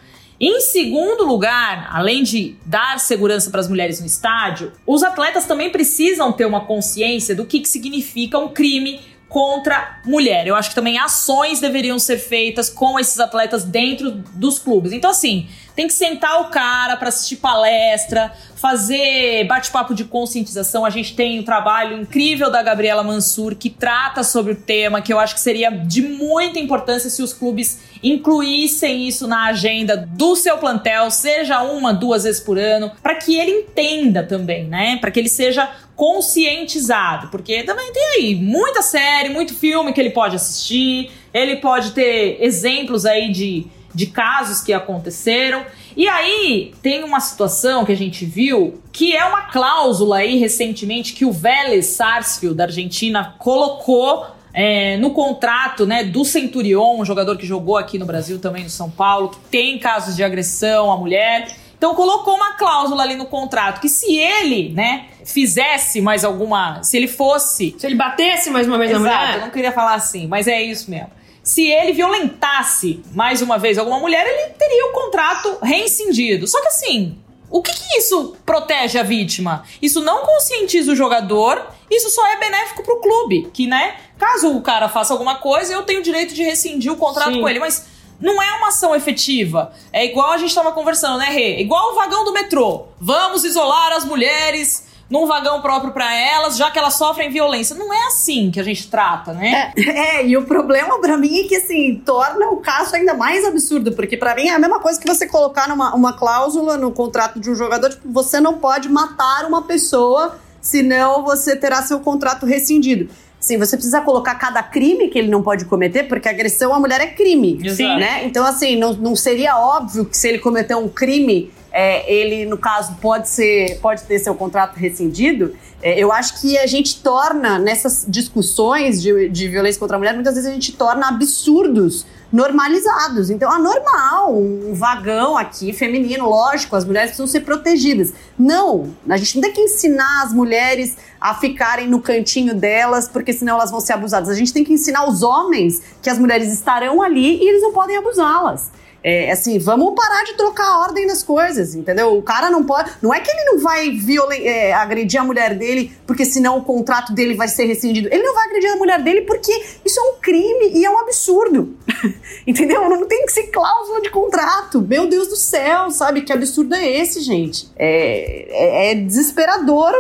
Em 0.41 0.59
segundo 0.63 1.27
lugar, 1.27 1.91
além 1.93 2.23
de 2.23 2.57
dar 2.65 2.99
segurança 2.99 3.51
para 3.51 3.61
as 3.61 3.69
mulheres 3.69 4.01
no 4.01 4.07
estádio, 4.07 4.73
os 4.87 5.03
atletas 5.03 5.45
também 5.45 5.69
precisam 5.69 6.33
ter 6.33 6.47
uma 6.47 6.65
consciência 6.65 7.35
do 7.35 7.45
que, 7.45 7.61
que 7.61 7.69
significa 7.69 8.39
um 8.39 8.49
crime 8.49 9.01
contra 9.29 10.01
mulher. 10.05 10.47
Eu 10.47 10.57
acho 10.57 10.71
que 10.71 10.75
também 10.75 10.99
ações 10.99 11.61
deveriam 11.61 11.99
ser 11.99 12.17
feitas 12.17 12.71
com 12.71 12.99
esses 12.99 13.21
atletas 13.21 13.65
dentro 13.65 14.11
dos 14.11 14.59
clubes. 14.59 14.93
Então, 14.93 15.11
assim, 15.11 15.47
tem 15.77 15.87
que 15.87 15.93
sentar 15.93 16.41
o 16.41 16.45
cara 16.47 16.97
para 16.97 17.09
assistir 17.09 17.37
palestra, 17.37 18.33
fazer 18.57 19.45
bate-papo 19.45 19.95
de 19.95 20.05
conscientização. 20.05 20.85
A 20.85 20.91
gente 20.91 21.15
tem 21.15 21.39
um 21.39 21.45
trabalho 21.45 22.01
incrível 22.01 22.51
da 22.51 22.63
Gabriela 22.63 23.05
Mansur 23.05 23.55
que 23.55 23.71
trata 23.71 24.25
sobre 24.25 24.55
o 24.55 24.57
tema, 24.57 25.01
que 25.01 25.13
eu 25.13 25.19
acho 25.19 25.35
que 25.35 25.41
seria 25.41 25.71
de 25.71 26.03
muita 26.03 26.59
importância 26.59 27.09
se 27.09 27.23
os 27.23 27.33
clubes 27.33 27.79
incluíssem 28.03 29.07
isso 29.07 29.27
na 29.27 29.47
agenda 29.47 29.97
do 29.97 30.35
seu 30.37 30.59
plantel, 30.59 31.11
seja 31.11 31.63
uma, 31.63 31.93
duas 31.93 32.25
vezes 32.25 32.41
por 32.41 32.59
ano, 32.59 32.91
para 33.03 33.15
que 33.15 33.39
ele 33.39 33.51
entenda 33.51 34.23
também, 34.23 34.65
né? 34.65 34.99
Para 35.01 35.11
que 35.11 35.21
ele 35.21 35.29
seja 35.29 35.71
conscientizado, 35.95 37.29
porque 37.29 37.63
também 37.63 37.93
tem 37.93 38.05
aí 38.17 38.35
muita 38.35 38.81
série, 38.81 39.29
muito 39.29 39.55
filme 39.55 39.93
que 39.93 40.01
ele 40.01 40.11
pode 40.11 40.37
assistir, 40.37 41.11
ele 41.33 41.57
pode 41.57 41.91
ter 41.91 42.39
exemplos 42.41 43.05
aí 43.05 43.31
de 43.31 43.67
de 43.95 44.07
casos 44.07 44.61
que 44.61 44.73
aconteceram. 44.73 45.65
E 45.97 46.09
aí 46.09 46.73
tem 46.83 47.03
uma 47.03 47.21
situação 47.21 47.85
que 47.85 47.93
a 47.93 47.97
gente 47.97 48.25
viu 48.25 48.81
que 48.93 49.15
é 49.15 49.25
uma 49.25 49.43
cláusula 49.43 50.19
aí 50.19 50.39
recentemente 50.39 51.13
que 51.13 51.25
o 51.25 51.33
Vélez 51.33 51.87
Sarsfield 51.87 52.57
da 52.57 52.65
Argentina 52.65 53.35
colocou 53.39 54.27
é, 54.53 54.97
no 54.97 55.11
contrato 55.11 55.87
né, 55.87 56.05
do 56.05 56.25
Centurion, 56.25 57.01
um 57.01 57.05
jogador 57.05 57.37
que 57.37 57.47
jogou 57.47 57.77
aqui 57.77 57.99
no 57.99 58.07
Brasil 58.07 58.39
também 58.39 58.65
no 58.65 58.71
São 58.71 58.91
Paulo, 58.91 59.29
que 59.29 59.39
tem 59.51 59.79
casos 59.79 60.17
de 60.17 60.25
agressão 60.25 60.91
à 60.91 60.97
mulher. 60.97 61.49
Então 61.77 61.95
colocou 61.95 62.35
uma 62.35 62.55
cláusula 62.55 63.03
ali 63.03 63.17
no 63.17 63.27
contrato 63.27 63.81
que 63.81 63.89
se 63.89 64.15
ele, 64.15 64.71
né, 64.71 65.07
fizesse 65.25 66.01
mais 66.01 66.25
alguma, 66.25 66.83
se 66.83 66.97
ele 66.97 67.09
fosse, 67.09 67.75
se 67.79 67.87
ele 67.87 67.95
batesse 67.95 68.51
mais 68.51 68.67
uma 68.67 68.77
vez 68.77 68.91
Exato, 68.91 69.05
na 69.05 69.11
mulher, 69.11 69.35
eu 69.37 69.41
não 69.41 69.51
queria 69.51 69.73
falar 69.73 69.95
assim, 69.95 70.27
mas 70.27 70.47
é 70.47 70.61
isso 70.61 70.91
mesmo 70.91 71.21
se 71.43 71.67
ele 71.67 71.93
violentasse 71.93 73.03
mais 73.13 73.43
uma 73.43 73.59
vez 73.59 73.79
alguma 73.79 73.99
mulher, 73.99 74.27
ele 74.27 74.53
teria 74.53 74.87
o 74.87 74.93
contrato 74.93 75.59
reincindido. 75.63 76.47
Só 76.47 76.61
que 76.61 76.69
assim, 76.69 77.19
o 77.51 77.63
que, 77.63 77.73
que, 77.73 77.99
isso 77.99 78.37
protege 78.47 78.99
a 78.99 79.03
vítima? 79.03 79.65
Isso 79.83 80.01
não 80.01 80.25
conscientiza 80.25 80.93
o 80.93 80.97
jogador, 80.97 81.67
isso 81.91 82.09
só 82.09 82.27
é 82.29 82.39
benéfico 82.39 82.83
pro 82.83 83.01
clube, 83.01 83.51
que, 83.53 83.67
né, 83.67 83.97
caso 84.19 84.57
o 84.57 84.63
cara 84.63 84.89
faça 84.89 85.13
alguma 85.13 85.37
coisa, 85.37 85.73
eu 85.73 85.83
tenho 85.83 86.01
o 86.01 86.03
direito 86.03 86.33
de 86.33 86.43
rescindir 86.43 86.93
o 86.93 86.97
contrato 86.97 87.33
Sim. 87.33 87.41
com 87.41 87.49
ele, 87.49 87.59
mas 87.59 87.87
não 88.21 88.41
é 88.41 88.53
uma 88.53 88.69
ação 88.69 88.95
efetiva. 88.95 89.73
É 89.93 90.05
igual 90.05 90.31
a 90.31 90.39
gente 90.39 90.51
estava 90.51 90.73
conversando, 90.73 91.19
né, 91.19 91.27
Rê? 91.27 91.61
Igual 91.61 91.93
o 91.93 91.95
vagão 91.95 92.25
do 92.25 92.33
metrô. 92.33 92.87
Vamos 93.01 93.45
isolar 93.45 93.93
as 93.93 94.05
mulheres 94.05 94.90
num 95.11 95.27
vagão 95.27 95.61
próprio 95.61 95.93
pra 95.93 96.15
elas, 96.15 96.57
já 96.57 96.71
que 96.71 96.79
elas 96.79 96.95
sofrem 96.95 97.29
violência. 97.29 97.75
Não 97.75 97.93
é 97.93 98.07
assim 98.07 98.51
que 98.51 98.61
a 98.61 98.63
gente 98.63 98.89
trata, 98.89 99.33
né? 99.33 99.73
É, 99.77 100.25
e 100.25 100.37
o 100.37 100.45
problema 100.45 101.01
pra 101.01 101.17
mim 101.17 101.41
é 101.41 101.49
que, 101.49 101.57
assim, 101.57 102.01
torna 102.07 102.49
o 102.51 102.59
caso 102.59 102.95
ainda 102.95 103.13
mais 103.13 103.45
absurdo, 103.45 103.93
porque 103.93 104.17
pra 104.17 104.35
mim 104.35 104.47
é 104.47 104.55
a 104.55 104.59
mesma 104.59 104.79
coisa 104.79 105.01
que 105.01 105.07
você 105.09 105.27
colocar 105.27 105.69
numa 105.69 105.95
uma 105.95 106.13
cláusula 106.13 106.77
no 106.77 106.93
contrato 106.93 107.41
de 107.41 107.51
um 107.51 107.55
jogador, 107.57 107.91
tipo, 107.91 108.09
você 108.11 108.41
não 108.41 108.59
pode 108.59 108.89
matar 108.89 109.45
uma 109.47 109.63
pessoa, 109.63 110.39
senão 110.61 111.25
você 111.25 111.57
terá 111.57 111.83
seu 111.83 111.99
contrato 112.01 112.47
rescindido. 112.47 113.11
Sim, 113.41 113.57
você 113.57 113.75
precisa 113.75 114.03
colocar 114.03 114.35
cada 114.35 114.63
crime 114.63 115.09
que 115.09 115.19
ele 115.19 115.29
não 115.29 115.43
pode 115.43 115.65
cometer, 115.65 116.05
porque 116.05 116.29
agressão 116.29 116.75
à 116.75 116.79
mulher 116.79 117.01
é 117.01 117.07
crime. 117.07 117.59
Exato. 117.65 117.99
Né? 117.99 118.25
Então, 118.27 118.45
assim, 118.45 118.77
não, 118.77 118.93
não 118.93 119.17
seria 119.17 119.57
óbvio 119.59 120.05
que 120.05 120.17
se 120.17 120.29
ele 120.29 120.39
cometer 120.39 120.75
um 120.75 120.89
crime, 120.89 121.51
é, 121.73 122.13
ele, 122.13 122.45
no 122.45 122.59
caso, 122.59 122.97
pode, 123.01 123.31
ser, 123.31 123.79
pode 123.81 124.03
ter 124.03 124.19
seu 124.19 124.35
contrato 124.35 124.77
rescindido. 124.77 125.57
É, 125.83 125.99
eu 125.99 126.13
acho 126.13 126.39
que 126.39 126.59
a 126.59 126.67
gente 126.67 127.01
torna, 127.03 127.59
nessas 127.59 128.05
discussões 128.07 129.01
de, 129.01 129.31
de 129.31 129.49
violência 129.49 129.81
contra 129.81 129.97
a 129.97 129.99
mulher, 129.99 130.13
muitas 130.13 130.35
vezes 130.35 130.51
a 130.51 130.53
gente 130.53 130.73
torna 130.73 131.09
absurdos 131.09 132.05
normalizados. 132.33 133.31
Então, 133.31 133.53
é 133.55 133.59
normal 133.59 134.35
um 134.35 134.73
vagão 134.75 135.37
aqui 135.37 135.73
feminino, 135.73 136.29
lógico, 136.29 136.77
as 136.77 136.85
mulheres 136.85 137.11
precisam 137.11 137.27
ser 137.27 137.41
protegidas. 137.41 138.13
Não, 138.39 138.95
a 139.09 139.17
gente 139.17 139.37
não 139.37 139.43
tem 139.43 139.53
que 139.53 139.61
ensinar 139.61 140.23
as 140.25 140.33
mulheres 140.33 140.97
a 141.21 141.35
ficarem 141.35 141.89
no 141.89 142.01
cantinho 142.01 142.55
delas, 142.55 143.09
porque 143.09 143.33
senão 143.33 143.57
elas 143.57 143.71
vão 143.71 143.81
ser 143.81 143.95
abusadas. 143.95 144.29
A 144.29 144.35
gente 144.35 144.53
tem 144.53 144.65
que 144.65 144.73
ensinar 144.73 145.09
os 145.09 145.23
homens 145.23 145.83
que 146.01 146.09
as 146.09 146.19
mulheres 146.19 146.53
estarão 146.53 147.03
ali 147.03 147.43
e 147.43 147.49
eles 147.49 147.63
não 147.63 147.73
podem 147.73 147.97
abusá-las. 147.97 148.71
É, 149.03 149.31
assim, 149.31 149.59
vamos 149.59 149.95
parar 149.95 150.25
de 150.25 150.35
trocar 150.35 150.67
a 150.67 150.79
ordem 150.81 151.07
das 151.07 151.23
coisas, 151.23 151.75
entendeu? 151.75 152.17
O 152.17 152.23
cara 152.23 152.51
não 152.51 152.65
pode. 152.65 152.91
Não 153.01 153.13
é 153.13 153.21
que 153.21 153.31
ele 153.31 153.45
não 153.45 153.59
vai 153.59 153.91
violen, 153.91 154.47
é, 154.47 154.73
agredir 154.73 155.21
a 155.21 155.25
mulher 155.25 155.55
dele, 155.55 155.93
porque 156.07 156.25
senão 156.25 156.59
o 156.59 156.65
contrato 156.65 157.13
dele 157.15 157.35
vai 157.35 157.49
ser 157.49 157.65
rescindido. 157.65 158.09
Ele 158.13 158.23
não 158.23 158.35
vai 158.35 158.47
agredir 158.47 158.73
a 158.73 158.77
mulher 158.77 159.03
dele 159.03 159.23
porque 159.23 159.53
isso 159.85 159.99
é 159.99 160.03
um 160.03 160.21
crime 160.21 160.73
e 160.75 160.85
é 160.85 160.91
um 160.91 160.99
absurdo. 160.99 161.77
entendeu? 162.47 162.89
Não 162.89 163.07
tem 163.07 163.25
que 163.25 163.33
ser 163.33 163.45
cláusula 163.45 164.01
de 164.01 164.11
contrato. 164.11 164.81
Meu 164.81 165.07
Deus 165.07 165.29
do 165.29 165.37
céu, 165.37 165.91
sabe? 165.91 166.23
Que 166.23 166.33
absurdo 166.33 166.75
é 166.75 166.87
esse, 166.87 167.21
gente? 167.21 167.71
É, 167.77 168.47
é, 168.51 168.93
é 168.93 168.95
desesperador 168.95 169.93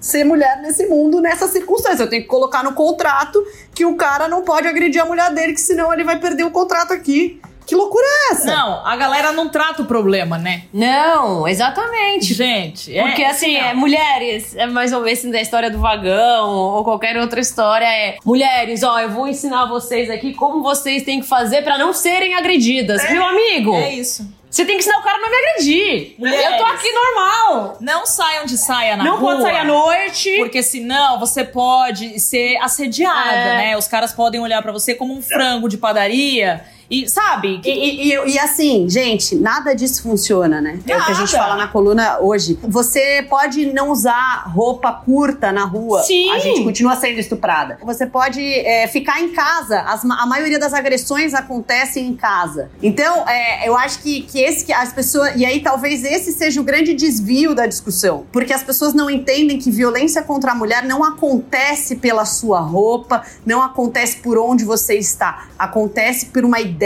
ser 0.00 0.24
mulher 0.24 0.60
nesse 0.62 0.86
mundo, 0.86 1.20
nessa 1.20 1.46
circunstância. 1.46 2.02
Eu 2.02 2.10
tenho 2.10 2.22
que 2.22 2.28
colocar 2.28 2.64
no 2.64 2.72
contrato 2.72 3.44
que 3.74 3.84
o 3.84 3.96
cara 3.96 4.26
não 4.28 4.42
pode 4.42 4.66
agredir 4.66 5.00
a 5.00 5.04
mulher 5.04 5.32
dele, 5.32 5.52
que 5.52 5.60
senão 5.60 5.92
ele 5.92 6.04
vai 6.04 6.18
perder 6.18 6.44
o 6.44 6.50
contrato 6.50 6.92
aqui. 6.92 7.40
Que 7.68 7.74
loucura 7.76 8.02
é 8.06 8.32
essa? 8.32 8.46
Não, 8.46 8.86
a 8.86 8.96
galera 8.96 9.30
não 9.32 9.48
trata 9.50 9.82
o 9.82 9.84
problema, 9.84 10.38
né? 10.38 10.62
Não, 10.72 11.46
exatamente. 11.46 12.32
Gente, 12.32 12.96
é, 12.96 13.02
Porque 13.02 13.22
assim, 13.22 13.56
é, 13.56 13.74
mulheres, 13.74 14.56
é 14.56 14.66
mais 14.66 14.90
ou 14.92 15.02
menos 15.02 15.22
da 15.24 15.38
história 15.40 15.70
do 15.70 15.78
vagão 15.78 16.48
ou 16.48 16.82
qualquer 16.82 17.18
outra 17.18 17.40
história, 17.40 17.84
é 17.84 18.16
mulheres, 18.24 18.82
ó, 18.82 18.98
eu 19.00 19.10
vou 19.10 19.28
ensinar 19.28 19.66
vocês 19.66 20.08
aqui 20.08 20.32
como 20.32 20.62
vocês 20.62 21.02
têm 21.02 21.20
que 21.20 21.26
fazer 21.26 21.60
pra 21.62 21.76
não 21.76 21.92
serem 21.92 22.34
agredidas. 22.34 23.02
Meu 23.10 23.22
amigo, 23.24 23.74
É 23.74 23.92
isso. 23.94 24.26
você 24.50 24.64
tem 24.64 24.76
que 24.76 24.80
ensinar 24.84 25.00
o 25.00 25.02
cara 25.02 25.18
a 25.18 25.20
não 25.20 25.28
me 25.30 25.36
agredir. 25.36 26.14
Mulheres. 26.18 26.46
Eu 26.52 26.56
tô 26.56 26.64
aqui 26.64 26.88
normal. 26.90 27.76
Não 27.82 28.06
saiam 28.06 28.46
de 28.46 28.56
saia 28.56 28.96
na 28.96 29.04
não 29.04 29.18
rua. 29.18 29.32
pode 29.32 29.42
sair 29.42 29.58
à 29.58 29.64
noite. 29.64 30.38
Porque 30.38 30.62
senão 30.62 31.18
você 31.20 31.44
pode 31.44 32.18
ser 32.18 32.56
assediada, 32.62 33.30
É. 33.30 33.56
né? 33.58 33.76
Os 33.76 33.86
caras 33.86 34.14
podem 34.14 34.40
olhar 34.40 34.62
pra 34.62 34.72
você 34.72 34.94
como 34.94 35.12
um 35.14 35.20
frango 35.20 35.68
de 35.68 35.76
padaria. 35.76 36.64
E, 36.90 37.06
sabe? 37.08 37.60
E, 37.64 37.70
e- 37.70 38.12
e- 38.14 38.30
e 38.34 38.38
assim, 38.38 38.88
gente, 38.88 39.36
nada 39.36 39.74
disso 39.74 40.02
funciona, 40.02 40.58
né? 40.60 40.80
É 40.86 40.96
o 40.96 41.04
que 41.04 41.10
a 41.12 41.14
gente 41.14 41.32
Nada. 41.34 41.44
fala 41.44 41.56
na 41.56 41.68
coluna 41.68 42.18
hoje. 42.20 42.58
Você 42.62 43.26
pode 43.28 43.66
não 43.72 43.90
usar 43.90 44.44
roupa 44.46 44.90
curta 44.92 45.52
na 45.52 45.64
rua. 45.64 46.02
Sim. 46.02 46.30
A 46.30 46.38
gente 46.38 46.62
continua 46.64 46.96
sendo 46.96 47.18
estuprada. 47.18 47.78
Você 47.84 48.06
pode 48.06 48.40
é, 48.42 48.86
ficar 48.88 49.20
em 49.20 49.32
casa. 49.34 49.80
As 49.82 50.02
a 50.08 50.24
maioria 50.26 50.58
das 50.58 50.72
agressões 50.72 51.34
acontecem 51.34 52.06
em 52.06 52.14
casa. 52.16 52.70
Então, 52.82 53.28
é, 53.28 53.68
eu 53.68 53.76
acho 53.76 53.98
que, 54.00 54.22
que 54.22 54.40
esse 54.40 54.64
que 54.64 54.72
as 54.72 54.90
pessoas. 54.90 55.32
E 55.36 55.44
aí, 55.44 55.60
talvez 55.60 56.02
esse 56.04 56.32
seja 56.32 56.58
o 56.58 56.64
grande 56.64 56.94
desvio 56.94 57.54
da 57.54 57.66
discussão. 57.66 58.24
Porque 58.32 58.52
as 58.52 58.62
pessoas 58.62 58.94
não 58.94 59.10
entendem 59.10 59.58
que 59.58 59.70
violência 59.70 60.22
contra 60.22 60.52
a 60.52 60.54
mulher 60.54 60.84
não 60.84 61.04
acontece 61.04 61.96
pela 61.96 62.24
sua 62.24 62.60
roupa, 62.60 63.22
não 63.44 63.62
acontece 63.62 64.16
por 64.18 64.38
onde 64.38 64.64
você 64.64 64.94
está. 64.94 65.48
Acontece 65.58 66.26
por 66.26 66.44
uma 66.46 66.58
ideia 66.60 66.77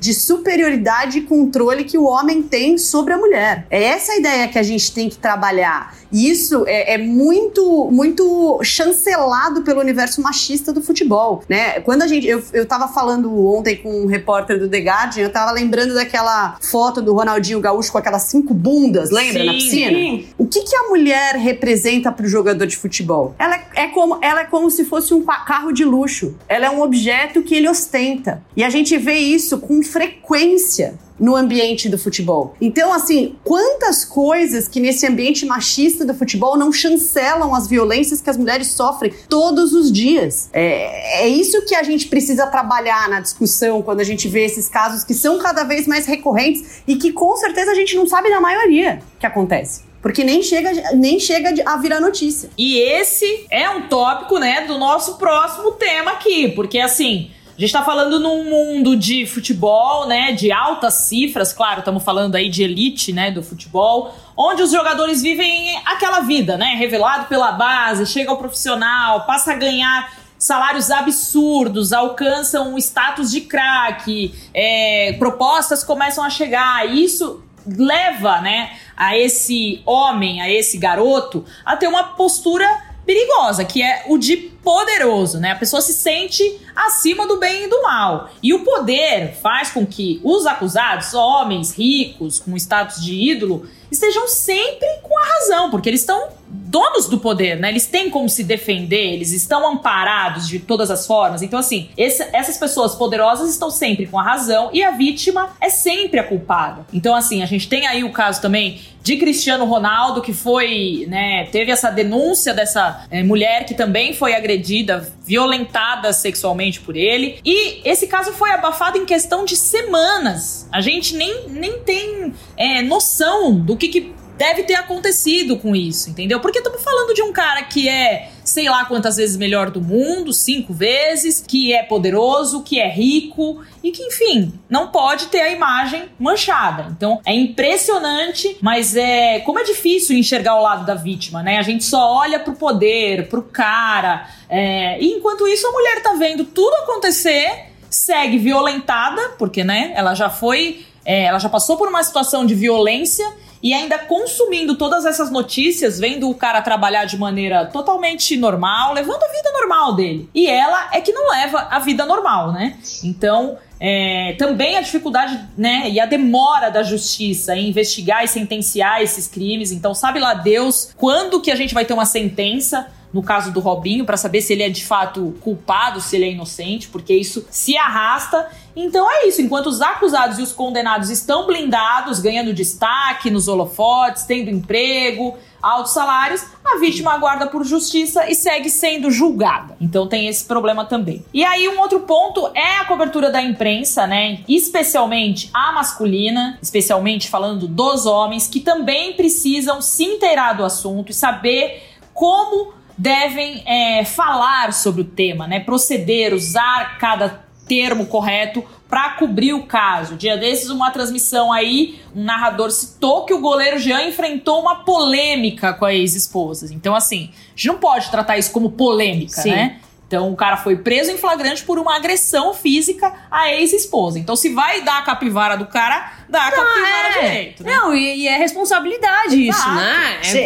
de 0.00 0.14
superioridade 0.14 1.18
e 1.18 1.22
controle 1.22 1.84
que 1.84 1.98
o 1.98 2.04
homem 2.04 2.42
tem 2.42 2.78
sobre 2.78 3.12
a 3.12 3.18
mulher. 3.18 3.66
É 3.70 3.82
essa 3.84 4.12
a 4.12 4.16
ideia 4.16 4.48
que 4.48 4.58
a 4.58 4.62
gente 4.62 4.92
tem 4.92 5.08
que 5.08 5.16
trabalhar. 5.18 5.94
E 6.10 6.30
isso 6.30 6.64
é, 6.66 6.94
é 6.94 6.98
muito, 6.98 7.88
muito 7.90 8.60
chancelado 8.62 9.62
pelo 9.62 9.80
universo 9.80 10.20
machista 10.22 10.72
do 10.72 10.80
futebol, 10.80 11.42
né? 11.48 11.80
Quando 11.80 12.02
a 12.02 12.06
gente, 12.06 12.26
eu, 12.26 12.42
eu 12.52 12.64
tava 12.66 12.86
falando 12.88 13.46
ontem 13.48 13.76
com 13.76 13.90
um 14.02 14.06
repórter 14.06 14.58
do 14.58 14.68
The 14.68 14.78
Guardian, 14.78 15.24
eu 15.24 15.32
tava 15.32 15.50
lembrando 15.50 15.92
daquela 15.94 16.56
foto 16.60 17.02
do 17.02 17.12
Ronaldinho 17.14 17.60
Gaúcho 17.60 17.90
com 17.90 17.98
aquelas 17.98 18.22
cinco 18.22 18.54
bundas, 18.54 19.10
lembra, 19.10 19.44
na 19.44 19.52
Sim, 19.52 19.58
piscina? 19.58 19.90
sim. 19.98 20.26
O 20.38 20.46
que, 20.46 20.62
que 20.62 20.76
a 20.76 20.84
mulher 20.88 21.34
representa 21.36 22.12
para 22.12 22.24
o 22.24 22.28
jogador 22.28 22.66
de 22.66 22.76
futebol? 22.76 23.34
Ela 23.38 23.58
é, 23.74 23.88
como, 23.88 24.18
ela 24.22 24.42
é 24.42 24.44
como 24.44 24.70
se 24.70 24.84
fosse 24.84 25.12
um 25.12 25.24
ca- 25.24 25.40
carro 25.44 25.72
de 25.72 25.84
luxo. 25.84 26.36
Ela 26.48 26.66
é 26.66 26.70
um 26.70 26.80
objeto 26.80 27.42
que 27.42 27.54
ele 27.54 27.68
ostenta. 27.68 28.42
E 28.56 28.62
a 28.62 28.70
gente 28.70 28.96
vê 28.96 29.14
isso 29.16 29.33
com 29.58 29.82
frequência 29.82 30.98
no 31.18 31.36
ambiente 31.36 31.88
do 31.88 31.96
futebol. 31.96 32.54
Então, 32.60 32.92
assim, 32.92 33.36
quantas 33.44 34.04
coisas 34.04 34.66
que 34.66 34.80
nesse 34.80 35.06
ambiente 35.06 35.46
machista 35.46 36.04
do 36.04 36.12
futebol 36.14 36.56
não 36.56 36.72
chancelam 36.72 37.54
as 37.54 37.68
violências 37.68 38.20
que 38.20 38.28
as 38.28 38.36
mulheres 38.36 38.68
sofrem 38.68 39.12
todos 39.28 39.72
os 39.72 39.92
dias. 39.92 40.48
É, 40.52 41.24
é 41.24 41.28
isso 41.28 41.64
que 41.66 41.74
a 41.74 41.82
gente 41.82 42.08
precisa 42.08 42.46
trabalhar 42.46 43.08
na 43.08 43.20
discussão 43.20 43.80
quando 43.82 44.00
a 44.00 44.04
gente 44.04 44.28
vê 44.28 44.44
esses 44.44 44.68
casos 44.68 45.04
que 45.04 45.14
são 45.14 45.38
cada 45.38 45.62
vez 45.64 45.86
mais 45.86 46.06
recorrentes 46.06 46.82
e 46.86 46.96
que 46.96 47.12
com 47.12 47.36
certeza 47.36 47.70
a 47.70 47.74
gente 47.74 47.94
não 47.94 48.06
sabe 48.06 48.28
da 48.28 48.40
maioria 48.40 49.00
que 49.18 49.26
acontece. 49.26 49.82
Porque 50.02 50.22
nem 50.22 50.42
chega, 50.42 50.92
nem 50.92 51.18
chega 51.18 51.54
a 51.64 51.78
virar 51.78 51.98
notícia. 51.98 52.50
E 52.58 52.78
esse 52.78 53.46
é 53.50 53.70
um 53.70 53.88
tópico, 53.88 54.38
né, 54.38 54.66
do 54.66 54.76
nosso 54.76 55.16
próximo 55.16 55.72
tema 55.72 56.10
aqui. 56.10 56.48
Porque, 56.48 56.78
assim, 56.78 57.30
a 57.56 57.60
gente 57.60 57.72
tá 57.72 57.84
falando 57.84 58.18
num 58.18 58.50
mundo 58.50 58.96
de 58.96 59.26
futebol, 59.26 60.08
né, 60.08 60.32
de 60.32 60.50
altas 60.50 60.94
cifras, 60.94 61.52
claro, 61.52 61.78
estamos 61.78 62.02
falando 62.02 62.34
aí 62.34 62.48
de 62.48 62.64
elite, 62.64 63.12
né, 63.12 63.30
do 63.30 63.44
futebol, 63.44 64.12
onde 64.36 64.62
os 64.62 64.72
jogadores 64.72 65.22
vivem 65.22 65.76
aquela 65.86 66.20
vida, 66.20 66.56
né, 66.56 66.74
revelado 66.76 67.26
pela 67.26 67.52
base, 67.52 68.06
chega 68.06 68.30
ao 68.30 68.38
profissional, 68.38 69.24
passa 69.24 69.52
a 69.52 69.54
ganhar 69.54 70.12
salários 70.36 70.90
absurdos, 70.90 71.92
alcançam 71.92 72.74
o 72.74 72.78
status 72.78 73.30
de 73.30 73.42
craque, 73.42 74.34
é, 74.52 75.14
propostas 75.18 75.84
começam 75.84 76.24
a 76.24 76.30
chegar, 76.30 76.92
isso 76.92 77.40
leva, 77.64 78.40
né, 78.40 78.72
a 78.96 79.16
esse 79.16 79.80
homem, 79.86 80.42
a 80.42 80.50
esse 80.50 80.76
garoto, 80.76 81.44
a 81.64 81.76
ter 81.76 81.86
uma 81.86 82.02
postura 82.02 82.68
perigosa, 83.06 83.64
que 83.64 83.80
é 83.80 84.04
o 84.08 84.18
de 84.18 84.53
poderoso, 84.64 85.38
né? 85.38 85.52
A 85.52 85.56
pessoa 85.56 85.82
se 85.82 85.92
sente 85.92 86.60
acima 86.74 87.26
do 87.26 87.38
bem 87.38 87.64
e 87.64 87.68
do 87.68 87.82
mal. 87.82 88.30
E 88.42 88.54
o 88.54 88.64
poder 88.64 89.34
faz 89.40 89.70
com 89.70 89.86
que 89.86 90.20
os 90.24 90.46
acusados, 90.46 91.12
homens 91.14 91.76
ricos, 91.76 92.40
com 92.40 92.56
status 92.56 93.04
de 93.04 93.12
ídolo, 93.14 93.68
estejam 93.92 94.26
sempre 94.26 94.88
com 95.02 95.16
a 95.16 95.24
razão, 95.24 95.70
porque 95.70 95.88
eles 95.88 96.00
estão 96.00 96.28
donos 96.56 97.08
do 97.08 97.18
poder, 97.18 97.58
né? 97.58 97.68
Eles 97.68 97.86
têm 97.86 98.08
como 98.08 98.28
se 98.28 98.44
defender, 98.44 99.12
eles 99.12 99.32
estão 99.32 99.68
amparados 99.68 100.46
de 100.48 100.58
todas 100.60 100.90
as 100.90 101.06
formas. 101.06 101.42
Então, 101.42 101.58
assim, 101.58 101.88
esse- 101.96 102.26
essas 102.32 102.56
pessoas 102.56 102.94
poderosas 102.94 103.50
estão 103.50 103.70
sempre 103.70 104.06
com 104.06 104.18
a 104.18 104.22
razão 104.22 104.70
e 104.72 104.82
a 104.82 104.92
vítima 104.92 105.50
é 105.60 105.68
sempre 105.68 106.20
a 106.20 106.24
culpada. 106.24 106.86
Então, 106.92 107.14
assim, 107.14 107.42
a 107.42 107.46
gente 107.46 107.68
tem 107.68 107.86
aí 107.86 108.04
o 108.04 108.12
caso 108.12 108.40
também 108.40 108.80
de 109.02 109.16
Cristiano 109.18 109.64
Ronaldo, 109.66 110.22
que 110.22 110.32
foi, 110.32 111.04
né, 111.08 111.44
teve 111.52 111.70
essa 111.70 111.90
denúncia 111.90 112.54
dessa 112.54 113.04
eh, 113.10 113.22
mulher 113.22 113.66
que 113.66 113.74
também 113.74 114.14
foi 114.14 114.34
agredida, 114.34 115.06
violentada 115.26 116.10
sexualmente 116.12 116.80
por 116.80 116.96
ele. 116.96 117.38
E 117.44 117.80
esse 117.86 118.06
caso 118.06 118.32
foi 118.32 118.50
abafado 118.52 118.96
em 118.96 119.04
questão 119.04 119.44
de 119.44 119.56
semanas. 119.56 120.66
A 120.72 120.80
gente 120.80 121.14
nem, 121.16 121.48
nem 121.48 121.80
tem 121.80 122.32
eh, 122.56 122.80
noção 122.82 123.54
do 123.54 123.76
que, 123.76 123.88
que 123.88 124.14
deve 124.36 124.64
ter 124.64 124.74
acontecido 124.74 125.56
com 125.56 125.74
isso, 125.74 126.10
entendeu? 126.10 126.40
Porque 126.40 126.58
estamos 126.58 126.82
falando 126.82 127.14
de 127.14 127.22
um 127.22 127.32
cara 127.32 127.62
que 127.62 127.88
é 127.88 128.30
sei 128.44 128.68
lá 128.68 128.84
quantas 128.84 129.16
vezes 129.16 129.36
melhor 129.36 129.70
do 129.70 129.80
mundo, 129.80 130.32
cinco 130.32 130.72
vezes, 130.72 131.42
que 131.46 131.72
é 131.72 131.82
poderoso, 131.82 132.62
que 132.62 132.78
é 132.78 132.88
rico 132.88 133.62
e 133.82 133.90
que, 133.90 134.02
enfim, 134.02 134.52
não 134.68 134.88
pode 134.88 135.26
ter 135.26 135.40
a 135.40 135.50
imagem 135.50 136.04
manchada. 136.18 136.88
Então 136.94 137.20
é 137.24 137.32
impressionante, 137.32 138.58
mas 138.60 138.94
é 138.94 139.40
como 139.40 139.58
é 139.58 139.64
difícil 139.64 140.16
enxergar 140.16 140.56
o 140.56 140.62
lado 140.62 140.84
da 140.84 140.94
vítima, 140.94 141.42
né? 141.42 141.58
A 141.58 141.62
gente 141.62 141.84
só 141.84 142.12
olha 142.12 142.38
pro 142.38 142.54
poder, 142.54 143.28
pro 143.28 143.42
cara, 143.42 144.28
é, 144.48 145.00
e 145.00 145.12
enquanto 145.12 145.48
isso 145.48 145.66
a 145.66 145.72
mulher 145.72 146.02
tá 146.02 146.12
vendo 146.14 146.44
tudo 146.44 146.74
acontecer, 146.82 147.70
segue 147.88 148.38
violentada, 148.38 149.30
porque, 149.38 149.64
né, 149.64 149.92
ela 149.94 150.14
já 150.14 150.28
foi, 150.28 150.84
é, 151.04 151.24
ela 151.24 151.38
já 151.38 151.48
passou 151.48 151.76
por 151.76 151.88
uma 151.88 152.02
situação 152.02 152.44
de 152.44 152.54
violência 152.54 153.24
e 153.64 153.72
ainda 153.72 153.98
consumindo 153.98 154.76
todas 154.76 155.06
essas 155.06 155.30
notícias, 155.30 155.98
vendo 155.98 156.28
o 156.28 156.34
cara 156.34 156.60
trabalhar 156.60 157.06
de 157.06 157.16
maneira 157.16 157.64
totalmente 157.64 158.36
normal, 158.36 158.92
levando 158.92 159.22
a 159.22 159.28
vida 159.28 159.50
normal 159.52 159.94
dele. 159.94 160.28
E 160.34 160.46
ela 160.46 160.90
é 160.92 161.00
que 161.00 161.14
não 161.14 161.30
leva 161.30 161.68
a 161.70 161.78
vida 161.78 162.04
normal, 162.04 162.52
né? 162.52 162.76
Então, 163.02 163.56
é, 163.80 164.34
também 164.38 164.76
a 164.76 164.82
dificuldade 164.82 165.40
né, 165.56 165.88
e 165.88 165.98
a 165.98 166.04
demora 166.04 166.70
da 166.70 166.82
justiça 166.82 167.56
em 167.56 167.70
investigar 167.70 168.22
e 168.22 168.28
sentenciar 168.28 169.00
esses 169.00 169.26
crimes. 169.26 169.72
Então, 169.72 169.94
sabe 169.94 170.20
lá 170.20 170.34
Deus 170.34 170.92
quando 170.94 171.40
que 171.40 171.50
a 171.50 171.56
gente 171.56 171.72
vai 171.72 171.86
ter 171.86 171.94
uma 171.94 172.04
sentença 172.04 172.86
no 173.14 173.22
caso 173.22 173.52
do 173.52 173.60
Robinho 173.60 174.04
para 174.04 174.16
saber 174.16 174.42
se 174.42 174.52
ele 174.52 174.64
é 174.64 174.68
de 174.68 174.84
fato 174.84 175.36
culpado, 175.40 176.00
se 176.00 176.16
ele 176.16 176.24
é 176.24 176.32
inocente, 176.32 176.88
porque 176.88 177.14
isso 177.14 177.46
se 177.48 177.76
arrasta. 177.76 178.48
Então 178.74 179.08
é 179.08 179.28
isso, 179.28 179.40
enquanto 179.40 179.68
os 179.68 179.80
acusados 179.80 180.40
e 180.40 180.42
os 180.42 180.52
condenados 180.52 181.10
estão 181.10 181.46
blindados, 181.46 182.18
ganhando 182.18 182.52
destaque 182.52 183.30
nos 183.30 183.46
holofotes, 183.46 184.24
tendo 184.24 184.50
emprego, 184.50 185.38
altos 185.62 185.92
salários, 185.92 186.44
a 186.64 186.76
vítima 186.78 187.12
aguarda 187.12 187.46
por 187.46 187.64
justiça 187.64 188.28
e 188.28 188.34
segue 188.34 188.68
sendo 188.68 189.12
julgada. 189.12 189.76
Então 189.80 190.08
tem 190.08 190.26
esse 190.26 190.44
problema 190.44 190.84
também. 190.84 191.24
E 191.32 191.44
aí 191.44 191.68
um 191.68 191.78
outro 191.78 192.00
ponto 192.00 192.50
é 192.52 192.78
a 192.78 192.84
cobertura 192.84 193.30
da 193.30 193.40
imprensa, 193.40 194.08
né? 194.08 194.40
Especialmente 194.48 195.50
a 195.54 195.70
masculina, 195.70 196.58
especialmente 196.60 197.30
falando 197.30 197.68
dos 197.68 198.06
homens 198.06 198.48
que 198.48 198.58
também 198.58 199.12
precisam 199.12 199.80
se 199.80 200.02
inteirar 200.02 200.54
do 200.54 200.64
assunto 200.64 201.12
e 201.12 201.14
saber 201.14 201.94
como 202.12 202.74
devem 202.96 203.62
é, 203.66 204.04
falar 204.04 204.72
sobre 204.72 205.02
o 205.02 205.04
tema, 205.04 205.46
né? 205.46 205.60
Proceder, 205.60 206.32
usar 206.34 206.98
cada 206.98 207.44
termo 207.66 208.06
correto 208.06 208.62
para 208.88 209.10
cobrir 209.10 209.54
o 209.54 209.64
caso. 209.64 210.16
Dia 210.16 210.36
desses, 210.36 210.68
uma 210.70 210.90
transmissão 210.90 211.52
aí, 211.52 212.00
um 212.14 212.22
narrador 212.22 212.70
citou 212.70 213.24
que 213.24 213.32
o 213.32 213.40
goleiro 213.40 213.78
Jean 213.78 214.02
enfrentou 214.06 214.60
uma 214.60 214.84
polêmica 214.84 215.72
com 215.72 215.84
a 215.84 215.92
ex-esposa. 215.94 216.72
Então, 216.72 216.94
assim, 216.94 217.30
a 217.32 217.56
gente 217.56 217.66
não 217.68 217.78
pode 217.78 218.10
tratar 218.10 218.36
isso 218.38 218.52
como 218.52 218.70
polêmica, 218.72 219.40
Sim. 219.42 219.50
né? 219.50 219.80
Então, 220.06 220.30
o 220.30 220.36
cara 220.36 220.58
foi 220.58 220.76
preso 220.76 221.10
em 221.10 221.16
flagrante 221.16 221.64
por 221.64 221.78
uma 221.78 221.96
agressão 221.96 222.52
física 222.54 223.12
à 223.30 223.50
ex-esposa. 223.50 224.18
Então, 224.18 224.36
se 224.36 224.50
vai 224.50 224.82
dar 224.82 224.98
a 224.98 225.02
capivara 225.02 225.56
do 225.56 225.66
cara, 225.66 226.12
dá 226.28 226.46
a 226.46 226.50
capivara 226.52 227.08
é. 227.08 227.12
direito. 227.22 227.64
Né? 227.64 227.72
Não, 227.74 227.94
e, 227.94 228.18
e 228.18 228.28
é 228.28 228.36
responsabilidade 228.36 229.34
isso, 229.48 229.58
Exato. 229.58 229.74
né? 229.74 230.20
É, 230.22 230.38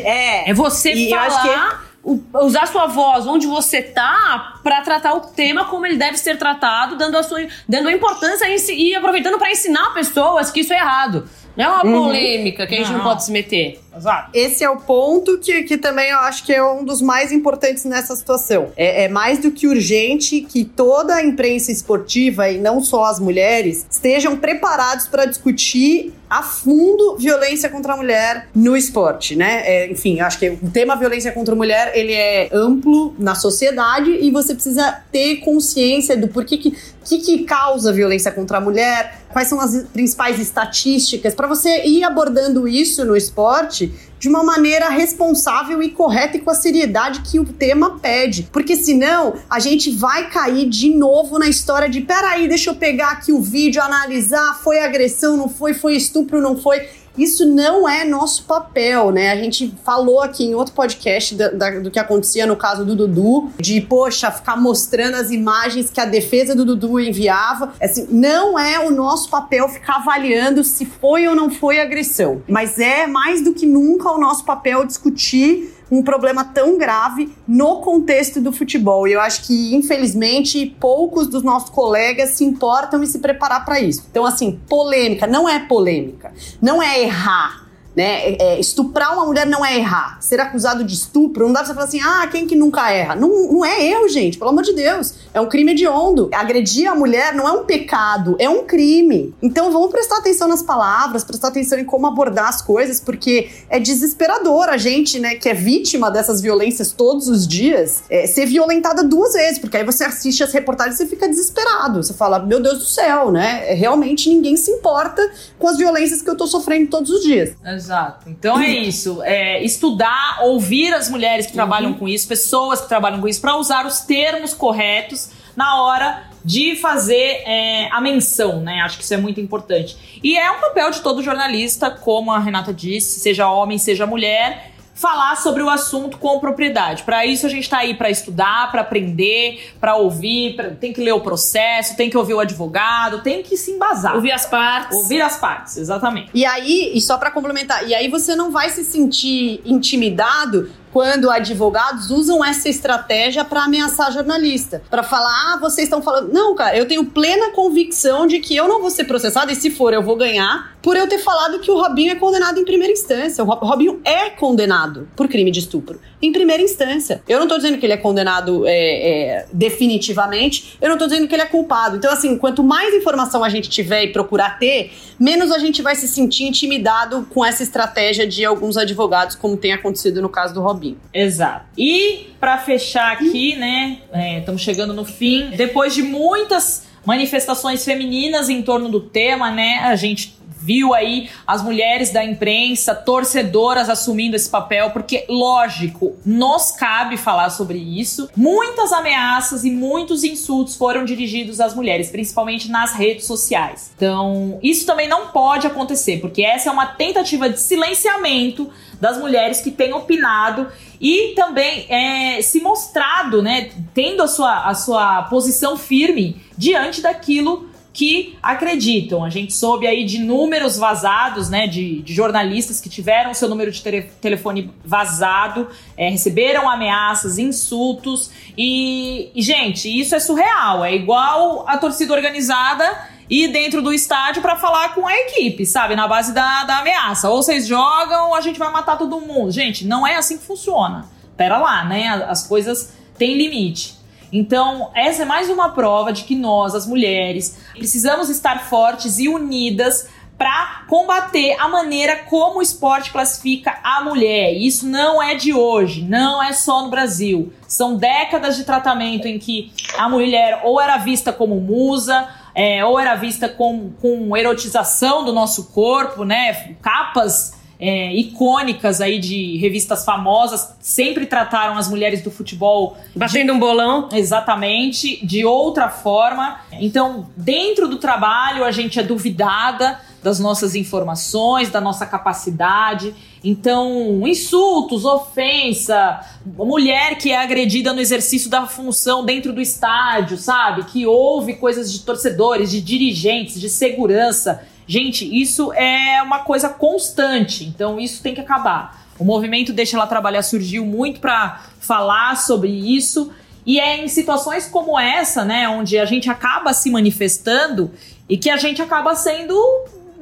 É, 0.47 0.51
é 0.51 0.55
você 0.55 0.95
E 0.95 1.11
eu 1.11 1.19
falar, 1.19 1.27
acho 1.27 1.43
que- 1.43 1.49
o- 1.85 1.88
usar 2.35 2.67
sua 2.67 2.87
voz 2.87 3.27
onde 3.27 3.47
você 3.47 3.83
tá 3.83 4.55
pra 4.63 4.81
tratar 4.83 5.15
o 5.15 5.21
tema 5.21 5.65
como 5.67 5.85
ele 5.87 5.97
deve 5.97 6.17
ser 6.17 6.37
tratado, 6.39 6.97
dando 6.97 7.17
a 7.19 7.23
sua 7.23 7.47
dando 7.69 7.89
a 7.89 7.93
importância 7.93 8.47
e 8.73 8.95
aproveitando 8.95 9.39
pra 9.39 9.51
ensinar 9.51 9.93
pessoas 9.95 10.51
que 10.51 10.61
isso 10.61 10.73
é 10.73 10.77
errado. 10.77 11.29
Não 11.57 11.65
é 11.65 11.69
uma 11.69 11.81
polêmica 11.83 12.67
que 12.67 12.75
a 12.75 12.79
gente 12.79 12.91
não, 12.93 12.99
Não. 12.99 13.05
pode 13.05 13.25
se 13.25 13.33
meter. 13.33 13.81
Exato. 13.97 14.31
Esse 14.35 14.63
é 14.63 14.71
o 14.71 14.77
ponto 14.77 15.39
que, 15.39 15.63
que 15.63 15.77
também 15.77 16.11
eu 16.11 16.19
acho 16.19 16.45
que 16.45 16.53
é 16.53 16.63
um 16.63 16.85
dos 16.85 17.01
mais 17.03 17.33
importantes 17.33 17.85
nessa 17.85 18.15
situação. 18.15 18.71
É, 18.77 19.05
é 19.05 19.09
mais 19.09 19.39
do 19.39 19.51
que 19.51 19.67
urgente 19.67 20.43
que 20.43 20.65
toda 20.65 21.15
a 21.15 21.25
imprensa 21.25 21.73
esportiva, 21.73 22.49
e 22.49 22.59
não 22.59 22.81
só 22.81 23.05
as 23.05 23.19
mulheres, 23.19 23.87
estejam 23.91 24.37
preparados 24.37 25.07
para 25.07 25.25
discutir 25.25 26.13
a 26.29 26.43
fundo 26.43 27.17
violência 27.17 27.71
contra 27.71 27.95
a 27.95 27.97
mulher 27.97 28.49
no 28.55 28.77
esporte, 28.77 29.35
né? 29.35 29.63
É, 29.65 29.91
enfim, 29.91 30.21
acho 30.21 30.39
que 30.39 30.51
o 30.51 30.71
tema 30.71 30.95
violência 30.95 31.33
contra 31.33 31.55
a 31.55 31.57
mulher, 31.57 31.93
ele 31.95 32.13
é 32.13 32.51
amplo 32.53 33.15
na 33.19 33.35
sociedade 33.35 34.11
e 34.11 34.31
você 34.31 34.53
precisa 34.53 35.03
ter 35.11 35.37
consciência 35.37 36.17
do 36.17 36.29
porquê 36.29 36.59
que, 36.59 36.77
que, 37.05 37.19
que 37.19 37.45
causa 37.45 37.93
violência 37.93 38.31
contra 38.31 38.59
a 38.59 38.61
mulher, 38.61 39.23
quais 39.33 39.49
são 39.49 39.59
as 39.59 39.85
principais 39.85 40.39
estatísticas, 40.39 41.35
para 41.35 41.47
você 41.47 41.85
ir 41.87 42.05
abordando 42.05 42.69
isso 42.69 43.05
no 43.05 43.17
esporte 43.17 43.78
de 43.87 44.29
uma 44.29 44.43
maneira 44.43 44.89
responsável 44.89 45.83
e 45.83 45.91
correta 45.91 46.37
e 46.37 46.41
com 46.41 46.51
a 46.51 46.55
seriedade 46.55 47.21
que 47.21 47.39
o 47.39 47.45
tema 47.45 47.99
pede. 48.01 48.49
Porque 48.53 48.77
senão 48.77 49.35
a 49.49 49.61
gente 49.61 49.91
vai 49.91 50.29
cair 50.29 50.69
de 50.69 50.91
novo 50.91 51.39
na 51.39 51.49
história 51.49 51.89
de 51.89 52.01
peraí, 52.01 52.49
deixa 52.49 52.71
eu 52.71 52.75
pegar 52.75 53.11
aqui 53.11 53.33
o 53.33 53.41
vídeo, 53.41 53.81
analisar, 53.81 54.61
foi 54.63 54.81
agressão, 54.81 55.37
não 55.37 55.49
foi, 55.49 55.75
foi 55.75 55.95
estupro, 55.95 56.41
não 56.41 56.57
foi. 56.57 56.89
Isso 57.19 57.45
não 57.47 57.89
é 57.89 58.05
nosso 58.05 58.45
papel, 58.45 59.11
né? 59.11 59.31
A 59.33 59.37
gente 59.37 59.75
falou 59.85 60.21
aqui 60.21 60.45
em 60.45 60.55
outro 60.55 60.73
podcast 60.75 61.35
da- 61.35 61.49
da- 61.51 61.79
do 61.81 61.91
que 61.91 61.99
acontecia 61.99 62.47
no 62.47 62.57
caso 62.57 62.85
do 62.85 62.95
Dudu, 62.95 63.51
de, 63.59 63.81
poxa, 63.81 64.31
ficar 64.31 64.57
mostrando 64.57 65.15
as 65.17 65.31
imagens 65.31 65.91
que 65.91 66.01
a 66.01 66.05
defesa 66.05 66.55
do 66.55 66.65
Dudu 66.65 67.01
enviava. 67.01 67.73
Assim, 67.83 68.07
não 68.11 68.59
é 68.59 68.79
o 68.87 68.91
nosso 68.91 69.29
papel 69.29 69.69
ficar 69.69 69.97
avaliando 69.97 70.63
se 70.65 70.85
foi 70.87 71.27
ou 71.27 71.35
não 71.35 71.51
foi 71.51 71.81
agressão. 71.81 72.43
Mas 72.49 72.79
é 72.79 73.07
mais 73.07 73.43
do 73.43 73.53
que 73.53 73.67
nunca 73.67 74.11
o 74.13 74.19
nosso 74.19 74.45
papel 74.45 74.85
discutir 74.87 75.75
um 75.91 76.03
problema 76.03 76.45
tão 76.45 76.77
grave 76.77 77.33
no 77.47 77.81
contexto 77.81 78.41
do 78.41 78.53
futebol. 78.53 79.07
E 79.07 79.13
eu 79.13 79.21
acho 79.21 79.47
que, 79.47 79.75
infelizmente, 79.75 80.77
poucos 80.79 81.27
dos 81.27 81.43
nossos 81.43 81.71
colegas 81.71 82.31
se 82.31 82.45
importam 82.45 83.03
em 83.03 83.07
se 83.07 83.19
preparar 83.19 83.65
para 83.65 83.81
isso. 83.81 84.07
Então, 84.11 84.25
assim, 84.25 84.61
polêmica 84.69 85.27
não 85.27 85.49
é 85.49 85.59
polêmica, 85.61 86.33
não 86.61 86.83
é 86.83 87.03
errar. 87.03 87.68
Né? 87.99 88.05
É, 88.05 88.37
é, 88.41 88.61
estuprar 88.61 89.13
uma 89.13 89.27
mulher 89.27 89.45
não 89.45 89.67
é 89.67 89.77
errar. 89.77 90.19
Ser 90.21 90.39
acusado 90.39 90.85
de 90.85 90.95
estupro, 90.95 91.47
não 91.47 91.53
dá 91.53 91.65
pra 91.65 91.67
você 91.67 91.75
falar 91.75 91.87
assim, 91.87 92.01
ah, 92.01 92.29
quem 92.31 92.47
que 92.47 92.55
nunca 92.55 92.89
erra? 92.93 93.17
Não, 93.17 93.29
não 93.51 93.65
é 93.65 93.85
eu, 93.85 94.09
gente, 94.09 94.39
pelo 94.39 94.51
amor 94.51 94.63
de 94.63 94.73
Deus. 94.73 95.15
É 95.35 95.41
um 95.41 95.49
crime 95.49 95.73
hediondo. 95.73 96.31
Agredir 96.33 96.89
a 96.89 96.95
mulher 96.95 97.35
não 97.35 97.49
é 97.49 97.51
um 97.51 97.65
pecado, 97.65 98.37
é 98.39 98.49
um 98.49 98.63
crime. 98.63 99.35
Então 99.43 99.73
vamos 99.73 99.91
prestar 99.91 100.19
atenção 100.19 100.47
nas 100.47 100.63
palavras, 100.63 101.25
prestar 101.25 101.49
atenção 101.49 101.77
em 101.77 101.85
como 101.85 102.07
abordar 102.07 102.49
as 102.49 102.63
coisas, 102.63 103.01
porque 103.01 103.51
é 103.69 103.81
desesperador 103.81 104.69
a 104.69 104.77
gente, 104.77 105.19
né, 105.19 105.35
que 105.35 105.49
é 105.49 105.55
vítima 105.55 106.09
dessas 106.09 106.41
violências 106.41 106.93
todos 106.93 107.29
os 107.29 107.49
dias, 107.49 108.05
é, 108.09 108.29
ser 108.29 108.47
violentada 108.47 109.03
duas 109.03 109.33
vezes, 109.33 109.59
porque 109.59 109.77
aí 109.77 109.85
você 109.85 110.05
assiste 110.05 110.45
as 110.45 110.53
reportagens 110.53 110.95
e 110.95 110.99
você 110.99 111.07
fica 111.07 111.29
desesperado. 111.29 112.01
Você 112.01 112.15
fala, 112.15 112.39
meu 112.39 112.61
Deus 112.63 112.79
do 112.79 112.85
céu, 112.85 113.33
né? 113.33 113.73
É, 113.73 113.75
Realmente 113.75 114.29
ninguém 114.29 114.57
se 114.57 114.71
importa 114.71 115.21
com 115.59 115.67
as 115.67 115.77
violências 115.77 116.23
que 116.23 116.31
eu 116.31 116.37
tô 116.37 116.47
sofrendo 116.47 116.89
todos 116.89 117.11
os 117.11 117.25
dias. 117.25 117.57
Exato. 117.89 118.29
Então 118.29 118.61
é 118.61 118.69
isso. 118.69 119.23
É 119.23 119.63
estudar, 119.65 120.41
ouvir 120.43 120.93
as 120.93 121.09
mulheres 121.09 121.47
que 121.47 121.55
trabalham 121.55 121.95
com 121.95 122.07
isso, 122.07 122.29
pessoas 122.29 122.83
que 122.83 122.89
trabalham 122.89 123.19
com 123.19 123.27
isso, 123.27 123.41
para 123.41 123.57
usar 123.57 123.87
os 123.87 124.01
termos 124.01 124.53
corretos 124.53 125.31
na 125.57 125.83
hora 125.83 126.25
de 126.45 126.77
fazer 126.77 127.43
é, 127.47 127.89
a 127.91 128.01
menção, 128.01 128.61
né? 128.61 128.81
Acho 128.83 128.99
que 128.99 129.05
isso 129.05 129.15
é 129.15 129.17
muito 129.17 129.41
importante. 129.41 130.21
E 130.23 130.37
é 130.37 130.51
um 130.51 130.61
papel 130.61 130.91
de 130.91 131.01
todo 131.01 131.23
jornalista, 131.23 131.91
como 131.91 132.31
a 132.31 132.39
Renata 132.39 132.75
disse, 132.75 133.21
seja 133.21 133.51
homem, 133.51 133.79
seja 133.79 134.07
mulher, 134.07 134.73
falar 134.99 135.37
sobre 135.37 135.63
o 135.63 135.71
assunto 135.71 136.19
com 136.19 136.41
propriedade. 136.41 137.05
Para 137.05 137.25
isso 137.25 137.47
a 137.47 137.49
gente 137.49 137.71
tá 137.71 137.79
aí 137.79 137.95
para 137.95 138.11
estudar, 138.11 138.69
para 138.73 138.81
aprender, 138.81 139.73
para 139.81 139.95
ouvir, 139.95 140.57
pra- 140.57 140.71
tem 140.71 140.93
que 140.93 141.01
ler 141.01 141.13
o 141.13 141.21
processo, 141.21 141.97
tem 141.97 142.11
que 142.11 142.17
ouvir 142.19 142.35
o 142.35 142.41
advogado, 142.41 143.23
tem 143.23 143.41
que 143.43 143.57
se 143.57 143.71
embasar. 143.71 144.17
Ouvir 144.17 144.33
as 144.33 144.45
partes. 144.47 144.97
Ouvir 144.99 145.21
as 145.23 145.37
partes, 145.37 145.77
exatamente. 145.77 146.31
E 146.35 146.45
aí, 146.45 146.91
e 146.95 147.01
só 147.01 147.17
pra 147.17 147.31
complementar, 147.31 147.87
e 147.89 147.95
aí 147.95 148.09
você 148.09 148.35
não 148.35 148.51
vai 148.51 148.71
se 148.71 148.85
sentir 148.85 149.61
intimidado 149.65 150.69
quando 150.93 151.31
advogados 151.31 152.11
usam 152.11 152.45
essa 152.45 152.69
estratégia 152.69 153.45
pra 153.45 153.65
ameaçar 153.65 154.13
jornalista, 154.13 154.83
Pra 154.91 155.03
falar, 155.03 155.55
ah, 155.55 155.59
vocês 155.61 155.87
estão 155.87 156.01
falando, 156.03 156.33
não, 156.33 156.55
cara, 156.55 156.77
eu 156.77 156.87
tenho 156.87 157.05
plena 157.05 157.51
convicção 157.53 158.27
de 158.27 158.39
que 158.41 158.57
eu 158.57 158.67
não 158.69 158.81
vou 158.81 158.91
ser 158.91 159.05
processado 159.05 159.51
e 159.53 159.55
se 159.55 159.71
for 159.71 159.93
eu 159.93 160.03
vou 160.03 160.17
ganhar, 160.17 160.73
por 160.83 160.97
eu 160.97 161.07
ter 161.09 161.19
falado 161.19 161.59
que 161.59 161.71
o 161.71 161.77
Robinho 161.81 162.13
é 162.13 162.15
condenado 162.15 162.59
em 162.59 162.65
primeira 162.65 162.93
instância. 162.93 163.43
O 163.45 163.47
Ro- 163.47 163.59
Robinho 163.67 164.01
é 164.05 164.31
condenado 164.31 165.09
por 165.17 165.29
crime 165.29 165.51
de 165.51 165.59
estupro 165.61 166.01
em 166.21 166.33
primeira 166.33 166.63
instância. 166.63 167.23
Eu 167.29 167.39
não 167.39 167.47
tô 167.47 167.57
dizendo 167.57 167.79
que 167.79 167.87
ele 167.87 167.93
é 167.93 167.97
condenado 167.97 168.67
é, 168.67 168.71
é, 168.73 169.47
definitivamente, 169.53 170.77
eu 170.81 170.89
não 170.89 170.99
tô 170.99 171.07
dizendo 171.07 171.27
que 171.29 171.35
ele 171.35 171.43
é 171.43 171.47
culpado. 171.47 171.97
Então, 171.97 172.11
assim, 172.13 172.37
quanto 172.37 172.63
mais 172.63 172.95
informação 172.95 173.43
a 173.45 173.49
gente 173.49 173.69
tiver 173.69 174.05
e 174.05 174.13
procurar 174.13 174.59
ter, 174.59 174.93
menos 175.19 175.51
a 175.53 175.59
gente 175.59 175.81
vai 175.83 175.95
se 175.95 176.07
sentir 176.09 176.45
intimidado 176.45 177.27
com 177.33 177.45
essa 177.45 177.63
estratégia 177.63 178.27
de 178.27 178.45
alguns 178.45 178.77
advogados, 178.77 179.35
como 179.37 179.57
tem 179.57 179.73
acontecido 179.73 180.21
no 180.23 180.29
caso 180.29 180.55
do 180.55 180.61
Robinho. 180.61 180.78
Exato. 181.13 181.67
E 181.77 182.31
pra 182.41 182.59
fechar 182.59 183.13
aqui, 183.13 183.57
né, 183.57 183.99
estamos 184.39 184.63
chegando 184.63 184.95
no 184.95 185.05
fim. 185.05 185.51
Depois 185.51 185.95
de 185.95 186.03
muitas 186.03 186.87
manifestações 187.05 187.85
femininas 187.85 188.49
em 188.49 188.63
torno 188.63 188.89
do 188.89 189.01
tema, 189.01 189.51
né, 189.51 189.81
a 189.85 189.97
gente 189.97 190.39
viu 190.61 190.93
aí 190.93 191.31
as 191.47 191.63
mulheres 191.63 192.11
da 192.11 192.23
imprensa, 192.25 192.95
torcedoras 192.95 193.89
assumindo 193.89 194.35
esse 194.35 194.51
papel, 194.51 194.91
porque, 194.91 195.25
lógico, 195.29 196.17
nos 196.27 196.73
cabe 196.73 197.17
falar 197.17 197.51
sobre 197.51 197.79
isso. 197.79 198.29
Muitas 198.37 198.93
ameaças 198.93 199.65
e 199.65 199.71
muitos 199.71 200.25
insultos 200.25 200.77
foram 200.77 201.05
dirigidos 201.05 201.61
às 201.61 201.75
mulheres, 201.75 202.11
principalmente 202.11 202.69
nas 202.69 202.93
redes 202.93 203.25
sociais. 203.25 203.93
Então, 203.97 204.59
isso 204.63 204.85
também 204.85 205.09
não 205.09 205.29
pode 205.29 205.67
acontecer, 205.67 206.21
porque 206.21 206.43
essa 206.43 206.69
é 206.69 206.73
uma 206.73 206.87
tentativa 206.87 207.49
de 207.49 207.61
silenciamento 207.61 208.69
das 209.01 209.19
mulheres 209.19 209.61
que 209.61 209.71
têm 209.71 209.93
opinado 209.93 210.69
e 211.01 211.33
também 211.35 211.87
é, 211.89 212.43
se 212.43 212.61
mostrado, 212.61 213.43
né, 213.43 213.71
tendo 213.95 214.23
a 214.23 214.29
sua, 214.29 214.65
a 214.65 214.75
sua 214.75 215.23
posição 215.25 215.77
firme 215.77 216.41
diante 216.57 217.01
daquilo 217.01 217.69
que 217.99 218.37
acreditam. 218.41 219.25
A 219.25 219.29
gente 219.29 219.53
soube 219.53 219.85
aí 219.85 220.05
de 220.05 220.19
números 220.19 220.77
vazados, 220.77 221.51
né, 221.51 221.67
de, 221.67 222.01
de 222.03 222.15
jornalistas 222.15 222.81
que 222.81 222.89
tiveram 222.89 223.35
seu 223.35 223.49
número 223.49 223.73
de 223.73 223.83
tele, 223.83 224.03
telefone 224.21 224.71
vazado, 224.85 225.69
é, 225.97 226.09
receberam 226.09 226.71
ameaças, 226.71 227.39
insultos 227.39 228.31
e, 228.57 229.31
e, 229.35 229.43
gente, 229.43 229.89
isso 229.89 230.15
é 230.15 230.21
surreal. 230.21 230.85
É 230.85 230.95
igual 230.95 231.65
a 231.69 231.77
torcida 231.77 232.15
organizada 232.15 233.18
ir 233.31 233.49
dentro 233.49 233.83
do 233.83 233.93
estádio 233.93 234.41
para 234.41 234.57
falar 234.57 234.95
com 234.95 235.07
a 235.07 235.15
equipe, 235.15 235.67
sabe? 235.67 235.95
Na 235.95 236.09
base 236.09 236.33
da, 236.33 236.65
da 236.65 236.79
ameaça. 236.79 237.29
Ou 237.29 237.43
vocês 237.43 237.67
jogam 237.67 238.29
ou 238.29 238.35
a 238.35 238.41
gente 238.41 238.59
vai 238.59 238.71
matar 238.71 238.97
todo 238.97 239.21
mundo. 239.21 239.51
Gente, 239.51 239.87
não 239.87 240.07
é 240.07 240.17
assim 240.17 240.39
que 240.39 240.45
funciona. 240.45 241.07
Pera 241.37 241.59
lá, 241.59 241.85
né? 241.85 242.09
As 242.29 242.47
coisas 242.47 242.93
têm 243.17 243.37
limite. 243.37 243.97
Então, 244.33 244.91
essa 244.95 245.23
é 245.23 245.25
mais 245.25 245.49
uma 245.49 245.71
prova 245.71 246.13
de 246.13 246.25
que 246.25 246.35
nós, 246.35 246.75
as 246.75 246.87
mulheres, 246.87 247.59
precisamos 247.73 248.29
estar 248.29 248.69
fortes 248.69 249.19
e 249.19 249.29
unidas 249.29 250.09
para 250.37 250.85
combater 250.89 251.57
a 251.59 251.67
maneira 251.67 252.17
como 252.25 252.61
o 252.61 252.63
esporte 252.63 253.11
classifica 253.11 253.79
a 253.83 254.05
mulher. 254.05 254.53
Isso 254.53 254.87
não 254.87 255.21
é 255.21 255.35
de 255.35 255.53
hoje, 255.53 256.03
não 256.03 256.41
é 256.41 256.53
só 256.53 256.83
no 256.85 256.91
Brasil. 256.91 257.53
São 257.67 257.97
décadas 257.97 258.57
de 258.57 258.65
tratamento 258.65 259.27
em 259.27 259.39
que 259.39 259.73
a 259.97 260.09
mulher 260.09 260.61
ou 260.63 260.81
era 260.81 260.97
vista 260.97 261.33
como 261.33 261.61
musa, 261.61 262.29
é, 262.59 262.85
ou 262.85 262.99
era 262.99 263.15
vista 263.15 263.49
com, 263.49 263.91
com 264.03 264.37
erotização 264.37 265.25
do 265.25 265.33
nosso 265.33 265.67
corpo, 265.67 266.25
né? 266.25 266.75
Capas 266.83 267.57
é, 267.79 268.13
icônicas 268.17 269.01
aí 269.01 269.21
de 269.21 269.57
revistas 269.59 270.05
famosas. 270.05 270.75
Sempre 270.81 271.25
trataram 271.27 271.79
as 271.79 271.89
mulheres 271.89 272.21
do 272.21 272.33
futebol 272.33 272.97
batendo 273.15 273.53
um 273.53 273.61
bolão. 273.61 274.09
Exatamente 274.13 275.25
de 275.25 275.45
outra 275.45 275.89
forma. 275.89 276.59
Então 276.73 277.29
dentro 277.37 277.87
do 277.87 277.99
trabalho 277.99 278.65
a 278.65 278.73
gente 278.73 278.99
é 278.99 279.05
duvidada 279.05 280.01
das 280.23 280.39
nossas 280.39 280.75
informações 280.75 281.71
da 281.71 281.81
nossa 281.81 282.05
capacidade 282.07 283.15
então 283.43 284.27
insultos 284.27 285.05
ofensa 285.05 286.21
mulher 286.45 287.17
que 287.19 287.31
é 287.31 287.37
agredida 287.37 287.93
no 287.93 288.01
exercício 288.01 288.51
da 288.51 288.67
função 288.67 289.25
dentro 289.25 289.53
do 289.53 289.61
estádio 289.61 290.37
sabe 290.37 290.85
que 290.85 291.07
ouve 291.07 291.55
coisas 291.55 291.93
de 291.93 292.01
torcedores 292.01 292.71
de 292.71 292.81
dirigentes 292.81 293.61
de 293.61 293.69
segurança 293.69 294.67
Gente, 294.91 295.29
isso 295.39 295.71
é 295.75 296.23
uma 296.23 296.39
coisa 296.39 296.71
constante, 296.71 297.63
então 297.63 298.01
isso 298.01 298.23
tem 298.23 298.35
que 298.35 298.41
acabar. 298.41 299.07
O 299.19 299.25
movimento 299.25 299.71
Deixa 299.71 299.99
Ela 299.99 300.07
Trabalhar 300.07 300.41
surgiu 300.41 300.87
muito 300.87 301.21
para 301.21 301.61
falar 301.79 302.37
sobre 302.37 302.71
isso. 302.71 303.31
E 303.67 303.79
é 303.79 304.03
em 304.03 304.09
situações 304.09 304.67
como 304.67 304.99
essa, 304.99 305.45
né, 305.45 305.69
onde 305.69 305.99
a 305.99 306.07
gente 306.07 306.31
acaba 306.31 306.73
se 306.73 306.91
manifestando 306.91 307.91
e 308.27 308.39
que 308.39 308.49
a 308.49 308.57
gente 308.57 308.81
acaba 308.81 309.15
sendo 309.15 309.55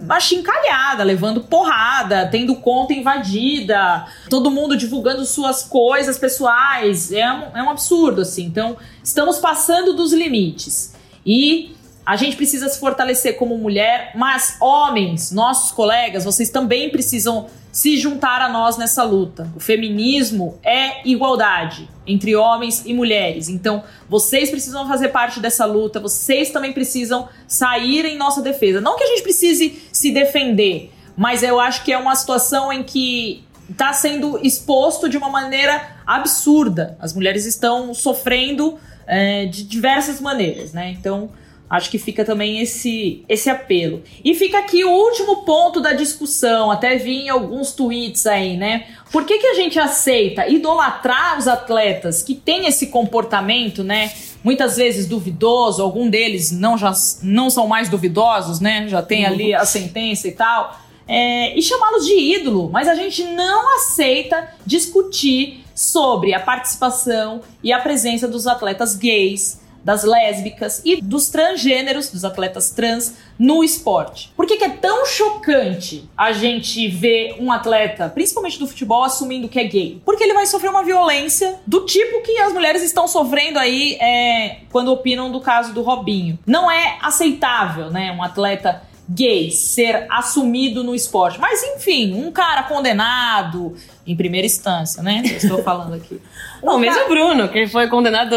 achincalhada, 0.09 1.03
levando 1.05 1.43
porrada, 1.43 2.29
tendo 2.31 2.57
conta 2.57 2.93
invadida, 2.93 4.07
todo 4.29 4.51
mundo 4.51 4.77
divulgando 4.77 5.25
suas 5.25 5.63
coisas 5.63 6.19
pessoais. 6.19 7.13
É 7.13 7.31
um, 7.31 7.57
é 7.57 7.63
um 7.63 7.71
absurdo, 7.71 8.23
assim. 8.23 8.45
Então, 8.45 8.77
estamos 9.03 9.39
passando 9.39 9.95
dos 9.95 10.13
limites. 10.13 10.95
E 11.25 11.76
a 12.07 12.15
gente 12.15 12.37
precisa 12.37 12.69
se 12.69 12.79
fortalecer 12.79 13.37
como 13.37 13.59
mulher, 13.59 14.13
mas 14.15 14.57
homens, 14.61 15.33
nossos 15.33 15.73
colegas, 15.73 16.25
vocês 16.25 16.49
também 16.49 16.89
precisam 16.89 17.49
se 17.73 17.99
juntar 17.99 18.41
a 18.41 18.49
nós 18.49 18.77
nessa 18.77 19.03
luta. 19.03 19.51
O 19.57 19.61
feminismo 19.61 20.57
é 20.63 21.07
igualdade 21.07 21.91
entre 22.07 22.37
homens 22.37 22.85
e 22.87 22.95
mulheres. 22.95 23.49
Então, 23.49 23.83
vocês 24.09 24.51
precisam 24.51 24.87
fazer 24.87 25.09
parte 25.09 25.41
dessa 25.41 25.67
luta, 25.67 25.99
vocês 25.99 26.51
também 26.51 26.73
precisam 26.73 27.29
sair 27.49 28.05
em 28.05 28.17
nossa 28.17 28.41
defesa. 28.41 28.81
Não 28.81 28.97
que 28.97 29.03
a 29.03 29.09
gente 29.09 29.23
precise 29.23 29.83
se 29.91 30.13
defender, 30.13 30.93
mas 31.17 31.43
eu 31.43 31.59
acho 31.59 31.83
que 31.83 31.93
é 31.93 31.99
uma 31.99 32.15
situação 32.15 32.73
em 32.73 32.85
que 32.85 33.45
está 33.69 33.93
sendo 33.93 34.39
exposto 34.47 35.09
de 35.09 35.17
uma 35.17 35.29
maneira 35.29 35.97
absurda. 36.07 36.97
As 37.01 37.13
mulheres 37.13 37.47
estão 37.47 37.93
sofrendo 37.93 38.79
é, 39.09 39.47
de 39.47 39.65
diversas 39.65 40.21
maneiras, 40.21 40.73
né? 40.73 40.95
Então, 40.97 41.31
Acho 41.69 41.91
que 41.91 41.99
fica 41.99 42.25
também 42.25 42.61
esse, 42.61 43.25
esse 43.29 43.51
apelo. 43.51 44.03
E 44.25 44.35
fica 44.35 44.59
aqui 44.59 44.85
o 44.85 44.91
último 44.91 45.45
ponto 45.45 45.81
da 45.81 45.93
discussão, 45.93 46.71
até 46.71 46.97
vi 46.97 47.23
em 47.23 47.29
alguns 47.29 47.73
tweets 47.73 48.25
aí, 48.27 48.57
né? 48.57 48.87
Por 49.11 49.25
que, 49.25 49.39
que 49.39 49.47
a 49.47 49.55
gente 49.55 49.79
aceita 49.79 50.47
idolatrar 50.47 51.37
os 51.39 51.49
atletas 51.49 52.23
que 52.23 52.37
têm 52.37 52.67
esse 52.67 52.87
comportamento, 52.87 53.83
né? 53.83 54.13
Muitas 54.45 54.77
vezes 54.77 55.09
duvidoso, 55.09 55.83
algum 55.83 56.09
deles 56.09 56.53
não, 56.53 56.79
já, 56.79 56.93
não 57.23 57.51
são 57.51 57.67
mais 57.67 57.89
duvidosos, 57.89 58.61
né? 58.61 58.87
Já 58.87 59.03
tem 59.03 59.27
ali 59.27 59.53
a 59.53 59.65
sentença 59.65 60.29
e 60.29 60.33
tal. 60.33 60.81
É, 61.09 61.57
e 61.57 61.63
chamá-los 61.63 62.07
de 62.07 62.15
ídolo, 62.15 62.71
mas 62.71 62.87
a 62.87 62.95
gente 62.95 63.25
não 63.25 63.77
aceita 63.77 64.51
discutir 64.65 65.65
sobre 65.75 66.33
a 66.33 66.41
participação 66.41 67.43
e 67.63 67.73
a 67.73 67.79
presença 67.79 68.27
dos 68.27 68.47
atletas 68.47 68.97
gays, 68.97 69.61
das 69.87 70.03
lésbicas 70.03 70.83
e 70.85 71.01
dos 71.01 71.29
transgêneros, 71.29 72.11
dos 72.11 72.25
atletas 72.25 72.73
trans, 72.73 73.15
no 73.39 73.63
esporte. 73.63 74.33
Por 74.37 74.45
que, 74.45 74.57
que, 74.57 74.65
é 74.65 74.69
tão 74.69 75.07
chocante 75.07 76.11
a 76.17 76.33
gente 76.33 76.89
ver 76.89 77.37
um 77.39 77.53
atleta, 77.53 78.09
principalmente 78.09 78.59
do 78.59 78.67
futebol, 78.67 79.05
assumindo 79.05 79.49
que 79.49 79.61
é 79.61 79.65
gay? 79.65 80.03
Porque 80.05 80.25
ele 80.25 80.35
vai 80.35 80.45
sofrer 80.45 80.71
uma 80.71 80.83
violência 80.83 81.61
do 81.65 81.83
tipo 81.83 82.21
que 82.23 82.37
as 82.41 82.53
mulheres 82.53 82.83
estão 82.83 83.07
sofrendo 83.07 83.61
aí 83.61 83.95
é, 84.01 84.63
quando 84.73 84.91
opinam 84.91 85.31
do 85.31 85.41
caso 85.41 85.73
do 85.73 85.83
Robinho. 85.83 86.37
Não 86.45 86.69
é 86.69 86.99
aceitável, 87.01 87.89
né? 87.89 88.11
Um 88.11 88.25
atleta 88.25 88.83
gay 89.09 89.51
ser 89.51 90.07
assumido 90.11 90.83
no 90.83 90.95
esporte. 90.95 91.39
Mas 91.39 91.63
enfim, 91.63 92.15
um 92.15 92.33
cara 92.33 92.65
condenado 92.65 93.77
em 94.07 94.17
primeira 94.17 94.47
instância, 94.47 95.03
né? 95.03 95.23
Eu 95.25 95.37
estou 95.37 95.63
falando 95.63 95.95
aqui. 95.95 96.21
Não, 96.63 96.79
mesmo 96.79 97.05
o 97.05 97.09
Bruno, 97.09 97.49
que 97.49 97.67
foi 97.69 97.89
condenado, 97.89 98.37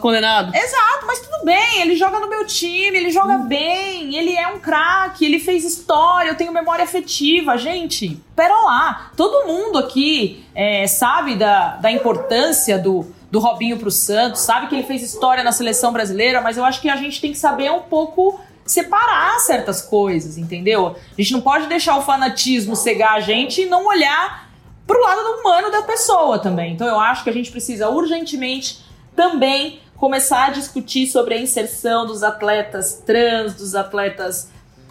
condenado. 0.00 0.54
Exato, 0.54 1.06
mas 1.06 1.20
tudo 1.20 1.44
bem, 1.44 1.82
ele 1.82 1.96
joga 1.96 2.18
no 2.18 2.28
meu 2.28 2.46
time, 2.46 2.96
ele 2.96 3.10
joga 3.10 3.34
hum. 3.34 3.46
bem, 3.46 4.16
ele 4.16 4.34
é 4.34 4.48
um 4.48 4.58
craque, 4.58 5.24
ele 5.24 5.38
fez 5.38 5.64
história, 5.64 6.30
eu 6.30 6.36
tenho 6.36 6.52
memória 6.52 6.84
afetiva. 6.84 7.56
Gente, 7.56 8.20
pera 8.34 8.54
lá, 8.62 9.10
todo 9.16 9.46
mundo 9.46 9.78
aqui 9.78 10.44
é, 10.54 10.86
sabe 10.86 11.36
da, 11.36 11.76
da 11.76 11.90
importância 11.90 12.78
do, 12.78 13.06
do 13.30 13.38
Robinho 13.38 13.76
pro 13.76 13.90
Santos, 13.90 14.40
sabe 14.40 14.68
que 14.68 14.74
ele 14.74 14.84
fez 14.84 15.02
história 15.02 15.44
na 15.44 15.52
seleção 15.52 15.92
brasileira, 15.92 16.40
mas 16.40 16.56
eu 16.56 16.64
acho 16.64 16.80
que 16.80 16.88
a 16.88 16.96
gente 16.96 17.20
tem 17.20 17.32
que 17.32 17.38
saber 17.38 17.70
um 17.70 17.80
pouco 17.80 18.40
separar 18.70 19.38
certas 19.40 19.82
coisas, 19.82 20.36
entendeu? 20.36 20.88
A 20.88 21.20
gente 21.20 21.32
não 21.32 21.40
pode 21.40 21.66
deixar 21.66 21.96
o 21.96 22.02
fanatismo 22.02 22.76
cegar 22.76 23.14
a 23.14 23.20
gente 23.20 23.62
e 23.62 23.66
não 23.66 23.86
olhar 23.86 24.48
pro 24.86 25.00
lado 25.00 25.20
humano 25.40 25.70
da 25.70 25.82
pessoa 25.82 26.38
também. 26.38 26.72
Então 26.72 26.86
eu 26.86 26.98
acho 26.98 27.24
que 27.24 27.30
a 27.30 27.32
gente 27.32 27.50
precisa 27.50 27.88
urgentemente 27.88 28.84
também 29.14 29.80
começar 29.96 30.46
a 30.46 30.50
discutir 30.50 31.06
sobre 31.06 31.34
a 31.34 31.40
inserção 31.40 32.06
dos 32.06 32.22
atletas 32.22 33.02
trans, 33.04 33.54
dos 33.54 33.74
atletas 33.74 34.50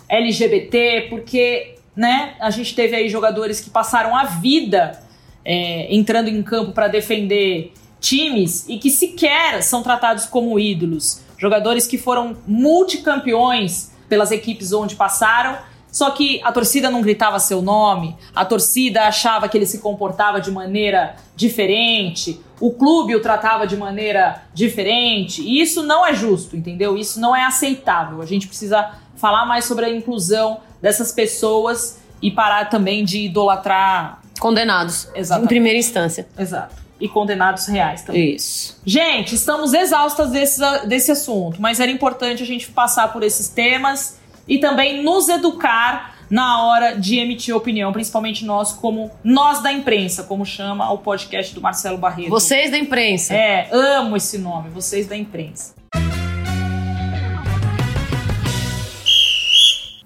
LGBT, 0.10 1.08
porque 1.10 1.76
né, 1.96 2.36
a 2.40 2.50
gente 2.50 2.76
teve 2.76 2.96
aí 2.96 3.10
jogadores 3.10 3.60
que 3.60 3.70
passaram 3.70 4.16
a 4.16 4.26
vida 4.26 5.00
é, 5.44 5.94
entrando 5.96 6.28
em 6.28 6.44
campo 6.44 6.74
para 6.74 6.88
defender 6.88 7.74
times 8.00 8.68
e 8.68 8.78
que 8.78 8.90
sequer 8.90 9.64
são 9.64 9.82
tratados 9.82 10.26
como 10.26 10.60
ídolos 10.60 11.22
jogadores 11.38 11.86
que 11.86 11.98
foram 11.98 12.38
multicampeões 12.48 13.92
pelas 14.10 14.32
equipes 14.32 14.74
onde 14.74 14.96
passaram, 14.96 15.58
só 15.92 16.12
que 16.12 16.42
a 16.44 16.52
torcida 16.52 16.90
não 16.90 17.02
gritava 17.02 17.40
seu 17.40 17.62
nome, 17.62 18.16
a 18.36 18.46
torcida 18.46 19.04
achava 19.04 19.48
que 19.48 19.58
ele 19.58 19.66
se 19.66 19.80
comportava 19.80 20.40
de 20.40 20.52
maneira 20.52 21.16
diferente, 21.36 22.40
o 22.60 22.72
clube 22.72 23.16
o 23.16 23.22
tratava 23.22 23.66
de 23.66 23.78
maneira 23.78 24.44
diferente, 24.54 25.42
e 25.42 25.62
isso 25.62 25.84
não 25.84 26.06
é 26.06 26.14
justo, 26.14 26.56
entendeu? 26.56 26.98
Isso 26.98 27.20
não 27.20 27.36
é 27.36 27.44
aceitável. 27.46 28.22
A 28.22 28.26
gente 28.26 28.48
precisa 28.48 28.92
falar 29.16 29.46
mais 29.46 29.66
sobre 29.66 29.86
a 29.86 29.90
inclusão 29.90 30.60
dessas 30.82 31.12
pessoas 31.12 32.00
e 32.22 32.32
parar 32.32 32.70
também 32.70 33.04
de 33.04 33.26
idolatrar 33.26 34.22
condenados 34.40 35.08
Exatamente. 35.16 35.46
em 35.46 35.48
primeira 35.48 35.80
instância. 35.80 36.28
Exato 36.38 36.87
e 37.00 37.08
condenados 37.08 37.68
reais 37.68 38.02
também. 38.02 38.36
Isso. 38.36 38.80
Gente, 38.86 39.36
estamos 39.36 39.74
exaustas 39.74 40.32
desse, 40.32 40.62
desse 40.88 41.12
assunto, 41.12 41.62
mas 41.62 41.80
era 41.80 41.92
importante 41.92 42.44
a 42.44 42.46
gente 42.46 42.70
passar 42.70 43.12
por 43.14 43.24
esses 43.24 43.48
temas 43.50 44.18
e 44.48 44.58
também 44.58 45.04
nos 45.04 45.30
educar 45.30 46.16
na 46.30 46.66
hora 46.66 47.00
de 47.00 47.20
emitir 47.20 47.56
opinião, 47.56 47.92
principalmente 47.92 48.46
nós, 48.46 48.74
como 48.74 49.12
nós 49.24 49.62
da 49.62 49.72
imprensa, 49.72 50.24
como 50.24 50.46
chama 50.46 50.92
o 50.92 50.98
podcast 50.98 51.54
do 51.56 51.62
Marcelo 51.62 51.98
Barreto. 51.98 52.30
Vocês 52.30 52.72
da 52.72 52.78
imprensa. 52.78 53.34
É, 53.34 53.70
amo 53.72 54.18
esse 54.18 54.38
nome, 54.38 54.70
vocês 54.70 55.08
da 55.08 55.16
imprensa. 55.16 55.74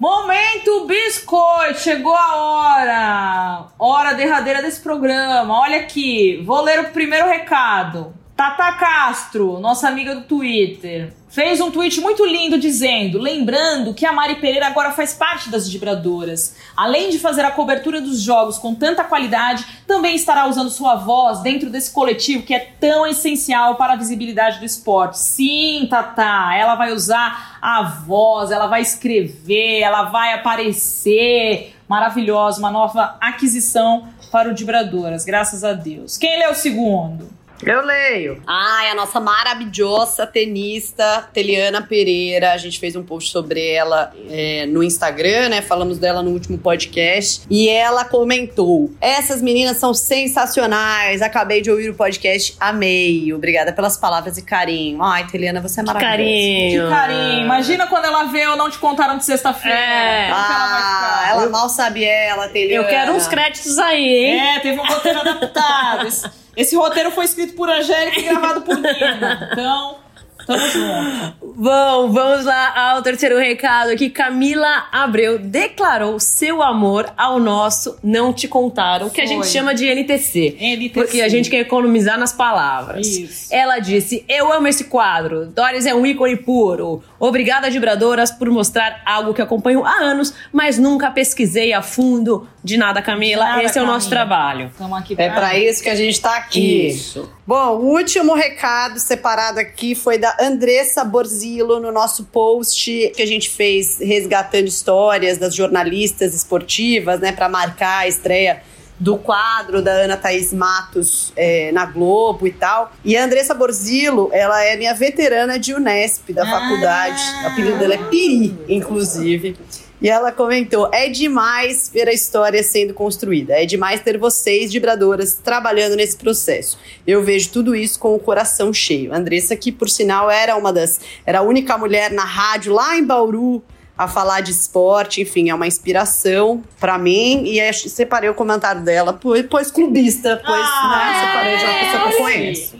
Momento 0.02 0.84
biscoito, 0.84 1.78
chegou 1.78 2.12
a 2.12 2.34
hora. 2.34 3.66
Hora 3.78 4.14
derradeira 4.14 4.60
desse 4.60 4.80
programa. 4.80 5.60
Olha 5.60 5.78
aqui, 5.78 6.42
vou 6.44 6.60
ler 6.60 6.80
o 6.80 6.90
primeiro 6.90 7.28
recado. 7.28 8.12
Tata 8.36 8.72
Castro, 8.72 9.60
nossa 9.60 9.86
amiga 9.88 10.14
do 10.14 10.22
Twitter, 10.22 11.12
fez 11.28 11.60
um 11.60 11.70
tweet 11.70 12.00
muito 12.00 12.24
lindo 12.24 12.58
dizendo, 12.58 13.18
lembrando 13.18 13.92
que 13.92 14.06
a 14.06 14.12
Mari 14.12 14.36
Pereira 14.36 14.66
agora 14.66 14.90
faz 14.90 15.12
parte 15.12 15.50
das 15.50 15.68
vibradoras. 15.68 16.56
Além 16.74 17.10
de 17.10 17.18
fazer 17.18 17.44
a 17.44 17.50
cobertura 17.50 18.00
dos 18.00 18.20
jogos 18.20 18.56
com 18.58 18.74
tanta 18.74 19.04
qualidade, 19.04 19.66
também 19.86 20.16
estará 20.16 20.46
usando 20.46 20.70
sua 20.70 20.94
voz 20.96 21.40
dentro 21.40 21.68
desse 21.68 21.92
coletivo 21.92 22.42
que 22.42 22.54
é 22.54 22.58
tão 22.80 23.06
essencial 23.06 23.76
para 23.76 23.92
a 23.92 23.96
visibilidade 23.96 24.58
do 24.58 24.64
esporte. 24.64 25.18
Sim, 25.18 25.86
Tata, 25.88 26.54
ela 26.54 26.74
vai 26.74 26.90
usar 26.92 27.58
a 27.60 27.82
voz, 27.82 28.50
ela 28.50 28.66
vai 28.66 28.80
escrever, 28.80 29.80
ela 29.80 30.04
vai 30.04 30.32
aparecer. 30.32 31.76
Maravilhosa, 31.86 32.58
uma 32.58 32.70
nova 32.70 33.16
aquisição 33.20 34.08
para 34.30 34.50
o 34.50 34.56
Vibradoras, 34.56 35.24
graças 35.24 35.62
a 35.62 35.74
Deus. 35.74 36.16
Quem 36.16 36.38
lê 36.38 36.48
o 36.48 36.54
segundo? 36.54 37.41
Eu 37.64 37.80
leio. 37.84 38.42
Ai, 38.46 38.90
a 38.90 38.94
nossa 38.94 39.20
maravilhosa 39.20 40.26
tenista, 40.26 41.28
Teliana 41.32 41.80
Pereira. 41.82 42.52
A 42.52 42.56
gente 42.56 42.78
fez 42.80 42.96
um 42.96 43.02
post 43.04 43.30
sobre 43.30 43.64
ela 43.70 44.12
é, 44.28 44.66
no 44.66 44.82
Instagram, 44.82 45.48
né? 45.48 45.62
Falamos 45.62 45.96
dela 45.98 46.22
no 46.22 46.30
último 46.30 46.58
podcast. 46.58 47.42
E 47.48 47.68
ela 47.68 48.04
comentou: 48.04 48.90
Essas 49.00 49.40
meninas 49.40 49.76
são 49.76 49.94
sensacionais. 49.94 51.22
Acabei 51.22 51.60
de 51.62 51.70
ouvir 51.70 51.90
o 51.90 51.94
podcast, 51.94 52.56
amei. 52.58 53.32
Obrigada 53.32 53.72
pelas 53.72 53.96
palavras 53.96 54.36
e 54.38 54.42
carinho. 54.42 55.00
Ai, 55.02 55.26
Teliana, 55.28 55.60
você 55.60 55.80
é 55.80 55.84
maravilhosa. 55.84 56.16
Carinho. 56.16 56.82
Que 56.84 56.90
carinho. 56.90 57.44
Imagina 57.44 57.86
quando 57.86 58.04
ela 58.06 58.24
vê 58.24 58.46
ou 58.48 58.56
não 58.56 58.68
te 58.70 58.78
contaram 58.78 59.16
de 59.18 59.24
sexta-feira. 59.24 59.78
É. 59.78 60.28
Ela 60.28 60.36
vai 60.36 60.80
Ah, 60.82 61.18
ficar? 61.20 61.30
ela 61.30 61.48
mal 61.50 61.68
sabe 61.68 62.04
ela, 62.04 62.48
Teliana. 62.48 62.84
Eu 62.84 62.88
quero 62.90 63.12
uns 63.12 63.28
créditos 63.28 63.78
aí, 63.78 64.02
hein? 64.04 64.40
É, 64.40 64.58
teve 64.60 64.80
um 64.80 64.84
roteiro 64.86 65.20
adaptado. 65.20 66.08
Esse, 66.56 66.76
roteiro 66.76 67.10
foi 67.10 67.24
escrito 67.24 67.54
por 67.54 67.68
Angélica 67.70 68.20
e 68.20 68.22
gravado 68.22 68.62
por 68.62 68.76
Nina. 68.76 69.48
Então, 69.52 69.98
tamo 70.46 70.68
junto. 70.68 71.52
Bom, 71.56 72.10
vamos 72.10 72.44
lá 72.44 72.92
ao 72.92 73.02
terceiro 73.02 73.38
recado 73.38 73.90
aqui. 73.90 74.08
Camila 74.10 74.86
Abreu 74.90 75.38
declarou 75.38 76.18
seu 76.18 76.62
amor 76.62 77.12
ao 77.16 77.38
nosso 77.38 77.98
Não 78.02 78.32
Te 78.32 78.48
Contaram, 78.48 79.10
que 79.10 79.20
a 79.20 79.26
gente 79.26 79.46
chama 79.46 79.74
de 79.74 79.86
NTC. 79.86 80.56
NTC. 80.58 80.90
Porque 80.94 81.20
a 81.20 81.28
gente 81.28 81.50
quer 81.50 81.60
economizar 81.60 82.18
nas 82.18 82.32
palavras. 82.32 83.06
Isso. 83.06 83.48
Ela 83.52 83.78
disse: 83.78 84.24
Eu 84.28 84.52
amo 84.52 84.66
esse 84.66 84.84
quadro. 84.84 85.46
Doris 85.46 85.86
é 85.86 85.94
um 85.94 86.04
ícone 86.06 86.36
puro. 86.36 87.02
Obrigada, 87.18 87.70
vibradoras, 87.70 88.30
por 88.30 88.50
mostrar 88.50 89.00
algo 89.06 89.32
que 89.34 89.40
acompanho 89.42 89.84
há 89.84 89.92
anos, 90.00 90.34
mas 90.52 90.78
nunca 90.78 91.10
pesquisei 91.10 91.72
a 91.72 91.82
fundo 91.82 92.48
de 92.64 92.76
nada, 92.76 93.00
Camila. 93.02 93.44
Nada, 93.44 93.62
Esse 93.62 93.78
é 93.78 93.82
o 93.82 93.86
nosso 93.86 94.08
Camila. 94.08 94.26
trabalho. 94.26 94.70
Tamo 94.78 94.94
aqui 94.96 95.14
É 95.18 95.28
pra 95.30 95.56
isso 95.56 95.82
que 95.82 95.88
a 95.88 95.94
gente 95.94 96.20
tá 96.20 96.36
aqui. 96.36 96.88
Isso. 96.88 97.30
Bom, 97.46 97.76
o 97.78 97.92
último 97.96 98.34
recado 98.34 98.98
separado 98.98 99.58
aqui 99.58 99.94
foi 99.94 100.16
da 100.18 100.31
Andressa 100.40 101.04
Borzillo 101.04 101.80
no 101.80 101.90
nosso 101.92 102.24
post 102.24 103.12
que 103.14 103.22
a 103.22 103.26
gente 103.26 103.48
fez 103.50 103.98
resgatando 103.98 104.66
histórias 104.66 105.38
das 105.38 105.54
jornalistas 105.54 106.34
esportivas, 106.34 107.20
né, 107.20 107.32
para 107.32 107.48
marcar 107.48 107.98
a 108.00 108.08
estreia 108.08 108.62
do 108.98 109.16
quadro 109.16 109.82
da 109.82 109.90
Ana 109.90 110.16
Thaís 110.16 110.52
Matos 110.52 111.32
é, 111.34 111.72
na 111.72 111.84
Globo 111.86 112.46
e 112.46 112.52
tal. 112.52 112.92
E 113.04 113.16
a 113.16 113.24
Andressa 113.24 113.52
Borzillo, 113.52 114.30
ela 114.32 114.62
é 114.64 114.76
minha 114.76 114.94
veterana 114.94 115.58
de 115.58 115.74
Unesp, 115.74 116.32
da 116.32 116.44
Ah. 116.44 116.50
faculdade. 116.50 117.20
O 117.42 117.46
apelido 117.48 117.78
dela 117.78 117.94
é 117.94 117.98
Piri, 118.10 118.56
inclusive. 118.68 119.56
E 120.02 120.08
ela 120.08 120.32
comentou: 120.32 120.90
é 120.92 121.08
demais 121.08 121.88
ver 121.88 122.08
a 122.08 122.12
história 122.12 122.60
sendo 122.64 122.92
construída, 122.92 123.54
é 123.54 123.64
demais 123.64 124.00
ter 124.00 124.18
vocês, 124.18 124.72
vibradoras, 124.72 125.34
trabalhando 125.34 125.94
nesse 125.94 126.16
processo. 126.16 126.76
Eu 127.06 127.22
vejo 127.22 127.50
tudo 127.50 127.74
isso 127.76 127.98
com 128.00 128.12
o 128.14 128.18
coração 128.18 128.72
cheio. 128.72 129.14
Andressa, 129.14 129.54
que 129.54 129.70
por 129.70 129.88
sinal 129.88 130.28
era 130.28 130.56
uma 130.56 130.72
das. 130.72 131.00
era 131.24 131.38
a 131.38 131.42
única 131.42 131.78
mulher 131.78 132.10
na 132.10 132.24
rádio 132.24 132.72
lá 132.74 132.96
em 132.96 133.04
Bauru 133.04 133.62
a 133.96 134.08
falar 134.08 134.40
de 134.40 134.50
esporte, 134.50 135.20
enfim, 135.20 135.50
é 135.50 135.54
uma 135.54 135.66
inspiração 135.66 136.64
pra 136.80 136.98
mim. 136.98 137.44
E 137.44 137.60
aí 137.60 137.72
separei 137.72 138.28
o 138.28 138.34
comentário 138.34 138.82
dela, 138.82 139.12
pois, 139.12 139.46
pois 139.48 139.70
clubista, 139.70 140.42
pois, 140.44 140.60
Ah, 140.60 141.12
né, 141.12 141.20
separei 141.20 141.56
de 141.56 141.64
uma 141.64 141.78
pessoa 141.78 142.02
que 142.02 142.14
eu 142.14 142.28
é, 142.28 142.32
conheço. 142.32 142.76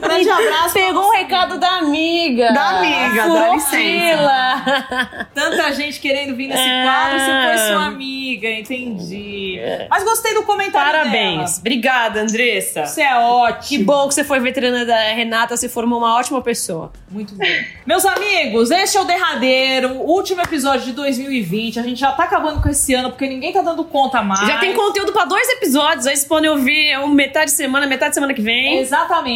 Grande 0.00 0.28
abraço. 0.30 0.74
Pegou 0.74 1.04
o 1.04 1.10
recado 1.12 1.58
da 1.58 1.78
amiga. 1.78 2.52
Da 2.52 2.78
amiga, 2.78 3.28
dá 3.28 3.48
licença. 3.54 5.26
Tanta 5.34 5.72
gente 5.72 6.00
querendo 6.00 6.34
vir 6.36 6.48
nesse 6.48 6.62
É. 6.62 6.84
quadro, 6.84 7.18
você 7.18 7.42
foi 7.48 7.58
sua 7.72 7.84
amiga, 7.86 8.48
entendi. 8.48 9.58
Mas 9.90 10.04
gostei 10.04 10.34
do 10.34 10.42
comentário 10.42 10.92
Parabéns. 10.92 11.36
dela. 11.36 11.58
Obrigada, 11.60 12.20
Andressa. 12.20 12.86
Você 12.86 13.02
é 13.02 13.08
Que 13.08 13.14
ótimo. 13.14 13.84
bom 13.84 14.08
que 14.08 14.14
você 14.14 14.24
foi 14.24 14.40
veterana 14.40 14.84
da 14.84 14.96
Renata, 15.12 15.56
você 15.56 15.68
formou 15.68 15.98
uma 15.98 16.16
ótima 16.18 16.40
pessoa. 16.42 16.92
Muito 17.10 17.34
bom. 17.34 17.44
Meus 17.86 18.04
amigos, 18.04 18.70
este 18.70 18.96
é 18.96 19.00
o 19.00 19.04
derradeiro, 19.04 19.90
último 20.00 20.40
episódio 20.40 20.86
de 20.86 20.92
2020. 20.92 21.78
A 21.78 21.82
gente 21.82 21.98
já 22.00 22.12
tá 22.12 22.24
acabando 22.24 22.60
com 22.62 22.68
esse 22.68 22.94
ano, 22.94 23.10
porque 23.10 23.26
ninguém 23.26 23.52
tá 23.52 23.62
dando 23.62 23.84
conta 23.84 24.22
mais. 24.22 24.46
Já 24.46 24.58
tem 24.58 24.72
conteúdo 24.74 25.12
pra 25.12 25.24
dois 25.24 25.48
episódios, 25.50 26.06
aí 26.06 26.16
vocês 26.16 26.26
podem 26.28 26.50
ouvir 26.50 26.98
um 26.98 27.08
metade 27.08 27.46
de 27.46 27.56
semana, 27.56 27.86
metade 27.86 28.10
de 28.10 28.14
semana 28.14 28.34
que 28.34 28.42
vem. 28.42 28.80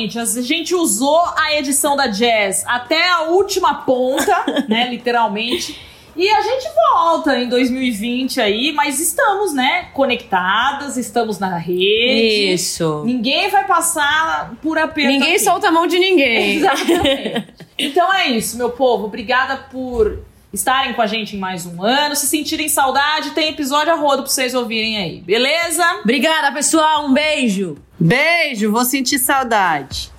Exatamente. 0.04 0.18
A 0.18 0.42
gente 0.42 0.74
usou 0.74 1.22
a 1.36 1.54
edição 1.54 1.96
da 1.96 2.06
Jazz 2.06 2.64
até 2.66 3.08
a 3.08 3.22
última 3.22 3.74
ponta, 3.74 4.44
né? 4.68 4.88
Literalmente. 4.90 5.80
E 6.14 6.30
a 6.30 6.40
gente 6.40 6.66
volta 6.92 7.38
em 7.38 7.46
2020 7.46 8.40
aí, 8.40 8.72
mas 8.72 9.00
estamos, 9.00 9.52
né? 9.52 9.88
Conectadas, 9.92 10.96
estamos 10.96 11.38
na 11.38 11.58
rede. 11.58 12.54
Isso. 12.54 13.02
Ninguém 13.04 13.50
vai 13.50 13.66
passar 13.66 14.54
por 14.62 14.78
aperto. 14.78 15.10
Ninguém 15.10 15.34
aqui. 15.34 15.40
solta 15.40 15.68
a 15.68 15.70
mão 15.70 15.86
de 15.86 15.98
ninguém. 15.98 16.56
Exatamente. 16.56 17.54
então 17.78 18.12
é 18.14 18.28
isso, 18.28 18.56
meu 18.56 18.70
povo. 18.70 19.04
Obrigada 19.04 19.58
por 19.70 20.24
estarem 20.56 20.94
com 20.94 21.02
a 21.02 21.06
gente 21.06 21.36
em 21.36 21.38
mais 21.38 21.66
um 21.66 21.82
ano. 21.82 22.16
Se 22.16 22.26
sentirem 22.26 22.68
saudade, 22.68 23.30
tem 23.30 23.48
episódio 23.48 23.92
a 23.92 23.96
rodo 23.96 24.22
pra 24.22 24.30
vocês 24.30 24.54
ouvirem 24.54 24.96
aí, 24.96 25.20
beleza? 25.20 25.84
Obrigada, 26.02 26.52
pessoal. 26.52 27.06
Um 27.06 27.12
beijo. 27.12 27.76
Beijo, 27.98 28.72
vou 28.72 28.84
sentir 28.84 29.18
saudade. 29.18 30.10